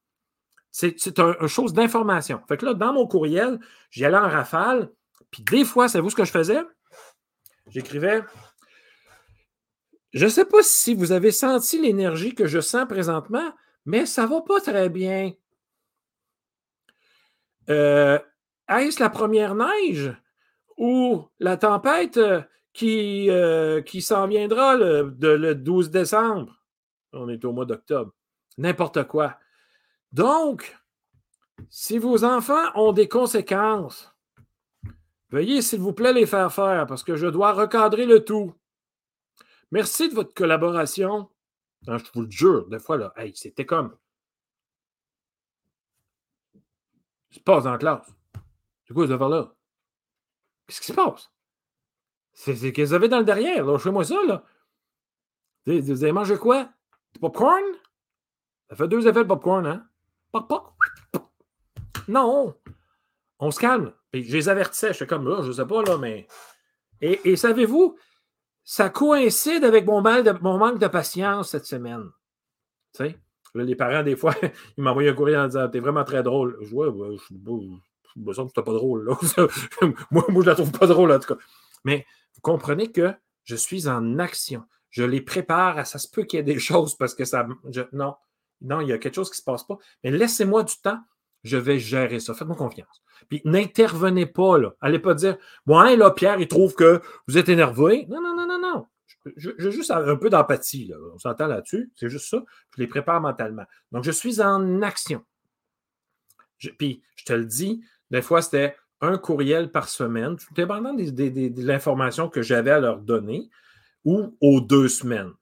C'est 0.72 1.20
une 1.20 1.48
chose 1.48 1.74
d'information. 1.74 2.42
Fait 2.48 2.58
que 2.58 2.66
là, 2.66 2.74
dans 2.74 2.94
mon 2.94 3.08
courriel, 3.08 3.60
j'y 3.90 4.06
allais 4.06 4.18
en 4.18 4.30
rafale, 4.30 4.92
puis 5.32 5.44
des 5.44 5.66
fois, 5.66 5.88
savez-vous 5.88 6.10
ce 6.12 6.16
que 6.16 6.26
je 6.26 6.32
faisais? 6.32 6.62
J'écrivais 7.68 8.24
Je 10.14 10.26
ne 10.26 10.30
sais 10.30 10.46
pas 10.46 10.62
si 10.62 10.94
vous 10.94 11.12
avez 11.12 11.32
senti 11.32 11.82
l'énergie 11.82 12.34
que 12.34 12.48
je 12.48 12.60
sens 12.60 12.88
présentement, 12.88 13.54
mais 13.86 14.06
ça 14.06 14.24
ne 14.24 14.30
va 14.30 14.42
pas 14.42 14.62
très 14.62 14.90
bien. 14.90 15.34
Euh, 17.70 18.20
est-ce 18.70 19.02
la 19.02 19.10
première 19.10 19.56
neige? 19.56 20.16
Ou 20.78 21.28
la 21.40 21.58
tempête 21.58 22.20
qui, 22.74 23.30
euh, 23.30 23.82
qui 23.82 24.02
s'en 24.02 24.28
viendra 24.28 24.76
le, 24.76 25.16
le 25.20 25.56
12 25.56 25.90
décembre? 25.90 26.64
On 27.14 27.30
est 27.30 27.44
au 27.44 27.52
mois 27.52 27.66
d'octobre. 27.66 28.14
N'importe 28.58 29.04
quoi. 29.06 29.38
Donc, 30.12 30.78
si 31.70 31.98
vos 31.98 32.24
enfants 32.24 32.72
ont 32.76 32.94
des 32.94 33.08
conséquences, 33.08 34.16
veuillez 35.30 35.62
s'il 35.62 35.80
vous 35.80 35.94
plaît 35.94 36.14
les 36.14 36.26
faire 36.26 36.54
faire 36.54 36.86
parce 36.86 37.04
que 37.04 37.16
je 37.16 37.28
dois 37.28 37.54
recadrer 37.54 38.06
le 38.06 38.24
tout. 38.24 38.54
Merci 39.72 40.10
de 40.10 40.16
votre 40.16 40.34
collaboration. 40.34 41.30
je 41.86 42.12
vous 42.14 42.22
le 42.22 42.32
jure, 42.32 42.68
des 42.70 42.80
fois, 42.80 42.98
là, 42.98 43.14
c'était 43.34 43.66
comme. 43.66 43.96
Je 47.30 47.40
passe 47.40 47.66
la 47.66 47.78
classe. 47.78 48.10
C'est 48.86 48.94
quoi 48.94 49.08
ce 49.08 49.14
là 49.14 49.57
Qu'est-ce 50.68 50.82
qui 50.82 50.88
se 50.88 50.94
passe? 50.94 51.32
C'est 52.34 52.54
vous 52.54 52.94
avez 52.94 53.08
dans 53.08 53.20
le 53.20 53.26
derrière. 53.26 53.66
Lâchez-moi 53.66 54.04
ça, 54.04 54.24
là. 54.28 54.44
Vous 55.66 56.04
avez 56.04 56.12
mangé 56.12 56.38
quoi? 56.38 56.70
Du 57.14 57.20
popcorn? 57.20 57.64
Ça 58.70 58.76
fait 58.76 58.88
deux 58.88 59.08
effets 59.08 59.24
de 59.24 59.28
popcorn, 59.28 59.66
hein? 59.66 59.88
Non! 62.08 62.56
On 63.40 63.52
se 63.52 63.60
calme. 63.60 63.94
je 64.14 64.20
les 64.20 64.50
avertissais. 64.50 64.94
J'étais 64.94 65.08
comme 65.08 65.28
là, 65.28 65.42
je 65.42 65.48
ne 65.48 65.54
sais 65.54 65.66
pas, 65.66 65.82
là, 65.84 65.98
mais. 65.98 66.28
Et, 67.02 67.36
savez-vous, 67.36 67.98
ça 68.64 68.90
coïncide 68.90 69.64
avec 69.64 69.86
mon, 69.86 70.02
manque 70.02 70.80
de 70.80 70.88
patience 70.88 71.50
cette 71.50 71.66
semaine. 71.66 72.10
Tu 72.94 73.06
sais? 73.06 73.20
les 73.56 73.76
parents, 73.76 74.04
des 74.04 74.16
fois, 74.16 74.36
ils 74.78 74.84
m'envoyaient 74.84 75.10
un 75.10 75.14
courrier 75.14 75.38
en 75.38 75.48
disant 75.48 75.68
T'es 75.70 75.80
vraiment 75.80 76.04
très 76.04 76.24
drôle. 76.24 76.58
Je 76.62 76.70
vois, 76.70 76.88
je 76.88 77.34
me 78.26 78.34
semble 78.34 78.52
que 78.52 78.62
pas 78.62 78.74
drôle. 78.74 79.06
Là. 79.06 79.18
moi, 80.12 80.26
moi, 80.30 80.44
je 80.44 80.50
la 80.50 80.56
trouve 80.56 80.72
pas 80.72 80.88
drôle, 80.88 81.12
en 81.12 81.20
tout 81.20 81.34
cas. 81.34 81.42
Mais 81.84 82.06
vous 82.36 82.42
comprenez 82.42 82.92
que 82.92 83.14
je 83.44 83.56
suis 83.56 83.88
en 83.88 84.20
action. 84.20 84.64
Je 84.90 85.04
les 85.04 85.22
prépare. 85.22 85.78
À, 85.78 85.86
ça 85.86 86.00
se 86.00 86.10
peut 86.10 86.24
qu'il 86.24 86.38
y 86.38 86.40
ait 86.40 86.44
des 86.44 86.60
choses 86.60 86.96
parce 86.96 87.16
que 87.16 87.26
ça. 87.26 87.48
non, 87.94 88.16
non, 88.62 88.82
il 88.82 88.90
y 88.90 88.94
a 88.94 88.98
quelque 88.98 89.16
chose 89.16 89.30
qui 89.30 89.36
ne 89.36 89.42
se 89.42 89.44
passe 89.44 89.64
pas. 89.64 89.78
Mais 90.04 90.12
laissez-moi 90.12 90.64
du 90.64 90.76
temps. 90.82 91.00
Je 91.44 91.58
vais 91.58 91.80
gérer 91.80 92.20
ça. 92.20 92.34
Faites-moi 92.34 92.58
confiance. 92.58 93.04
Puis 93.30 93.42
n'intervenez 93.46 94.26
pas, 94.26 94.58
là. 94.58 94.74
Allez 94.82 95.00
pas 95.00 95.14
dire 95.14 95.38
Bon, 95.66 95.82
là, 95.82 96.12
Pierre, 96.12 96.40
il 96.40 96.48
trouve 96.48 96.76
que 96.76 97.02
vous 97.28 97.38
êtes 97.38 97.50
énervé. 97.50 98.06
Non, 98.10 98.22
non, 98.22 98.36
non, 98.36 98.48
non, 98.48 98.60
non. 98.60 98.88
J'ai 99.36 99.72
juste 99.72 99.92
un 99.92 100.16
peu 100.16 100.30
d'empathie. 100.30 100.92
On 101.14 101.18
s'entend 101.18 101.48
là-dessus. 101.48 101.92
C'est 101.96 102.10
juste 102.10 102.30
ça. 102.30 102.44
Je 102.76 102.82
les 102.82 102.88
prépare 102.88 103.22
mentalement. 103.22 103.66
Donc, 103.92 104.04
je 104.04 104.12
suis 104.12 104.42
en 104.42 104.82
action. 104.82 105.24
puis, 106.78 107.04
je 107.16 107.26
te 107.26 107.34
le 107.34 107.46
dis, 107.46 107.82
des 108.12 108.22
fois, 108.22 108.42
c'était 108.42 108.76
un 109.02 109.18
courriel 109.18 109.72
par 109.72 109.90
semaine, 109.90 110.38
tout 110.38 110.54
dépendant 110.54 110.94
de 110.94 111.62
l'information 111.66 112.30
que 112.30 112.42
j'avais 112.42 112.72
à 112.72 112.80
leur 112.80 113.00
donner, 113.00 113.50
ou 114.06 114.36
aux 114.42 114.62
deux 114.62 114.88
semaines. 114.88 115.34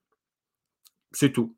C'est 1.12 1.32
tout. 1.32 1.56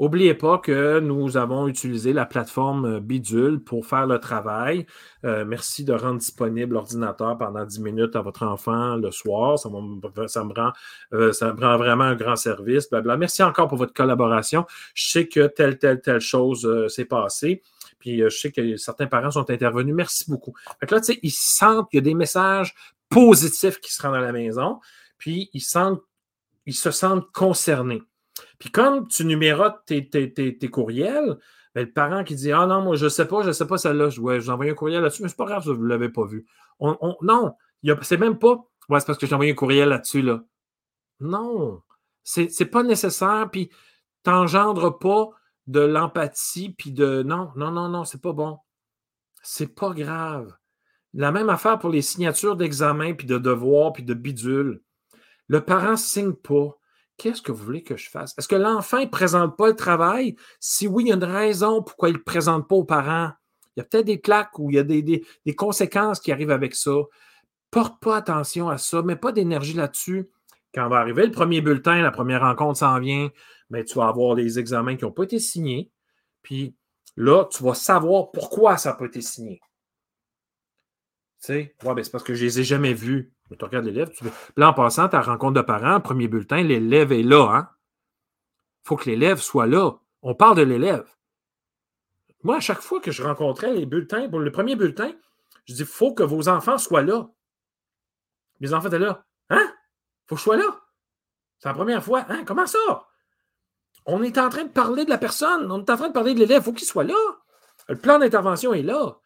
N'oubliez 0.00 0.34
pas 0.34 0.58
que 0.58 0.98
nous 0.98 1.36
avons 1.36 1.68
utilisé 1.68 2.12
la 2.12 2.26
plateforme 2.26 2.96
euh, 2.96 3.00
Bidule 3.00 3.60
pour 3.60 3.86
faire 3.86 4.06
le 4.06 4.18
travail. 4.18 4.86
Euh, 5.24 5.44
merci 5.44 5.84
de 5.84 5.92
rendre 5.92 6.18
disponible 6.18 6.74
l'ordinateur 6.74 7.38
pendant 7.38 7.64
10 7.64 7.80
minutes 7.80 8.16
à 8.16 8.20
votre 8.22 8.42
enfant 8.42 8.96
le 8.96 9.10
soir. 9.12 9.58
Ça, 9.58 9.68
euh, 9.68 11.32
ça 11.32 11.52
me 11.52 11.60
rend 11.60 11.76
vraiment 11.76 12.04
un 12.04 12.16
grand 12.16 12.36
service. 12.36 12.88
Merci 12.90 13.42
encore 13.42 13.68
pour 13.68 13.78
votre 13.78 13.92
collaboration. 13.92 14.66
Je 14.94 15.10
sais 15.10 15.28
que 15.28 15.46
telle, 15.46 15.78
telle, 15.78 16.00
telle 16.00 16.20
chose 16.20 16.88
s'est 16.88 17.04
passée. 17.04 17.62
Puis 18.04 18.18
je 18.18 18.28
sais 18.28 18.52
que 18.52 18.76
certains 18.76 19.06
parents 19.06 19.30
sont 19.30 19.50
intervenus. 19.50 19.94
Merci 19.94 20.30
beaucoup. 20.30 20.52
Fait 20.78 20.90
là, 20.90 21.00
tu 21.00 21.14
sais, 21.14 21.18
ils 21.22 21.30
sentent 21.30 21.88
qu'il 21.88 21.96
y 21.96 22.02
a 22.02 22.04
des 22.04 22.12
messages 22.12 22.74
positifs 23.08 23.80
qui 23.80 23.90
se 23.90 24.02
rendent 24.02 24.16
à 24.16 24.20
la 24.20 24.30
maison. 24.30 24.78
Puis 25.16 25.48
ils 25.54 25.62
sentent, 25.62 26.02
ils 26.66 26.74
se 26.74 26.90
sentent 26.90 27.32
concernés. 27.32 28.02
Puis 28.58 28.70
comme 28.70 29.08
tu 29.08 29.24
numérotes 29.24 29.86
tes, 29.86 30.06
tes, 30.10 30.68
courriels, 30.68 31.38
ben, 31.74 31.86
le 31.86 31.92
parent 31.92 32.24
qui 32.24 32.34
dit 32.34 32.52
Ah 32.52 32.66
non, 32.66 32.82
moi 32.82 32.96
je 32.96 33.06
ne 33.06 33.08
sais 33.08 33.26
pas, 33.26 33.40
je 33.40 33.48
ne 33.48 33.52
sais 33.52 33.66
pas 33.66 33.78
celle-là, 33.78 34.10
je 34.10 34.20
vais 34.20 34.50
envoyer 34.50 34.72
un 34.72 34.74
courriel 34.74 35.02
là-dessus, 35.02 35.22
mais 35.22 35.30
c'est 35.30 35.38
pas 35.38 35.46
grave, 35.46 35.64
vous 35.64 35.82
ne 35.82 35.88
l'avez 35.88 36.10
pas 36.10 36.26
vu. 36.26 36.44
On, 36.78 37.16
non, 37.22 37.54
c'est 38.02 38.18
même 38.18 38.38
pas 38.38 38.68
Ouais, 38.90 39.00
c'est 39.00 39.06
parce 39.06 39.18
que 39.18 39.26
j'ai 39.26 39.34
envoyé 39.34 39.52
un 39.52 39.54
courriel 39.54 39.88
là-dessus. 39.88 40.20
Là. 40.20 40.44
Non, 41.20 41.80
c'est 42.22 42.50
n'est 42.60 42.66
pas 42.66 42.82
nécessaire, 42.82 43.48
puis 43.50 43.70
t'engendres 44.22 44.98
pas 44.98 45.30
de 45.66 45.80
l'empathie, 45.80 46.70
puis 46.70 46.92
de 46.92 47.22
non, 47.22 47.50
non, 47.56 47.70
non, 47.70 47.88
non, 47.88 48.04
c'est 48.04 48.20
pas 48.20 48.32
bon. 48.32 48.58
C'est 49.42 49.74
pas 49.74 49.90
grave. 49.90 50.54
La 51.12 51.30
même 51.30 51.48
affaire 51.48 51.78
pour 51.78 51.90
les 51.90 52.02
signatures 52.02 52.56
d'examen, 52.56 53.14
puis 53.14 53.26
de 53.26 53.38
devoirs, 53.38 53.92
puis 53.92 54.02
de 54.02 54.14
bidules. 54.14 54.82
Le 55.48 55.60
parent 55.60 55.96
signe 55.96 56.32
pas. 56.32 56.76
Qu'est-ce 57.16 57.42
que 57.42 57.52
vous 57.52 57.64
voulez 57.64 57.84
que 57.84 57.96
je 57.96 58.10
fasse? 58.10 58.34
Est-ce 58.36 58.48
que 58.48 58.56
l'enfant 58.56 59.00
ne 59.00 59.06
présente 59.06 59.56
pas 59.56 59.68
le 59.68 59.76
travail? 59.76 60.34
Si 60.58 60.88
oui, 60.88 61.04
il 61.04 61.08
y 61.08 61.12
a 61.12 61.14
une 61.14 61.24
raison 61.24 61.82
pourquoi 61.82 62.08
il 62.08 62.16
ne 62.16 62.22
présente 62.22 62.68
pas 62.68 62.74
aux 62.74 62.84
parents. 62.84 63.30
Il 63.76 63.80
y 63.80 63.82
a 63.82 63.84
peut-être 63.84 64.06
des 64.06 64.20
claques 64.20 64.58
ou 64.58 64.70
il 64.70 64.76
y 64.76 64.78
a 64.78 64.82
des, 64.82 65.22
conséquences 65.56 66.20
qui 66.20 66.32
arrivent 66.32 66.50
avec 66.50 66.74
ça. 66.74 66.94
Porte 67.70 68.00
pas 68.00 68.16
attention 68.16 68.68
à 68.68 68.78
ça, 68.78 69.02
mets 69.02 69.16
pas 69.16 69.32
d'énergie 69.32 69.74
là-dessus. 69.74 70.28
Quand 70.74 70.88
va 70.88 70.98
arriver 70.98 71.24
le 71.24 71.32
premier 71.32 71.60
bulletin, 71.60 72.02
la 72.02 72.10
première 72.10 72.40
rencontre 72.40 72.80
s'en 72.80 72.98
vient, 72.98 73.30
mais 73.70 73.80
ben, 73.80 73.84
tu 73.84 73.94
vas 73.94 74.08
avoir 74.08 74.34
les 74.34 74.58
examens 74.58 74.96
qui 74.96 75.04
n'ont 75.04 75.12
pas 75.12 75.22
été 75.22 75.38
signés. 75.38 75.90
Puis 76.42 76.76
là, 77.16 77.44
tu 77.44 77.62
vas 77.62 77.74
savoir 77.74 78.32
pourquoi 78.32 78.76
ça 78.76 78.90
n'a 78.90 78.96
pas 78.96 79.06
été 79.06 79.20
signé. 79.20 79.60
Tu 81.40 81.46
sais, 81.46 81.76
ouais, 81.84 81.94
ben, 81.94 82.02
c'est 82.02 82.10
parce 82.10 82.24
que 82.24 82.34
je 82.34 82.42
ne 82.42 82.48
les 82.48 82.60
ai 82.60 82.64
jamais 82.64 82.92
vus. 82.92 83.32
Tu 83.56 83.64
regardes 83.64 83.84
l'élève. 83.84 84.10
Tu... 84.10 84.24
Là, 84.56 84.70
en 84.70 84.74
passant, 84.74 85.08
ta 85.08 85.20
rencontre 85.20 85.54
de 85.54 85.60
parents, 85.60 86.00
premier 86.00 86.26
bulletin, 86.26 86.62
l'élève 86.62 87.12
est 87.12 87.22
là. 87.22 87.48
Il 87.50 87.56
hein? 87.56 87.68
faut 88.82 88.96
que 88.96 89.08
l'élève 89.08 89.38
soit 89.38 89.66
là. 89.66 89.92
On 90.22 90.34
parle 90.34 90.56
de 90.56 90.62
l'élève. 90.62 91.06
Moi, 92.42 92.56
à 92.56 92.60
chaque 92.60 92.80
fois 92.80 93.00
que 93.00 93.10
je 93.10 93.22
rencontrais 93.22 93.72
les 93.72 93.86
bulletins, 93.86 94.28
pour 94.28 94.40
le 94.40 94.50
premier 94.50 94.76
bulletin, 94.76 95.12
je 95.66 95.74
dis 95.74 95.80
il 95.80 95.86
faut 95.86 96.14
que 96.14 96.22
vos 96.22 96.48
enfants 96.48 96.78
soient 96.78 97.02
là. 97.02 97.28
Mes 98.60 98.72
enfants 98.72 98.88
étaient 98.88 98.98
là. 98.98 99.24
Hein? 99.50 99.73
Faut 100.26 100.34
que 100.34 100.40
je 100.40 100.44
sois 100.44 100.56
là. 100.56 100.80
C'est 101.58 101.68
la 101.68 101.74
première 101.74 102.02
fois. 102.02 102.24
Hein? 102.28 102.44
Comment 102.44 102.66
ça? 102.66 102.78
On 104.06 104.22
est 104.22 104.38
en 104.38 104.48
train 104.48 104.64
de 104.64 104.70
parler 104.70 105.04
de 105.04 105.10
la 105.10 105.18
personne. 105.18 105.70
On 105.70 105.78
est 105.84 105.90
en 105.90 105.96
train 105.96 106.08
de 106.08 106.12
parler 106.12 106.34
de 106.34 106.40
l'élève. 106.40 106.62
Il 106.62 106.64
faut 106.64 106.72
qu'il 106.72 106.86
soit 106.86 107.04
là. 107.04 107.14
Le 107.88 107.96
plan 107.96 108.18
d'intervention 108.18 108.74
est 108.74 108.82
là. 108.82 109.18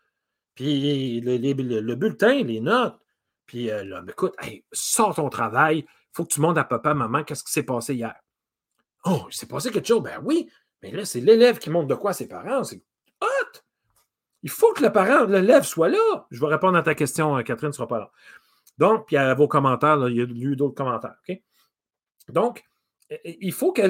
Puis 0.55 1.21
le 1.21 1.95
bulletin, 1.95 2.43
les 2.43 2.61
notes, 2.61 2.99
puis 3.47 3.71
euh, 3.71 3.85
là, 3.85 4.03
écoute, 4.09 4.35
sors 4.73 5.15
ton 5.15 5.29
travail, 5.31 5.79
il 5.79 6.11
faut 6.13 6.25
que 6.25 6.33
tu 6.33 6.41
montres 6.41 6.61
à 6.61 6.65
papa, 6.65 6.95
maman, 6.95 7.25
qu'est-ce 7.25 7.43
qui 7.43 7.53
s'est 7.53 7.63
passé 7.63 7.95
hier. 7.95 8.15
Oh, 9.05 9.27
il 9.31 9.35
s'est 9.35 9.47
passé 9.47 9.71
quelque 9.71 9.89
chose? 9.89 10.03
Ben 10.03 10.21
oui, 10.23 10.51
mais 10.83 10.91
là, 10.91 11.05
c'est 11.05 11.21
l'élève 11.21 11.59
qui 11.59 11.71
montre 11.71 11.89
de 11.89 11.95
quoi 11.95 12.11
à 12.11 12.13
ses 12.13 12.29
parents. 12.29 12.63
C'est 12.63 12.83
hot! 13.23 13.61
Il 14.43 14.51
faut 14.51 14.73
que 14.75 14.83
le 14.83 14.93
parent, 14.93 15.25
l'élève 15.25 15.65
soit 15.65 15.89
là. 15.89 16.27
Je 16.31 16.41
vais 16.41 16.47
répondre 16.47 16.77
à 16.77 16.83
ta 16.83 16.95
question, 16.95 17.37
euh, 17.37 17.43
Catherine, 17.43 17.69
ne 17.69 17.75
sera 17.75 17.89
pas 17.89 17.99
là. 17.99 18.11
Donc, 18.79 19.07
puis 19.07 19.17
à 19.17 19.35
vos 19.35 19.49
commentaires, 19.49 20.09
il 20.09 20.17
y 20.17 20.21
a 20.21 20.25
eu 20.25 20.57
d'autres 20.57 20.75
commentaires. 20.75 21.17
Donc, 22.29 22.65
il 23.25 23.53
faut 23.53 23.73
que 23.73 23.83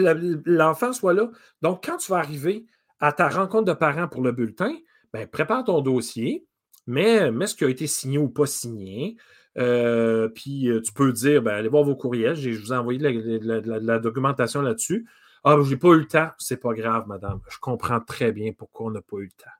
l'enfant 0.46 0.92
soit 0.92 1.12
là. 1.12 1.30
Donc, 1.62 1.84
quand 1.84 1.96
tu 1.98 2.10
vas 2.10 2.18
arriver 2.18 2.66
à 3.00 3.12
ta 3.12 3.28
rencontre 3.28 3.64
de 3.64 3.72
parents 3.72 4.08
pour 4.08 4.22
le 4.22 4.32
bulletin, 4.32 4.74
ben, 5.12 5.26
prépare 5.26 5.64
ton 5.64 5.80
dossier, 5.80 6.46
mets, 6.86 7.30
mets 7.30 7.46
ce 7.46 7.54
qui 7.54 7.64
a 7.64 7.68
été 7.68 7.86
signé 7.86 8.18
ou 8.18 8.28
pas 8.28 8.46
signé, 8.46 9.16
euh, 9.58 10.28
puis 10.28 10.68
euh, 10.68 10.80
tu 10.80 10.92
peux 10.92 11.12
dire, 11.12 11.42
ben, 11.42 11.54
allez 11.54 11.68
voir 11.68 11.82
vos 11.82 11.96
courriels, 11.96 12.36
je 12.36 12.50
vous 12.50 12.72
ai 12.72 12.76
envoyé 12.76 12.98
la, 13.00 13.98
documentation 13.98 14.62
là-dessus. 14.62 15.08
Ah, 15.44 15.56
je 15.62 15.70
n'ai 15.70 15.76
pas 15.76 15.88
eu 15.88 16.00
le 16.00 16.06
temps. 16.06 16.30
C'est 16.38 16.58
pas 16.58 16.74
grave, 16.74 17.06
madame. 17.06 17.40
Je 17.48 17.58
comprends 17.58 18.00
très 18.00 18.32
bien 18.32 18.52
pourquoi 18.52 18.86
on 18.86 18.90
n'a 18.90 19.02
pas 19.02 19.16
eu 19.18 19.24
le 19.24 19.30
temps. 19.30 19.50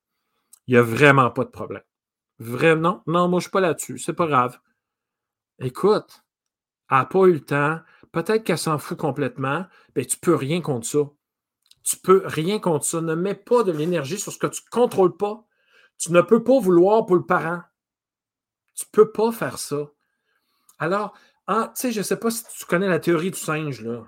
Il 0.67 0.75
n'y 0.75 0.79
a 0.79 0.83
vraiment 0.83 1.31
pas 1.31 1.45
de 1.45 1.51
problème. 1.51 1.83
Vraiment, 2.39 3.03
non, 3.07 3.29
moi, 3.29 3.31
je 3.31 3.35
ne 3.37 3.41
suis 3.41 3.51
pas 3.51 3.61
là-dessus. 3.61 3.99
C'est 3.99 4.13
pas 4.13 4.27
grave. 4.27 4.59
Écoute, 5.61 6.23
elle 6.91 6.99
n'a 6.99 7.05
pas 7.05 7.27
eu 7.27 7.33
le 7.33 7.45
temps. 7.45 7.81
Peut-être 8.13 8.45
qu'elle 8.45 8.59
s'en 8.59 8.79
fout 8.79 8.97
complètement. 8.97 9.67
Ben, 9.95 10.05
tu 10.05 10.17
ne 10.17 10.21
peux 10.21 10.35
rien 10.35 10.61
contre 10.61 10.87
ça. 10.87 10.99
Tu 11.83 11.97
ne 11.97 12.01
peux 12.03 12.23
rien 12.27 12.59
contre 12.59 12.85
ça. 12.85 13.01
Ne 13.01 13.15
mets 13.15 13.35
pas 13.35 13.63
de 13.63 13.73
l'énergie 13.73 14.19
sur 14.19 14.33
ce 14.33 14.39
que 14.39 14.47
tu 14.47 14.63
ne 14.65 14.71
contrôles 14.71 15.17
pas. 15.17 15.45
Tu 15.99 16.13
ne 16.13 16.21
peux 16.21 16.45
pas 16.45 16.59
vouloir 16.61 17.07
pour 17.07 17.17
le 17.17 17.27
parent. 17.27 17.63
Tu 18.75 18.85
ne 18.87 18.91
peux 18.93 19.11
pas 19.11 19.33
faire 19.33 19.59
ça. 19.59 19.91
Alors, 20.79 21.13
tu 21.49 21.55
sais, 21.75 21.93
je 21.93 21.99
ne 21.99 22.05
sais 22.05 22.19
pas 22.19 22.31
si 22.31 22.45
tu 22.57 22.65
connais 22.67 22.89
la 22.89 23.01
théorie 23.01 23.31
du 23.31 23.39
singe, 23.39 23.83
là. 23.83 24.05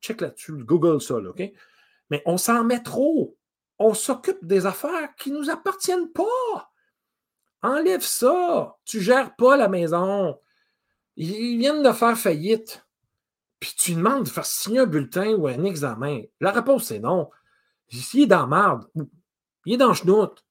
Check 0.00 0.20
là-dessus, 0.20 0.52
Google 0.64 1.00
ça, 1.00 1.16
OK? 1.16 1.42
Mais 2.10 2.22
on 2.26 2.36
s'en 2.36 2.64
met 2.64 2.82
trop. 2.82 3.36
on 3.78 3.94
s'occupe 3.94 4.44
des 4.44 4.66
affaires 4.66 5.14
qui 5.16 5.32
ne 5.32 5.38
nous 5.38 5.50
appartiennent 5.50 6.10
pas. 6.12 6.72
Enlève 7.62 8.02
ça. 8.02 8.76
Tu 8.84 8.98
ne 8.98 9.02
gères 9.02 9.36
pas 9.36 9.56
la 9.56 9.68
maison. 9.68 10.38
Ils 11.16 11.58
viennent 11.58 11.82
de 11.82 11.92
faire 11.92 12.16
faillite. 12.16 12.86
Puis 13.60 13.74
tu 13.78 13.94
demandes 13.94 14.24
de 14.24 14.28
faire 14.28 14.46
signer 14.46 14.80
un 14.80 14.86
bulletin 14.86 15.34
ou 15.34 15.46
un 15.46 15.64
examen. 15.64 16.22
La 16.40 16.50
réponse, 16.50 16.86
c'est 16.86 16.98
non. 16.98 17.30
Il 17.92 18.22
est 18.22 18.26
dans 18.26 18.46
marde. 18.46 18.86
Il 19.66 19.74
est 19.74 19.76
dans 19.76 19.94
chenoute. 19.94 20.44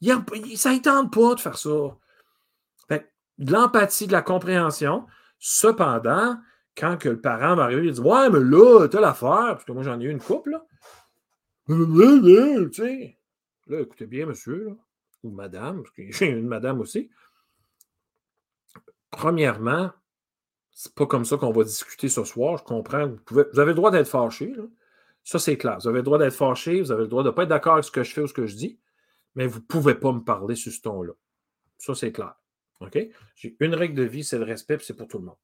ça 0.00 0.72
ne 0.72 0.78
tente 0.78 1.12
pas 1.12 1.34
de 1.34 1.40
faire 1.40 1.58
ça. 1.58 1.98
de 2.88 3.52
l'empathie, 3.52 4.06
de 4.06 4.12
la 4.12 4.22
compréhension. 4.22 5.06
Cependant, 5.38 6.38
quand 6.76 6.96
que 6.96 7.08
le 7.08 7.20
parent 7.20 7.56
va 7.56 7.64
arriver, 7.64 7.88
il 7.88 7.92
dit 7.92 8.00
Ouais, 8.00 8.30
mais 8.30 8.40
là, 8.40 8.88
t'as 8.88 9.00
l'affaire, 9.00 9.48
parce 9.48 9.64
que 9.64 9.72
moi 9.72 9.82
j'en 9.82 10.00
ai 10.00 10.04
eu 10.04 10.10
une 10.10 10.20
couple, 10.20 10.50
là. 10.50 10.64
Tu 11.68 12.72
sais, 12.72 13.18
là, 13.66 13.80
écoutez 13.80 14.06
bien, 14.06 14.26
monsieur, 14.26 14.76
ou 15.22 15.30
madame, 15.30 15.82
parce 15.82 15.94
que 15.94 16.10
j'ai 16.10 16.28
une 16.28 16.46
madame 16.46 16.80
aussi. 16.80 17.10
Premièrement, 19.16 19.90
c'est 20.72 20.94
pas 20.94 21.06
comme 21.06 21.24
ça 21.24 21.38
qu'on 21.38 21.50
va 21.50 21.64
discuter 21.64 22.10
ce 22.10 22.22
soir. 22.24 22.58
Je 22.58 22.64
comprends. 22.64 23.10
Vous, 23.30 23.40
avez 23.58 23.70
le 23.70 23.74
droit 23.74 23.90
d'être 23.90 24.08
fâché. 24.08 24.54
Ça, 25.24 25.38
c'est 25.38 25.56
clair. 25.56 25.78
Vous 25.80 25.88
avez 25.88 26.00
le 26.00 26.02
droit 26.02 26.18
d'être 26.18 26.34
fâché. 26.34 26.82
Vous 26.82 26.92
avez 26.92 27.04
le 27.04 27.08
droit 27.08 27.22
de 27.22 27.30
ne 27.30 27.34
pas 27.34 27.44
être 27.44 27.48
d'accord 27.48 27.72
avec 27.72 27.86
ce 27.86 27.90
que 27.90 28.04
je 28.04 28.12
fais 28.12 28.20
ou 28.20 28.26
ce 28.26 28.34
que 28.34 28.46
je 28.46 28.54
dis. 28.54 28.78
Mais 29.34 29.46
vous 29.46 29.60
ne 29.60 29.64
pouvez 29.64 29.94
pas 29.94 30.12
me 30.12 30.20
parler 30.20 30.54
sur 30.54 30.70
ce 30.70 30.82
ton-là. 30.82 31.14
Ça, 31.78 31.94
c'est 31.94 32.12
clair. 32.12 32.34
OK? 32.80 32.98
J'ai 33.36 33.56
une 33.60 33.74
règle 33.74 33.94
de 33.94 34.02
vie, 34.02 34.22
c'est 34.22 34.36
le 34.36 34.44
respect, 34.44 34.76
c'est 34.82 34.94
pour 34.94 35.08
tout 35.08 35.18
le 35.18 35.24
monde. 35.24 35.38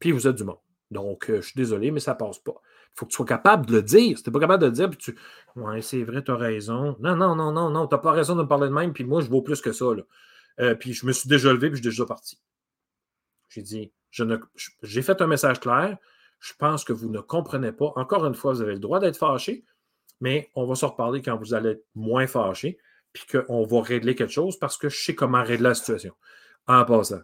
Puis 0.00 0.10
vous 0.10 0.26
êtes 0.26 0.34
du 0.34 0.42
monde. 0.44 0.58
Donc, 0.90 1.30
euh, 1.30 1.40
je 1.40 1.46
suis 1.46 1.56
désolé, 1.56 1.92
mais 1.92 2.00
ça 2.00 2.14
ne 2.14 2.18
passe 2.18 2.40
pas. 2.40 2.54
Il 2.86 2.98
faut 2.98 3.06
que 3.06 3.12
tu 3.12 3.16
sois 3.16 3.26
capable 3.26 3.66
de 3.66 3.74
le 3.74 3.82
dire. 3.82 4.18
Si 4.18 4.24
tu 4.24 4.30
n'es 4.30 4.32
pas 4.32 4.40
capable 4.40 4.62
de 4.62 4.66
le 4.66 4.72
dire, 4.72 4.90
puis 4.90 4.98
tu. 4.98 5.16
Ouais, 5.54 5.80
c'est 5.80 6.02
vrai, 6.02 6.24
tu 6.24 6.32
as 6.32 6.36
raison. 6.36 6.96
Non, 6.98 7.14
non, 7.14 7.36
non, 7.36 7.52
non, 7.52 7.70
non, 7.70 7.86
tu 7.86 7.94
n'as 7.94 8.00
pas 8.00 8.10
raison 8.10 8.34
de 8.34 8.42
me 8.42 8.48
parler 8.48 8.66
de 8.66 8.74
même, 8.74 8.92
puis 8.92 9.04
moi, 9.04 9.20
je 9.20 9.30
vaux 9.30 9.42
plus 9.42 9.60
que 9.60 9.70
ça. 9.70 9.84
Euh, 10.58 10.74
puis 10.74 10.92
je 10.92 11.06
me 11.06 11.12
suis 11.12 11.28
déjà 11.28 11.52
levé, 11.52 11.68
puis 11.70 11.76
je 11.76 11.82
suis 11.82 11.90
déjà 11.90 12.04
parti. 12.04 12.40
J'ai 13.48 13.62
dit, 13.62 13.92
j'ai 14.82 15.02
fait 15.02 15.20
un 15.20 15.26
message 15.26 15.60
clair. 15.60 15.96
Je 16.38 16.52
pense 16.58 16.84
que 16.84 16.92
vous 16.92 17.08
ne 17.08 17.20
comprenez 17.20 17.72
pas. 17.72 17.92
Encore 17.96 18.26
une 18.26 18.34
fois, 18.34 18.52
vous 18.52 18.62
avez 18.62 18.74
le 18.74 18.78
droit 18.78 19.00
d'être 19.00 19.16
fâché, 19.16 19.64
mais 20.20 20.50
on 20.54 20.66
va 20.66 20.74
se 20.74 20.84
reparler 20.84 21.22
quand 21.22 21.36
vous 21.36 21.54
allez 21.54 21.70
être 21.70 21.86
moins 21.94 22.26
fâché, 22.26 22.78
puis 23.12 23.24
qu'on 23.26 23.64
va 23.64 23.80
régler 23.80 24.14
quelque 24.14 24.32
chose 24.32 24.58
parce 24.58 24.76
que 24.76 24.88
je 24.88 25.02
sais 25.02 25.14
comment 25.14 25.42
régler 25.42 25.68
la 25.68 25.74
situation. 25.74 26.14
En 26.66 26.84
passant. 26.84 27.22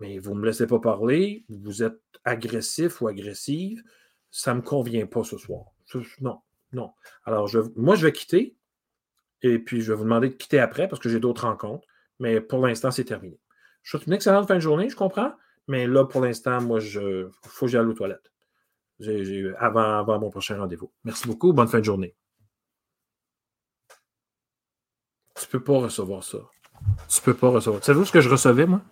Mais 0.00 0.18
vous 0.18 0.34
ne 0.34 0.40
me 0.40 0.46
laissez 0.46 0.66
pas 0.66 0.80
parler, 0.80 1.44
vous 1.48 1.82
êtes 1.82 2.00
agressif 2.24 3.00
ou 3.00 3.08
agressive, 3.08 3.82
ça 4.30 4.52
ne 4.54 4.58
me 4.58 4.62
convient 4.62 5.06
pas 5.06 5.22
ce 5.22 5.36
soir. 5.36 5.66
Non, 6.20 6.40
non. 6.72 6.92
Alors, 7.24 7.50
moi, 7.76 7.96
je 7.96 8.06
vais 8.06 8.12
quitter 8.12 8.56
et 9.42 9.58
puis 9.58 9.82
je 9.82 9.92
vais 9.92 9.98
vous 9.98 10.04
demander 10.04 10.28
de 10.28 10.34
quitter 10.34 10.58
après 10.58 10.88
parce 10.88 11.00
que 11.00 11.08
j'ai 11.08 11.20
d'autres 11.20 11.46
rencontres. 11.46 11.86
Mais 12.18 12.40
pour 12.40 12.66
l'instant, 12.66 12.90
c'est 12.90 13.04
terminé. 13.04 13.38
Je 13.82 13.90
vous 13.90 13.98
souhaite 13.98 14.06
une 14.06 14.12
excellente 14.12 14.46
fin 14.48 14.56
de 14.56 14.60
journée, 14.60 14.88
je 14.88 14.96
comprends. 14.96 15.32
Mais 15.68 15.86
là, 15.86 16.04
pour 16.04 16.20
l'instant, 16.22 16.60
moi, 16.60 16.80
il 16.80 17.28
faut 17.44 17.66
que 17.66 17.72
j'aille 17.72 17.86
aux 17.86 17.92
toilettes. 17.92 18.32
avant, 19.58 20.18
mon 20.18 20.30
prochain 20.30 20.58
rendez-vous. 20.58 20.92
Merci 21.04 21.26
beaucoup. 21.26 21.52
Bonne 21.52 21.68
fin 21.68 21.78
de 21.78 21.84
journée. 21.84 22.16
Tu 25.40 25.46
peux 25.46 25.62
pas 25.62 25.78
recevoir 25.78 26.22
ça. 26.22 26.38
Tu 27.08 27.20
peux 27.22 27.34
pas 27.34 27.48
recevoir. 27.48 27.82
Savez-vous 27.82 28.04
ce 28.04 28.12
que 28.12 28.20
je 28.20 28.28
recevais, 28.28 28.66
moi? 28.66 28.82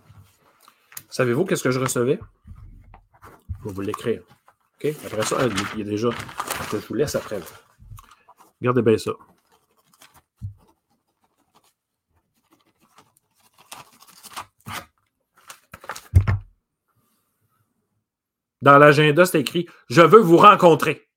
Savez-vous 1.11 1.45
qu'est-ce 1.45 1.63
que 1.63 1.71
je 1.71 1.81
recevais? 1.81 2.21
Je 3.61 3.69
vais 3.69 3.75
vous 3.75 3.81
l'écrire. 3.81 4.23
OK? 4.77 4.95
Après 5.05 5.23
ça, 5.23 5.37
il 5.75 5.79
y 5.79 5.83
a 5.83 5.85
déjà. 5.85 6.11
Je 6.71 6.77
vous 6.77 6.95
laisse 6.95 7.15
après. 7.15 7.41
Regardez 8.61 8.83
bien 8.83 8.99
ça. 8.99 9.13
Dans 18.63 18.79
l'agenda, 18.79 19.25
c'est 19.25 19.41
écrit 19.41 19.69
Je 19.89 20.03
veux 20.03 20.21
vous 20.21 20.37
rencontrer. 20.37 21.09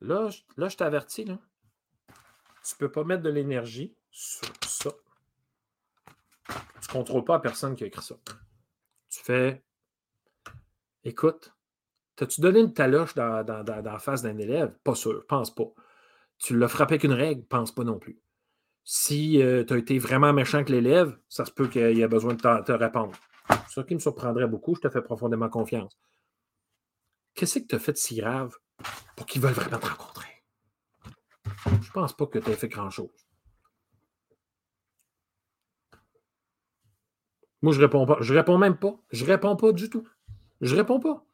Là, 0.00 0.28
là 0.56 0.68
je 0.68 0.76
t'avertis, 0.76 1.24
là. 1.24 1.38
Tu 2.64 2.74
ne 2.74 2.78
peux 2.78 2.92
pas 2.92 3.04
mettre 3.04 3.22
de 3.22 3.30
l'énergie 3.30 3.94
sur 4.10 4.48
ça. 4.66 4.90
Tu 6.48 6.88
ne 6.88 6.92
contrôles 6.92 7.24
pas 7.24 7.38
personne 7.40 7.74
qui 7.74 7.84
a 7.84 7.86
écrit 7.86 8.02
ça. 8.02 8.16
Tu 9.10 9.20
fais 9.22 9.62
Écoute, 11.04 11.54
t'as-tu 12.16 12.40
donné 12.40 12.60
une 12.60 12.72
taloche 12.72 13.14
dans, 13.14 13.98
face 13.98 14.22
d'un 14.22 14.38
élève? 14.38 14.74
Pas 14.82 14.94
sûr, 14.94 15.26
pense 15.26 15.54
pas. 15.54 15.70
Tu 16.38 16.56
l'as 16.58 16.68
frappé 16.68 16.94
avec 16.94 17.04
une 17.04 17.12
règle? 17.12 17.44
Pense 17.44 17.72
pas 17.72 17.84
non 17.84 17.98
plus. 17.98 18.18
Si 18.84 19.42
euh, 19.42 19.64
tu 19.64 19.72
as 19.72 19.78
été 19.78 19.98
vraiment 19.98 20.32
méchant 20.32 20.58
avec 20.58 20.68
l'élève, 20.68 21.18
ça 21.28 21.46
se 21.46 21.50
peut 21.50 21.68
qu'il 21.68 21.82
ait 21.82 22.08
besoin 22.08 22.34
de 22.34 22.40
te, 22.40 22.72
répondre. 22.72 23.14
Ça 23.68 23.82
qui 23.82 23.94
me 23.94 24.00
surprendrait 24.00 24.46
beaucoup. 24.46 24.74
Je 24.74 24.82
te 24.82 24.90
fais 24.90 25.02
profondément 25.02 25.48
confiance. 25.48 25.98
Qu'est-ce 27.34 27.58
que 27.58 27.66
tu 27.66 27.74
as 27.74 27.78
fait 27.78 27.92
de 27.92 27.96
si 27.96 28.16
grave 28.16 28.54
pour 29.16 29.26
qu'ils 29.26 29.40
veulent 29.40 29.52
vraiment 29.52 29.78
te 29.78 29.86
rencontrer? 29.86 30.28
Je 31.82 31.90
pense 31.90 32.14
pas 32.14 32.26
que 32.26 32.38
tu 32.38 32.50
aies 32.50 32.56
fait 32.56 32.68
grand-chose. 32.68 33.26
Moi, 37.62 37.72
je 37.72 37.80
réponds 37.80 38.04
pas. 38.04 38.18
Je 38.20 38.34
réponds 38.34 38.58
même 38.58 38.76
pas. 38.76 38.94
Je 39.10 39.24
réponds 39.24 39.56
pas 39.56 39.72
du 39.72 39.88
tout. 39.88 40.06
Je 40.60 40.76
réponds 40.76 41.00
pas. 41.00 41.24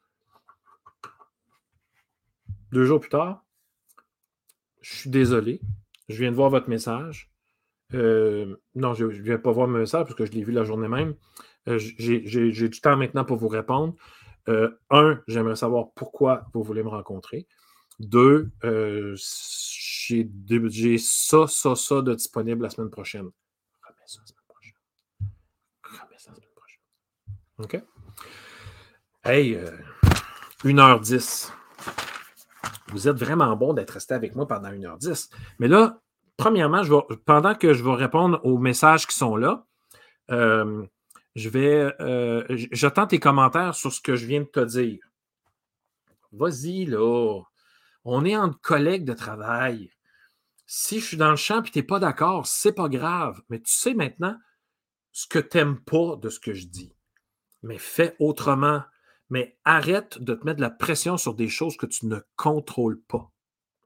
Deux 2.71 2.85
jours 2.85 3.01
plus 3.01 3.09
tard, 3.09 3.43
je 4.79 4.95
suis 4.95 5.09
désolé. 5.09 5.59
Je 6.07 6.17
viens 6.17 6.31
de 6.31 6.35
voir 6.35 6.49
votre 6.49 6.69
message. 6.69 7.30
Euh, 7.93 8.55
non, 8.75 8.93
je 8.93 9.05
ne 9.05 9.11
viens 9.11 9.37
pas 9.37 9.51
voir 9.51 9.67
mon 9.67 9.79
message 9.79 10.03
parce 10.03 10.15
que 10.15 10.25
je 10.25 10.31
l'ai 10.31 10.43
vu 10.43 10.51
la 10.51 10.63
journée 10.63 10.87
même. 10.87 11.15
Euh, 11.67 11.77
j'ai 11.77 12.69
du 12.69 12.81
temps 12.81 12.97
maintenant 12.97 13.25
pour 13.25 13.37
vous 13.37 13.47
répondre. 13.47 13.95
Euh, 14.49 14.71
un, 14.89 15.21
j'aimerais 15.27 15.55
savoir 15.55 15.91
pourquoi 15.95 16.45
vous 16.53 16.63
voulez 16.63 16.83
me 16.83 16.89
rencontrer. 16.89 17.47
Deux, 17.99 18.49
j'ai 20.07 20.97
ça, 20.97 21.45
ça, 21.47 21.75
ça 21.75 22.01
de 22.01 22.15
disponible 22.15 22.63
la 22.63 22.69
semaine 22.69 22.89
prochaine. 22.89 23.29
Remets 23.83 24.07
ça 24.07 24.21
la 24.21 24.25
semaine 24.25 24.45
prochaine. 24.47 24.73
Remets 25.83 26.17
ça 26.17 26.31
la 26.31 26.35
semaine 26.35 26.49
prochaine. 26.55 26.81
OK? 27.59 27.83
Hey, 29.23 29.59
1h10. 30.63 31.51
Vous 32.87 33.07
êtes 33.07 33.17
vraiment 33.17 33.55
bon 33.55 33.73
d'être 33.73 33.91
resté 33.91 34.15
avec 34.15 34.35
moi 34.35 34.47
pendant 34.47 34.69
1h10. 34.69 35.29
Mais 35.59 35.67
là, 35.67 36.01
premièrement, 36.41 36.81
pendant 37.25 37.53
que 37.53 37.75
je 37.75 37.83
vais 37.83 37.93
répondre 37.93 38.41
aux 38.43 38.57
messages 38.57 39.05
qui 39.05 39.15
sont 39.15 39.35
là, 39.35 39.67
euh, 40.31 40.83
je 41.35 41.49
vais. 41.49 41.93
Euh, 42.01 42.43
j'attends 42.71 43.05
tes 43.05 43.19
commentaires 43.19 43.75
sur 43.75 43.93
ce 43.93 44.01
que 44.01 44.15
je 44.15 44.25
viens 44.25 44.41
de 44.41 44.45
te 44.45 44.65
dire. 44.65 44.99
Vas-y, 46.31 46.85
là. 46.85 47.43
On 48.05 48.25
est 48.25 48.35
entre 48.35 48.59
collègues 48.59 49.05
de 49.05 49.13
travail. 49.13 49.91
Si 50.65 50.99
je 50.99 51.05
suis 51.05 51.17
dans 51.17 51.29
le 51.29 51.35
champ 51.35 51.61
et 51.61 51.69
tu 51.69 51.77
n'es 51.77 51.83
pas 51.83 51.99
d'accord, 51.99 52.47
c'est 52.47 52.73
pas 52.73 52.89
grave. 52.89 53.43
Mais 53.49 53.59
tu 53.59 53.71
sais 53.71 53.93
maintenant 53.93 54.35
ce 55.11 55.27
que 55.27 55.37
tu 55.37 55.57
n'aimes 55.57 55.79
pas 55.79 56.15
de 56.15 56.29
ce 56.29 56.39
que 56.39 56.53
je 56.53 56.65
dis. 56.65 56.95
Mais 57.61 57.77
fais 57.77 58.15
autrement. 58.19 58.81
Mais 59.29 59.59
arrête 59.63 60.17
de 60.19 60.33
te 60.33 60.43
mettre 60.43 60.57
de 60.57 60.61
la 60.61 60.71
pression 60.71 61.17
sur 61.17 61.35
des 61.35 61.49
choses 61.49 61.77
que 61.77 61.85
tu 61.85 62.07
ne 62.07 62.19
contrôles 62.35 62.99
pas. 62.99 63.31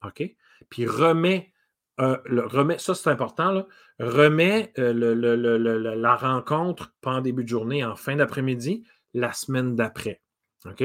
OK? 0.03 0.23
Puis 0.69 0.88
remets 0.88 1.52
ça 1.97 2.95
c'est 2.95 3.09
important, 3.09 3.51
là, 3.51 3.67
euh, 4.01 5.95
la 5.95 6.15
rencontre 6.15 6.93
pas 7.01 7.13
en 7.13 7.22
début 7.22 7.43
de 7.43 7.49
journée, 7.49 7.84
en 7.84 7.95
fin 7.95 8.15
d'après-midi, 8.15 8.84
la 9.13 9.34
semaine 9.34 9.76
d'après. 9.76 10.22
OK? 10.65 10.84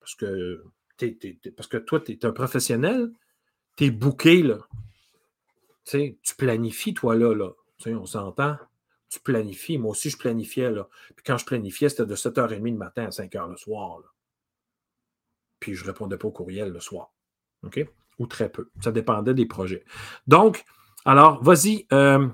Parce 0.00 0.14
que, 0.14 0.64
parce 1.56 1.66
que 1.66 1.78
toi, 1.78 2.00
tu 2.00 2.12
es 2.12 2.24
un 2.24 2.32
professionnel, 2.32 3.10
tu 3.76 3.84
es 3.84 3.90
booké, 3.90 4.44
tu 5.90 6.36
planifies, 6.36 6.94
toi, 6.94 7.16
là, 7.16 7.34
là. 7.34 7.50
on 7.86 8.06
s'entend. 8.06 8.56
Tu 9.08 9.20
planifies. 9.20 9.78
Moi 9.78 9.92
aussi, 9.92 10.10
je 10.10 10.18
planifiais. 10.18 10.72
Puis 11.14 11.24
quand 11.24 11.38
je 11.38 11.44
planifiais, 11.44 11.88
c'était 11.88 12.06
de 12.06 12.16
7h30 12.16 12.64
le 12.64 12.76
matin 12.76 13.04
à 13.04 13.10
5h 13.10 13.50
le 13.50 13.56
soir, 13.56 14.00
Puis 15.60 15.74
je 15.74 15.84
répondais 15.84 16.16
pas 16.16 16.28
au 16.28 16.32
courriel 16.32 16.72
le 16.72 16.80
soir. 16.80 17.12
OK? 17.62 17.86
Ou 18.18 18.26
très 18.26 18.48
peu. 18.48 18.70
Ça 18.80 18.92
dépendait 18.92 19.34
des 19.34 19.46
projets. 19.46 19.84
Donc, 20.26 20.64
alors, 21.04 21.42
vas-y. 21.42 21.86
Euh, 21.92 22.26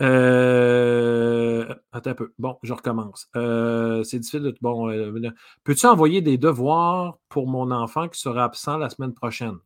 euh, 0.00 1.74
attends 1.92 2.10
un 2.10 2.14
peu. 2.14 2.32
Bon, 2.38 2.58
je 2.62 2.72
recommence. 2.72 3.28
Euh, 3.36 4.02
c'est 4.02 4.18
difficile 4.18 4.42
de. 4.42 4.54
Bon, 4.60 4.88
peux-tu 5.64 5.86
envoyer 5.86 6.20
des 6.20 6.38
devoirs 6.38 7.18
pour 7.28 7.46
mon 7.46 7.70
enfant 7.70 8.08
qui 8.08 8.20
sera 8.20 8.44
absent 8.44 8.78
la 8.78 8.90
semaine 8.90 9.14
prochaine? 9.14 9.56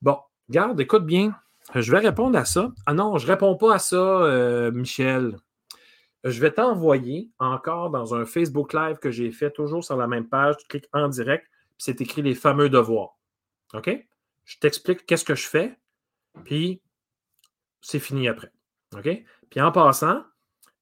Bon, 0.00 0.18
garde, 0.48 0.80
écoute 0.80 1.04
bien. 1.04 1.34
Je 1.74 1.90
vais 1.90 1.98
répondre 1.98 2.38
à 2.38 2.44
ça. 2.44 2.70
Ah 2.86 2.94
non, 2.94 3.18
je 3.18 3.26
ne 3.26 3.32
réponds 3.32 3.56
pas 3.56 3.74
à 3.74 3.78
ça, 3.78 4.70
Michel. 4.72 5.36
je 6.24 6.40
vais 6.40 6.52
t'envoyer 6.52 7.30
encore 7.38 7.90
dans 7.90 8.14
un 8.14 8.24
Facebook 8.24 8.72
Live 8.72 8.98
que 8.98 9.10
j'ai 9.10 9.30
fait, 9.32 9.50
toujours 9.50 9.84
sur 9.84 9.96
la 9.96 10.06
même 10.06 10.28
page. 10.28 10.56
Tu 10.58 10.66
cliques 10.68 10.88
en 10.92 11.08
direct, 11.08 11.44
puis 11.44 11.76
c'est 11.78 12.00
écrit 12.00 12.22
les 12.22 12.34
fameux 12.34 12.70
devoirs. 12.70 13.18
OK? 13.74 13.90
Je 14.48 14.56
t'explique 14.58 15.04
qu'est-ce 15.04 15.26
que 15.26 15.34
je 15.34 15.46
fais, 15.46 15.78
puis 16.44 16.80
c'est 17.82 17.98
fini 17.98 18.28
après. 18.28 18.50
OK? 18.96 19.06
Puis 19.50 19.60
en 19.60 19.70
passant, 19.70 20.24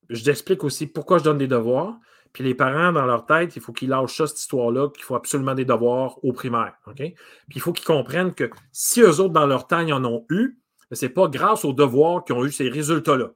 je 0.07 0.23
t'explique 0.23 0.63
aussi 0.63 0.87
pourquoi 0.87 1.17
je 1.17 1.25
donne 1.25 1.37
des 1.37 1.49
devoirs. 1.49 1.99
Puis 2.31 2.45
les 2.45 2.55
parents, 2.55 2.93
dans 2.93 3.05
leur 3.05 3.25
tête, 3.25 3.57
il 3.57 3.61
faut 3.61 3.73
qu'ils 3.73 3.89
lâchent 3.89 4.15
ça, 4.15 4.25
cette 4.25 4.39
histoire-là, 4.39 4.89
qu'il 4.91 5.03
faut 5.03 5.15
absolument 5.15 5.53
des 5.53 5.65
devoirs 5.65 6.23
au 6.23 6.31
primaire. 6.31 6.77
Puis 6.95 7.13
il 7.55 7.59
faut 7.59 7.73
qu'ils 7.73 7.85
comprennent 7.85 8.33
que 8.33 8.49
si 8.71 9.01
eux 9.01 9.19
autres, 9.19 9.33
dans 9.33 9.45
leur 9.45 9.67
temps, 9.67 9.81
ils 9.81 9.91
en 9.91 10.05
ont 10.05 10.25
eu, 10.29 10.61
ce 10.89 11.05
n'est 11.05 11.11
pas 11.11 11.27
grâce 11.27 11.65
aux 11.65 11.73
devoirs 11.73 12.23
qu'ils 12.23 12.35
ont 12.35 12.45
eu 12.45 12.51
ces 12.53 12.69
résultats-là. 12.69 13.33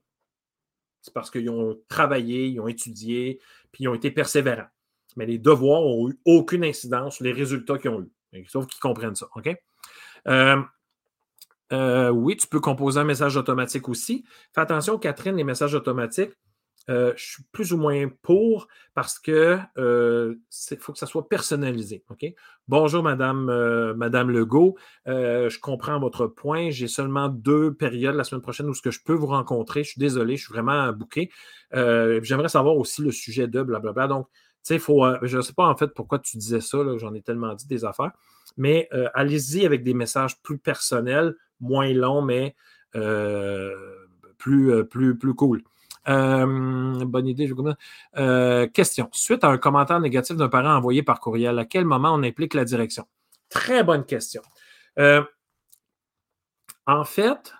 C'est 1.01 1.13
parce 1.13 1.29
qu'ils 1.29 1.49
ont 1.49 1.77
travaillé, 1.89 2.47
ils 2.47 2.61
ont 2.61 2.69
étudié, 2.69 3.41
puis 3.73 3.83
ils 3.83 3.87
ont 3.89 3.95
été 3.95 4.11
persévérants. 4.11 4.69
Mais 5.17 5.25
les 5.25 5.39
devoirs 5.39 5.81
n'ont 5.81 6.09
eu 6.09 6.17
aucune 6.23 6.63
incidence 6.63 7.15
sur 7.15 7.25
les 7.25 7.33
résultats 7.33 7.77
qu'ils 7.77 7.89
ont 7.89 8.07
eu. 8.31 8.45
Sauf 8.47 8.65
qu'ils 8.67 8.79
comprennent 8.79 9.15
ça. 9.15 9.27
OK? 9.35 9.53
Euh, 10.27 10.61
euh, 11.71 12.09
oui, 12.09 12.35
tu 12.37 12.47
peux 12.47 12.59
composer 12.59 12.99
un 12.99 13.03
message 13.03 13.37
automatique 13.37 13.87
aussi. 13.89 14.25
Fais 14.53 14.61
attention, 14.61 14.97
Catherine, 14.97 15.35
les 15.35 15.43
messages 15.43 15.73
automatiques, 15.73 16.31
euh, 16.89 17.13
je 17.15 17.23
suis 17.23 17.43
plus 17.51 17.73
ou 17.73 17.77
moins 17.77 18.09
pour 18.23 18.67
parce 18.95 19.19
que 19.19 19.59
euh, 19.77 20.35
faut 20.79 20.91
que 20.91 20.99
ça 20.99 21.05
soit 21.05 21.29
personnalisé. 21.29 22.03
Bonjour, 22.67 23.03
Madame, 23.03 23.45
Madame 23.95 24.31
Legault. 24.31 24.75
je 25.05 25.59
comprends 25.59 25.99
votre 25.99 26.27
point. 26.27 26.71
J'ai 26.71 26.87
seulement 26.87 27.29
deux 27.29 27.73
périodes 27.73 28.15
la 28.15 28.23
semaine 28.23 28.41
prochaine 28.41 28.67
où 28.67 28.73
ce 28.73 28.81
que 28.81 28.91
je 28.91 28.99
peux 29.03 29.13
vous 29.13 29.27
rencontrer. 29.27 29.83
Je 29.83 29.91
suis 29.91 29.99
désolé, 29.99 30.35
je 30.35 30.45
suis 30.45 30.53
vraiment 30.53 30.91
bouqué. 30.91 31.31
J'aimerais 31.71 32.49
savoir 32.49 32.75
aussi 32.75 33.01
le 33.01 33.11
sujet 33.11 33.47
de 33.47 33.61
blablabla. 33.61 34.07
Donc, 34.07 34.27
tu 34.63 34.73
sais, 34.73 34.79
faut, 34.79 35.05
je 35.21 35.37
ne 35.37 35.41
sais 35.41 35.53
pas 35.53 35.67
en 35.67 35.75
fait 35.75 35.87
pourquoi 35.87 36.19
tu 36.19 36.37
disais 36.37 36.61
ça, 36.61 36.79
j'en 36.97 37.13
ai 37.13 37.21
tellement 37.21 37.53
dit 37.55 37.67
des 37.67 37.85
affaires, 37.85 38.11
mais 38.57 38.89
allez-y 39.13 39.65
avec 39.65 39.83
des 39.83 39.93
messages 39.93 40.41
plus 40.41 40.57
personnels, 40.57 41.35
moins 41.59 41.93
longs, 41.93 42.21
mais 42.21 42.55
plus, 44.37 44.85
plus, 44.85 45.17
plus 45.17 45.33
cool. 45.35 45.63
Euh, 46.07 47.05
bonne 47.05 47.27
idée, 47.27 47.47
je 47.47 47.53
euh, 48.17 48.67
question. 48.67 49.09
Suite 49.11 49.43
à 49.43 49.49
un 49.49 49.57
commentaire 49.57 49.99
négatif 49.99 50.35
d'un 50.35 50.49
parent 50.49 50.75
envoyé 50.75 51.03
par 51.03 51.19
courriel, 51.19 51.59
à 51.59 51.65
quel 51.65 51.85
moment 51.85 52.13
on 52.13 52.23
implique 52.23 52.53
la 52.53 52.65
direction? 52.65 53.07
Très 53.49 53.83
bonne 53.83 54.05
question. 54.05 54.41
Euh, 54.99 55.23
en 56.87 57.03
fait, 57.03 57.53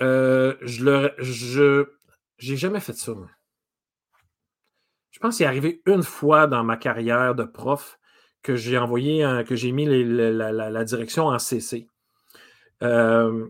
je 0.00 0.84
le 0.84 1.14
je 1.18 2.54
jamais 2.56 2.80
fait 2.80 2.94
ça. 2.94 3.12
Je 5.10 5.18
pense 5.18 5.36
qu'il 5.36 5.44
est 5.44 5.48
arrivé 5.48 5.82
une 5.86 6.02
fois 6.02 6.46
dans 6.46 6.64
ma 6.64 6.76
carrière 6.76 7.34
de 7.34 7.44
prof 7.44 7.98
que 8.44 8.54
j'ai 8.54 8.78
envoyé, 8.78 9.26
que 9.48 9.56
j'ai 9.56 9.72
mis 9.72 9.86
la, 9.86 10.84
direction 10.84 11.26
en 11.26 11.38
CC. 11.40 11.88
Euh, 12.82 13.48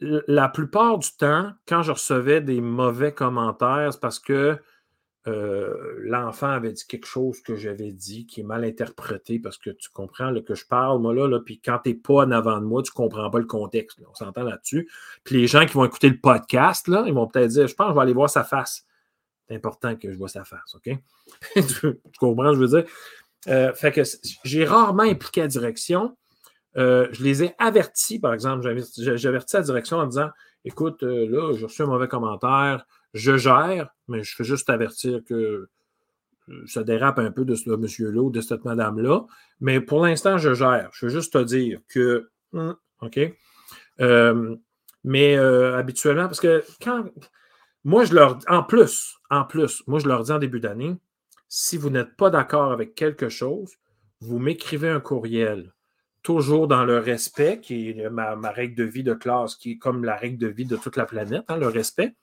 la 0.00 0.48
plupart 0.48 0.98
du 0.98 1.08
temps, 1.16 1.52
quand 1.66 1.82
je 1.82 1.92
recevais 1.92 2.40
des 2.42 2.60
mauvais 2.60 3.14
commentaires, 3.14 3.92
c'est 3.92 4.00
parce 4.00 4.18
que 4.18 4.58
euh, 5.26 5.94
l'enfant 6.00 6.48
avait 6.48 6.72
dit 6.72 6.86
quelque 6.86 7.06
chose 7.06 7.40
que 7.40 7.56
j'avais 7.56 7.92
dit 7.92 8.26
qui 8.26 8.40
est 8.40 8.44
mal 8.44 8.62
interprété 8.62 9.38
parce 9.38 9.56
que 9.56 9.70
tu 9.70 9.88
comprends 9.88 10.34
que 10.42 10.54
je 10.54 10.66
parle, 10.66 11.00
moi, 11.00 11.14
là, 11.14 11.40
puis 11.40 11.60
quand 11.64 11.78
tu 11.82 11.90
n'es 11.90 11.94
pas 11.94 12.26
en 12.26 12.30
avant 12.30 12.60
de 12.60 12.66
moi, 12.66 12.82
tu 12.82 12.90
ne 12.90 12.94
comprends 12.94 13.30
pas 13.30 13.38
le 13.38 13.46
contexte. 13.46 14.00
on 14.10 14.14
s'entend 14.14 14.42
là-dessus. 14.42 14.90
Puis 15.22 15.36
les 15.36 15.46
gens 15.46 15.64
qui 15.64 15.72
vont 15.72 15.84
écouter 15.84 16.10
le 16.10 16.18
podcast, 16.18 16.88
là, 16.88 17.04
ils 17.06 17.14
vont 17.14 17.26
peut-être 17.26 17.52
dire 17.52 17.66
Je 17.68 17.74
pense 17.74 17.86
que 17.86 17.92
je 17.92 17.94
vais 17.94 18.02
aller 18.02 18.12
voir 18.12 18.28
sa 18.28 18.44
face. 18.44 18.84
C'est 19.48 19.54
important 19.54 19.96
que 19.96 20.10
je 20.10 20.18
vois 20.18 20.28
sa 20.28 20.44
face, 20.44 20.74
OK? 20.74 20.90
tu, 21.54 22.00
comprends, 22.18 22.52
je 22.52 22.58
veux 22.58 22.68
dire? 22.68 22.84
Euh, 23.48 23.72
fait 23.74 23.92
que 23.92 24.02
j'ai 24.44 24.64
rarement 24.64 25.02
impliqué 25.02 25.42
la 25.42 25.48
direction. 25.48 26.16
Euh, 26.76 27.08
je 27.12 27.22
les 27.22 27.44
ai 27.44 27.54
avertis, 27.58 28.18
par 28.18 28.34
exemple, 28.34 28.62
j'ai 28.96 29.28
averti 29.28 29.56
la 29.56 29.62
direction 29.62 29.98
en 29.98 30.06
disant 30.06 30.30
écoute, 30.64 31.02
euh, 31.02 31.28
là, 31.28 31.52
j'ai 31.56 31.64
reçu 31.64 31.82
un 31.82 31.86
mauvais 31.86 32.08
commentaire, 32.08 32.86
je 33.12 33.36
gère, 33.36 33.90
mais 34.08 34.24
je 34.24 34.34
fais 34.34 34.44
juste 34.44 34.70
avertir 34.70 35.20
que 35.24 35.68
ça 36.66 36.82
dérape 36.82 37.18
un 37.18 37.30
peu 37.30 37.44
de 37.44 37.54
ce 37.54 37.70
monsieur-là 37.70 38.20
ou 38.20 38.30
de 38.30 38.40
cette 38.40 38.64
madame-là. 38.64 39.24
Mais 39.60 39.80
pour 39.80 40.04
l'instant, 40.04 40.36
je 40.36 40.52
gère. 40.52 40.90
Je 40.92 41.06
veux 41.06 41.12
juste 41.12 41.32
te 41.32 41.42
dire 41.42 41.80
que. 41.88 42.28
Hum, 42.52 42.76
OK? 43.00 43.20
mais 45.04 45.36
habituellement, 45.36 46.24
parce 46.24 46.40
que 46.40 46.64
quand. 46.82 47.04
Moi, 47.84 48.04
je 48.04 48.14
leur. 48.14 48.38
En 48.48 48.62
plus, 48.62 49.16
en 49.30 49.44
plus, 49.44 49.82
moi, 49.86 50.00
je 50.00 50.08
leur 50.08 50.22
dis 50.22 50.32
en 50.32 50.38
début 50.38 50.60
d'année 50.60 50.96
si 51.56 51.76
vous 51.76 51.88
n'êtes 51.88 52.16
pas 52.16 52.30
d'accord 52.30 52.72
avec 52.72 52.96
quelque 52.96 53.28
chose, 53.28 53.74
vous 54.18 54.40
m'écrivez 54.40 54.88
un 54.88 54.98
courriel 54.98 55.72
toujours 56.24 56.66
dans 56.66 56.84
le 56.84 56.98
respect, 56.98 57.60
qui 57.60 57.90
est 57.90 58.10
ma, 58.10 58.34
règle 58.50 58.74
de 58.74 58.82
vie 58.82 59.04
de 59.04 59.14
classe, 59.14 59.54
qui 59.54 59.72
est 59.72 59.78
comme 59.78 60.04
la 60.04 60.16
règle 60.16 60.38
de 60.38 60.48
vie 60.48 60.64
de 60.64 60.76
toute 60.76 60.96
la 60.96 61.06
planète, 61.06 61.44
hein, 61.46 61.56
le 61.56 61.68
respect. 61.68 62.16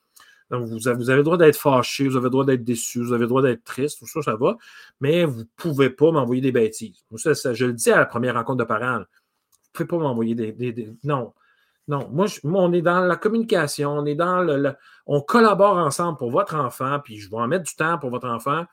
Donc, 0.49 0.67
vous 0.67 0.89
avez, 0.89 1.15
le 1.15 1.23
droit 1.23 1.37
d'être 1.37 1.55
fâché, 1.55 2.09
vous 2.09 2.17
avez 2.17 2.25
le 2.25 2.29
droit 2.29 2.43
d'être 2.43 2.65
déçu, 2.65 3.01
vous 3.01 3.13
avez 3.13 3.21
le 3.21 3.27
droit 3.27 3.41
d'être 3.41 3.63
triste, 3.63 3.99
tout 3.99 4.05
ça, 4.05 4.21
ça 4.21 4.35
va, 4.35 4.57
mais 4.99 5.23
vous 5.23 5.39
ne 5.39 5.45
pouvez 5.55 5.89
pas 5.89 6.11
m'envoyer 6.11 6.41
des 6.41 6.51
bêtises. 6.51 7.01
je 7.09 7.65
le 7.65 7.71
dis 7.71 7.89
à 7.89 7.99
la 7.99 8.05
première 8.05 8.33
rencontre 8.33 8.57
de 8.57 8.65
parents, 8.65 8.97
vous 8.97 8.99
ne 8.99 9.05
pouvez 9.71 9.87
pas 9.87 9.97
m'envoyer 9.97 10.35
des, 10.35 10.93
Non. 11.05 11.33
Non, 11.87 12.09
moi, 12.11 12.27
on 12.43 12.73
est 12.73 12.81
dans 12.81 12.99
la 12.99 13.15
communication, 13.15 13.91
on 13.91 14.05
est 14.05 14.15
dans 14.15 14.41
le, 14.41 14.75
On 15.05 15.21
collabore 15.21 15.77
ensemble 15.77 16.17
pour 16.17 16.31
votre 16.31 16.55
enfant, 16.55 16.99
puis 17.01 17.17
je 17.17 17.29
vais 17.29 17.37
en 17.37 17.47
mettre 17.47 17.63
du 17.63 17.75
temps 17.75 17.97
pour 17.97 18.09
votre 18.09 18.27
enfant. 18.27 18.65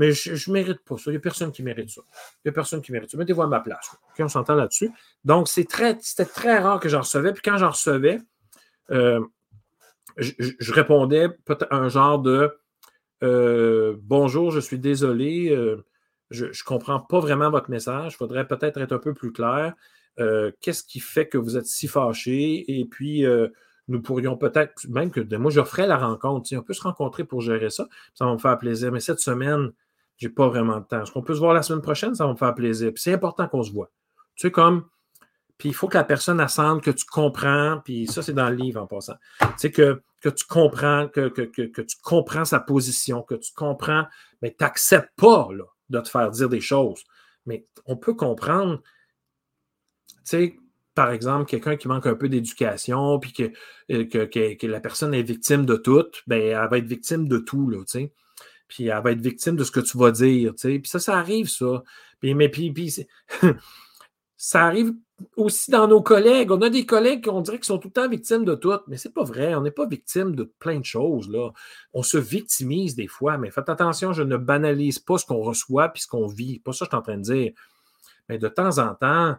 Mais 0.00 0.12
je 0.12 0.50
ne 0.50 0.54
mérite 0.54 0.78
pas 0.78 0.96
ça. 0.96 1.10
Il 1.10 1.10
n'y 1.10 1.16
a 1.18 1.20
personne 1.20 1.52
qui 1.52 1.62
mérite 1.62 1.90
ça. 1.90 2.00
Il 2.36 2.40
n'y 2.46 2.48
a 2.48 2.52
personne 2.52 2.80
qui 2.80 2.90
mérite 2.90 3.10
ça. 3.10 3.18
Mettez-vous 3.18 3.42
à 3.42 3.46
ma 3.46 3.60
place. 3.60 3.94
on 4.18 4.28
s'entend 4.28 4.54
là-dessus. 4.54 4.90
Donc, 5.26 5.46
c'était 5.46 5.94
très, 5.94 6.24
très 6.24 6.58
rare 6.58 6.80
que 6.80 6.88
j'en 6.88 7.00
recevais. 7.00 7.34
Puis 7.34 7.42
quand 7.44 7.58
j'en 7.58 7.68
recevais, 7.68 8.18
euh, 8.92 9.20
je, 10.16 10.72
répondais 10.72 11.28
peut-être 11.44 11.70
un 11.70 11.90
genre 11.90 12.18
de 12.18 12.50
euh, 13.22 13.94
Bonjour, 14.00 14.50
je 14.50 14.60
suis 14.60 14.78
désolé. 14.78 15.50
Euh, 15.50 15.84
je 16.30 16.46
ne 16.46 16.64
comprends 16.64 17.00
pas 17.00 17.20
vraiment 17.20 17.50
votre 17.50 17.68
message. 17.68 18.14
Il 18.14 18.16
faudrait 18.16 18.46
peut-être 18.46 18.80
être 18.80 18.92
un 18.92 18.98
peu 18.98 19.12
plus 19.12 19.32
clair. 19.32 19.74
Qu'est-ce 20.62 20.82
qui 20.82 21.00
fait 21.00 21.28
que 21.28 21.36
vous 21.36 21.58
êtes 21.58 21.66
si 21.66 21.88
fâché? 21.88 22.80
Et 22.80 22.86
puis, 22.86 23.26
nous 23.88 24.00
pourrions 24.00 24.38
peut-être, 24.38 24.88
même 24.88 25.10
que 25.10 25.20
moi, 25.36 25.50
je 25.50 25.62
ferais 25.62 25.86
la 25.86 25.98
rencontre. 25.98 26.56
on 26.56 26.62
peut 26.62 26.72
se 26.72 26.82
rencontrer 26.82 27.24
pour 27.24 27.42
gérer 27.42 27.68
ça. 27.68 27.86
Ça 28.14 28.24
va 28.24 28.32
me 28.32 28.38
faire 28.38 28.56
plaisir. 28.56 28.92
Mais 28.92 29.00
cette 29.00 29.20
semaine, 29.20 29.72
j'ai 30.20 30.28
pas 30.28 30.48
vraiment 30.48 30.78
de 30.78 30.84
temps. 30.84 31.02
Est-ce 31.02 31.10
qu'on 31.10 31.22
peut 31.22 31.34
se 31.34 31.40
voir 31.40 31.54
la 31.54 31.62
semaine 31.62 31.80
prochaine? 31.80 32.14
Ça 32.14 32.26
va 32.26 32.32
me 32.32 32.36
faire 32.36 32.54
plaisir. 32.54 32.92
C'est 32.96 33.12
important 33.12 33.48
qu'on 33.48 33.62
se 33.62 33.72
voit. 33.72 33.90
Tu 34.36 34.42
sais, 34.42 34.50
comme. 34.52 34.84
Puis 35.56 35.70
il 35.70 35.74
faut 35.74 35.88
que 35.88 35.96
la 35.96 36.04
personne 36.04 36.40
assente 36.40 36.82
que 36.82 36.90
tu 36.90 37.04
comprends, 37.04 37.80
puis 37.84 38.06
ça, 38.06 38.22
c'est 38.22 38.32
dans 38.32 38.48
le 38.48 38.56
livre 38.56 38.80
en 38.80 38.86
passant. 38.86 39.16
Tu 39.40 39.46
sais, 39.56 39.70
que, 39.70 40.02
tu 40.22 40.44
comprends, 40.48 41.08
que, 41.08 41.28
tu 41.28 41.96
comprends 42.02 42.46
sa 42.46 42.60
position, 42.60 43.22
que 43.22 43.34
tu 43.34 43.52
comprends, 43.54 44.06
mais 44.40 44.50
tu 44.50 44.56
n'acceptes 44.60 45.12
pas 45.16 45.48
de 45.90 46.00
te 46.00 46.08
faire 46.08 46.30
dire 46.30 46.48
des 46.48 46.62
choses. 46.62 47.04
Mais 47.44 47.66
on 47.84 47.96
peut 47.96 48.14
comprendre, 48.14 48.80
tu 50.08 50.14
sais, 50.24 50.56
par 50.94 51.10
exemple, 51.10 51.44
quelqu'un 51.44 51.76
qui 51.76 51.88
manque 51.88 52.06
un 52.06 52.14
peu 52.14 52.30
d'éducation, 52.30 53.18
puis 53.18 53.34
que, 53.34 53.52
euh, 53.92 54.58
la 54.62 54.80
personne 54.80 55.12
est 55.12 55.22
victime 55.22 55.66
de 55.66 55.76
tout, 55.76 56.06
ben, 56.26 56.40
elle 56.40 56.68
va 56.70 56.78
être 56.78 56.86
victime 56.86 57.28
de 57.28 57.36
tout, 57.36 57.70
tu 57.70 57.84
sais 57.86 58.12
puis 58.70 58.86
elle 58.86 59.02
va 59.02 59.10
être 59.10 59.20
victime 59.20 59.56
de 59.56 59.64
ce 59.64 59.70
que 59.70 59.80
tu 59.80 59.98
vas 59.98 60.12
dire. 60.12 60.54
Tu 60.54 60.60
sais. 60.60 60.78
Puis 60.78 60.88
ça, 60.88 60.98
ça 60.98 61.18
arrive, 61.18 61.48
ça. 61.48 61.82
Mais 62.22 62.48
puis, 62.48 62.72
puis 62.72 62.94
ça 64.36 64.64
arrive 64.64 64.94
aussi 65.36 65.70
dans 65.70 65.88
nos 65.88 66.00
collègues. 66.00 66.50
On 66.52 66.62
a 66.62 66.70
des 66.70 66.86
collègues 66.86 67.24
qu'on 67.24 67.40
dirait 67.40 67.58
qu'ils 67.58 67.66
sont 67.66 67.78
tout 67.78 67.88
le 67.88 67.92
temps 67.92 68.08
victimes 68.08 68.44
de 68.44 68.54
tout, 68.54 68.78
mais 68.86 68.96
c'est 68.96 69.12
pas 69.12 69.24
vrai. 69.24 69.54
On 69.54 69.62
n'est 69.62 69.70
pas 69.70 69.86
victime 69.86 70.34
de 70.34 70.44
plein 70.60 70.78
de 70.78 70.84
choses. 70.84 71.28
Là. 71.28 71.50
On 71.92 72.02
se 72.02 72.16
victimise 72.16 72.94
des 72.94 73.08
fois, 73.08 73.36
mais 73.38 73.50
faites 73.50 73.68
attention, 73.68 74.12
je 74.12 74.22
ne 74.22 74.36
banalise 74.36 74.98
pas 74.98 75.18
ce 75.18 75.26
qu'on 75.26 75.42
reçoit 75.42 75.88
puis 75.88 76.02
ce 76.02 76.06
qu'on 76.06 76.26
vit. 76.26 76.60
Pas 76.60 76.72
ça 76.72 76.86
que 76.86 76.90
je 76.90 76.96
suis 76.96 76.98
en 76.98 77.02
train 77.02 77.18
de 77.18 77.22
dire. 77.22 77.52
Mais 78.28 78.38
de 78.38 78.48
temps 78.48 78.78
en 78.78 78.94
temps, 78.94 79.36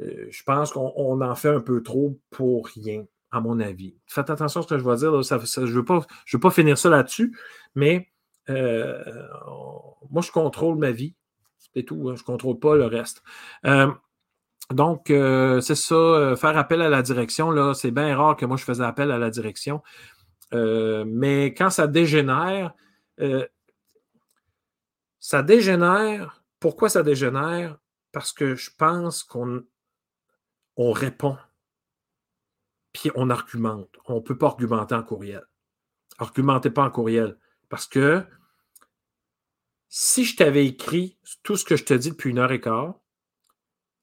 euh, 0.00 0.26
je 0.28 0.42
pense 0.42 0.72
qu'on 0.72 1.20
en 1.20 1.34
fait 1.34 1.48
un 1.48 1.60
peu 1.60 1.82
trop 1.82 2.18
pour 2.30 2.66
rien, 2.66 3.04
à 3.30 3.40
mon 3.40 3.60
avis. 3.60 3.94
Faites 4.06 4.30
attention 4.30 4.60
à 4.60 4.62
ce 4.64 4.68
que 4.68 4.78
je 4.78 4.84
vais 4.84 4.96
dire. 4.96 5.22
je 5.22 5.60
ne 5.60 5.66
veux, 5.66 5.84
pas, 5.84 6.04
veux 6.32 6.40
pas 6.40 6.50
finir 6.50 6.76
ça 6.76 6.90
là-dessus, 6.90 7.36
mais 7.74 8.11
euh, 8.50 9.02
moi, 10.10 10.22
je 10.22 10.30
contrôle 10.30 10.78
ma 10.78 10.90
vie. 10.90 11.14
C'est 11.74 11.84
tout. 11.84 12.08
Hein, 12.08 12.14
je 12.16 12.22
ne 12.22 12.26
contrôle 12.26 12.58
pas 12.58 12.76
le 12.76 12.86
reste. 12.86 13.22
Euh, 13.66 13.90
donc, 14.70 15.10
euh, 15.10 15.60
c'est 15.60 15.74
ça, 15.74 16.34
faire 16.36 16.56
appel 16.56 16.82
à 16.82 16.88
la 16.88 17.02
direction, 17.02 17.50
là, 17.50 17.74
c'est 17.74 17.90
bien 17.90 18.16
rare 18.16 18.36
que 18.36 18.46
moi 18.46 18.56
je 18.56 18.64
faisais 18.64 18.84
appel 18.84 19.10
à 19.10 19.18
la 19.18 19.30
direction. 19.30 19.82
mais 20.52 21.54
quand 21.56 21.70
ça 21.70 21.86
dégénère, 21.86 22.72
ça 25.20 25.42
dégénère. 25.42 26.42
Pourquoi 26.60 26.88
ça 26.88 27.02
dégénère? 27.02 27.78
Parce 28.12 28.32
que 28.32 28.54
je 28.54 28.70
pense 28.76 29.24
qu'on 29.24 29.64
on 30.76 30.92
répond, 30.92 31.36
puis 32.92 33.10
on 33.14 33.30
argumente. 33.30 33.96
On 34.06 34.16
ne 34.16 34.20
peut 34.20 34.38
pas 34.38 34.46
argumenter 34.46 34.94
en 34.94 35.02
courriel. 35.02 35.44
Argumentez 36.18 36.70
pas 36.70 36.84
en 36.84 36.90
courriel 36.90 37.36
Parce 37.72 37.86
que 37.86 38.22
si 39.88 40.26
je 40.26 40.36
t'avais 40.36 40.66
écrit 40.66 41.16
tout 41.42 41.56
ce 41.56 41.64
que 41.64 41.76
je 41.76 41.84
te 41.84 41.94
dis 41.94 42.10
depuis 42.10 42.28
une 42.28 42.38
heure 42.38 42.52
et 42.52 42.60
quart, 42.60 43.00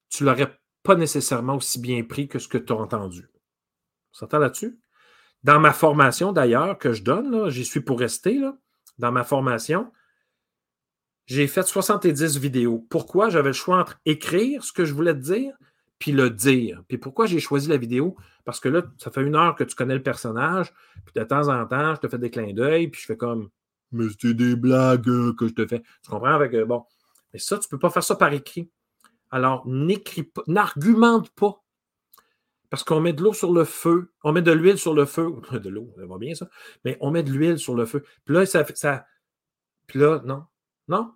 tu 0.09 0.23
ne 0.23 0.29
l'aurais 0.29 0.59
pas 0.81 0.95
nécessairement 0.95 1.57
aussi 1.57 1.79
bien 1.79 2.03
pris 2.03 2.27
que 2.27 2.39
ce 2.39 2.47
que 2.47 2.57
tu 2.57 2.73
as 2.73 2.75
entendu. 2.75 3.29
On 4.11 4.17
s'entend 4.17 4.39
là-dessus? 4.39 4.79
Dans 5.43 5.59
ma 5.59 5.71
formation, 5.71 6.31
d'ailleurs, 6.31 6.79
que 6.79 6.93
je 6.93 7.03
donne, 7.03 7.51
j'y 7.51 7.63
suis 7.63 7.81
pour 7.81 7.99
rester, 7.99 8.39
là, 8.39 8.57
dans 8.97 9.11
ma 9.11 9.23
formation, 9.23 9.91
j'ai 11.27 11.45
fait 11.45 11.61
70 11.61 12.39
vidéos. 12.39 12.87
Pourquoi? 12.89 13.29
J'avais 13.29 13.49
le 13.49 13.53
choix 13.53 13.77
entre 13.77 13.99
écrire 14.03 14.63
ce 14.63 14.73
que 14.73 14.83
je 14.83 14.95
voulais 14.95 15.13
te 15.13 15.19
dire, 15.19 15.53
puis 15.99 16.11
le 16.11 16.31
dire. 16.31 16.81
Puis 16.87 16.97
pourquoi 16.97 17.27
j'ai 17.27 17.39
choisi 17.39 17.69
la 17.69 17.77
vidéo? 17.77 18.17
Parce 18.45 18.59
que 18.59 18.67
là, 18.67 18.81
ça 18.97 19.11
fait 19.11 19.21
une 19.21 19.35
heure 19.35 19.53
que 19.53 19.63
tu 19.63 19.75
connais 19.75 19.93
le 19.93 20.01
personnage, 20.01 20.73
puis 21.05 21.13
de 21.13 21.23
temps 21.23 21.49
en 21.49 21.67
temps, 21.67 21.93
je 21.93 21.99
te 21.99 22.07
fais 22.07 22.17
des 22.17 22.31
clins 22.31 22.53
d'œil, 22.53 22.87
puis 22.87 22.99
je 22.99 23.05
fais 23.05 23.15
comme 23.15 23.51
Mais 23.91 24.09
c'était 24.09 24.33
des 24.33 24.55
blagues 24.55 25.09
euh, 25.09 25.33
que 25.33 25.47
je 25.47 25.53
te 25.53 25.65
fais. 25.67 25.81
Tu 26.03 26.09
comprends? 26.09 26.33
Avec, 26.33 26.55
bon. 26.65 26.85
Mais 27.33 27.39
ça, 27.39 27.57
tu 27.57 27.65
ne 27.65 27.69
peux 27.69 27.79
pas 27.79 27.89
faire 27.89 28.03
ça 28.03 28.15
par 28.15 28.33
écrit. 28.33 28.69
Alors, 29.31 29.67
n'écris 29.67 30.23
pas, 30.23 30.41
n'argumente 30.47 31.29
pas. 31.31 31.63
Parce 32.69 32.83
qu'on 32.83 33.01
met 33.01 33.13
de 33.13 33.23
l'eau 33.23 33.33
sur 33.33 33.51
le 33.51 33.65
feu, 33.65 34.13
on 34.23 34.31
met 34.31 34.43
de 34.43 34.51
l'huile 34.51 34.77
sur 34.77 34.93
le 34.93 35.05
feu, 35.05 35.33
de 35.51 35.69
l'eau, 35.69 35.91
ça 35.97 36.05
va 36.05 36.17
bien 36.17 36.35
ça, 36.35 36.47
mais 36.85 36.97
on 37.01 37.09
met 37.09 37.23
de 37.23 37.31
l'huile 37.31 37.57
sur 37.57 37.75
le 37.75 37.85
feu. 37.85 38.03
Puis 38.25 38.35
là, 38.35 38.45
ça, 38.45 38.63
ça 38.75 39.05
puis 39.89 39.99
là, 39.99 40.21
non, 40.23 40.45
non. 40.87 41.11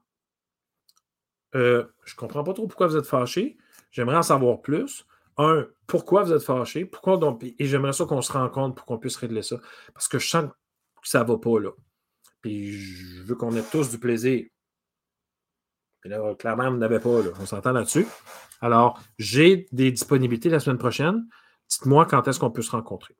Euh, 1.55 1.85
je 2.05 2.15
ne 2.15 2.17
comprends 2.17 2.43
pas 2.43 2.53
trop 2.53 2.67
pourquoi 2.67 2.87
vous 2.87 2.97
êtes 2.97 3.05
fâché. 3.05 3.55
J'aimerais 3.91 4.17
en 4.17 4.23
savoir 4.23 4.61
plus. 4.61 5.05
Un, 5.37 5.67
pourquoi 5.85 6.23
vous 6.23 6.33
êtes 6.33 6.41
fâché? 6.41 6.85
Pourquoi 6.85 7.17
donc, 7.17 7.43
et 7.43 7.65
j'aimerais 7.65 7.93
ça 7.93 8.05
qu'on 8.05 8.21
se 8.23 8.31
rencontre 8.31 8.75
pour 8.75 8.85
qu'on 8.85 8.97
puisse 8.97 9.15
régler 9.15 9.43
ça. 9.43 9.57
Parce 9.93 10.07
que 10.07 10.17
je 10.17 10.27
sens 10.27 10.45
que 10.45 11.07
ça 11.07 11.23
ne 11.23 11.27
va 11.27 11.37
pas 11.37 11.59
là. 11.59 11.69
Puis 12.43 12.73
je 12.73 13.23
veux 13.23 13.35
qu'on 13.35 13.55
ait 13.55 13.63
tous 13.63 13.89
du 13.89 13.97
plaisir. 13.97 14.45
Puis 16.01 16.09
là, 16.09 16.35
clairement, 16.35 16.69
vous 16.69 16.77
n'avez 16.77 16.99
pas. 16.99 17.21
Là. 17.23 17.31
On 17.39 17.45
s'entend 17.47 17.71
là-dessus. 17.71 18.05
Alors, 18.61 19.01
j'ai 19.17 19.65
des 19.71 19.89
disponibilités 19.91 20.49
la 20.49 20.59
semaine 20.59 20.77
prochaine. 20.77 21.25
Dites-moi 21.69 22.05
quand 22.05 22.27
est-ce 22.27 22.39
qu'on 22.39 22.51
peut 22.51 22.61
se 22.61 22.71
rencontrer. 22.71 23.15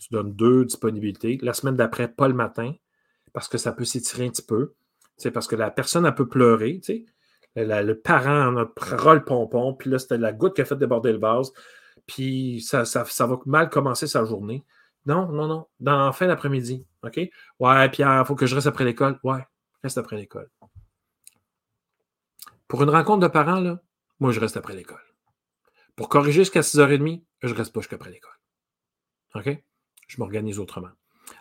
Tu 0.00 0.08
donnes 0.10 0.34
deux 0.34 0.64
disponibilités. 0.64 1.38
La 1.42 1.52
semaine 1.52 1.76
d'après, 1.76 2.08
pas 2.08 2.26
le 2.26 2.34
matin, 2.34 2.72
parce 3.34 3.46
que 3.46 3.58
ça 3.58 3.72
peut 3.72 3.84
s'étirer 3.84 4.26
un 4.26 4.30
petit 4.30 4.42
peu. 4.42 4.74
Parce 5.32 5.46
que 5.46 5.54
la 5.54 5.70
personne, 5.70 6.06
elle 6.06 6.14
peut 6.14 6.28
pleurer. 6.28 6.80
Tu 6.82 7.04
sais. 7.04 7.04
Le, 7.56 7.92
parent 7.92 8.48
en 8.48 8.56
a 8.56 9.14
le 9.14 9.24
pompon, 9.24 9.74
puis 9.74 9.90
là, 9.90 9.98
c'était 9.98 10.16
la 10.16 10.32
goutte 10.32 10.54
qui 10.54 10.62
a 10.62 10.64
fait 10.64 10.76
déborder 10.76 11.12
le 11.12 11.18
vase, 11.18 11.52
puis 12.06 12.60
ça, 12.60 12.84
ça, 12.84 13.26
va 13.26 13.38
mal 13.44 13.68
commencer 13.70 14.06
sa 14.06 14.24
journée. 14.24 14.64
Non, 15.04 15.30
non, 15.32 15.46
non. 15.46 15.66
Dans 15.80 16.06
la 16.06 16.12
fin 16.12 16.26
d'après-midi. 16.28 16.86
OK? 17.02 17.20
Ouais, 17.58 17.88
Pierre, 17.90 18.20
il 18.20 18.26
faut 18.26 18.34
que 18.34 18.46
je 18.46 18.54
reste 18.54 18.66
après 18.66 18.84
l'école. 18.84 19.18
Ouais, 19.22 19.44
reste 19.82 19.98
après 19.98 20.16
l'école. 20.16 20.50
Pour 22.68 22.82
une 22.82 22.90
rencontre 22.90 23.20
de 23.20 23.28
parents, 23.28 23.60
là, 23.60 23.80
moi, 24.20 24.32
je 24.32 24.40
reste 24.40 24.56
après 24.56 24.74
l'école. 24.74 25.02
Pour 25.96 26.08
corriger 26.08 26.42
jusqu'à 26.42 26.60
6h30, 26.60 27.24
je 27.42 27.54
reste 27.54 27.72
pas 27.72 27.80
jusqu'après 27.80 28.10
l'école. 28.10 28.38
OK? 29.34 29.62
Je 30.08 30.16
m'organise 30.18 30.58
autrement. 30.58 30.90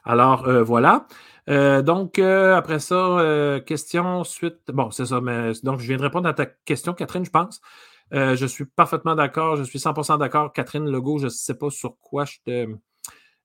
Alors, 0.03 0.47
euh, 0.47 0.63
voilà. 0.63 1.07
Euh, 1.49 1.81
donc, 1.81 2.19
euh, 2.19 2.55
après 2.55 2.79
ça, 2.79 3.59
question 3.65 4.23
suite. 4.23 4.59
Bon, 4.67 4.91
c'est 4.91 5.07
ça. 5.07 5.21
Mais, 5.21 5.51
donc, 5.63 5.79
je 5.79 5.87
viens 5.87 5.97
de 5.97 6.03
répondre 6.03 6.27
à 6.27 6.33
ta 6.33 6.45
question, 6.45 6.93
Catherine, 6.93 7.25
je 7.25 7.31
pense. 7.31 7.61
je 8.11 8.45
suis 8.45 8.65
parfaitement 8.65 9.15
d'accord. 9.15 9.55
Je 9.55 9.63
suis 9.63 9.79
100% 9.79 10.17
d'accord. 10.19 10.53
Catherine 10.53 10.89
Legault, 10.89 11.19
je 11.19 11.25
ne 11.25 11.29
sais 11.29 11.55
pas 11.55 11.69
sur 11.69 11.97
quoi 11.99 12.25
je 12.25 12.37
te. 12.45 12.67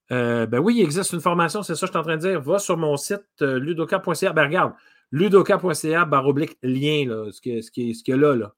Ben 0.09 0.59
oui, 0.59 0.75
il 0.77 0.83
existe 0.83 1.13
une 1.13 1.21
formation, 1.21 1.63
c'est 1.63 1.75
ça 1.75 1.81
que 1.81 1.87
je 1.87 1.91
suis 1.91 1.99
en 1.99 2.03
train 2.03 2.17
de 2.17 2.21
dire. 2.21 2.41
Va 2.41 2.59
sur 2.59 2.77
mon 2.77 2.97
site 2.97 3.41
ludoka.ca. 3.41 4.33
Ben 4.33 4.45
regarde, 4.45 4.73
ludoka.ca, 5.11 6.05
barre 6.05 6.27
oblique, 6.27 6.57
lien, 6.61 7.29
ce 7.31 7.41
qu'il 7.41 7.63
ce 7.63 7.71
qui, 7.71 7.95
ce 7.95 8.11
là, 8.11 8.35
là. 8.35 8.53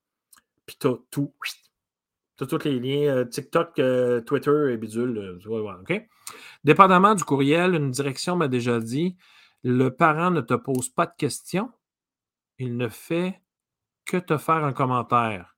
Puis 0.66 0.78
tu 0.80 0.88
as 0.88 0.96
tout. 1.10 1.34
Tu 2.38 2.44
as 2.44 2.48
tous 2.48 2.64
les 2.66 2.80
liens 2.80 3.26
TikTok, 3.26 3.82
Twitter 4.26 4.74
et 4.74 4.78
bidule. 4.78 5.40
Dépendamment 6.64 7.16
du 7.16 7.24
courriel, 7.24 7.74
une 7.74 7.92
direction 7.92 8.36
m'a 8.36 8.48
déjà 8.48 8.80
dit 8.80 9.18
le 9.64 9.90
parent 9.90 10.32
ne 10.32 10.42
te 10.42 10.54
pose 10.54 10.90
pas 10.90 11.06
de 11.06 11.14
questions, 11.18 11.72
il 12.58 12.78
ne 12.78 12.88
fait 12.88 13.42
que 14.06 14.18
te 14.18 14.38
faire 14.38 14.64
un 14.64 14.74
commentaire. 14.74 15.58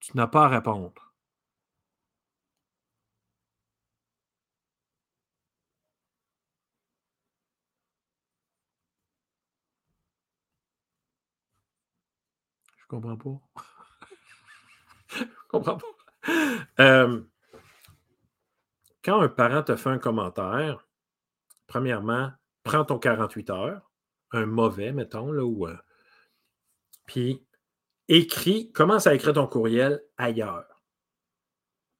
Tu 0.00 0.16
n'as 0.16 0.26
pas 0.26 0.44
à 0.44 0.48
répondre. 0.48 1.05
Je 12.86 12.96
comprends 12.96 13.16
pas. 13.16 13.64
Je 15.08 15.24
comprends 15.48 15.76
pas. 15.76 15.86
Euh, 16.78 17.20
quand 19.02 19.20
un 19.20 19.28
parent 19.28 19.64
te 19.64 19.74
fait 19.74 19.90
un 19.90 19.98
commentaire, 19.98 20.86
premièrement, 21.66 22.30
prends 22.62 22.84
ton 22.84 23.00
48 23.00 23.50
heures, 23.50 23.90
un 24.30 24.46
mauvais, 24.46 24.92
mettons, 24.92 25.32
là, 25.32 25.44
ou. 25.44 25.66
Euh, 25.66 25.76
puis, 27.06 27.44
écris, 28.06 28.70
commence 28.70 29.08
à 29.08 29.14
écrire 29.14 29.34
ton 29.34 29.48
courriel 29.48 30.04
ailleurs. 30.16 30.82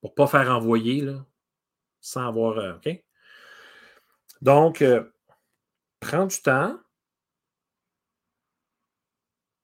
Pour 0.01 0.11
ne 0.11 0.15
pas 0.15 0.27
faire 0.29 0.51
envoyer, 0.55 1.01
là, 1.01 1.27
sans 2.01 2.29
avoir. 2.29 2.59
Euh, 2.59 2.75
OK? 2.77 3.05
Donc, 4.41 4.85
prends 5.99 6.27
du 6.27 6.41
temps. 6.43 6.79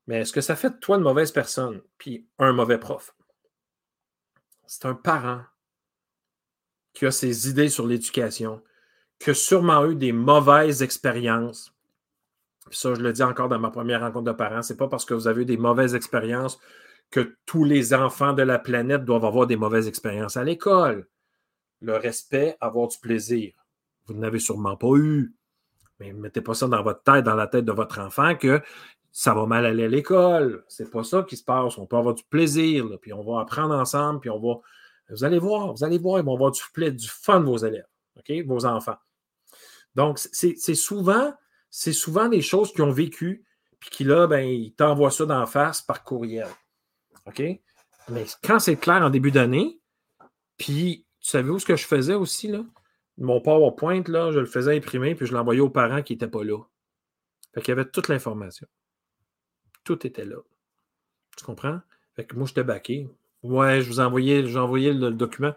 Mais 0.06 0.20
est-ce 0.20 0.32
que 0.32 0.40
ça 0.40 0.56
fait 0.56 0.70
de 0.70 0.76
toi 0.76 0.96
une 0.96 1.02
mauvaise 1.02 1.30
personne, 1.30 1.80
puis 1.98 2.26
un 2.38 2.52
mauvais 2.52 2.78
prof? 2.78 3.14
C'est 4.66 4.86
un 4.86 4.94
parent 4.94 5.42
qui 6.92 7.06
a 7.06 7.10
ses 7.10 7.48
idées 7.48 7.68
sur 7.68 7.86
l'éducation, 7.86 8.62
qui 9.18 9.30
a 9.30 9.34
sûrement 9.34 9.86
eu 9.86 9.94
des 9.94 10.12
mauvaises 10.12 10.82
expériences. 10.82 11.74
ça, 12.70 12.94
je 12.94 13.00
le 13.00 13.12
dis 13.12 13.22
encore 13.22 13.48
dans 13.48 13.58
ma 13.58 13.70
première 13.70 14.00
rencontre 14.00 14.24
de 14.24 14.32
parents, 14.32 14.62
c'est 14.62 14.76
pas 14.76 14.88
parce 14.88 15.04
que 15.04 15.14
vous 15.14 15.28
avez 15.28 15.42
eu 15.42 15.44
des 15.44 15.56
mauvaises 15.56 15.94
expériences 15.94 16.58
que 17.10 17.36
tous 17.46 17.64
les 17.64 17.92
enfants 17.94 18.32
de 18.32 18.42
la 18.42 18.58
planète 18.58 19.04
doivent 19.04 19.26
avoir 19.26 19.46
des 19.46 19.56
mauvaises 19.56 19.86
expériences 19.86 20.36
à 20.36 20.44
l'école. 20.44 21.06
Le 21.80 21.96
respect, 21.96 22.56
avoir 22.60 22.88
du 22.88 22.98
plaisir. 22.98 23.52
Vous 24.06 24.14
n'avez 24.14 24.38
sûrement 24.38 24.76
pas 24.76 24.94
eu. 24.96 25.34
Mais 26.00 26.12
mettez 26.12 26.40
pas 26.40 26.54
ça 26.54 26.66
dans 26.66 26.82
votre 26.82 27.02
tête, 27.02 27.24
dans 27.24 27.34
la 27.34 27.46
tête 27.46 27.64
de 27.64 27.72
votre 27.72 28.00
enfant, 28.00 28.34
que 28.34 28.62
ça 29.12 29.34
va 29.34 29.46
mal 29.46 29.66
aller 29.66 29.84
à 29.84 29.88
l'école. 29.88 30.64
C'est 30.68 30.90
pas 30.90 31.04
ça 31.04 31.22
qui 31.22 31.36
se 31.36 31.44
passe. 31.44 31.78
On 31.78 31.86
peut 31.86 31.96
avoir 31.96 32.14
du 32.14 32.24
plaisir, 32.24 32.86
puis 33.00 33.12
on 33.12 33.22
va 33.22 33.42
apprendre 33.42 33.74
ensemble, 33.74 34.20
puis 34.20 34.30
on 34.30 34.40
va 34.40 34.60
vous 35.10 35.24
allez 35.24 35.38
voir, 35.38 35.74
vous 35.74 35.84
allez 35.84 35.98
voir, 35.98 36.18
ils 36.18 36.24
vont 36.24 36.34
avoir 36.34 36.52
du, 36.52 36.62
du 36.92 37.08
fun, 37.08 37.40
vos 37.40 37.58
élèves, 37.58 37.86
OK, 38.16 38.32
vos 38.46 38.64
enfants. 38.64 38.96
Donc, 39.94 40.18
c'est 40.18 40.74
souvent, 40.74 41.34
c'est 41.68 41.92
souvent 41.92 42.28
des 42.28 42.40
choses 42.40 42.72
qu'ils 42.72 42.82
ont 42.82 42.92
vécues, 42.92 43.44
puis 43.78 43.90
qui 43.90 44.04
là, 44.04 44.26
ben, 44.26 44.40
ils 44.40 44.72
t'envoient 44.72 45.10
ça 45.10 45.26
d'en 45.26 45.44
face 45.44 45.82
par 45.82 46.02
courriel. 46.02 46.48
OK? 47.26 47.42
Mais 48.08 48.24
quand 48.42 48.58
c'est 48.58 48.76
clair 48.76 49.02
en 49.02 49.10
début 49.10 49.30
d'année, 49.30 49.80
puis 50.56 51.06
tu 51.20 51.28
savais 51.28 51.50
où 51.50 51.58
ce 51.58 51.66
que 51.66 51.76
je 51.76 51.86
faisais 51.86 52.14
aussi, 52.14 52.48
là? 52.48 52.64
Mon 53.18 53.40
PowerPoint, 53.40 54.02
là, 54.06 54.32
je 54.32 54.38
le 54.38 54.46
faisais 54.46 54.76
imprimer, 54.76 55.14
puis 55.14 55.26
je 55.26 55.34
l'envoyais 55.34 55.60
aux 55.60 55.70
parents 55.70 56.02
qui 56.02 56.14
n'étaient 56.14 56.26
pas 56.26 56.42
là. 56.42 56.58
Fait 57.54 57.60
qu'il 57.60 57.68
y 57.68 57.72
avait 57.72 57.88
toute 57.88 58.08
l'information. 58.08 58.66
Tout 59.84 60.06
était 60.06 60.24
là. 60.24 60.36
Tu 61.36 61.44
comprends? 61.44 61.80
Fait 62.14 62.24
que 62.24 62.36
moi, 62.36 62.46
j'étais 62.46 62.64
baqué. 62.64 63.08
Ouais, 63.42 63.80
je 63.80 63.88
vous 63.88 64.00
ai 64.00 64.04
envoyé, 64.04 64.46
j'ai 64.46 64.58
envoyé 64.58 64.92
le, 64.92 65.10
document. 65.10 65.54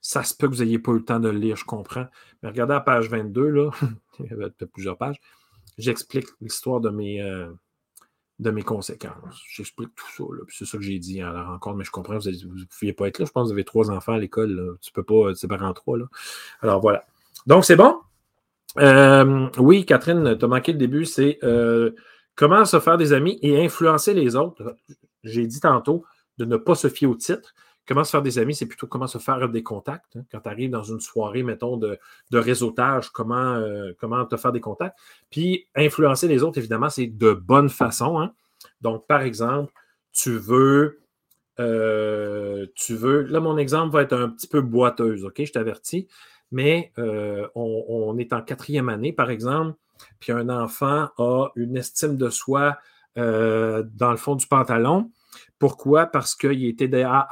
Ça 0.00 0.22
se 0.22 0.34
peut 0.34 0.48
que 0.48 0.54
vous 0.54 0.62
n'ayez 0.62 0.78
pas 0.78 0.92
eu 0.92 0.98
le 0.98 1.04
temps 1.04 1.18
de 1.18 1.28
le 1.28 1.38
lire, 1.38 1.56
je 1.56 1.64
comprends. 1.64 2.06
Mais 2.42 2.50
regardez 2.50 2.74
à 2.74 2.80
page 2.80 3.08
22, 3.08 3.48
là, 3.48 3.70
il 4.20 4.26
y 4.26 4.32
avait 4.32 4.50
plusieurs 4.72 4.96
pages. 4.96 5.20
J'explique 5.78 6.28
l'histoire 6.40 6.80
de 6.80 6.90
mes, 6.90 7.20
euh, 7.20 7.50
de 8.38 8.50
mes 8.50 8.62
conséquences. 8.62 9.42
J'explique 9.50 9.90
tout 9.94 10.06
ça. 10.16 10.24
C'est 10.50 10.64
ça 10.64 10.78
que 10.78 10.84
j'ai 10.84 10.98
dit 10.98 11.20
à 11.20 11.32
la 11.32 11.42
rencontre, 11.44 11.76
mais 11.76 11.84
je 11.84 11.90
comprends, 11.90 12.18
vous 12.18 12.30
ne 12.30 12.64
pouviez 12.64 12.92
pas 12.92 13.08
être 13.08 13.18
là. 13.18 13.24
Je 13.24 13.32
pense 13.32 13.44
que 13.44 13.48
vous 13.48 13.52
avez 13.52 13.64
trois 13.64 13.90
enfants 13.90 14.12
à 14.12 14.18
l'école. 14.18 14.78
Tu 14.80 14.90
ne 14.90 14.94
peux 14.94 15.02
pas 15.02 15.32
te 15.32 15.38
séparer 15.38 15.64
en 15.64 15.72
trois. 15.72 15.98
Là. 15.98 16.04
Alors 16.60 16.80
voilà. 16.80 17.04
Donc, 17.46 17.64
c'est 17.64 17.76
bon? 17.76 17.98
Euh, 18.78 19.48
oui, 19.58 19.86
Catherine, 19.86 20.36
tu 20.38 20.44
as 20.44 20.48
manqué 20.48 20.72
le 20.72 20.78
début. 20.78 21.04
C'est 21.04 21.38
euh, 21.42 21.92
comment 22.36 22.64
se 22.64 22.78
faire 22.78 22.98
des 22.98 23.12
amis 23.12 23.38
et 23.42 23.64
influencer 23.64 24.14
les 24.14 24.36
autres. 24.36 24.76
J'ai 25.24 25.46
dit 25.46 25.60
tantôt, 25.60 26.04
de 26.38 26.44
ne 26.44 26.56
pas 26.56 26.74
se 26.74 26.88
fier 26.88 27.08
au 27.08 27.14
titre. 27.14 27.54
Comment 27.88 28.02
se 28.02 28.10
faire 28.10 28.22
des 28.22 28.38
amis, 28.38 28.54
c'est 28.54 28.66
plutôt 28.66 28.88
comment 28.88 29.06
se 29.06 29.18
faire 29.18 29.48
des 29.48 29.62
contacts. 29.62 30.16
Hein. 30.16 30.24
Quand 30.30 30.40
tu 30.40 30.48
arrives 30.48 30.70
dans 30.70 30.82
une 30.82 31.00
soirée, 31.00 31.44
mettons, 31.44 31.76
de, 31.76 31.98
réseautage, 32.32 33.10
comment, 33.10 33.54
euh, 33.54 33.92
comment 33.98 34.24
te 34.24 34.36
faire 34.36 34.52
des 34.52 34.60
contacts. 34.60 34.98
Puis 35.30 35.68
influencer 35.76 36.26
les 36.26 36.42
autres, 36.42 36.58
évidemment, 36.58 36.90
c'est 36.90 37.06
de 37.06 37.32
bonne 37.32 37.68
façon. 37.68 38.18
Hein. 38.18 38.32
Donc, 38.80 39.06
par 39.06 39.22
exemple, 39.22 39.72
tu 40.12 40.36
veux, 40.36 41.00
euh, 41.60 42.66
tu 42.74 42.96
veux. 42.96 43.22
Là, 43.22 43.38
mon 43.38 43.56
exemple 43.56 43.92
va 43.92 44.02
être 44.02 44.14
un 44.14 44.30
petit 44.30 44.48
peu 44.48 44.60
boiteuse, 44.60 45.24
OK? 45.24 45.44
Je 45.44 45.52
t'avertis. 45.52 46.08
Mais 46.50 46.92
euh, 46.98 47.46
on, 47.54 48.16
est 48.18 48.32
en 48.32 48.42
quatrième 48.42 48.88
année, 48.88 49.12
par 49.12 49.30
exemple. 49.30 49.76
Puis 50.20 50.32
un 50.32 50.48
enfant 50.48 51.08
a 51.18 51.48
une 51.56 51.76
estime 51.76 52.16
de 52.16 52.30
soi 52.30 52.78
dans 53.16 54.10
le 54.10 54.16
fond 54.16 54.36
du 54.36 54.46
pantalon, 54.46 55.10
pourquoi? 55.58 56.06
Parce 56.06 56.34
qu'il 56.34 56.64
était 56.66 57.02
à 57.02 57.26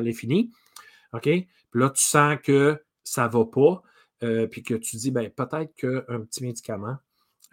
l'infini. 0.00 0.50
OK? 1.12 1.22
Puis 1.22 1.48
là, 1.74 1.90
tu 1.90 2.02
sens 2.02 2.38
que 2.42 2.82
ça 3.04 3.26
ne 3.26 3.32
va 3.32 3.44
pas, 3.44 3.82
puis 4.48 4.62
que 4.62 4.74
tu 4.74 4.96
dis, 4.96 5.10
ben, 5.10 5.28
peut-être 5.30 5.74
qu'un 5.74 6.20
petit 6.20 6.42
médicament, 6.42 6.96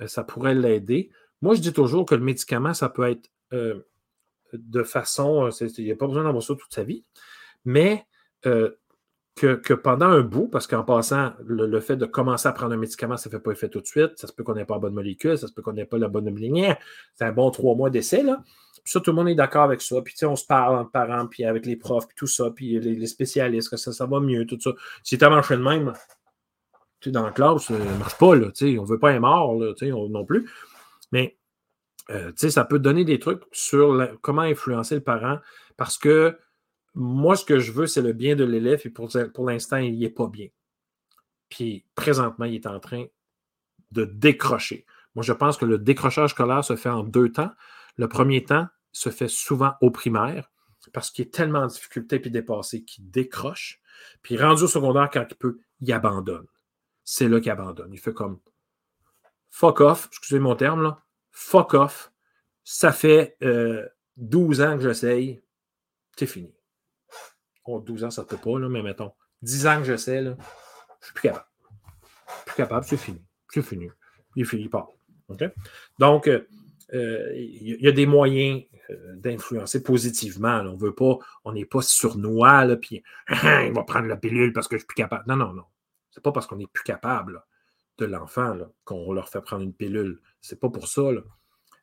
ça 0.06 0.24
pourrait 0.24 0.56
l'aider. 0.56 1.10
Moi, 1.42 1.56
je 1.56 1.62
dis 1.62 1.74
toujours 1.74 2.06
que 2.06 2.16
le 2.16 2.24
médicament, 2.24 2.74
ça 2.74 2.88
peut 2.90 3.10
être 3.10 3.30
de 4.54 4.84
façon, 4.84 5.50
il 5.50 5.84
n'y 5.84 5.92
a 5.92 5.96
pas 5.96 6.08
besoin 6.08 6.24
d'avoir 6.24 6.44
ça 6.44 6.56
toute 6.56 6.74
sa 6.74 6.84
vie, 6.84 7.04
mais 7.66 8.06
que, 9.38 9.74
pendant 9.74 10.08
un 10.08 10.22
bout, 10.22 10.48
parce 10.48 10.68
qu'en 10.68 10.84
passant, 10.84 11.34
le, 11.46 11.80
fait 11.80 11.96
de 11.96 12.06
commencer 12.06 12.48
à 12.48 12.52
prendre 12.52 12.74
un 12.74 12.78
médicament, 12.78 13.18
ça 13.18 13.30
ne 13.30 13.32
fait 13.32 13.40
pas 13.40 13.52
effet 13.52 13.70
tout 13.70 13.82
de 13.82 13.86
suite. 13.86 14.18
Ça 14.18 14.28
se 14.28 14.34
peut 14.34 14.44
qu'on 14.44 14.56
n'ait 14.56 14.66
pas 14.66 14.76
la 14.76 14.80
bonne 14.82 14.94
molécule, 14.94 15.38
ça 15.38 15.48
se 15.48 15.54
peut 15.54 15.62
qu'on 15.62 15.74
n'ait 15.74 15.86
pas 15.86 15.98
la 15.98 16.08
bonne 16.08 16.34
lignée. 16.36 16.76
C'est 17.14 17.26
un 17.26 17.32
bon 17.32 17.52
trois 17.52 17.76
mois 17.76 17.90
d'essai, 17.90 18.24
là. 18.24 18.44
Puis 18.84 18.92
ça, 18.92 19.00
tout 19.00 19.12
le 19.12 19.16
monde 19.16 19.30
est 19.30 19.36
d'accord 19.36 19.64
avec 19.64 19.82
ça. 19.82 20.02
Puis, 20.02 20.14
tu 20.14 20.20
sais, 20.20 20.26
on 20.26 20.36
se 20.36 20.46
parle 20.46 20.78
entre 20.78 20.92
parents, 20.92 21.28
puis 21.28 21.46
avec 21.46 21.66
les 21.66 21.76
profs, 21.76 22.08
puis 22.08 22.16
tout 22.18 22.28
ça, 22.28 22.52
puis 22.52 22.80
les, 22.80 23.08
spécialistes, 23.08 23.70
que 23.70 23.78
ça, 23.78 23.92
ça 23.92 24.06
va 24.06 24.20
mieux, 24.20 24.46
tout 24.46 24.60
ça. 24.60 24.72
Si 25.04 25.18
tu 25.18 25.24
as 25.24 25.30
marché 25.30 25.56
de 25.56 25.62
même, 25.62 25.94
tu 27.00 27.12
dans 27.12 27.24
la 27.24 27.32
classe, 27.32 27.64
ça 27.64 27.78
ne 27.78 27.98
marche 27.98 28.18
pas, 28.18 28.36
là. 28.36 28.48
Tu 28.52 28.74
sais, 28.74 28.80
on 28.80 28.84
ne 28.84 28.88
veut 28.88 29.00
pas 29.00 29.14
être 29.14 29.22
mort, 29.22 29.56
là, 29.60 29.74
tu 29.74 29.86
sais, 29.86 29.92
non 29.92 30.26
plus. 30.26 30.50
Mais, 31.12 31.38
euh, 32.10 32.30
tu 32.30 32.38
sais, 32.38 32.50
ça 32.50 32.66
peut 32.66 32.80
donner 32.80 33.06
des 33.06 33.20
trucs 33.20 33.44
sur 33.52 34.08
comment 34.22 34.42
influencer 34.42 34.96
le 34.96 35.02
parent 35.02 35.40
parce 35.76 35.98
que 35.98 36.38
moi, 37.00 37.36
ce 37.36 37.46
que 37.46 37.60
je 37.60 37.72
veux, 37.72 37.86
c'est 37.86 38.02
le 38.02 38.12
bien 38.12 38.36
de 38.36 38.44
l'élève 38.44 38.82
et 38.84 38.90
pour, 38.90 39.08
l'instant, 39.46 39.78
il 39.78 40.00
n'est 40.00 40.10
pas 40.10 40.26
bien. 40.26 40.48
Puis 41.48 41.86
présentement, 41.94 42.46
il 42.46 42.56
est 42.56 42.66
en 42.66 42.80
train 42.80 43.06
de 43.92 44.04
décrocher. 44.04 44.84
Moi, 45.14 45.24
je 45.24 45.32
pense 45.32 45.58
que 45.58 45.66
le 45.66 45.78
décrochage 45.78 46.32
scolaire 46.32 46.64
se 46.64 46.76
fait 46.76 46.90
en 46.90 47.04
deux 47.04 47.32
temps. 47.32 47.52
Le 47.98 48.08
premier 48.08 48.44
temps 48.44 48.68
se 48.92 49.12
fait 49.12 49.28
souvent 49.28 49.76
au 49.82 49.92
primaire 49.92 50.50
parce 50.92 51.12
qu'il 51.12 51.26
est 51.26 51.30
tellement 51.30 51.60
en 51.60 51.68
difficulté 51.68 52.20
puis 52.20 52.32
dépassé 52.32 52.84
qu'il 52.84 53.12
décroche. 53.12 53.80
Puis 54.24 54.36
rendu 54.36 54.64
au 54.64 54.68
secondaire, 54.68 55.12
quand 55.14 55.26
il 55.30 55.36
peut, 55.36 55.60
il 55.82 55.94
abandonne. 55.94 56.48
C'est 57.04 57.30
là 57.30 57.40
qu'il 57.40 57.52
abandonne. 57.52 57.94
Il 57.94 58.00
fait 58.00 58.14
comme 58.14 58.40
fuck 59.52 59.82
off, 59.82 60.08
excusez 60.10 60.40
mon 60.40 60.56
terme, 60.56 60.82
là. 60.82 61.04
Fuck 61.30 61.76
off. 61.76 62.12
Ça 62.64 62.92
fait 62.92 63.38
12 64.18 64.62
euh, 64.62 64.68
ans 64.68 64.78
que 64.78 64.84
j'essaye. 64.84 65.44
C'est 66.18 66.26
fini. 66.26 66.57
12 67.68 68.04
ans, 68.06 68.10
ça 68.10 68.24
ne 68.24 68.28
peut 68.28 68.38
pas, 68.38 68.60
là, 68.60 68.70
mais 68.70 68.82
mettons, 68.82 69.12
10 69.42 69.68
ans 69.68 69.78
que 69.78 69.84
je 69.84 69.98
sais, 69.98 70.22
là, 70.22 70.36
je 71.02 71.06
suis 71.06 71.14
plus 71.14 71.30
capable. 71.30 71.46
Plus 72.46 72.56
capable, 72.56 72.86
c'est 72.86 72.98
fini. 72.98 73.22
C'est 73.50 73.62
fini. 73.62 73.90
Il 74.36 74.46
finit 74.46 74.70
pas. 74.70 74.88
Donc, 76.00 76.28
euh, 76.28 76.48
euh, 76.94 77.32
il 77.36 77.82
y 77.82 77.88
a 77.88 77.92
des 77.92 78.06
moyens 78.06 78.64
euh, 78.90 79.16
d'influencer 79.16 79.84
positivement. 79.84 80.62
On 80.62 80.76
veut 80.76 80.96
pas, 80.96 81.18
on 81.44 81.54
n'est 81.54 81.66
pas 81.66 81.82
surnois, 81.82 82.66
là, 82.66 82.78
puis 82.78 83.04
il 83.30 83.74
va 83.74 83.84
prendre 83.84 84.08
la 84.08 84.18
pilule 84.18 84.54
parce 84.54 84.68
que 84.68 84.76
je 84.76 84.80
suis 84.80 84.88
plus 84.88 84.96
capable. 84.96 85.24
Non, 85.28 85.36
non, 85.36 85.54
non. 85.54 85.66
C'est 86.12 86.24
pas 86.24 86.32
parce 86.32 86.48
qu'on 86.48 86.56
n'est 86.58 86.68
plus 86.68 86.84
capable 86.84 87.44
de 87.98 88.06
l'enfant 88.06 88.58
qu'on 88.86 89.12
leur 89.12 89.30
fait 89.30 89.42
prendre 89.42 89.64
une 89.64 89.74
pilule. 89.74 90.20
C'est 90.42 90.60
pas 90.60 90.70
pour 90.70 90.88
ça. 90.88 91.10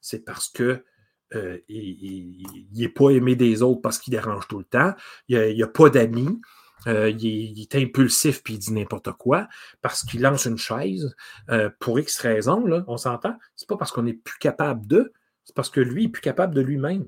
C'est 0.00 0.24
parce 0.24 0.48
que 0.48 0.84
euh, 1.34 1.58
il 1.68 2.46
n'est 2.72 2.88
pas 2.88 3.10
aimé 3.10 3.36
des 3.36 3.62
autres 3.62 3.80
parce 3.80 3.98
qu'il 3.98 4.12
dérange 4.12 4.46
tout 4.48 4.58
le 4.58 4.64
temps. 4.64 4.94
Il 5.28 5.56
n'a 5.56 5.64
a 5.64 5.68
pas 5.68 5.90
d'amis. 5.90 6.40
Euh, 6.86 7.10
il, 7.18 7.62
est, 7.62 7.74
impulsif 7.76 8.42
puis 8.42 8.54
il 8.54 8.58
dit 8.58 8.72
n'importe 8.72 9.10
quoi 9.12 9.48
parce 9.80 10.04
qu'il 10.04 10.20
lance 10.20 10.44
une 10.44 10.58
chaise 10.58 11.16
euh, 11.48 11.70
pour 11.78 11.98
X 11.98 12.18
raisons, 12.18 12.66
là, 12.66 12.84
on 12.88 12.98
s'entend. 12.98 13.36
C'est 13.56 13.68
pas 13.68 13.78
parce 13.78 13.90
qu'on 13.90 14.02
n'est 14.02 14.12
plus 14.12 14.38
capable 14.38 14.86
de, 14.86 15.12
c'est 15.44 15.54
parce 15.54 15.70
que 15.70 15.80
lui 15.80 16.02
il 16.02 16.06
est 16.06 16.10
plus 16.10 16.20
capable 16.20 16.54
de 16.54 16.60
lui-même. 16.60 17.06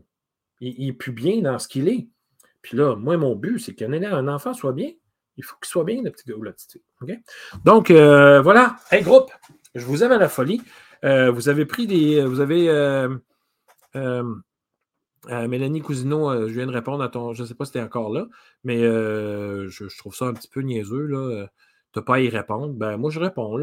Il, 0.60 0.88
est 0.88 0.94
plus 0.94 1.12
bien 1.12 1.42
dans 1.42 1.58
ce 1.58 1.68
qu'il 1.68 1.88
est. 1.88 2.08
Puis 2.62 2.78
là, 2.78 2.96
moi, 2.96 3.18
mon 3.18 3.36
but, 3.36 3.58
c'est 3.58 3.74
qu'un 3.74 3.92
un 3.92 4.28
enfant 4.28 4.54
soit 4.54 4.72
bien. 4.72 4.90
Il 5.36 5.44
faut 5.44 5.56
qu'il 5.56 5.68
soit 5.68 5.84
bien, 5.84 6.02
le 6.02 6.10
petit 6.10 6.24
gars 6.26 6.36
ou 6.36 6.42
la 6.42 6.52
petite 6.52 6.80
fille. 7.04 7.20
Donc, 7.62 7.90
voilà. 7.90 8.76
Hey, 8.90 9.02
groupe, 9.02 9.30
je 9.74 9.84
vous 9.84 10.02
aime 10.02 10.12
à 10.12 10.16
la 10.16 10.30
folie. 10.30 10.62
vous 11.02 11.48
avez 11.50 11.66
pris 11.66 11.86
des. 11.86 12.24
Vous 12.24 12.40
avez 12.40 12.70
euh, 13.96 14.34
euh, 15.30 15.48
Mélanie 15.48 15.80
Cousineau, 15.80 16.30
euh, 16.30 16.48
je 16.48 16.54
viens 16.54 16.66
de 16.66 16.72
répondre 16.72 17.02
à 17.02 17.08
ton. 17.08 17.32
Je 17.32 17.42
ne 17.42 17.48
sais 17.48 17.54
pas 17.54 17.64
si 17.64 17.72
tu 17.72 17.78
es 17.78 17.82
encore 17.82 18.10
là, 18.10 18.26
mais 18.64 18.78
je, 18.78 19.98
trouve 19.98 20.14
ça 20.14 20.26
un 20.26 20.34
petit 20.34 20.48
peu 20.48 20.60
niaiseux. 20.60 21.06
Là. 21.06 21.46
Tu 21.92 22.02
pas 22.02 22.16
à 22.16 22.20
y 22.20 22.28
répondre. 22.28 22.74
Ben, 22.74 22.96
moi, 22.96 23.10
je 23.10 23.18
réponds 23.18 23.54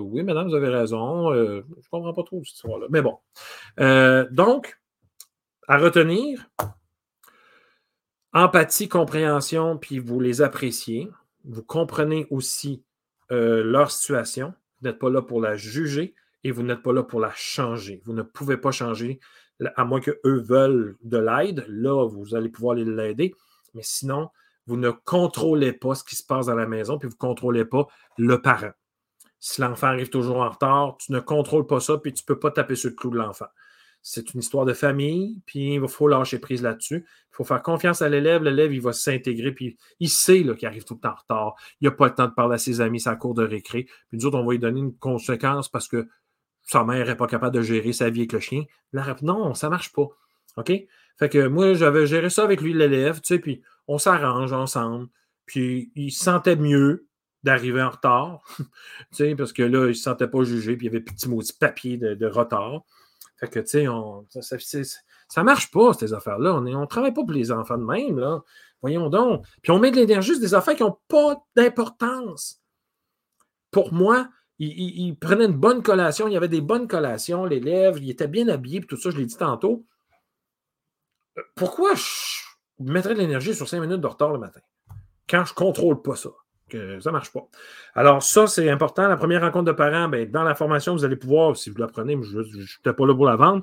oui, 0.00 0.22
madame, 0.22 0.48
vous 0.48 0.54
avez 0.54 0.68
raison. 0.68 1.32
je 1.34 1.56
ne 1.58 1.88
comprends 1.90 2.12
pas 2.12 2.22
trop 2.22 2.42
cette 2.44 2.54
histoire-là. 2.54 2.86
Mais 2.90 3.02
bon. 3.02 3.18
donc, 4.30 4.80
à 5.68 5.78
retenir, 5.78 6.48
empathie, 8.32 8.88
compréhension, 8.88 9.78
puis 9.78 9.98
vous 9.98 10.20
les 10.20 10.42
appréciez. 10.42 11.08
Vous 11.44 11.62
comprenez 11.62 12.26
aussi 12.30 12.84
leur 13.30 13.90
situation. 13.90 14.54
Vous 14.80 14.88
n'êtes 14.88 14.98
pas 14.98 15.10
là 15.10 15.22
pour 15.22 15.40
la 15.40 15.56
juger 15.56 16.14
et 16.44 16.50
vous 16.50 16.62
n'êtes 16.62 16.82
pas 16.82 16.92
là 16.92 17.02
pour 17.02 17.20
la 17.20 17.32
changer. 17.34 18.00
Vous 18.04 18.12
ne 18.12 18.22
pouvez 18.22 18.56
pas 18.56 18.72
changer 18.72 19.20
à 19.76 19.84
moins 19.84 20.00
qu'eux 20.00 20.18
veulent 20.24 20.96
de 21.02 21.18
l'aide, 21.18 21.64
là, 21.68 22.06
vous 22.08 22.34
allez 22.34 22.48
pouvoir 22.48 22.74
l'aider. 22.74 23.34
Mais 23.74 23.82
sinon, 23.84 24.28
vous 24.66 24.76
ne 24.76 24.90
contrôlez 24.90 25.72
pas 25.72 25.94
ce 25.94 26.04
qui 26.04 26.16
se 26.16 26.24
passe 26.24 26.46
dans 26.46 26.54
la 26.54 26.66
maison, 26.66 26.98
puis 26.98 27.08
vous 27.08 27.14
ne 27.14 27.18
contrôlez 27.18 27.64
pas 27.64 27.86
le 28.16 28.40
parent. 28.40 28.72
Si 29.40 29.60
l'enfant 29.60 29.88
arrive 29.88 30.08
toujours 30.08 30.36
en 30.36 30.50
retard, 30.50 30.96
tu 30.98 31.12
ne 31.12 31.18
contrôles 31.18 31.66
pas 31.66 31.80
ça, 31.80 31.98
puis 31.98 32.12
tu 32.12 32.22
ne 32.22 32.26
peux 32.26 32.38
pas 32.38 32.50
taper 32.50 32.76
sur 32.76 32.90
le 32.90 32.96
clou 32.96 33.10
de 33.10 33.18
l'enfant. 33.18 33.46
C'est 34.04 34.34
une 34.34 34.40
histoire 34.40 34.64
de 34.64 34.72
famille, 34.72 35.40
puis 35.46 35.74
il 35.74 35.88
faut 35.88 36.08
lâcher 36.08 36.40
prise 36.40 36.62
là-dessus. 36.62 37.04
Il 37.06 37.36
faut 37.36 37.44
faire 37.44 37.62
confiance 37.62 38.02
à 38.02 38.08
l'élève. 38.08 38.42
L'élève, 38.42 38.72
il 38.72 38.80
va 38.80 38.92
s'intégrer, 38.92 39.52
puis 39.52 39.76
il 40.00 40.08
sait 40.08 40.42
qu'il 40.42 40.66
arrive 40.66 40.84
tout 40.84 40.94
le 40.94 41.00
temps 41.00 41.10
en 41.10 41.14
retard. 41.14 41.54
Il 41.80 41.84
n'a 41.84 41.92
pas 41.92 42.08
le 42.08 42.14
temps 42.14 42.26
de 42.26 42.34
parler 42.34 42.56
à 42.56 42.58
ses 42.58 42.80
amis, 42.80 43.00
sa 43.00 43.14
cour 43.14 43.34
de 43.34 43.44
récré. 43.44 43.84
Puis 44.08 44.18
nous 44.18 44.26
autres, 44.26 44.38
on 44.38 44.44
va 44.44 44.52
lui 44.52 44.58
donner 44.58 44.80
une 44.80 44.96
conséquence 44.96 45.68
parce 45.68 45.86
que 45.86 46.08
sa 46.64 46.84
mère 46.84 47.06
n'est 47.06 47.16
pas 47.16 47.26
capable 47.26 47.54
de 47.54 47.62
gérer 47.62 47.92
sa 47.92 48.10
vie 48.10 48.20
avec 48.20 48.32
le 48.32 48.40
chien. 48.40 48.64
non, 49.22 49.54
ça 49.54 49.66
ne 49.66 49.70
marche 49.70 49.92
pas. 49.92 50.08
OK? 50.56 50.72
Fait 51.18 51.28
que 51.28 51.46
moi, 51.46 51.74
j'avais 51.74 52.06
géré 52.06 52.30
ça 52.30 52.44
avec 52.44 52.60
lui, 52.60 52.72
l'élève, 52.72 53.20
tu 53.20 53.34
sais, 53.34 53.38
puis 53.38 53.62
on 53.88 53.98
s'arrange 53.98 54.52
ensemble. 54.52 55.08
Puis 55.46 55.92
il 55.94 56.10
se 56.10 56.24
sentait 56.24 56.56
mieux 56.56 57.06
d'arriver 57.42 57.82
en 57.82 57.90
retard, 57.90 58.42
tu 58.58 58.64
sais, 59.12 59.34
parce 59.34 59.52
que 59.52 59.62
là, 59.62 59.86
il 59.86 59.88
ne 59.88 59.92
se 59.92 60.02
sentait 60.02 60.28
pas 60.28 60.44
jugé, 60.44 60.76
puis 60.76 60.86
il 60.86 60.92
y 60.92 60.94
avait 60.94 61.04
petit 61.04 61.28
de 61.28 61.58
papier 61.58 61.96
de, 61.96 62.26
retard. 62.26 62.82
Fait 63.36 63.48
que, 63.48 63.58
tu 63.60 63.86
sais, 64.46 64.84
ça, 65.28 65.40
ne 65.40 65.44
marche 65.44 65.70
pas, 65.70 65.92
ces 65.94 66.14
affaires-là. 66.14 66.54
On 66.54 66.60
ne 66.60 66.86
travaille 66.86 67.12
pas 67.12 67.22
pour 67.22 67.32
les 67.32 67.50
enfants 67.50 67.78
de 67.78 67.84
même, 67.84 68.18
là. 68.18 68.42
Voyons 68.80 69.08
donc. 69.08 69.44
Puis 69.62 69.70
on 69.70 69.78
met 69.78 69.90
de 69.90 69.96
l'énergie 69.96 70.32
sur 70.32 70.40
des 70.40 70.54
affaires 70.54 70.74
qui 70.74 70.82
n'ont 70.82 70.98
pas 71.08 71.36
d'importance. 71.54 72.60
Pour 73.70 73.92
moi, 73.92 74.28
il, 74.58 75.16
prenait 75.16 75.46
une 75.46 75.52
bonne 75.52 75.82
collation, 75.82 76.28
il 76.28 76.34
y 76.34 76.36
avait 76.36 76.48
des 76.48 76.60
bonnes 76.60 76.86
collations, 76.86 77.44
l'élève, 77.44 77.98
il 77.98 78.10
était 78.10 78.28
bien 78.28 78.48
habillé, 78.48 78.80
puis 78.80 78.88
tout 78.88 78.96
ça, 78.96 79.10
je 79.10 79.16
l'ai 79.16 79.26
dit 79.26 79.36
tantôt. 79.36 79.84
Pourquoi 81.54 81.94
je 81.94 82.02
mettrais 82.78 83.14
de 83.14 83.18
l'énergie 83.18 83.54
sur 83.54 83.68
cinq 83.68 83.80
minutes 83.80 84.00
de 84.00 84.06
retard 84.06 84.32
le 84.32 84.38
matin 84.38 84.60
quand 85.28 85.44
je 85.44 85.52
ne 85.52 85.56
contrôle 85.56 86.02
pas 86.02 86.16
ça? 86.16 86.30
Que 86.68 87.00
ça 87.00 87.10
ne 87.10 87.12
marche 87.12 87.32
pas? 87.32 87.46
Alors, 87.94 88.22
ça, 88.22 88.46
c'est 88.46 88.70
important. 88.70 89.08
La 89.08 89.16
première 89.16 89.42
rencontre 89.42 89.64
de 89.64 89.72
parents, 89.72 90.08
bien, 90.08 90.26
dans 90.26 90.42
la 90.42 90.54
formation, 90.54 90.94
vous 90.94 91.04
allez 91.04 91.16
pouvoir, 91.16 91.56
si 91.56 91.70
vous 91.70 91.78
la 91.78 91.88
prenez, 91.88 92.18
je 92.22 92.38
n'étais 92.38 92.92
pas 92.92 93.06
là 93.06 93.14
pour 93.14 93.26
la 93.26 93.36
vendre. 93.36 93.62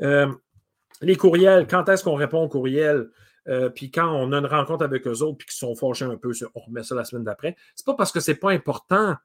Euh, 0.00 0.30
les 1.00 1.16
courriels, 1.16 1.66
quand 1.66 1.88
est-ce 1.88 2.04
qu'on 2.04 2.14
répond 2.16 2.42
aux 2.42 2.48
courriels? 2.48 3.10
Euh, 3.46 3.68
puis 3.68 3.90
quand 3.90 4.10
on 4.10 4.32
a 4.32 4.38
une 4.38 4.46
rencontre 4.46 4.84
avec 4.84 5.06
eux 5.06 5.22
autres, 5.22 5.38
puis 5.38 5.46
qu'ils 5.46 5.56
sont 5.56 5.74
fâchés 5.74 6.04
un 6.04 6.16
peu, 6.16 6.32
on 6.54 6.60
remet 6.60 6.82
ça 6.82 6.94
la 6.94 7.04
semaine 7.04 7.24
d'après. 7.24 7.56
C'est 7.74 7.86
pas 7.86 7.94
parce 7.94 8.12
que 8.12 8.20
c'est 8.20 8.36
pas 8.36 8.50
important 8.50 9.16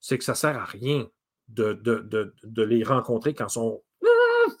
c'est 0.00 0.18
que 0.18 0.24
ça 0.24 0.32
ne 0.32 0.36
sert 0.36 0.56
à 0.56 0.64
rien 0.64 1.08
de, 1.48 1.72
de, 1.72 2.62
les 2.62 2.82
rencontrer 2.82 3.34
quand 3.34 3.46
ils 3.46 3.52
sont 3.52 3.82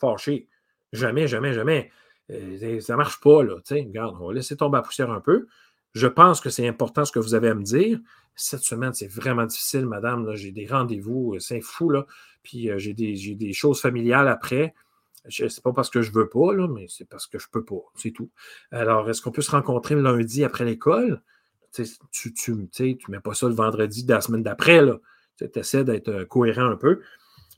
fâchés. 0.00 0.48
Jamais, 0.92 1.26
jamais, 1.26 1.52
jamais. 1.52 1.90
Euh, 2.30 2.80
ça 2.80 2.94
ne 2.94 2.98
marche 2.98 3.20
pas, 3.20 3.42
là. 3.42 3.56
regarde, 3.70 4.16
on 4.20 4.28
va 4.28 4.34
laisser 4.34 4.56
tomber 4.56 4.76
la 4.76 4.82
poussière 4.82 5.10
un 5.10 5.20
peu. 5.20 5.46
Je 5.94 6.06
pense 6.06 6.40
que 6.40 6.50
c'est 6.50 6.66
important 6.66 7.04
ce 7.04 7.12
que 7.12 7.18
vous 7.18 7.34
avez 7.34 7.48
à 7.48 7.54
me 7.54 7.62
dire. 7.62 7.98
Cette 8.34 8.60
semaine, 8.60 8.92
c'est 8.92 9.06
vraiment 9.06 9.46
difficile, 9.46 9.86
madame. 9.86 10.34
J'ai 10.34 10.52
des 10.52 10.66
rendez-vous, 10.66 11.34
euh, 11.34 11.38
c'est 11.38 11.60
fou, 11.60 11.90
là. 11.90 12.06
Puis 12.42 12.70
euh, 12.70 12.78
j'ai 12.78 12.92
des, 12.92 13.52
choses 13.52 13.80
familiales 13.80 14.28
après. 14.28 14.74
C'est 15.28 15.62
pas 15.62 15.72
parce 15.72 15.90
que 15.90 16.02
je 16.02 16.12
veux 16.12 16.28
pas, 16.28 16.52
là, 16.54 16.68
mais 16.68 16.86
c'est 16.88 17.08
parce 17.08 17.26
que 17.26 17.38
je 17.38 17.48
peux 17.50 17.64
pas. 17.64 17.80
C'est 17.96 18.12
tout. 18.12 18.30
Alors, 18.70 19.08
est-ce 19.10 19.20
qu'on 19.22 19.32
peut 19.32 19.42
se 19.42 19.50
rencontrer 19.50 19.96
lundi 19.96 20.44
après 20.44 20.64
l'école? 20.64 21.20
Tu 21.72 21.82
ne 22.52 22.66
tu, 22.66 22.98
mets 23.08 23.20
pas 23.20 23.34
ça 23.34 23.48
le 23.48 23.54
vendredi 23.54 24.04
de 24.04 24.12
la 24.12 24.20
semaine 24.20 24.42
d'après, 24.42 24.82
là. 24.82 24.98
Tu 25.38 25.48
essaies 25.54 25.84
d'être 25.84 26.08
euh, 26.08 26.24
cohérent 26.24 26.66
un 26.70 26.76
peu. 26.76 27.00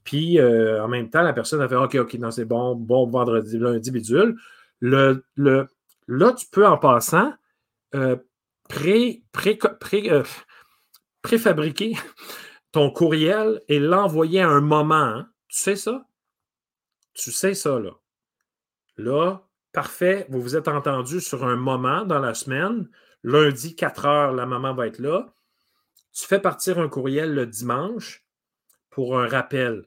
Puis 0.05 0.39
euh, 0.39 0.83
en 0.83 0.89
même 0.89 1.11
temps, 1.11 1.23
la 1.23 1.33
personne 1.33 1.61
a 1.61 1.69
fait 1.69 1.77
OK, 1.77 1.95
OK, 1.97 2.15
non, 2.15 2.31
c'est 2.31 2.45
bon, 2.45 2.75
bon 2.75 3.07
vendredi, 3.07 3.59
lundi, 3.59 3.91
bidule. 3.91 4.37
Le, 4.81 5.25
le, 5.35 5.69
là, 6.07 6.33
tu 6.33 6.47
peux 6.51 6.67
en 6.67 6.79
passant 6.79 7.33
euh, 7.95 8.17
pré, 8.69 9.23
pré, 9.33 9.59
préfabriquer 11.23 11.97
ton 12.73 12.91
courriel 12.91 13.63
et 13.69 13.79
l'envoyer 13.79 14.41
à 14.41 14.49
un 14.49 14.61
moment. 14.61 14.95
Hein. 14.95 15.29
Tu 15.49 15.59
sais 15.59 15.77
ça? 15.77 16.07
Tu 17.15 17.33
sais 17.33 17.55
ça, 17.55 17.79
là. 17.79 17.91
Là, 18.97 19.43
parfait, 19.73 20.27
vous 20.29 20.41
vous 20.41 20.57
êtes 20.57 20.69
entendu 20.69 21.21
sur 21.21 21.45
un 21.45 21.57
moment 21.57 22.05
dans 22.05 22.19
la 22.19 22.35
semaine. 22.35 22.89
Lundi, 23.23 23.77
4 23.77 24.07
heures, 24.07 24.33
la 24.33 24.47
maman 24.47 24.75
va 24.75 24.87
être 24.87 24.99
là. 24.99 25.33
Tu 26.13 26.27
fais 26.27 26.41
partir 26.41 26.79
un 26.79 26.89
courriel 26.89 27.35
le 27.35 27.47
dimanche 27.47 28.25
pour 28.91 29.19
un 29.19 29.29
rappel. 29.29 29.87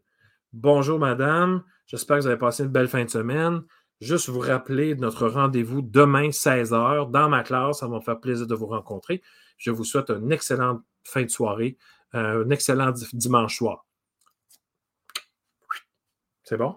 Bonjour, 0.54 1.00
madame. 1.00 1.64
J'espère 1.88 2.18
que 2.18 2.22
vous 2.22 2.28
avez 2.28 2.38
passé 2.38 2.64
une 2.64 2.70
belle 2.70 2.88
fin 2.88 3.04
de 3.04 3.10
semaine. 3.10 3.64
Juste 4.00 4.30
vous 4.30 4.40
rappeler 4.40 4.96
de 4.96 5.02
notre 5.02 5.28
rendez-vous 5.28 5.82
demain, 5.82 6.32
16 6.32 6.74
heures, 6.74 7.08
dans 7.08 7.30
ma 7.30 7.44
classe. 7.44 7.80
Ça 7.80 7.88
va 7.88 7.98
me 7.98 8.02
faire 8.02 8.20
plaisir 8.20 8.48
de 8.48 8.56
vous 8.56 8.68
rencontrer. 8.68 9.22
Je 9.58 9.72
vous 9.72 9.84
souhaite 9.84 10.10
une 10.10 10.32
excellente 10.32 10.82
fin 11.04 11.24
de 11.24 11.30
soirée, 11.30 11.78
euh, 12.16 12.46
un 12.46 12.50
excellent 12.50 12.92
dimanche 13.14 13.58
soir. 13.58 13.86
C'est 16.44 16.58
bon? 16.58 16.76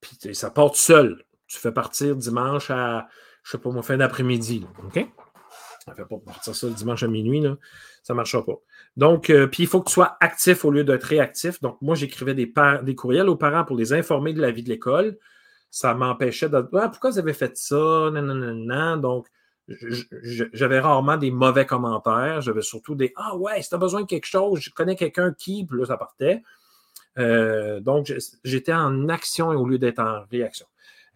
Puis 0.00 0.34
ça 0.34 0.50
part 0.50 0.76
seul. 0.76 1.24
Tu 1.46 1.58
fais 1.58 1.72
partir 1.72 2.16
dimanche 2.16 2.70
à, 2.70 3.08
je 3.42 3.52
sais 3.52 3.58
pas, 3.58 3.70
moi, 3.70 3.82
fin 3.82 3.96
d'après-midi. 3.96 4.66
OK? 4.84 5.06
Ça 5.84 5.90
ne 5.90 5.96
fait 5.96 6.04
pas 6.04 6.16
partir 6.24 6.54
ça 6.54 6.66
le 6.68 6.74
dimanche 6.74 7.02
à 7.02 7.08
minuit, 7.08 7.40
là. 7.40 7.56
ça 8.04 8.12
ne 8.12 8.16
marchera 8.16 8.44
pas. 8.44 8.56
Donc, 8.96 9.30
euh, 9.30 9.48
puis 9.48 9.64
il 9.64 9.66
faut 9.66 9.80
que 9.80 9.88
tu 9.88 9.94
sois 9.94 10.16
actif 10.20 10.64
au 10.64 10.70
lieu 10.70 10.84
d'être 10.84 11.02
réactif. 11.02 11.60
Donc, 11.60 11.78
moi, 11.80 11.96
j'écrivais 11.96 12.34
des, 12.34 12.52
des, 12.82 12.94
courriels 12.94 13.28
aux 13.28 13.36
parents 13.36 13.64
pour 13.64 13.76
les 13.76 13.92
informer 13.92 14.32
de 14.32 14.40
la 14.40 14.52
vie 14.52 14.62
de 14.62 14.68
l'école. 14.68 15.18
Ça 15.70 15.94
m'empêchait 15.94 16.48
de. 16.48 16.68
Ah, 16.74 16.88
pourquoi 16.88 17.10
vous 17.10 17.18
avez 17.18 17.32
fait 17.32 17.56
ça? 17.56 17.74
Non, 17.76 18.22
non, 18.22 18.34
non, 18.34 18.54
non. 18.54 18.96
Donc, 18.98 19.26
j'avais 20.52 20.78
rarement 20.78 21.16
des 21.16 21.32
mauvais 21.32 21.66
commentaires. 21.66 22.40
J'avais 22.42 22.62
surtout 22.62 22.94
des 22.94 23.12
Ah 23.16 23.36
ouais, 23.36 23.60
si 23.60 23.68
tu 23.68 23.74
as 23.74 23.78
besoin 23.78 24.02
de 24.02 24.06
quelque 24.06 24.26
chose, 24.26 24.60
je 24.60 24.70
connais 24.70 24.94
quelqu'un 24.94 25.32
qui, 25.32 25.64
puis 25.64 25.80
là, 25.80 25.86
ça 25.86 25.96
partait. 25.96 26.42
Euh, 27.18 27.80
donc, 27.80 28.12
j'étais 28.44 28.72
en 28.72 29.08
action 29.08 29.48
au 29.48 29.66
lieu 29.66 29.78
d'être 29.78 29.98
en 29.98 30.24
réaction. 30.30 30.66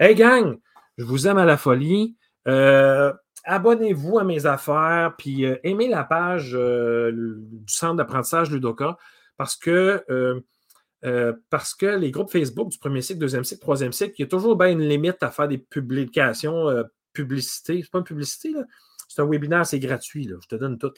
Hey 0.00 0.14
gang, 0.14 0.58
je 0.98 1.04
vous 1.04 1.28
aime 1.28 1.38
à 1.38 1.44
la 1.44 1.56
folie. 1.56 2.16
Euh, 2.48 3.12
abonnez-vous 3.46 4.18
à 4.18 4.24
mes 4.24 4.44
affaires, 4.44 5.14
puis 5.16 5.46
euh, 5.46 5.56
aimez 5.62 5.88
la 5.88 6.04
page 6.04 6.50
euh, 6.54 7.12
du 7.12 7.72
centre 7.72 7.96
d'apprentissage 7.96 8.50
Ludoka 8.50 8.98
parce 9.36 9.56
que, 9.56 10.04
euh, 10.10 11.32
parce 11.48 11.74
que 11.74 11.86
les 11.86 12.10
groupes 12.10 12.30
Facebook 12.30 12.70
du 12.70 12.78
premier 12.78 13.02
cycle, 13.02 13.20
deuxième 13.20 13.44
cycle, 13.44 13.60
troisième 13.60 13.92
cycle, 13.92 14.14
il 14.18 14.22
y 14.22 14.24
a 14.24 14.28
toujours 14.28 14.56
bien 14.56 14.70
une 14.70 14.86
limite 14.86 15.22
à 15.22 15.30
faire 15.30 15.46
des 15.46 15.58
publications, 15.58 16.66
publicité. 17.12 17.80
C'est 17.82 17.90
pas 17.90 17.98
une 17.98 18.04
publicité, 18.04 18.50
là. 18.50 18.64
C'est 19.08 19.22
un 19.22 19.26
webinaire, 19.26 19.64
c'est 19.64 19.78
gratuit. 19.78 20.28
Je 20.28 20.48
te 20.48 20.56
donne 20.56 20.78
tout. 20.78 20.92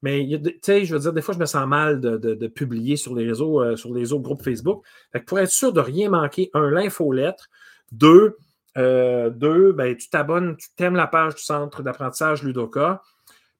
mais 0.00 0.26
tu 0.42 0.58
sais, 0.62 0.84
je 0.86 0.94
veux 0.94 1.00
dire, 1.00 1.12
des 1.12 1.20
fois, 1.20 1.34
je 1.34 1.38
me 1.38 1.44
sens 1.44 1.66
mal 1.66 2.00
de, 2.00 2.46
publier 2.46 2.96
sur 2.96 3.14
les 3.14 3.26
réseaux, 3.26 3.76
sur 3.76 3.92
les 3.92 4.12
autres 4.12 4.22
groupes 4.22 4.42
Facebook. 4.42 4.84
pour 5.26 5.38
être 5.38 5.50
sûr 5.50 5.72
de 5.72 5.80
rien 5.80 6.08
manquer, 6.08 6.50
un, 6.54 6.70
l'infolettre. 6.70 7.50
Deux, 7.92 8.36
euh, 8.76 9.30
deux, 9.30 9.72
ben, 9.72 9.96
tu 9.96 10.08
t'abonnes, 10.10 10.56
tu 10.56 10.68
t'aimes 10.76 10.94
la 10.94 11.06
page 11.06 11.34
du 11.34 11.42
centre 11.42 11.82
d'apprentissage 11.82 12.42
Ludoka. 12.42 13.02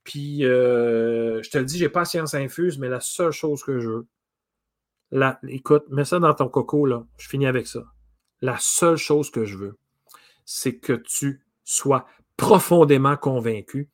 Puis, 0.05 0.45
euh, 0.45 1.43
je 1.43 1.51
te 1.51 1.59
le 1.59 1.65
dis, 1.65 1.79
j'ai 1.79 1.89
pas 1.89 2.05
science 2.05 2.35
infuse, 2.35 2.79
mais 2.79 2.89
la 2.89 3.01
seule 3.01 3.33
chose 3.33 3.63
que 3.63 3.79
je 3.79 3.89
veux, 3.89 4.07
la, 5.11 5.39
écoute, 5.49 5.85
mets 5.91 6.05
ça 6.05 6.19
dans 6.19 6.35
ton 6.35 6.49
coco, 6.49 6.87
là. 6.87 7.05
Je 7.17 7.29
finis 7.29 7.47
avec 7.47 7.67
ça. 7.67 7.85
La 8.41 8.57
seule 8.59 8.97
chose 8.97 9.31
que 9.31 9.45
je 9.45 9.57
veux, 9.57 9.79
c'est 10.45 10.79
que 10.79 10.93
tu 10.93 11.45
sois 11.65 12.07
profondément 12.37 13.17
convaincu 13.17 13.91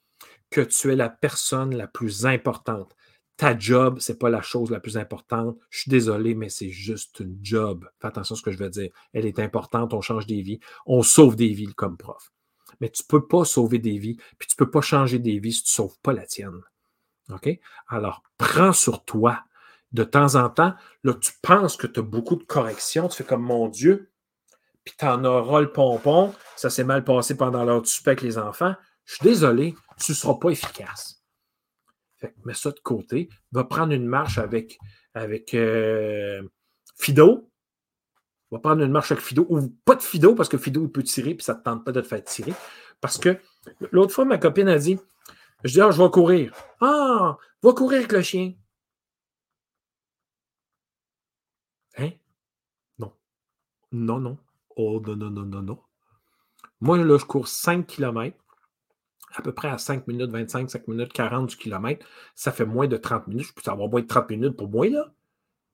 que 0.51 0.61
tu 0.61 0.93
es 0.93 0.97
la 0.97 1.09
personne 1.09 1.75
la 1.75 1.87
plus 1.87 2.27
importante 2.27 2.95
ta 3.37 3.59
job, 3.59 3.99
ce 3.99 4.13
n'est 4.13 4.19
pas 4.19 4.31
la 4.31 4.43
chose 4.43 4.71
la 4.71 4.81
plus 4.81 4.97
importante. 4.97 5.59
Je 5.71 5.81
suis 5.81 5.91
désolé, 5.91 6.35
mais 6.35 6.49
c'est 6.49 6.71
juste 6.71 7.21
une 7.21 7.39
job. 7.43 7.89
Fais 8.01 8.09
attention 8.09 8.35
à 8.35 8.39
ce 8.39 8.43
que 8.43 8.53
je 8.53 8.59
veux 8.59 8.71
dire. 8.71 8.91
Elle 9.13 9.27
est 9.27 9.39
importante, 9.39 9.93
on 9.93 10.01
change 10.01 10.27
des 10.27 10.41
vies, 10.43 10.61
on 10.87 11.03
sauve 11.03 11.37
des 11.37 11.53
vies 11.53 11.75
comme 11.75 11.97
prof. 11.97 12.33
Mais 12.81 12.91
tu 12.91 13.03
peux 13.05 13.27
pas 13.27 13.45
sauver 13.45 13.79
des 13.79 13.99
vies, 13.99 14.17
puis 14.39 14.49
tu 14.49 14.57
peux 14.57 14.71
pas 14.71 14.81
changer 14.81 15.19
des 15.19 15.39
vies 15.39 15.53
si 15.53 15.65
tu 15.65 15.73
sauves 15.73 15.99
pas 16.01 16.13
la 16.13 16.27
tienne. 16.27 16.61
OK? 17.31 17.49
Alors, 17.89 18.23
prends 18.39 18.73
sur 18.73 19.05
toi. 19.05 19.45
De 19.93 20.03
temps 20.03 20.35
en 20.35 20.51
temps, 20.51 20.75
là, 21.05 21.15
tu 21.15 21.31
penses 21.41 21.77
que 21.77 21.87
tu 21.87 22.01
as 22.01 22.03
beaucoup 22.03 22.35
de 22.35 22.43
corrections, 22.43 23.07
tu 23.07 23.19
fais 23.19 23.25
comme 23.25 23.45
mon 23.45 23.69
Dieu, 23.69 24.11
puis 24.83 24.93
tu 24.99 25.05
en 25.05 25.25
auras 25.25 25.61
le 25.61 25.71
pompon, 25.71 26.35
ça 26.57 26.69
s'est 26.69 26.83
mal 26.83 27.05
passé 27.05 27.37
pendant 27.37 27.65
l'heure 27.65 27.83
du 27.83 27.89
souper 27.89 28.11
avec 28.11 28.23
les 28.23 28.37
enfants. 28.37 28.75
Je 29.05 29.15
suis 29.15 29.23
désolé, 29.23 29.77
tu 30.05 30.11
ne 30.11 30.17
seras 30.17 30.35
pas 30.35 30.51
efficace 30.51 31.24
mets 32.45 32.55
ça 32.55 32.71
de 32.71 32.81
côté. 32.81 33.29
Va 33.53 33.65
prendre 33.65 33.93
une 33.93 34.07
marche 34.07 34.39
avec, 34.39 34.79
avec 35.15 35.55
euh, 35.55 36.43
Fido. 36.97 37.51
Va 38.51 38.59
prendre 38.59 38.83
une 38.83 38.93
marche 38.93 39.13
avec 39.13 39.25
Fido. 39.25 39.47
Ou 39.49 39.69
pas 39.85 39.95
de 39.95 40.03
Fido, 40.03 40.35
parce 40.35 40.49
que 40.49 40.59
Fido, 40.59 40.85
il 40.85 40.91
peut 40.91 41.03
tirer, 41.03 41.35
puis 41.35 41.45
ça 41.45 41.55
ne 41.55 41.59
te 41.59 41.65
tente 41.65 41.85
pas 41.85 41.93
de 41.93 42.01
te 42.01 42.07
faire 42.07 42.23
tirer. 42.25 42.53
Parce 43.01 43.19
que 43.19 43.39
l'autre 43.93 44.13
fois, 44.15 44.25
ma 44.25 44.39
copine 44.39 44.69
a 44.69 44.79
dit 44.79 44.99
Je 45.65 45.73
dis, 45.73 45.81
ah, 45.81 45.91
je 45.91 46.03
vais 46.03 46.11
courir. 46.11 46.55
Ah, 46.81 47.37
va 47.63 47.73
courir 47.73 47.99
avec 47.99 48.13
le 48.13 48.23
chien. 48.23 48.55
Hein? 51.99 52.11
Non. 52.99 53.13
Non, 53.93 54.21
non. 54.21 54.39
Oh, 54.77 55.01
non, 55.07 55.17
non, 55.17 55.31
non, 55.31 55.45
non, 55.45 55.63
non. 55.63 55.79
Moi, 56.81 56.99
là, 56.99 57.19
je 57.19 57.25
cours 57.25 57.49
5 57.49 57.87
km 57.87 58.37
à 59.37 59.43
peu 59.43 59.53
près 59.53 59.69
à 59.69 59.79
5 59.79 60.07
minutes 60.07 60.31
25, 60.31 60.71
5 60.71 60.89
minutes 60.89 61.13
40 61.13 61.49
du 61.49 61.57
kilomètre, 61.57 62.07
ça 62.35 62.53
fait 62.53 62.65
moins 62.65 62.87
de 62.87 62.97
30 62.97 63.27
minutes. 63.29 63.47
Je 63.47 63.53
peux 63.53 63.71
avoir 63.71 63.89
moins 63.89 64.01
de 64.01 64.07
30 64.07 64.31
minutes 64.31 64.57
pour 64.57 64.69
moi, 64.69 64.89
là. 64.89 65.13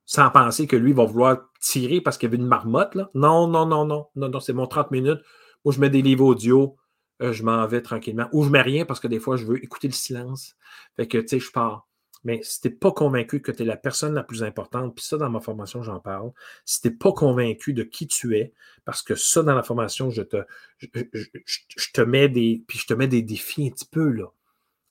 Sans 0.06 0.30
penser 0.30 0.66
que 0.66 0.76
lui 0.76 0.92
va 0.92 1.04
vouloir 1.04 1.50
tirer 1.60 2.00
parce 2.00 2.18
qu'il 2.18 2.28
y 2.28 2.30
avait 2.30 2.42
une 2.42 2.48
marmotte, 2.48 2.94
là. 2.94 3.10
Non, 3.14 3.46
non, 3.46 3.66
non, 3.66 3.84
non. 3.84 4.06
Non, 4.16 4.28
non, 4.28 4.40
c'est 4.40 4.52
mon 4.52 4.66
30 4.66 4.90
minutes. 4.90 5.20
Moi, 5.64 5.74
je 5.74 5.80
mets 5.80 5.90
des 5.90 6.02
livres 6.02 6.24
audio, 6.24 6.76
euh, 7.22 7.32
je 7.32 7.44
m'en 7.44 7.66
vais 7.66 7.82
tranquillement. 7.82 8.28
Ou 8.32 8.44
je 8.44 8.50
mets 8.50 8.62
rien 8.62 8.84
parce 8.86 8.98
que 8.98 9.08
des 9.08 9.20
fois, 9.20 9.36
je 9.36 9.44
veux 9.44 9.62
écouter 9.62 9.88
le 9.88 9.92
silence. 9.92 10.56
Fait 10.96 11.06
que, 11.06 11.18
tu 11.18 11.28
sais, 11.28 11.38
je 11.38 11.52
pars. 11.52 11.86
Mais 12.24 12.40
si 12.42 12.60
tu 12.60 12.68
n'es 12.68 12.74
pas 12.74 12.92
convaincu 12.92 13.40
que 13.40 13.51
tu 13.51 13.62
es 13.62 13.64
la 13.66 13.76
personne 13.76 14.14
la 14.14 14.22
plus 14.22 14.42
importante, 14.42 14.94
puis 14.94 15.05
ça, 15.05 15.16
dans 15.16 15.30
ma 15.30 15.40
formation, 15.40 15.82
j'en 15.82 16.01
parle, 16.01 16.32
si 16.64 16.80
tu 16.80 16.88
n'es 16.88 16.94
pas 16.94 17.12
convaincu 17.12 17.72
de 17.72 17.82
qui 17.82 18.06
tu 18.06 18.36
es, 18.36 18.52
parce 18.84 19.02
que 19.02 19.14
ça, 19.14 19.42
dans 19.42 19.55
la 19.55 19.62
formation, 19.62 20.10
je 20.10 20.22
te, 20.22 20.44
je, 20.78 21.92
te 21.92 22.01
mets 22.01 22.28
des. 22.28 22.62
Puis 22.66 22.78
je 22.78 22.86
te 22.86 22.94
mets 22.94 23.09
des 23.09 23.22
défis 23.22 23.68
un 23.68 23.70
petit 23.70 23.86
peu, 23.86 24.10
là. 24.10 24.26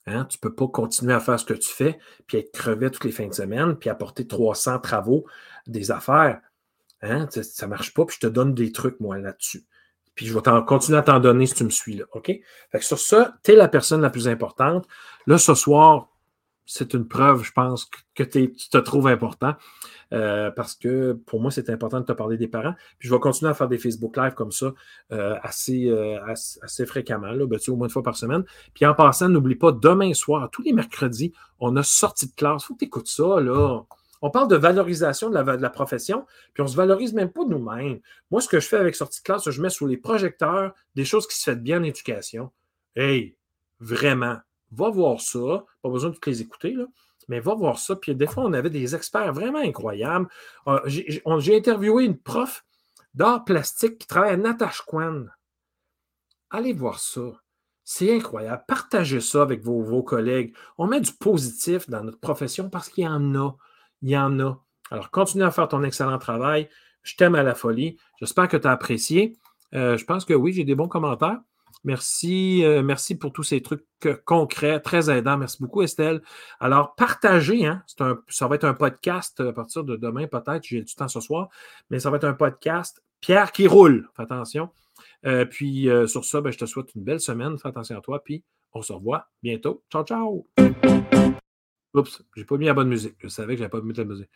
Hein? 0.08 0.26
Tu 0.26 0.38
ne 0.38 0.50
peux 0.50 0.56
pas 0.56 0.68
continuer 0.68 1.14
à 1.14 1.20
faire 1.20 1.40
ce 1.40 1.46
que 1.46 1.54
tu 1.54 1.70
fais, 1.70 2.00
puis 2.26 2.38
être 2.38 2.52
crevé 2.52 2.90
toutes 2.90 3.06
les 3.06 3.12
fins 3.12 3.28
de 3.28 3.34
semaine, 3.34 3.76
puis 3.76 3.90
apporter 3.90 4.26
300 4.26 4.80
travaux, 4.80 5.26
des 5.68 5.92
affaires. 5.92 6.42
Hein? 7.02 7.28
Ça 7.30 7.66
ne 7.66 7.70
marche 7.70 7.94
pas, 7.94 8.06
puis 8.06 8.16
je 8.20 8.28
te 8.28 8.32
donne 8.32 8.56
des 8.56 8.72
trucs, 8.72 9.00
moi, 9.00 9.20
là-dessus. 9.20 9.66
Puis 10.16 10.26
je 10.26 10.34
vais 10.34 10.42
continuer 10.66 10.98
à 10.98 11.04
t'en 11.04 11.20
donner 11.20 11.46
si 11.46 11.54
tu 11.54 11.64
me 11.64 11.70
suis 11.70 11.96
là. 11.96 12.06
OK? 12.12 12.32
Sur 12.82 13.00
ça, 13.00 13.38
tu 13.44 13.52
es 13.52 13.56
la 13.56 13.68
personne 13.68 14.02
la 14.02 14.10
plus 14.10 14.28
importante. 14.28 14.86
Là, 15.28 15.38
ce 15.38 15.54
soir, 15.54 16.10
c'est 16.72 16.94
une 16.94 17.08
preuve, 17.08 17.44
je 17.44 17.52
pense, 17.52 17.90
que 18.14 18.22
tu 18.22 18.52
te 18.52 18.78
trouves 18.78 19.08
important. 19.08 19.56
Euh, 20.14 20.52
parce 20.52 20.76
que 20.76 21.14
pour 21.14 21.42
moi, 21.42 21.50
c'est 21.50 21.70
important 21.72 22.00
de 22.00 22.06
te 22.06 22.12
parler 22.12 22.38
des 22.38 22.48
parents. 22.48 22.76
Puis 23.00 23.10
je 23.10 23.14
vais 23.14 23.20
continuer 23.20 23.50
à 23.50 23.56
faire 23.56 23.68
des 23.68 23.80
Facebook 23.80 24.16
Live 24.16 24.36
comme 24.36 24.52
ça 24.52 24.74
euh, 25.12 25.36
assez, 25.42 25.90
euh, 25.90 26.20
assez, 26.62 26.86
fréquemment, 26.86 27.32
là, 27.32 27.48
ben, 27.48 27.60
au 27.68 27.76
moins 27.76 27.88
une 27.88 27.92
fois 27.92 28.04
par 28.04 28.16
semaine. 28.16 28.44
Puis 28.76 28.86
en 28.86 28.94
passant, 28.94 29.30
n'oublie 29.30 29.56
pas, 29.56 29.72
demain 29.72 30.14
soir, 30.14 30.48
tous 30.52 30.62
les 30.62 30.74
mercredis, 30.74 31.34
on 31.60 31.76
a 31.76 31.82
sorti 31.82 32.28
de 32.28 32.36
classe. 32.36 32.64
Faut 32.66 32.76
que 32.76 32.80
tu 32.80 32.86
écoutes 32.86 33.08
ça. 33.08 33.40
Là. 33.40 33.82
On 34.22 34.30
parle 34.30 34.48
de 34.48 34.56
valorisation 34.56 35.30
de 35.32 35.34
la, 35.34 35.58
de 35.58 35.62
la, 35.62 35.70
profession, 35.72 36.28
puis 36.54 36.62
on 36.62 36.66
ne 36.66 36.70
se 36.70 36.76
valorise 36.76 37.14
même 37.14 37.32
pas 37.32 37.46
nous-mêmes. 37.46 38.00
Moi, 38.30 38.42
ce 38.42 38.48
que 38.48 38.60
je 38.60 38.68
fais 38.68 38.78
avec 38.78 38.94
sortie 38.94 39.22
de 39.22 39.24
classe, 39.24 39.50
je 39.50 39.62
mets 39.62 39.72
sous 39.72 39.88
les 39.88 39.98
projecteurs 39.98 40.74
des 40.94 41.06
choses 41.06 41.26
qui 41.26 41.36
se 41.36 41.50
font 41.50 41.58
bien 41.58 41.80
en 41.80 41.84
éducation. 41.84 42.52
Hey, 42.96 43.38
vraiment, 43.80 44.38
va 44.72 44.90
voir 44.90 45.22
ça. 45.22 45.66
Pas 45.82 45.90
besoin 45.90 46.10
de 46.10 46.16
toutes 46.16 46.28
les 46.28 46.42
écouter. 46.42 46.76
Mais 47.28 47.40
va 47.40 47.54
voir 47.54 47.80
ça. 47.80 47.96
Puis 47.96 48.16
des 48.16 48.28
fois, 48.28 48.44
on 48.44 48.54
avait 48.54 48.70
des 48.70 48.96
experts 48.96 49.34
vraiment 49.34 49.60
incroyables. 49.60 50.28
J'ai 50.86 51.56
interviewé 51.56 52.06
une 52.06 52.18
prof 52.18 52.66
d'art 53.14 53.44
plastique 53.44 54.00
qui 54.00 54.08
travaille 54.08 54.34
à 54.34 54.38
Natashquan. 54.38 55.26
Allez 56.50 56.74
voir 56.74 57.00
ça. 57.00 57.22
C'est 57.84 58.16
incroyable. 58.16 58.64
Partagez 58.68 59.20
ça 59.20 59.42
avec 59.42 59.64
vos, 59.64 59.82
vos, 59.82 60.04
collègues. 60.04 60.56
On 60.78 60.88
met 60.88 61.02
du 61.02 61.12
positif 61.12 61.90
dans 61.90 62.04
notre 62.04 62.20
profession 62.20 62.70
parce 62.70 62.90
qu'il 62.90 63.04
y 63.04 63.08
en 63.08 63.36
a. 63.36 63.56
Il 64.02 64.10
y 64.10 64.18
en 64.18 64.40
a. 64.40 64.64
Alors, 64.92 65.12
continue 65.12 65.44
à 65.44 65.52
faire 65.52 65.68
ton 65.68 65.84
excellent 65.84 66.18
travail. 66.18 66.70
Je 67.04 67.16
t'aime 67.16 67.36
à 67.36 67.44
la 67.44 67.56
folie. 67.56 67.98
J'espère 68.20 68.48
que 68.48 68.58
tu 68.58 68.68
as 68.68 68.72
apprécié. 68.72 69.38
Euh, 69.74 69.98
je 69.98 70.06
pense 70.06 70.26
que 70.26 70.34
oui, 70.34 70.54
j'ai 70.54 70.64
des 70.64 70.76
bons 70.76 70.88
commentaires. 70.88 71.40
Merci, 71.84 72.64
euh, 72.66 72.84
merci 72.84 73.16
pour 73.18 73.32
tous 73.32 73.44
ces 73.44 73.62
trucs 73.62 73.86
euh, 74.06 74.18
concrets, 74.26 74.80
très 74.80 75.10
aidants. 75.10 75.38
Merci 75.38 75.58
beaucoup, 75.62 75.82
Estelle. 75.82 76.22
Alors, 76.60 76.96
partagez, 76.96 77.66
hein, 77.66 77.84
ça 78.28 78.48
va 78.48 78.56
être 78.56 78.66
un 78.66 78.74
podcast 78.74 79.40
à 79.40 79.54
partir 79.54 79.84
de 79.84 79.96
demain, 79.96 80.28
peut-être, 80.28 80.64
j'ai 80.64 80.82
du 80.82 80.94
temps 80.94 81.08
ce 81.08 81.22
soir, 81.22 81.50
mais 81.90 82.00
ça 82.00 82.10
va 82.10 82.18
être 82.18 82.26
un 82.26 82.34
podcast. 82.34 83.02
Pierre 83.22 83.52
qui 83.52 83.68
roule, 83.68 84.10
fais 84.16 84.24
attention. 84.24 84.70
Euh, 85.26 85.46
puis 85.46 85.90
sur 86.08 86.24
ça, 86.24 86.42
ben, 86.42 86.52
je 86.52 86.58
te 86.58 86.66
souhaite 86.66 86.94
une 86.96 87.04
belle 87.04 87.20
semaine. 87.20 87.58
Fais 87.58 87.68
attention 87.68 87.98
à 87.98 88.02
toi, 88.02 88.24
puis 88.24 88.44
on 88.74 88.82
se 88.82 88.94
revoit 88.94 89.28
bientôt. 89.44 89.84
Ciao, 89.92 90.04
ciao! 90.04 90.48
Oups, 91.94 92.24
j'ai 92.36 92.46
pas 92.46 92.58
mis 92.58 92.66
la 92.66 92.74
bonne 92.74 92.88
musique. 92.88 93.16
Je 93.20 93.28
savais 93.28 93.56
que 93.56 93.60
j'avais 93.60 93.70
pas 93.70 93.82
mis 93.82 93.94
la 93.94 94.06
musique. 94.06 94.30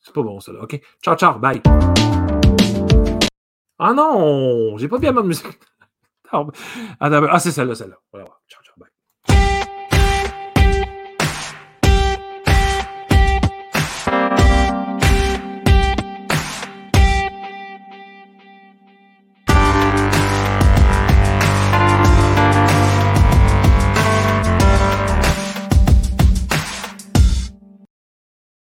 C'est 0.00 0.14
pas 0.14 0.22
bon, 0.22 0.40
ça, 0.40 0.52
là. 0.52 0.62
OK. 0.62 0.80
Ciao, 1.02 1.16
ciao. 1.16 1.38
Bye. 1.38 1.62
Ah 3.78 3.94
non! 3.94 4.76
J'ai 4.76 4.88
pas 4.88 4.98
mis 4.98 5.06
la 5.06 5.12
bonne 5.12 5.28
musique. 5.28 5.58
Ah, 6.32 7.38
c'est 7.40 7.52
celle-là, 7.52 7.74
celle-là. 7.74 7.96
Voilà. 8.12 8.26
Ciao, 8.48 8.62
ciao. 8.62 8.74
Bye. 8.76 8.89